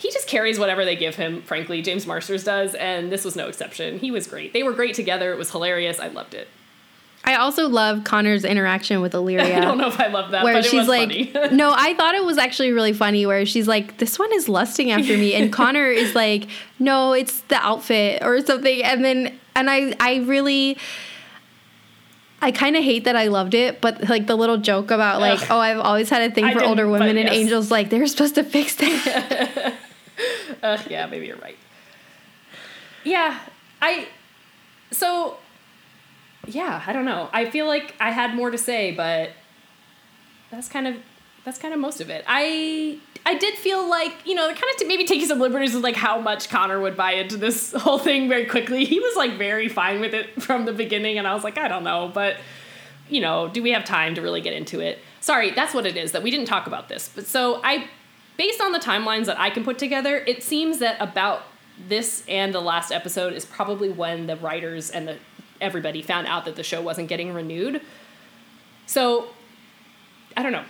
he 0.00 0.10
just 0.10 0.26
carries 0.26 0.58
whatever 0.58 0.86
they 0.86 0.96
give 0.96 1.16
him. 1.16 1.42
Frankly, 1.42 1.82
James 1.82 2.06
Marsters 2.06 2.42
does, 2.42 2.74
and 2.74 3.12
this 3.12 3.22
was 3.22 3.36
no 3.36 3.48
exception. 3.48 3.98
He 3.98 4.10
was 4.10 4.26
great. 4.26 4.54
They 4.54 4.62
were 4.62 4.72
great 4.72 4.94
together. 4.94 5.30
It 5.30 5.38
was 5.38 5.50
hilarious. 5.50 6.00
I 6.00 6.08
loved 6.08 6.32
it. 6.32 6.48
I 7.22 7.34
also 7.34 7.68
love 7.68 8.02
Connor's 8.04 8.46
interaction 8.46 9.02
with 9.02 9.12
Illyria. 9.12 9.56
I 9.58 9.60
don't 9.60 9.76
know 9.76 9.88
if 9.88 10.00
I 10.00 10.06
love 10.06 10.30
that, 10.30 10.42
Where 10.42 10.54
but 10.54 10.64
it 10.64 10.70
she's 10.70 10.88
like, 10.88 11.10
funny. 11.10 11.30
no, 11.54 11.74
I 11.76 11.92
thought 11.94 12.14
it 12.14 12.24
was 12.24 12.38
actually 12.38 12.72
really 12.72 12.94
funny. 12.94 13.26
Where 13.26 13.44
she's 13.44 13.68
like, 13.68 13.98
"This 13.98 14.18
one 14.18 14.32
is 14.32 14.48
lusting 14.48 14.90
after 14.90 15.18
me," 15.18 15.34
and 15.34 15.52
Connor 15.52 15.90
is 15.90 16.14
like, 16.14 16.48
"No, 16.78 17.12
it's 17.12 17.42
the 17.42 17.56
outfit 17.56 18.22
or 18.22 18.40
something." 18.40 18.82
And 18.82 19.04
then, 19.04 19.38
and 19.54 19.68
I, 19.68 19.94
I 20.00 20.20
really, 20.20 20.78
I 22.40 22.52
kind 22.52 22.74
of 22.74 22.82
hate 22.82 23.04
that 23.04 23.16
I 23.16 23.26
loved 23.26 23.52
it, 23.52 23.82
but 23.82 24.08
like 24.08 24.26
the 24.26 24.36
little 24.36 24.56
joke 24.56 24.90
about 24.90 25.20
like, 25.20 25.42
Ugh. 25.42 25.46
"Oh, 25.50 25.58
I've 25.58 25.78
always 25.78 26.08
had 26.08 26.30
a 26.30 26.34
thing 26.34 26.44
I 26.44 26.54
for 26.54 26.64
older 26.64 26.88
women," 26.88 27.18
and 27.18 27.28
yes. 27.28 27.36
Angel's 27.36 27.70
like, 27.70 27.90
"They're 27.90 28.06
supposed 28.06 28.36
to 28.36 28.44
fix 28.44 28.76
that." 28.76 29.74
Uh, 30.62 30.76
yeah, 30.88 31.06
maybe 31.06 31.26
you're 31.26 31.38
right. 31.38 31.56
Yeah, 33.04 33.38
I. 33.80 34.08
So. 34.90 35.36
Yeah, 36.46 36.82
I 36.86 36.92
don't 36.92 37.04
know. 37.04 37.30
I 37.32 37.48
feel 37.48 37.66
like 37.66 37.94
I 38.00 38.10
had 38.10 38.34
more 38.34 38.50
to 38.50 38.58
say, 38.58 38.92
but 38.92 39.30
that's 40.50 40.68
kind 40.68 40.86
of 40.86 40.96
that's 41.44 41.58
kind 41.58 41.72
of 41.72 41.80
most 41.80 42.00
of 42.00 42.10
it. 42.10 42.24
I 42.26 42.98
I 43.24 43.34
did 43.34 43.54
feel 43.54 43.88
like 43.88 44.12
you 44.24 44.34
know, 44.34 44.46
kind 44.46 44.64
of 44.80 44.86
maybe 44.86 45.04
taking 45.04 45.26
some 45.26 45.38
liberties 45.38 45.74
with 45.74 45.82
like 45.82 45.96
how 45.96 46.20
much 46.20 46.48
Connor 46.48 46.80
would 46.80 46.96
buy 46.96 47.12
into 47.12 47.36
this 47.36 47.72
whole 47.76 47.98
thing 47.98 48.28
very 48.28 48.46
quickly. 48.46 48.84
He 48.84 49.00
was 49.00 49.16
like 49.16 49.38
very 49.38 49.68
fine 49.68 50.00
with 50.00 50.14
it 50.14 50.42
from 50.42 50.64
the 50.64 50.72
beginning, 50.72 51.18
and 51.18 51.26
I 51.26 51.34
was 51.34 51.44
like, 51.44 51.58
I 51.58 51.68
don't 51.68 51.84
know, 51.84 52.10
but 52.12 52.36
you 53.08 53.20
know, 53.20 53.48
do 53.48 53.62
we 53.62 53.72
have 53.72 53.84
time 53.84 54.14
to 54.14 54.22
really 54.22 54.40
get 54.40 54.52
into 54.52 54.80
it? 54.80 54.98
Sorry, 55.20 55.50
that's 55.50 55.74
what 55.74 55.84
it 55.84 55.96
is 55.96 56.12
that 56.12 56.22
we 56.22 56.30
didn't 56.30 56.46
talk 56.46 56.66
about 56.66 56.88
this. 56.88 57.10
But 57.14 57.26
so 57.26 57.60
I, 57.62 57.88
based 58.40 58.62
on 58.62 58.72
the 58.72 58.78
timelines 58.78 59.26
that 59.26 59.38
I 59.38 59.50
can 59.50 59.64
put 59.64 59.78
together, 59.78 60.16
it 60.16 60.42
seems 60.42 60.78
that 60.78 60.96
about 60.98 61.42
this 61.88 62.24
and 62.26 62.54
the 62.54 62.60
last 62.60 62.90
episode 62.90 63.34
is 63.34 63.44
probably 63.44 63.90
when 63.90 64.28
the 64.28 64.36
writers 64.36 64.88
and 64.88 65.06
the 65.06 65.18
everybody 65.60 66.00
found 66.00 66.26
out 66.26 66.46
that 66.46 66.56
the 66.56 66.62
show 66.62 66.80
wasn't 66.80 67.06
getting 67.06 67.34
renewed. 67.34 67.82
So 68.86 69.28
I 70.38 70.42
don't 70.42 70.52
know. 70.52 70.64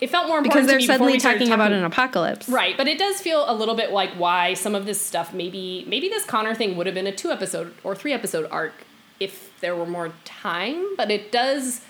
It 0.00 0.10
felt 0.10 0.26
more 0.26 0.38
important 0.38 0.66
because 0.66 0.66
they're 0.66 0.78
to 0.78 0.82
me 0.82 0.86
before 0.88 0.94
suddenly 0.96 1.20
started 1.20 1.38
talking 1.38 1.52
about 1.52 1.70
an 1.70 1.84
apocalypse. 1.84 2.48
Right, 2.48 2.76
but 2.76 2.88
it 2.88 2.98
does 2.98 3.20
feel 3.20 3.48
a 3.48 3.54
little 3.54 3.76
bit 3.76 3.92
like 3.92 4.10
why 4.14 4.54
some 4.54 4.74
of 4.74 4.84
this 4.84 5.00
stuff 5.00 5.32
maybe 5.32 5.84
maybe 5.86 6.08
this 6.08 6.24
Connor 6.24 6.56
thing 6.56 6.76
would 6.76 6.86
have 6.86 6.94
been 6.96 7.06
a 7.06 7.14
two 7.14 7.30
episode 7.30 7.72
or 7.84 7.94
three 7.94 8.12
episode 8.12 8.48
arc 8.50 8.72
if 9.20 9.52
there 9.60 9.76
were 9.76 9.86
more 9.86 10.12
time, 10.24 10.96
but 10.96 11.12
it 11.12 11.30
does. 11.30 11.82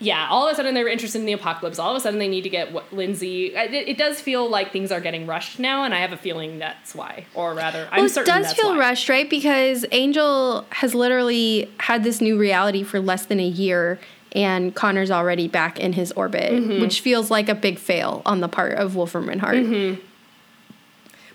Yeah, 0.00 0.28
all 0.30 0.46
of 0.46 0.52
a 0.52 0.54
sudden 0.54 0.74
they 0.74 0.82
were 0.84 0.88
interested 0.88 1.18
in 1.18 1.26
the 1.26 1.32
apocalypse. 1.32 1.78
All 1.78 1.90
of 1.90 1.96
a 1.96 2.00
sudden 2.00 2.20
they 2.20 2.28
need 2.28 2.42
to 2.42 2.48
get 2.48 2.72
what 2.72 2.92
Lindsey. 2.92 3.46
It, 3.46 3.74
it 3.74 3.98
does 3.98 4.20
feel 4.20 4.48
like 4.48 4.70
things 4.70 4.92
are 4.92 5.00
getting 5.00 5.26
rushed 5.26 5.58
now, 5.58 5.82
and 5.82 5.92
I 5.92 5.98
have 5.98 6.12
a 6.12 6.16
feeling 6.16 6.58
that's 6.60 6.94
why, 6.94 7.26
or 7.34 7.52
rather, 7.52 7.88
I'm 7.90 7.96
well, 7.98 8.06
it 8.06 8.10
certain 8.10 8.42
does 8.42 8.52
feel 8.52 8.70
why. 8.74 8.78
rushed, 8.78 9.08
right? 9.08 9.28
Because 9.28 9.84
Angel 9.90 10.64
has 10.70 10.94
literally 10.94 11.68
had 11.80 12.04
this 12.04 12.20
new 12.20 12.38
reality 12.38 12.84
for 12.84 13.00
less 13.00 13.26
than 13.26 13.40
a 13.40 13.46
year, 13.46 13.98
and 14.32 14.72
Connor's 14.74 15.10
already 15.10 15.48
back 15.48 15.80
in 15.80 15.94
his 15.94 16.12
orbit, 16.12 16.52
Mm-hmm. 16.52 16.80
which 16.80 17.00
feels 17.00 17.28
like 17.30 17.48
a 17.48 17.54
big 17.56 17.78
fail 17.78 18.22
on 18.24 18.40
the 18.40 18.48
part 18.48 18.74
of 18.74 18.94
Wolfram 18.94 19.28
and 19.28 19.40
Hart. 19.40 19.56
Mm-hmm. 19.56 20.00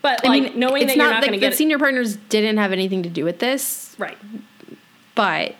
But 0.00 0.24
I 0.24 0.28
like, 0.28 0.42
mean, 0.42 0.58
knowing 0.58 0.82
it's 0.82 0.92
that 0.92 0.96
you're 0.96 1.04
not 1.04 1.10
not 1.14 1.22
like 1.22 1.30
going 1.30 1.40
to 1.40 1.46
get 1.46 1.54
senior 1.54 1.78
partners 1.78 2.16
didn't 2.16 2.56
have 2.58 2.72
anything 2.72 3.02
to 3.02 3.08
do 3.08 3.24
with 3.24 3.38
this, 3.38 3.94
right. 3.98 4.18
but 5.14 5.54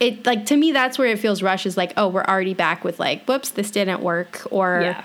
it 0.00 0.26
like 0.26 0.46
to 0.46 0.56
me 0.56 0.72
that's 0.72 0.98
where 0.98 1.08
it 1.08 1.18
feels 1.18 1.42
rushed. 1.42 1.66
Is 1.66 1.76
like, 1.76 1.92
oh, 1.96 2.08
we're 2.08 2.24
already 2.24 2.54
back 2.54 2.84
with 2.84 2.98
like, 2.98 3.24
whoops, 3.26 3.50
this 3.50 3.70
didn't 3.70 4.02
work, 4.02 4.46
or 4.50 4.80
Yeah. 4.82 5.04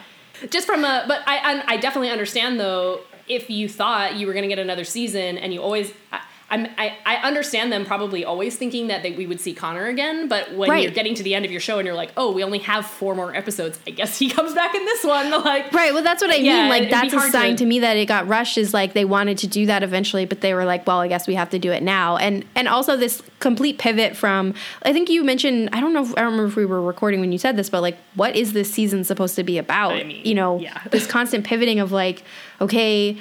Just 0.49 0.67
from 0.67 0.83
a, 0.83 1.05
but 1.07 1.21
I, 1.25 1.37
I, 1.37 1.63
I 1.73 1.77
definitely 1.77 2.09
understand 2.09 2.59
though, 2.59 2.99
if 3.29 3.49
you 3.49 3.69
thought 3.69 4.15
you 4.15 4.27
were 4.27 4.33
going 4.33 4.43
to 4.43 4.49
get 4.49 4.59
another 4.59 4.83
season 4.83 5.37
and 5.37 5.53
you 5.53 5.61
always, 5.61 5.93
I, 6.11 6.21
I'm, 6.53 6.67
I, 6.77 6.95
I 7.05 7.15
understand 7.27 7.71
them 7.71 7.85
probably 7.85 8.23
always 8.23 8.55
thinking 8.55 8.87
that 8.87 9.01
they, 9.03 9.11
we 9.11 9.25
would 9.25 9.41
see 9.41 9.53
Connor 9.53 9.87
again, 9.87 10.27
but 10.27 10.53
when 10.55 10.69
Right. 10.69 10.83
you're 10.83 10.91
getting 10.91 11.15
to 11.15 11.23
the 11.23 11.33
end 11.35 11.45
of 11.45 11.51
your 11.51 11.59
show 11.59 11.79
and 11.79 11.85
you're 11.85 11.95
like, 11.95 12.11
oh, 12.15 12.31
we 12.31 12.43
only 12.43 12.59
have 12.59 12.85
four 12.85 13.15
more 13.15 13.35
episodes, 13.35 13.79
I 13.87 13.91
guess 13.91 14.19
he 14.19 14.29
comes 14.37 14.53
back 14.53 14.75
in 14.75 14.85
this 14.85 15.03
one. 15.03 15.31
Like, 15.43 15.73
Right. 15.73 15.93
Well, 15.93 16.03
that's 16.03 16.21
what 16.21 16.29
I 16.31 16.35
Yeah, 16.35 16.61
mean. 16.61 16.69
Like 16.69 16.89
that's 16.89 17.13
a 17.13 17.19
sign 17.31 17.55
to- 17.55 17.63
to, 17.63 17.65
me 17.65 17.79
that 17.79 17.97
it 17.97 18.05
got 18.05 18.27
rushed. 18.27 18.57
Is 18.57 18.73
like 18.73 18.93
they 18.93 19.05
wanted 19.05 19.37
to 19.39 19.47
do 19.47 19.65
that 19.65 19.83
eventually, 19.83 20.25
but 20.25 20.41
they 20.41 20.53
were 20.53 20.63
like, 20.65 20.85
well, 20.85 20.99
I 20.99 21.07
guess 21.07 21.27
we 21.27 21.35
have 21.35 21.49
to 21.49 21.59
do 21.59 21.71
it 21.71 21.81
now. 21.81 22.17
And 22.17 22.45
and 22.55 22.67
also 22.67 22.95
this 22.95 23.21
complete 23.39 23.77
pivot 23.79 24.15
from. 24.15 24.53
I 24.83 24.93
think 24.93 25.09
you 25.09 25.23
mentioned. 25.23 25.69
I 25.73 25.81
don't 25.81 25.91
know. 25.93 26.03
If, 26.03 26.11
I 26.11 26.21
don't 26.21 26.31
remember 26.33 26.47
if 26.49 26.55
we 26.55 26.65
were 26.65 26.81
recording 26.81 27.19
when 27.19 27.31
you 27.31 27.37
said 27.39 27.57
this, 27.57 27.69
but 27.69 27.81
like, 27.81 27.97
what 28.15 28.35
is 28.35 28.53
this 28.53 28.71
season 28.71 29.03
supposed 29.03 29.35
to 29.35 29.43
be 29.43 29.57
about? 29.57 29.93
I 29.93 30.03
mean, 30.03 30.25
you 30.25 30.35
know, 30.35 30.59
yeah. 30.59 30.81
this 30.91 31.07
constant 31.07 31.45
pivoting 31.45 31.79
of 31.79 31.91
like, 31.91 32.23
okay. 32.61 33.17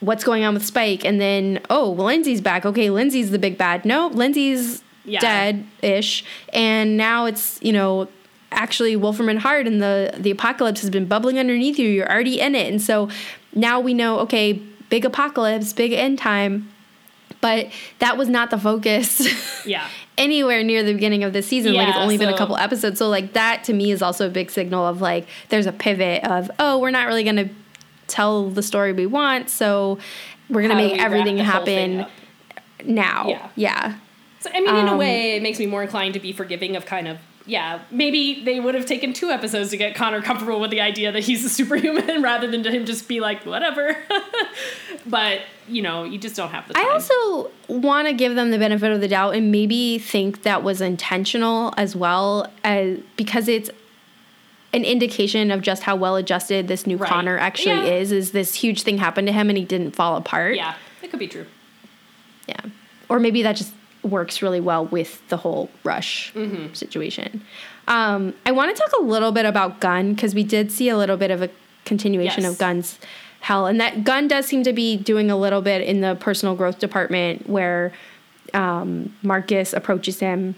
What's 0.00 0.22
going 0.24 0.44
on 0.44 0.54
with 0.54 0.64
Spike? 0.64 1.04
And 1.04 1.20
then, 1.20 1.60
oh, 1.70 1.90
well, 1.90 2.06
Lindsey's 2.06 2.40
back. 2.40 2.64
Okay, 2.64 2.88
Lindsey's 2.90 3.30
the 3.30 3.38
big 3.38 3.58
bad. 3.58 3.84
No, 3.84 4.06
Lindsey's 4.08 4.82
Yeah. 5.04 5.20
dead 5.20 5.64
ish. 5.82 6.24
And 6.52 6.96
now 6.96 7.24
it's, 7.26 7.58
you 7.62 7.72
know, 7.72 8.08
actually 8.52 8.94
Wolfram 8.96 9.28
and 9.28 9.38
Hart 9.40 9.66
and 9.66 9.82
the 9.82 10.14
the 10.16 10.30
apocalypse 10.30 10.80
has 10.82 10.90
been 10.90 11.06
bubbling 11.06 11.38
underneath 11.38 11.78
you. 11.78 11.88
You're 11.88 12.10
already 12.10 12.40
in 12.40 12.54
it. 12.54 12.70
And 12.70 12.80
so 12.80 13.08
now 13.54 13.80
we 13.80 13.92
know, 13.92 14.20
okay, 14.20 14.54
big 14.88 15.04
apocalypse, 15.04 15.72
big 15.72 15.92
end 15.92 16.18
time. 16.18 16.70
But 17.40 17.68
that 18.00 18.16
was 18.16 18.28
not 18.28 18.50
the 18.50 18.58
focus 18.58 19.64
yeah. 19.66 19.86
anywhere 20.16 20.64
near 20.64 20.82
the 20.82 20.92
beginning 20.94 21.22
of 21.24 21.32
the 21.32 21.42
season. 21.42 21.72
like 21.74 21.88
it's 21.88 21.96
Yeah, 21.96 22.02
only 22.02 22.18
been 22.18 22.28
a 22.30 22.36
couple 22.36 22.56
episodes. 22.56 22.98
So 22.98 23.08
like 23.08 23.32
that 23.34 23.62
to 23.64 23.72
me 23.72 23.90
is 23.92 24.02
also 24.02 24.26
a 24.26 24.30
big 24.30 24.50
signal 24.50 24.86
of 24.86 25.00
like 25.00 25.26
there's 25.48 25.66
a 25.66 25.72
pivot 25.72 26.24
of, 26.24 26.50
oh, 26.58 26.78
we're 26.78 26.90
not 26.90 27.06
really 27.06 27.22
gonna 27.22 27.48
tell 28.08 28.50
the 28.50 28.62
story 28.62 28.92
we 28.92 29.06
want, 29.06 29.50
so 29.50 29.98
we're 30.50 30.62
gonna 30.62 30.74
How 30.74 30.80
make 30.80 31.00
everything 31.00 31.36
the 31.36 31.44
whole 31.44 31.64
thing 31.64 31.98
happen 32.00 32.12
now. 32.84 33.28
Yeah. 33.28 33.48
yeah. 33.54 33.94
So, 34.40 34.50
I 34.54 34.60
mean, 34.60 34.74
in 34.74 34.86
a 34.88 34.92
Um, 34.92 34.98
way, 34.98 35.32
it 35.36 35.42
makes 35.42 35.58
me 35.58 35.66
more 35.66 35.82
inclined 35.82 36.14
to 36.14 36.20
be 36.20 36.32
forgiving 36.32 36.76
of 36.76 36.86
kind 36.86 37.08
of, 37.08 37.18
yeah, 37.44 37.80
maybe 37.90 38.42
they 38.44 38.60
would 38.60 38.74
have 38.74 38.86
taken 38.86 39.12
two 39.12 39.30
episodes 39.30 39.70
to 39.70 39.76
get 39.76 39.94
Connor 39.96 40.22
comfortable 40.22 40.60
with 40.60 40.70
the 40.70 40.80
idea 40.80 41.10
that 41.10 41.24
he's 41.24 41.44
a 41.44 41.48
superhuman 41.58 42.22
rather 42.22 42.46
than 42.46 42.62
to 42.62 42.70
him 42.70 42.84
just 42.84 43.08
be 43.08 43.18
like, 43.20 43.44
whatever. 43.44 43.96
but, 45.06 45.40
you 45.66 45.82
know, 45.82 46.04
you 46.04 46.18
just 46.18 46.36
don't 46.36 46.50
have 46.50 46.68
the 46.68 46.74
time. 46.74 46.86
I 46.86 46.90
also 46.90 47.50
want 47.68 48.06
to 48.06 48.14
give 48.14 48.34
them 48.36 48.50
the 48.52 48.58
benefit 48.58 48.92
of 48.92 49.00
the 49.00 49.08
doubt 49.08 49.34
and 49.34 49.50
maybe 49.50 49.98
think 49.98 50.42
that 50.42 50.62
was 50.62 50.80
intentional 50.80 51.74
as 51.76 51.96
well, 51.96 52.46
as 52.62 52.98
because 53.16 53.48
it's 53.48 53.70
an 54.72 54.84
indication 54.84 55.50
of 55.50 55.62
just 55.62 55.82
how 55.84 55.96
well 55.96 56.16
adjusted 56.16 56.68
this 56.68 56.86
new 56.86 56.96
Right. 56.96 57.08
Connor 57.10 57.38
actually 57.38 57.86
Yeah. 57.86 57.94
is. 57.94 58.12
Is 58.12 58.32
this 58.32 58.54
huge 58.54 58.82
thing 58.82 58.98
happened 58.98 59.26
to 59.28 59.32
him 59.32 59.48
and 59.48 59.56
he 59.58 59.64
didn't 59.64 59.92
fall 59.96 60.16
apart? 60.16 60.56
yeah, 60.56 60.74
it 61.02 61.10
could 61.10 61.18
be 61.20 61.28
true. 61.28 61.46
yeah. 62.46 62.60
Or 63.08 63.18
maybe 63.18 63.42
that 63.42 63.56
just 63.56 63.72
works 64.02 64.42
really 64.42 64.60
well 64.60 64.84
with 64.86 65.26
the 65.28 65.38
whole 65.38 65.70
rush 65.84 66.32
Mm-hmm. 66.34 66.72
situation. 66.74 67.42
Um, 67.88 68.34
I 68.46 68.52
want 68.52 68.74
to 68.74 68.80
talk 68.80 68.92
a 68.98 69.02
little 69.02 69.32
bit 69.32 69.44
about 69.46 69.80
Gunn 69.80 70.14
because 70.14 70.34
we 70.34 70.44
did 70.44 70.70
see 70.70 70.88
a 70.88 70.96
little 70.96 71.16
bit 71.16 71.30
of 71.30 71.40
a 71.42 71.48
continuation 71.84 72.42
Yes. 72.42 72.52
of 72.52 72.58
Gunn's 72.58 72.98
hell, 73.40 73.66
and 73.66 73.80
that 73.80 74.04
Gunn 74.04 74.28
does 74.28 74.46
seem 74.46 74.62
to 74.64 74.72
be 74.72 74.96
doing 74.96 75.30
a 75.30 75.36
little 75.36 75.62
bit 75.62 75.80
in 75.82 76.00
the 76.02 76.14
personal 76.16 76.54
growth 76.54 76.78
department 76.78 77.48
where 77.48 77.92
um, 78.54 79.14
Marcus 79.22 79.72
approaches 79.72 80.20
him 80.20 80.54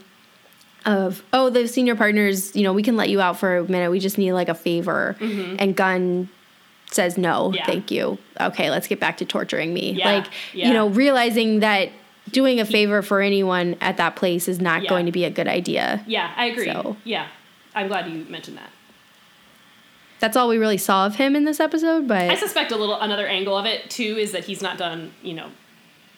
of 0.85 1.23
oh 1.33 1.49
the 1.49 1.67
senior 1.67 1.95
partners 1.95 2.55
you 2.55 2.63
know 2.63 2.73
we 2.73 2.81
can 2.83 2.95
let 2.97 3.09
you 3.09 3.21
out 3.21 3.37
for 3.37 3.57
a 3.57 3.63
minute 3.69 3.91
we 3.91 3.99
just 3.99 4.17
need 4.17 4.33
like 4.33 4.49
a 4.49 4.53
favor 4.55 5.15
and 5.21 5.75
Gunn 5.75 6.27
says 6.89 7.17
no 7.17 7.49
Mm-hmm. 7.49 7.55
Yeah. 7.55 7.65
thank 7.65 7.91
you 7.91 8.17
okay 8.39 8.69
let's 8.69 8.87
get 8.87 8.99
back 8.99 9.17
to 9.17 9.25
torturing 9.25 9.73
me 9.73 9.93
Yeah, 9.93 10.11
like 10.11 10.27
yeah. 10.53 10.67
you 10.67 10.73
know 10.73 10.87
realizing 10.89 11.59
that 11.59 11.89
doing 12.31 12.59
a 12.59 12.65
favor 12.65 13.01
for 13.01 13.21
anyone 13.21 13.75
at 13.81 13.97
that 13.97 14.15
place 14.15 14.47
is 14.47 14.59
not 14.59 14.87
going 14.87 15.05
to 15.05 15.11
be 15.11 15.23
a 15.25 15.29
good 15.29 15.47
idea 15.47 16.03
Yeah, 16.07 16.31
I 16.35 16.45
agree. 16.45 16.65
So- 16.65 16.97
Yeah, 17.03 17.27
I'm 17.75 17.87
glad 17.87 18.09
you 18.11 18.25
mentioned 18.29 18.57
that. 18.57 18.69
that's 20.19 20.37
all 20.37 20.47
we 20.47 20.57
really 20.57 20.77
saw 20.77 21.05
of 21.05 21.15
him 21.15 21.35
in 21.35 21.45
this 21.45 21.59
episode 21.59 22.07
but 22.07 22.29
I 22.29 22.35
suspect 22.35 22.71
a 22.71 22.75
little 22.77 22.99
another 22.99 23.27
angle 23.27 23.57
of 23.57 23.65
it 23.65 23.89
too 23.89 24.17
is 24.17 24.31
that 24.33 24.45
he's 24.45 24.61
not 24.61 24.77
done, 24.77 25.13
you 25.23 25.33
know, 25.33 25.49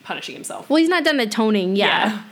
punishing 0.03 0.35
himself. 0.35 0.69
well 0.69 0.77
he's 0.77 0.89
not 0.89 1.03
done 1.03 1.19
atoning 1.19 1.75
yeah, 1.75 2.23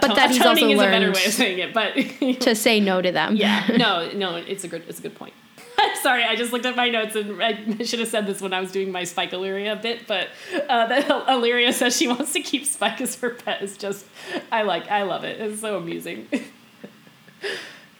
But 0.00 0.14
that 0.14 0.30
he's 0.30 0.42
also 0.42 0.66
is 0.68 0.80
a 0.80 0.84
better 0.84 1.12
way 1.12 1.24
of 1.24 1.32
saying 1.32 1.58
it, 1.58 1.74
but 1.74 1.94
to 2.40 2.54
say 2.54 2.80
no 2.80 3.00
to 3.00 3.12
them 3.12 3.36
yeah, 3.36 3.66
no, 3.76 4.10
no, 4.12 4.36
it's 4.36 4.64
a 4.64 4.68
good, 4.68 4.82
it's 4.88 4.98
a 4.98 5.02
good 5.02 5.14
point. 5.14 5.34
I'm 5.78 5.96
sorry, 6.02 6.24
I 6.24 6.36
just 6.36 6.52
looked 6.52 6.66
at 6.66 6.76
my 6.76 6.88
notes 6.88 7.16
and 7.16 7.42
I 7.42 7.82
should 7.84 7.98
have 7.98 8.08
said 8.08 8.26
this 8.26 8.40
when 8.40 8.52
I 8.52 8.60
was 8.60 8.70
doing 8.72 8.92
my 8.92 9.04
Spike 9.04 9.32
Illyria 9.32 9.76
bit, 9.76 10.06
but 10.06 10.28
uh, 10.68 10.86
that 10.86 11.28
Illyria 11.28 11.72
says 11.72 11.96
she 11.96 12.08
wants 12.08 12.32
to 12.32 12.40
keep 12.40 12.64
Spike 12.64 13.00
as 13.00 13.16
her 13.16 13.30
pet 13.30 13.62
is 13.62 13.76
just, 13.76 14.06
I 14.52 14.62
like, 14.62 14.88
I 14.88 15.02
love 15.02 15.24
it. 15.24 15.40
It's 15.40 15.60
so 15.60 15.76
amusing. 15.76 16.28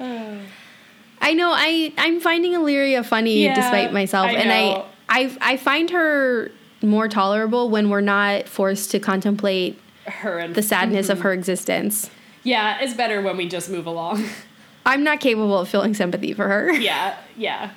I 0.00 1.32
know. 1.32 1.52
I 1.54 1.92
I'm 1.96 2.20
finding 2.20 2.52
Illyria 2.52 3.02
funny 3.02 3.44
Yeah, 3.44 3.54
despite 3.54 3.92
myself, 3.92 4.28
I 4.28 4.32
and. 4.32 4.52
I 4.52 4.84
I 5.08 5.36
I 5.40 5.56
find 5.56 5.90
her 5.90 6.50
more 6.82 7.08
tolerable 7.08 7.70
when 7.70 7.88
we're 7.88 8.00
not 8.02 8.48
forced 8.48 8.90
to 8.90 9.00
contemplate 9.00 9.78
her 10.06 10.38
and 10.38 10.54
the 10.54 10.62
sadness 10.62 11.08
of 11.08 11.20
her 11.20 11.32
existence. 11.32 12.10
yeah, 12.42 12.78
it's 12.80 12.94
better 12.94 13.20
when 13.22 13.36
we 13.36 13.48
just 13.48 13.70
move 13.70 13.86
along. 13.86 14.24
I'm 14.86 15.02
not 15.02 15.20
capable 15.20 15.58
of 15.58 15.68
feeling 15.68 15.94
sympathy 15.94 16.32
for 16.34 16.46
her. 16.48 16.72
yeah, 16.72 17.16
yeah. 17.36 17.70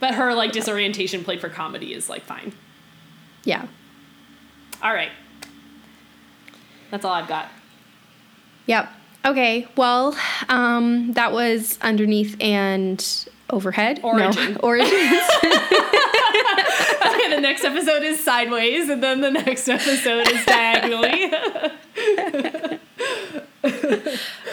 But 0.00 0.14
her 0.14 0.32
like 0.34 0.52
disorientation 0.52 1.24
played 1.24 1.40
for 1.40 1.48
comedy 1.48 1.92
is 1.92 2.08
like 2.08 2.22
fine. 2.22 2.52
yeah. 3.44 3.66
All 4.80 4.92
right, 4.94 5.10
that's 6.90 7.04
all 7.04 7.12
I've 7.12 7.26
got. 7.28 7.48
Yep. 8.66 8.88
Okay. 9.24 9.66
Well, 9.76 10.16
um, 10.48 11.12
that 11.14 11.32
was 11.32 11.78
underneath 11.82 12.36
and 12.40 13.04
overhead. 13.50 14.00
Origin. 14.02 14.54
No, 14.54 14.60
origin. 14.60 14.88
Okay, 17.00 17.30
the 17.34 17.40
next 17.40 17.64
episode 17.64 18.02
is 18.02 18.22
sideways, 18.22 18.88
and 18.88 19.02
then 19.02 19.20
the 19.20 19.30
next 19.30 19.68
episode 19.68 20.26
is 20.28 20.44
diagonally. 20.44 21.32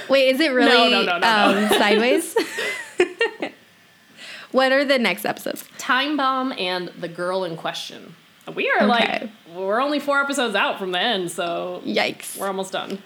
Wait, 0.10 0.30
is 0.30 0.40
it 0.40 0.52
really 0.52 0.70
no, 0.70 0.90
no, 0.90 1.04
no, 1.04 1.18
no. 1.20 1.28
um, 1.28 1.70
sideways? 1.78 2.36
what 4.52 4.72
are 4.72 4.86
the 4.86 4.98
next 5.00 5.26
episodes? 5.26 5.66
Time 5.78 6.16
Bomb 6.18 6.54
and 6.58 6.90
the 7.00 7.08
girl 7.08 7.44
in 7.44 7.56
question. 7.58 8.16
We 8.54 8.70
are 8.70 8.78
Okay. 8.84 8.88
like 8.88 9.30
we're 9.56 9.82
only 9.82 10.00
four 10.00 10.22
episodes 10.22 10.56
out 10.56 10.78
from 10.80 10.92
the 10.92 11.00
end, 11.00 11.32
so 11.32 11.82
Yikes! 11.86 12.38
we're 12.38 12.48
almost 12.48 12.72
done. 12.72 13.02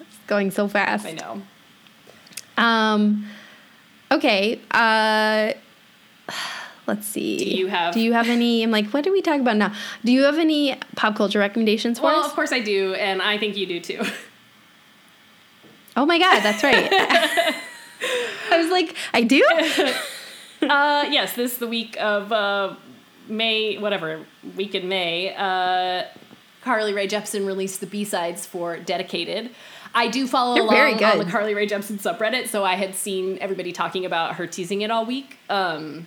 It's 0.00 0.16
going 0.26 0.50
so 0.50 0.68
fast. 0.68 1.06
I 1.06 1.12
know. 1.12 1.42
Um. 2.56 3.26
Okay. 4.10 4.60
Uh. 4.70 5.52
Let's 6.86 7.06
see. 7.06 7.36
Do 7.36 7.44
you 7.44 7.66
have- 7.66 7.92
Do 7.92 8.00
you 8.00 8.14
have 8.14 8.30
any? 8.30 8.62
I'm 8.62 8.70
like, 8.70 8.86
what 8.94 9.04
do 9.04 9.12
we 9.12 9.20
talk 9.20 9.38
about 9.40 9.56
now? 9.58 9.74
Do 10.06 10.10
you 10.10 10.22
have 10.22 10.38
any 10.38 10.74
pop 10.96 11.16
culture 11.16 11.38
recommendations 11.38 11.98
for 11.98 12.04
Well, 12.06 12.20
us? 12.20 12.26
of 12.28 12.32
course 12.32 12.50
I 12.50 12.60
do, 12.60 12.94
and 12.94 13.20
I 13.20 13.36
think 13.36 13.58
you 13.58 13.66
do 13.66 13.78
too. 13.78 14.00
Oh 15.96 16.06
my 16.06 16.18
god, 16.18 16.40
that's 16.40 16.62
right. 16.62 16.88
I 18.50 18.56
was 18.56 18.68
like, 18.70 18.94
I 19.12 19.22
do. 19.22 19.44
uh, 20.62 21.04
yes, 21.10 21.34
this 21.34 21.52
is 21.52 21.58
the 21.58 21.66
week 21.66 21.96
of 22.00 22.32
uh, 22.32 22.74
May, 23.28 23.76
whatever 23.78 24.24
week 24.56 24.74
in 24.74 24.88
May. 24.88 25.34
Uh, 25.36 26.04
Carly 26.62 26.94
Rae 26.94 27.06
Jepsen 27.08 27.46
released 27.46 27.80
the 27.80 27.86
B 27.86 28.04
sides 28.04 28.46
for 28.46 28.78
"Dedicated." 28.78 29.50
I 29.94 30.08
do 30.08 30.26
follow 30.26 30.54
They're 30.68 30.88
along 30.88 31.02
on 31.02 31.18
the 31.18 31.24
Carly 31.24 31.54
Rae 31.54 31.66
Jepsen 31.66 32.00
subreddit, 32.00 32.48
so 32.48 32.64
I 32.64 32.74
had 32.74 32.94
seen 32.94 33.38
everybody 33.40 33.72
talking 33.72 34.04
about 34.04 34.36
her 34.36 34.46
teasing 34.46 34.82
it 34.82 34.90
all 34.90 35.04
week. 35.04 35.38
Um, 35.48 36.06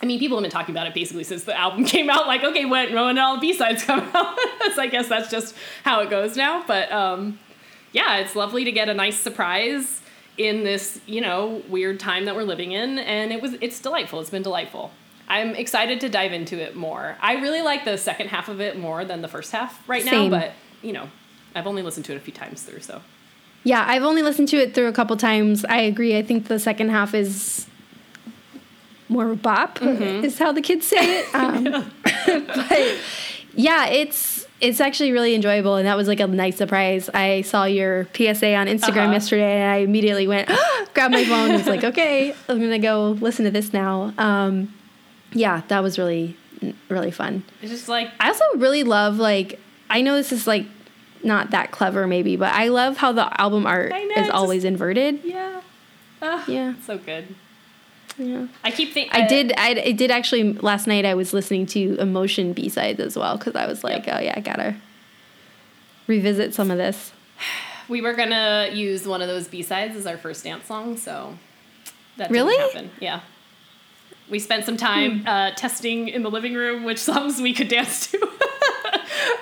I 0.00 0.06
mean, 0.06 0.18
people 0.18 0.36
have 0.36 0.42
been 0.42 0.50
talking 0.50 0.74
about 0.74 0.86
it 0.86 0.94
basically 0.94 1.24
since 1.24 1.44
the 1.44 1.58
album 1.58 1.84
came 1.86 2.10
out. 2.10 2.26
Like, 2.26 2.44
okay, 2.44 2.64
when 2.64 2.94
when 2.94 3.18
all 3.18 3.34
the 3.34 3.40
B 3.40 3.52
sides 3.52 3.84
come 3.84 4.00
out, 4.14 4.38
so 4.74 4.82
I 4.82 4.86
guess 4.86 5.08
that's 5.08 5.30
just 5.30 5.54
how 5.84 6.00
it 6.00 6.10
goes 6.10 6.36
now. 6.36 6.64
But 6.66 6.90
um, 6.92 7.38
yeah, 7.92 8.18
it's 8.18 8.36
lovely 8.36 8.64
to 8.64 8.72
get 8.72 8.88
a 8.88 8.94
nice 8.94 9.18
surprise 9.18 10.00
in 10.36 10.62
this 10.62 11.00
you 11.06 11.20
know 11.20 11.62
weird 11.68 11.98
time 11.98 12.26
that 12.26 12.36
we're 12.36 12.44
living 12.44 12.72
in, 12.72 12.98
and 12.98 13.32
it 13.32 13.42
was 13.42 13.54
it's 13.60 13.80
delightful. 13.80 14.20
It's 14.20 14.30
been 14.30 14.42
delightful. 14.42 14.92
I'm 15.30 15.54
excited 15.54 16.00
to 16.00 16.08
dive 16.08 16.32
into 16.32 16.58
it 16.58 16.74
more. 16.74 17.18
I 17.20 17.34
really 17.34 17.60
like 17.60 17.84
the 17.84 17.98
second 17.98 18.28
half 18.28 18.48
of 18.48 18.62
it 18.62 18.78
more 18.78 19.04
than 19.04 19.20
the 19.20 19.28
first 19.28 19.52
half 19.52 19.86
right 19.86 20.02
Same. 20.02 20.30
now, 20.30 20.38
but 20.38 20.52
you 20.80 20.92
know, 20.92 21.10
I've 21.58 21.66
only 21.66 21.82
listened 21.82 22.06
to 22.06 22.12
it 22.12 22.16
a 22.16 22.20
few 22.20 22.32
times 22.32 22.62
through, 22.62 22.80
so 22.80 23.02
Yeah, 23.64 23.84
I've 23.86 24.02
only 24.04 24.22
listened 24.22 24.48
to 24.48 24.56
it 24.56 24.74
through 24.74 24.86
a 24.88 24.92
couple 24.92 25.16
times. 25.16 25.64
I 25.64 25.78
agree. 25.80 26.16
I 26.16 26.22
think 26.22 26.46
the 26.48 26.58
second 26.58 26.90
half 26.90 27.12
is 27.14 27.66
more 29.08 29.34
bop, 29.34 29.80
is 29.82 30.38
how 30.38 30.52
the 30.52 30.60
kids 30.60 30.86
say 30.86 31.20
it. 31.20 31.26
Um, 31.34 31.64
but 32.26 32.96
yeah, 33.54 33.86
it's 33.86 34.46
it's 34.60 34.80
actually 34.80 35.12
really 35.12 35.34
enjoyable, 35.34 35.76
and 35.76 35.86
that 35.86 35.96
was 35.96 36.08
like 36.08 36.20
a 36.20 36.26
nice 36.26 36.56
surprise. 36.56 37.08
I 37.14 37.42
saw 37.42 37.64
your 37.64 38.06
PSA 38.14 38.54
on 38.54 38.66
Instagram 38.66 39.04
Uh-huh. 39.04 39.12
yesterday, 39.12 39.60
and 39.62 39.70
I 39.70 39.76
immediately 39.78 40.26
went, 40.26 40.48
grabbed 40.94 41.14
my 41.14 41.24
phone, 41.24 41.50
and 41.50 41.58
was 41.58 41.66
like, 41.66 41.84
okay, 41.84 42.34
I'm 42.48 42.58
gonna 42.60 42.78
go 42.78 43.12
listen 43.20 43.44
to 43.44 43.50
this 43.50 43.72
now. 43.72 44.12
Um, 44.18 44.74
yeah, 45.32 45.62
that 45.68 45.82
was 45.82 45.98
really 45.98 46.36
really 46.88 47.12
fun. 47.12 47.44
it's 47.62 47.70
just 47.70 47.88
like 47.88 48.10
I 48.20 48.28
also 48.28 48.44
really 48.56 48.82
love 48.82 49.18
like 49.18 49.60
I 49.88 50.02
know 50.02 50.16
this 50.16 50.32
is 50.32 50.46
like 50.46 50.66
not 51.24 51.50
that 51.50 51.70
clever 51.70 52.06
maybe, 52.06 52.36
but 52.36 52.52
I 52.54 52.68
love 52.68 52.96
how 52.96 53.12
the 53.12 53.40
album 53.40 53.66
art 53.66 53.90
know, 53.90 54.08
is 54.16 54.30
always 54.30 54.64
inverted. 54.64 55.20
yeah, 55.24 55.60
Ah, 56.22 56.44
Yeah. 56.48 56.74
so 56.84 56.98
good. 56.98 57.34
Yeah. 58.16 58.48
I 58.64 58.70
keep 58.72 58.92
thinking 58.92 59.12
I 59.12 59.26
did 59.28 59.52
I, 59.56 59.80
I 59.86 59.92
did 59.92 60.10
actually 60.10 60.52
last 60.54 60.86
night 60.88 61.04
I 61.04 61.14
was 61.14 61.32
listening 61.32 61.66
to 61.66 61.96
Emotion 62.00 62.52
B-sides 62.52 62.98
as 62.98 63.16
well 63.16 63.38
cuz 63.38 63.54
I 63.54 63.66
was 63.66 63.84
like, 63.84 64.06
Yep. 64.06 64.16
oh 64.16 64.20
yeah, 64.22 64.34
I 64.36 64.40
got 64.40 64.56
to 64.56 64.74
revisit 66.06 66.54
some 66.54 66.70
of 66.70 66.78
this. 66.78 67.12
We 67.88 68.02
were 68.02 68.12
gonna 68.12 68.68
use 68.70 69.06
one 69.08 69.22
of 69.22 69.28
those 69.28 69.48
B 69.48 69.62
sides 69.62 69.96
as 69.96 70.06
our 70.06 70.18
first 70.18 70.44
dance 70.44 70.66
song, 70.66 70.98
so 70.98 71.38
that 72.18 72.30
Really? 72.30 72.54
didn't 72.54 72.72
happen. 72.74 72.90
Yeah. 73.00 73.20
We 74.28 74.38
spent 74.40 74.66
some 74.66 74.76
time 74.76 75.22
uh, 75.26 75.52
testing 75.52 76.08
in 76.08 76.22
the 76.22 76.30
living 76.30 76.52
room 76.52 76.84
which 76.84 76.98
songs 77.10 77.40
we 77.40 77.54
could 77.54 77.68
dance 77.68 78.10
to. 78.10 78.28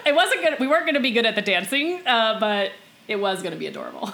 It 0.07 0.15
wasn't 0.15 0.43
good. 0.43 0.59
We 0.61 0.67
weren't 0.67 0.87
gonna 0.87 1.01
be 1.01 1.11
good 1.13 1.27
at 1.27 1.35
the 1.35 1.43
dancing, 1.43 2.07
uh, 2.07 2.39
but 2.41 2.73
it 3.09 3.17
was 3.17 3.43
gonna 3.43 3.57
be 3.57 3.67
adorable. 3.67 4.13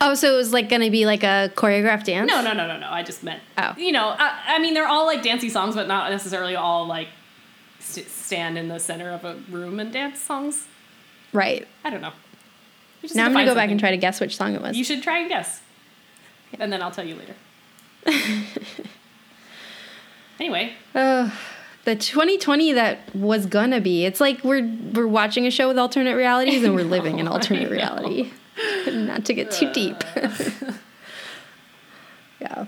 Oh, 0.00 0.12
so 0.14 0.34
it 0.34 0.36
was 0.36 0.52
like 0.52 0.68
going 0.68 0.82
to 0.82 0.90
be 0.90 1.06
like 1.06 1.22
a 1.22 1.50
choreographed 1.54 2.04
dance? 2.04 2.28
no, 2.28 2.42
no, 2.42 2.52
no, 2.52 2.66
no, 2.66 2.78
no. 2.78 2.88
I 2.90 3.02
just 3.02 3.22
meant. 3.22 3.40
Oh. 3.56 3.72
You 3.78 3.90
know, 3.92 4.08
I, 4.18 4.42
I 4.48 4.58
mean, 4.58 4.74
they're 4.74 4.88
all 4.88 5.06
like 5.06 5.22
dancey 5.22 5.48
songs, 5.48 5.76
but 5.76 5.88
not 5.88 6.10
necessarily 6.10 6.54
all 6.56 6.86
like 6.86 7.08
st- 7.78 8.08
stand 8.10 8.58
in 8.58 8.68
the 8.68 8.78
center 8.78 9.10
of 9.12 9.24
a 9.24 9.36
room 9.50 9.80
and 9.80 9.90
dance 9.90 10.20
songs. 10.20 10.66
Right. 11.32 11.66
I 11.84 11.90
don't 11.90 12.02
know. 12.02 12.12
Now 13.14 13.24
I'm 13.24 13.32
going 13.32 13.46
to 13.46 13.50
go 13.50 13.54
back 13.54 13.70
and 13.70 13.80
try 13.80 13.92
to 13.92 13.96
guess 13.96 14.20
which 14.20 14.36
song 14.36 14.54
it 14.54 14.60
was. 14.60 14.76
You 14.76 14.84
should 14.84 15.02
try 15.02 15.20
and 15.20 15.28
guess. 15.28 15.62
And 16.58 16.70
then 16.70 16.82
I'll 16.82 16.90
tell 16.90 17.06
you 17.06 17.14
later. 17.14 17.34
anyway, 20.38 20.74
Uh, 20.94 21.30
the 21.84 21.94
2020 21.96 22.72
that 22.72 23.14
was 23.14 23.46
gonna 23.46 23.80
be. 23.80 24.04
It's 24.04 24.20
like 24.20 24.42
we're 24.44 24.66
we're 24.92 25.06
watching 25.06 25.46
a 25.46 25.50
show 25.50 25.68
with 25.68 25.78
alternate 25.78 26.14
realities 26.16 26.62
and 26.64 26.74
we're 26.74 26.84
living 26.84 27.18
in 27.18 27.28
alternate 27.34 27.70
reality. 27.70 28.32
Not 28.90 29.24
to 29.26 29.34
get 29.34 29.50
too 29.50 29.72
deep. 29.72 29.96
yeah. 32.40 32.66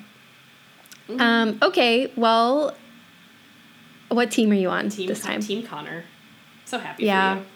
Um, 1.08 1.58
okay, 1.62 2.12
well, 2.16 2.76
what 4.08 4.30
team 4.30 4.50
are 4.50 4.54
you 4.54 4.68
on 4.68 4.88
team 4.88 5.06
this 5.08 5.20
time? 5.22 5.40
Team 5.40 5.64
Connor. 5.66 6.04
So 6.64 6.78
happy 6.78 7.04
Yeah. 7.04 7.36
for 7.36 7.40
you. 7.40 7.46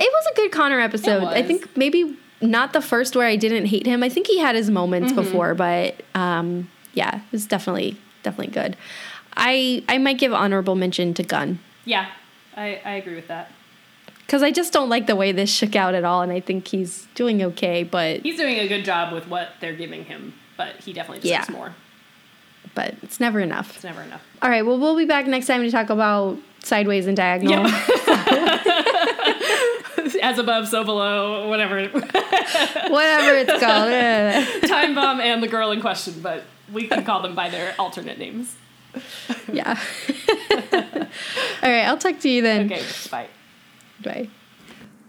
It 0.00 0.12
was 0.12 0.26
a 0.32 0.34
good 0.36 0.52
Connor 0.52 0.80
episode. 0.80 1.24
I 1.24 1.42
think 1.42 1.76
maybe 1.76 2.16
not 2.42 2.72
the 2.72 2.80
first 2.82 3.16
where 3.16 3.26
I 3.26 3.36
didn't 3.36 3.66
hate 3.66 3.86
him. 3.86 4.02
I 4.02 4.08
think 4.08 4.26
he 4.26 4.38
had 4.38 4.54
his 4.54 4.70
moments 4.70 5.12
Mm-hmm. 5.12 5.22
before, 5.22 5.54
but 5.54 6.02
um, 6.14 6.68
yeah, 6.92 7.16
it 7.16 7.32
was 7.32 7.46
definitely 7.46 7.96
definitely 8.22 8.52
good. 8.52 8.76
I 9.38 9.82
I 9.88 9.96
might 9.98 10.18
give 10.18 10.32
honorable 10.34 10.74
mention 10.74 11.14
to 11.14 11.22
Gunn. 11.22 11.60
Yeah, 11.84 12.08
I, 12.56 12.80
I 12.84 12.90
agree 12.94 13.14
with 13.14 13.28
that. 13.28 13.50
Because 14.26 14.42
I 14.42 14.50
just 14.50 14.74
don't 14.74 14.90
like 14.90 15.06
the 15.06 15.16
way 15.16 15.32
this 15.32 15.48
shook 15.50 15.74
out 15.74 15.94
at 15.94 16.04
all, 16.04 16.20
and 16.20 16.30
I 16.30 16.40
think 16.40 16.68
he's 16.68 17.06
doing 17.14 17.42
okay, 17.42 17.82
but 17.82 18.20
He's 18.20 18.36
doing 18.36 18.58
a 18.58 18.68
good 18.68 18.84
job 18.84 19.14
with 19.14 19.26
what 19.26 19.52
they're 19.60 19.72
giving 19.76 20.04
him, 20.04 20.34
but 20.58 20.74
he 20.84 20.92
definitely 20.92 21.22
deserves 21.22 21.48
Yeah. 21.48 21.54
more. 21.54 21.74
but 22.74 22.94
it's 23.02 23.18
never 23.20 23.40
enough. 23.40 23.74
It's 23.76 23.84
never 23.84 24.02
enough. 24.02 24.20
All 24.42 24.50
right, 24.50 24.66
well, 24.66 24.78
we'll 24.78 24.96
be 24.98 25.06
back 25.06 25.26
next 25.26 25.46
time 25.46 25.62
to 25.62 25.70
talk 25.70 25.88
about 25.88 26.36
sideways 26.62 27.06
and 27.06 27.16
diagonal. 27.16 27.64
As 30.22 30.38
above, 30.38 30.68
so 30.68 30.84
below, 30.84 31.48
whatever. 31.48 31.82
Whatever 31.88 33.34
it's 33.36 33.60
called. 33.60 34.62
Time 34.70 34.94
bomb 34.94 35.20
and 35.20 35.42
the 35.42 35.48
girl 35.48 35.70
in 35.70 35.80
question, 35.80 36.14
but 36.22 36.44
we 36.72 36.86
can 36.86 37.04
call 37.04 37.22
them 37.22 37.34
by 37.34 37.48
their 37.50 37.74
alternate 37.78 38.18
names. 38.18 38.54
yeah. 39.52 39.78
all 41.62 41.70
right, 41.70 41.84
I'll 41.84 41.98
talk 41.98 42.20
to 42.20 42.28
you 42.28 42.42
then. 42.42 42.72
Okay, 42.72 42.84
bye. 43.10 43.28
Bye. 44.02 44.28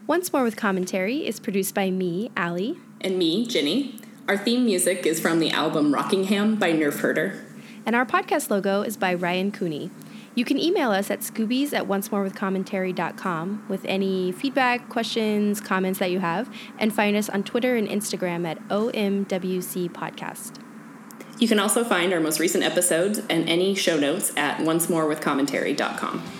Once 0.07 0.33
More 0.33 0.43
with 0.43 0.55
Commentary 0.55 1.27
is 1.27 1.39
produced 1.39 1.75
by 1.75 1.91
me, 1.91 2.31
Allie. 2.35 2.77
And 3.01 3.17
me, 3.19 3.45
Ginny. 3.45 3.99
Our 4.27 4.37
theme 4.37 4.65
music 4.65 5.05
is 5.05 5.19
from 5.19 5.39
the 5.39 5.51
album 5.51 5.93
Rockingham 5.93 6.55
by 6.55 6.71
Nerf 6.71 6.99
Herder. 6.99 7.45
And 7.85 7.95
our 7.95 8.05
podcast 8.05 8.49
logo 8.49 8.81
is 8.81 8.97
by 8.97 9.13
Ryan 9.13 9.51
Cooney. 9.51 9.91
You 10.35 10.45
can 10.45 10.57
email 10.57 10.91
us 10.91 11.09
at 11.11 11.19
scoobies 11.19 11.73
at 11.73 11.87
oncemorewithcommentary.com 11.87 13.65
with 13.67 13.83
any 13.85 14.31
feedback, 14.31 14.87
questions, 14.89 15.59
comments 15.59 15.99
that 15.99 16.11
you 16.11 16.19
have, 16.19 16.49
and 16.77 16.93
find 16.93 17.17
us 17.17 17.29
on 17.29 17.43
Twitter 17.43 17.75
and 17.75 17.87
Instagram 17.87 18.47
at 18.47 18.65
OMWC 18.69 19.89
Podcast. 19.91 20.59
You 21.39 21.47
can 21.47 21.59
also 21.59 21.83
find 21.85 22.13
our 22.13 22.19
most 22.19 22.39
recent 22.39 22.63
episodes 22.63 23.19
and 23.29 23.47
any 23.47 23.73
show 23.73 23.97
notes 23.97 24.33
at 24.35 24.57
oncemorewithcommentary.com. 24.57 26.38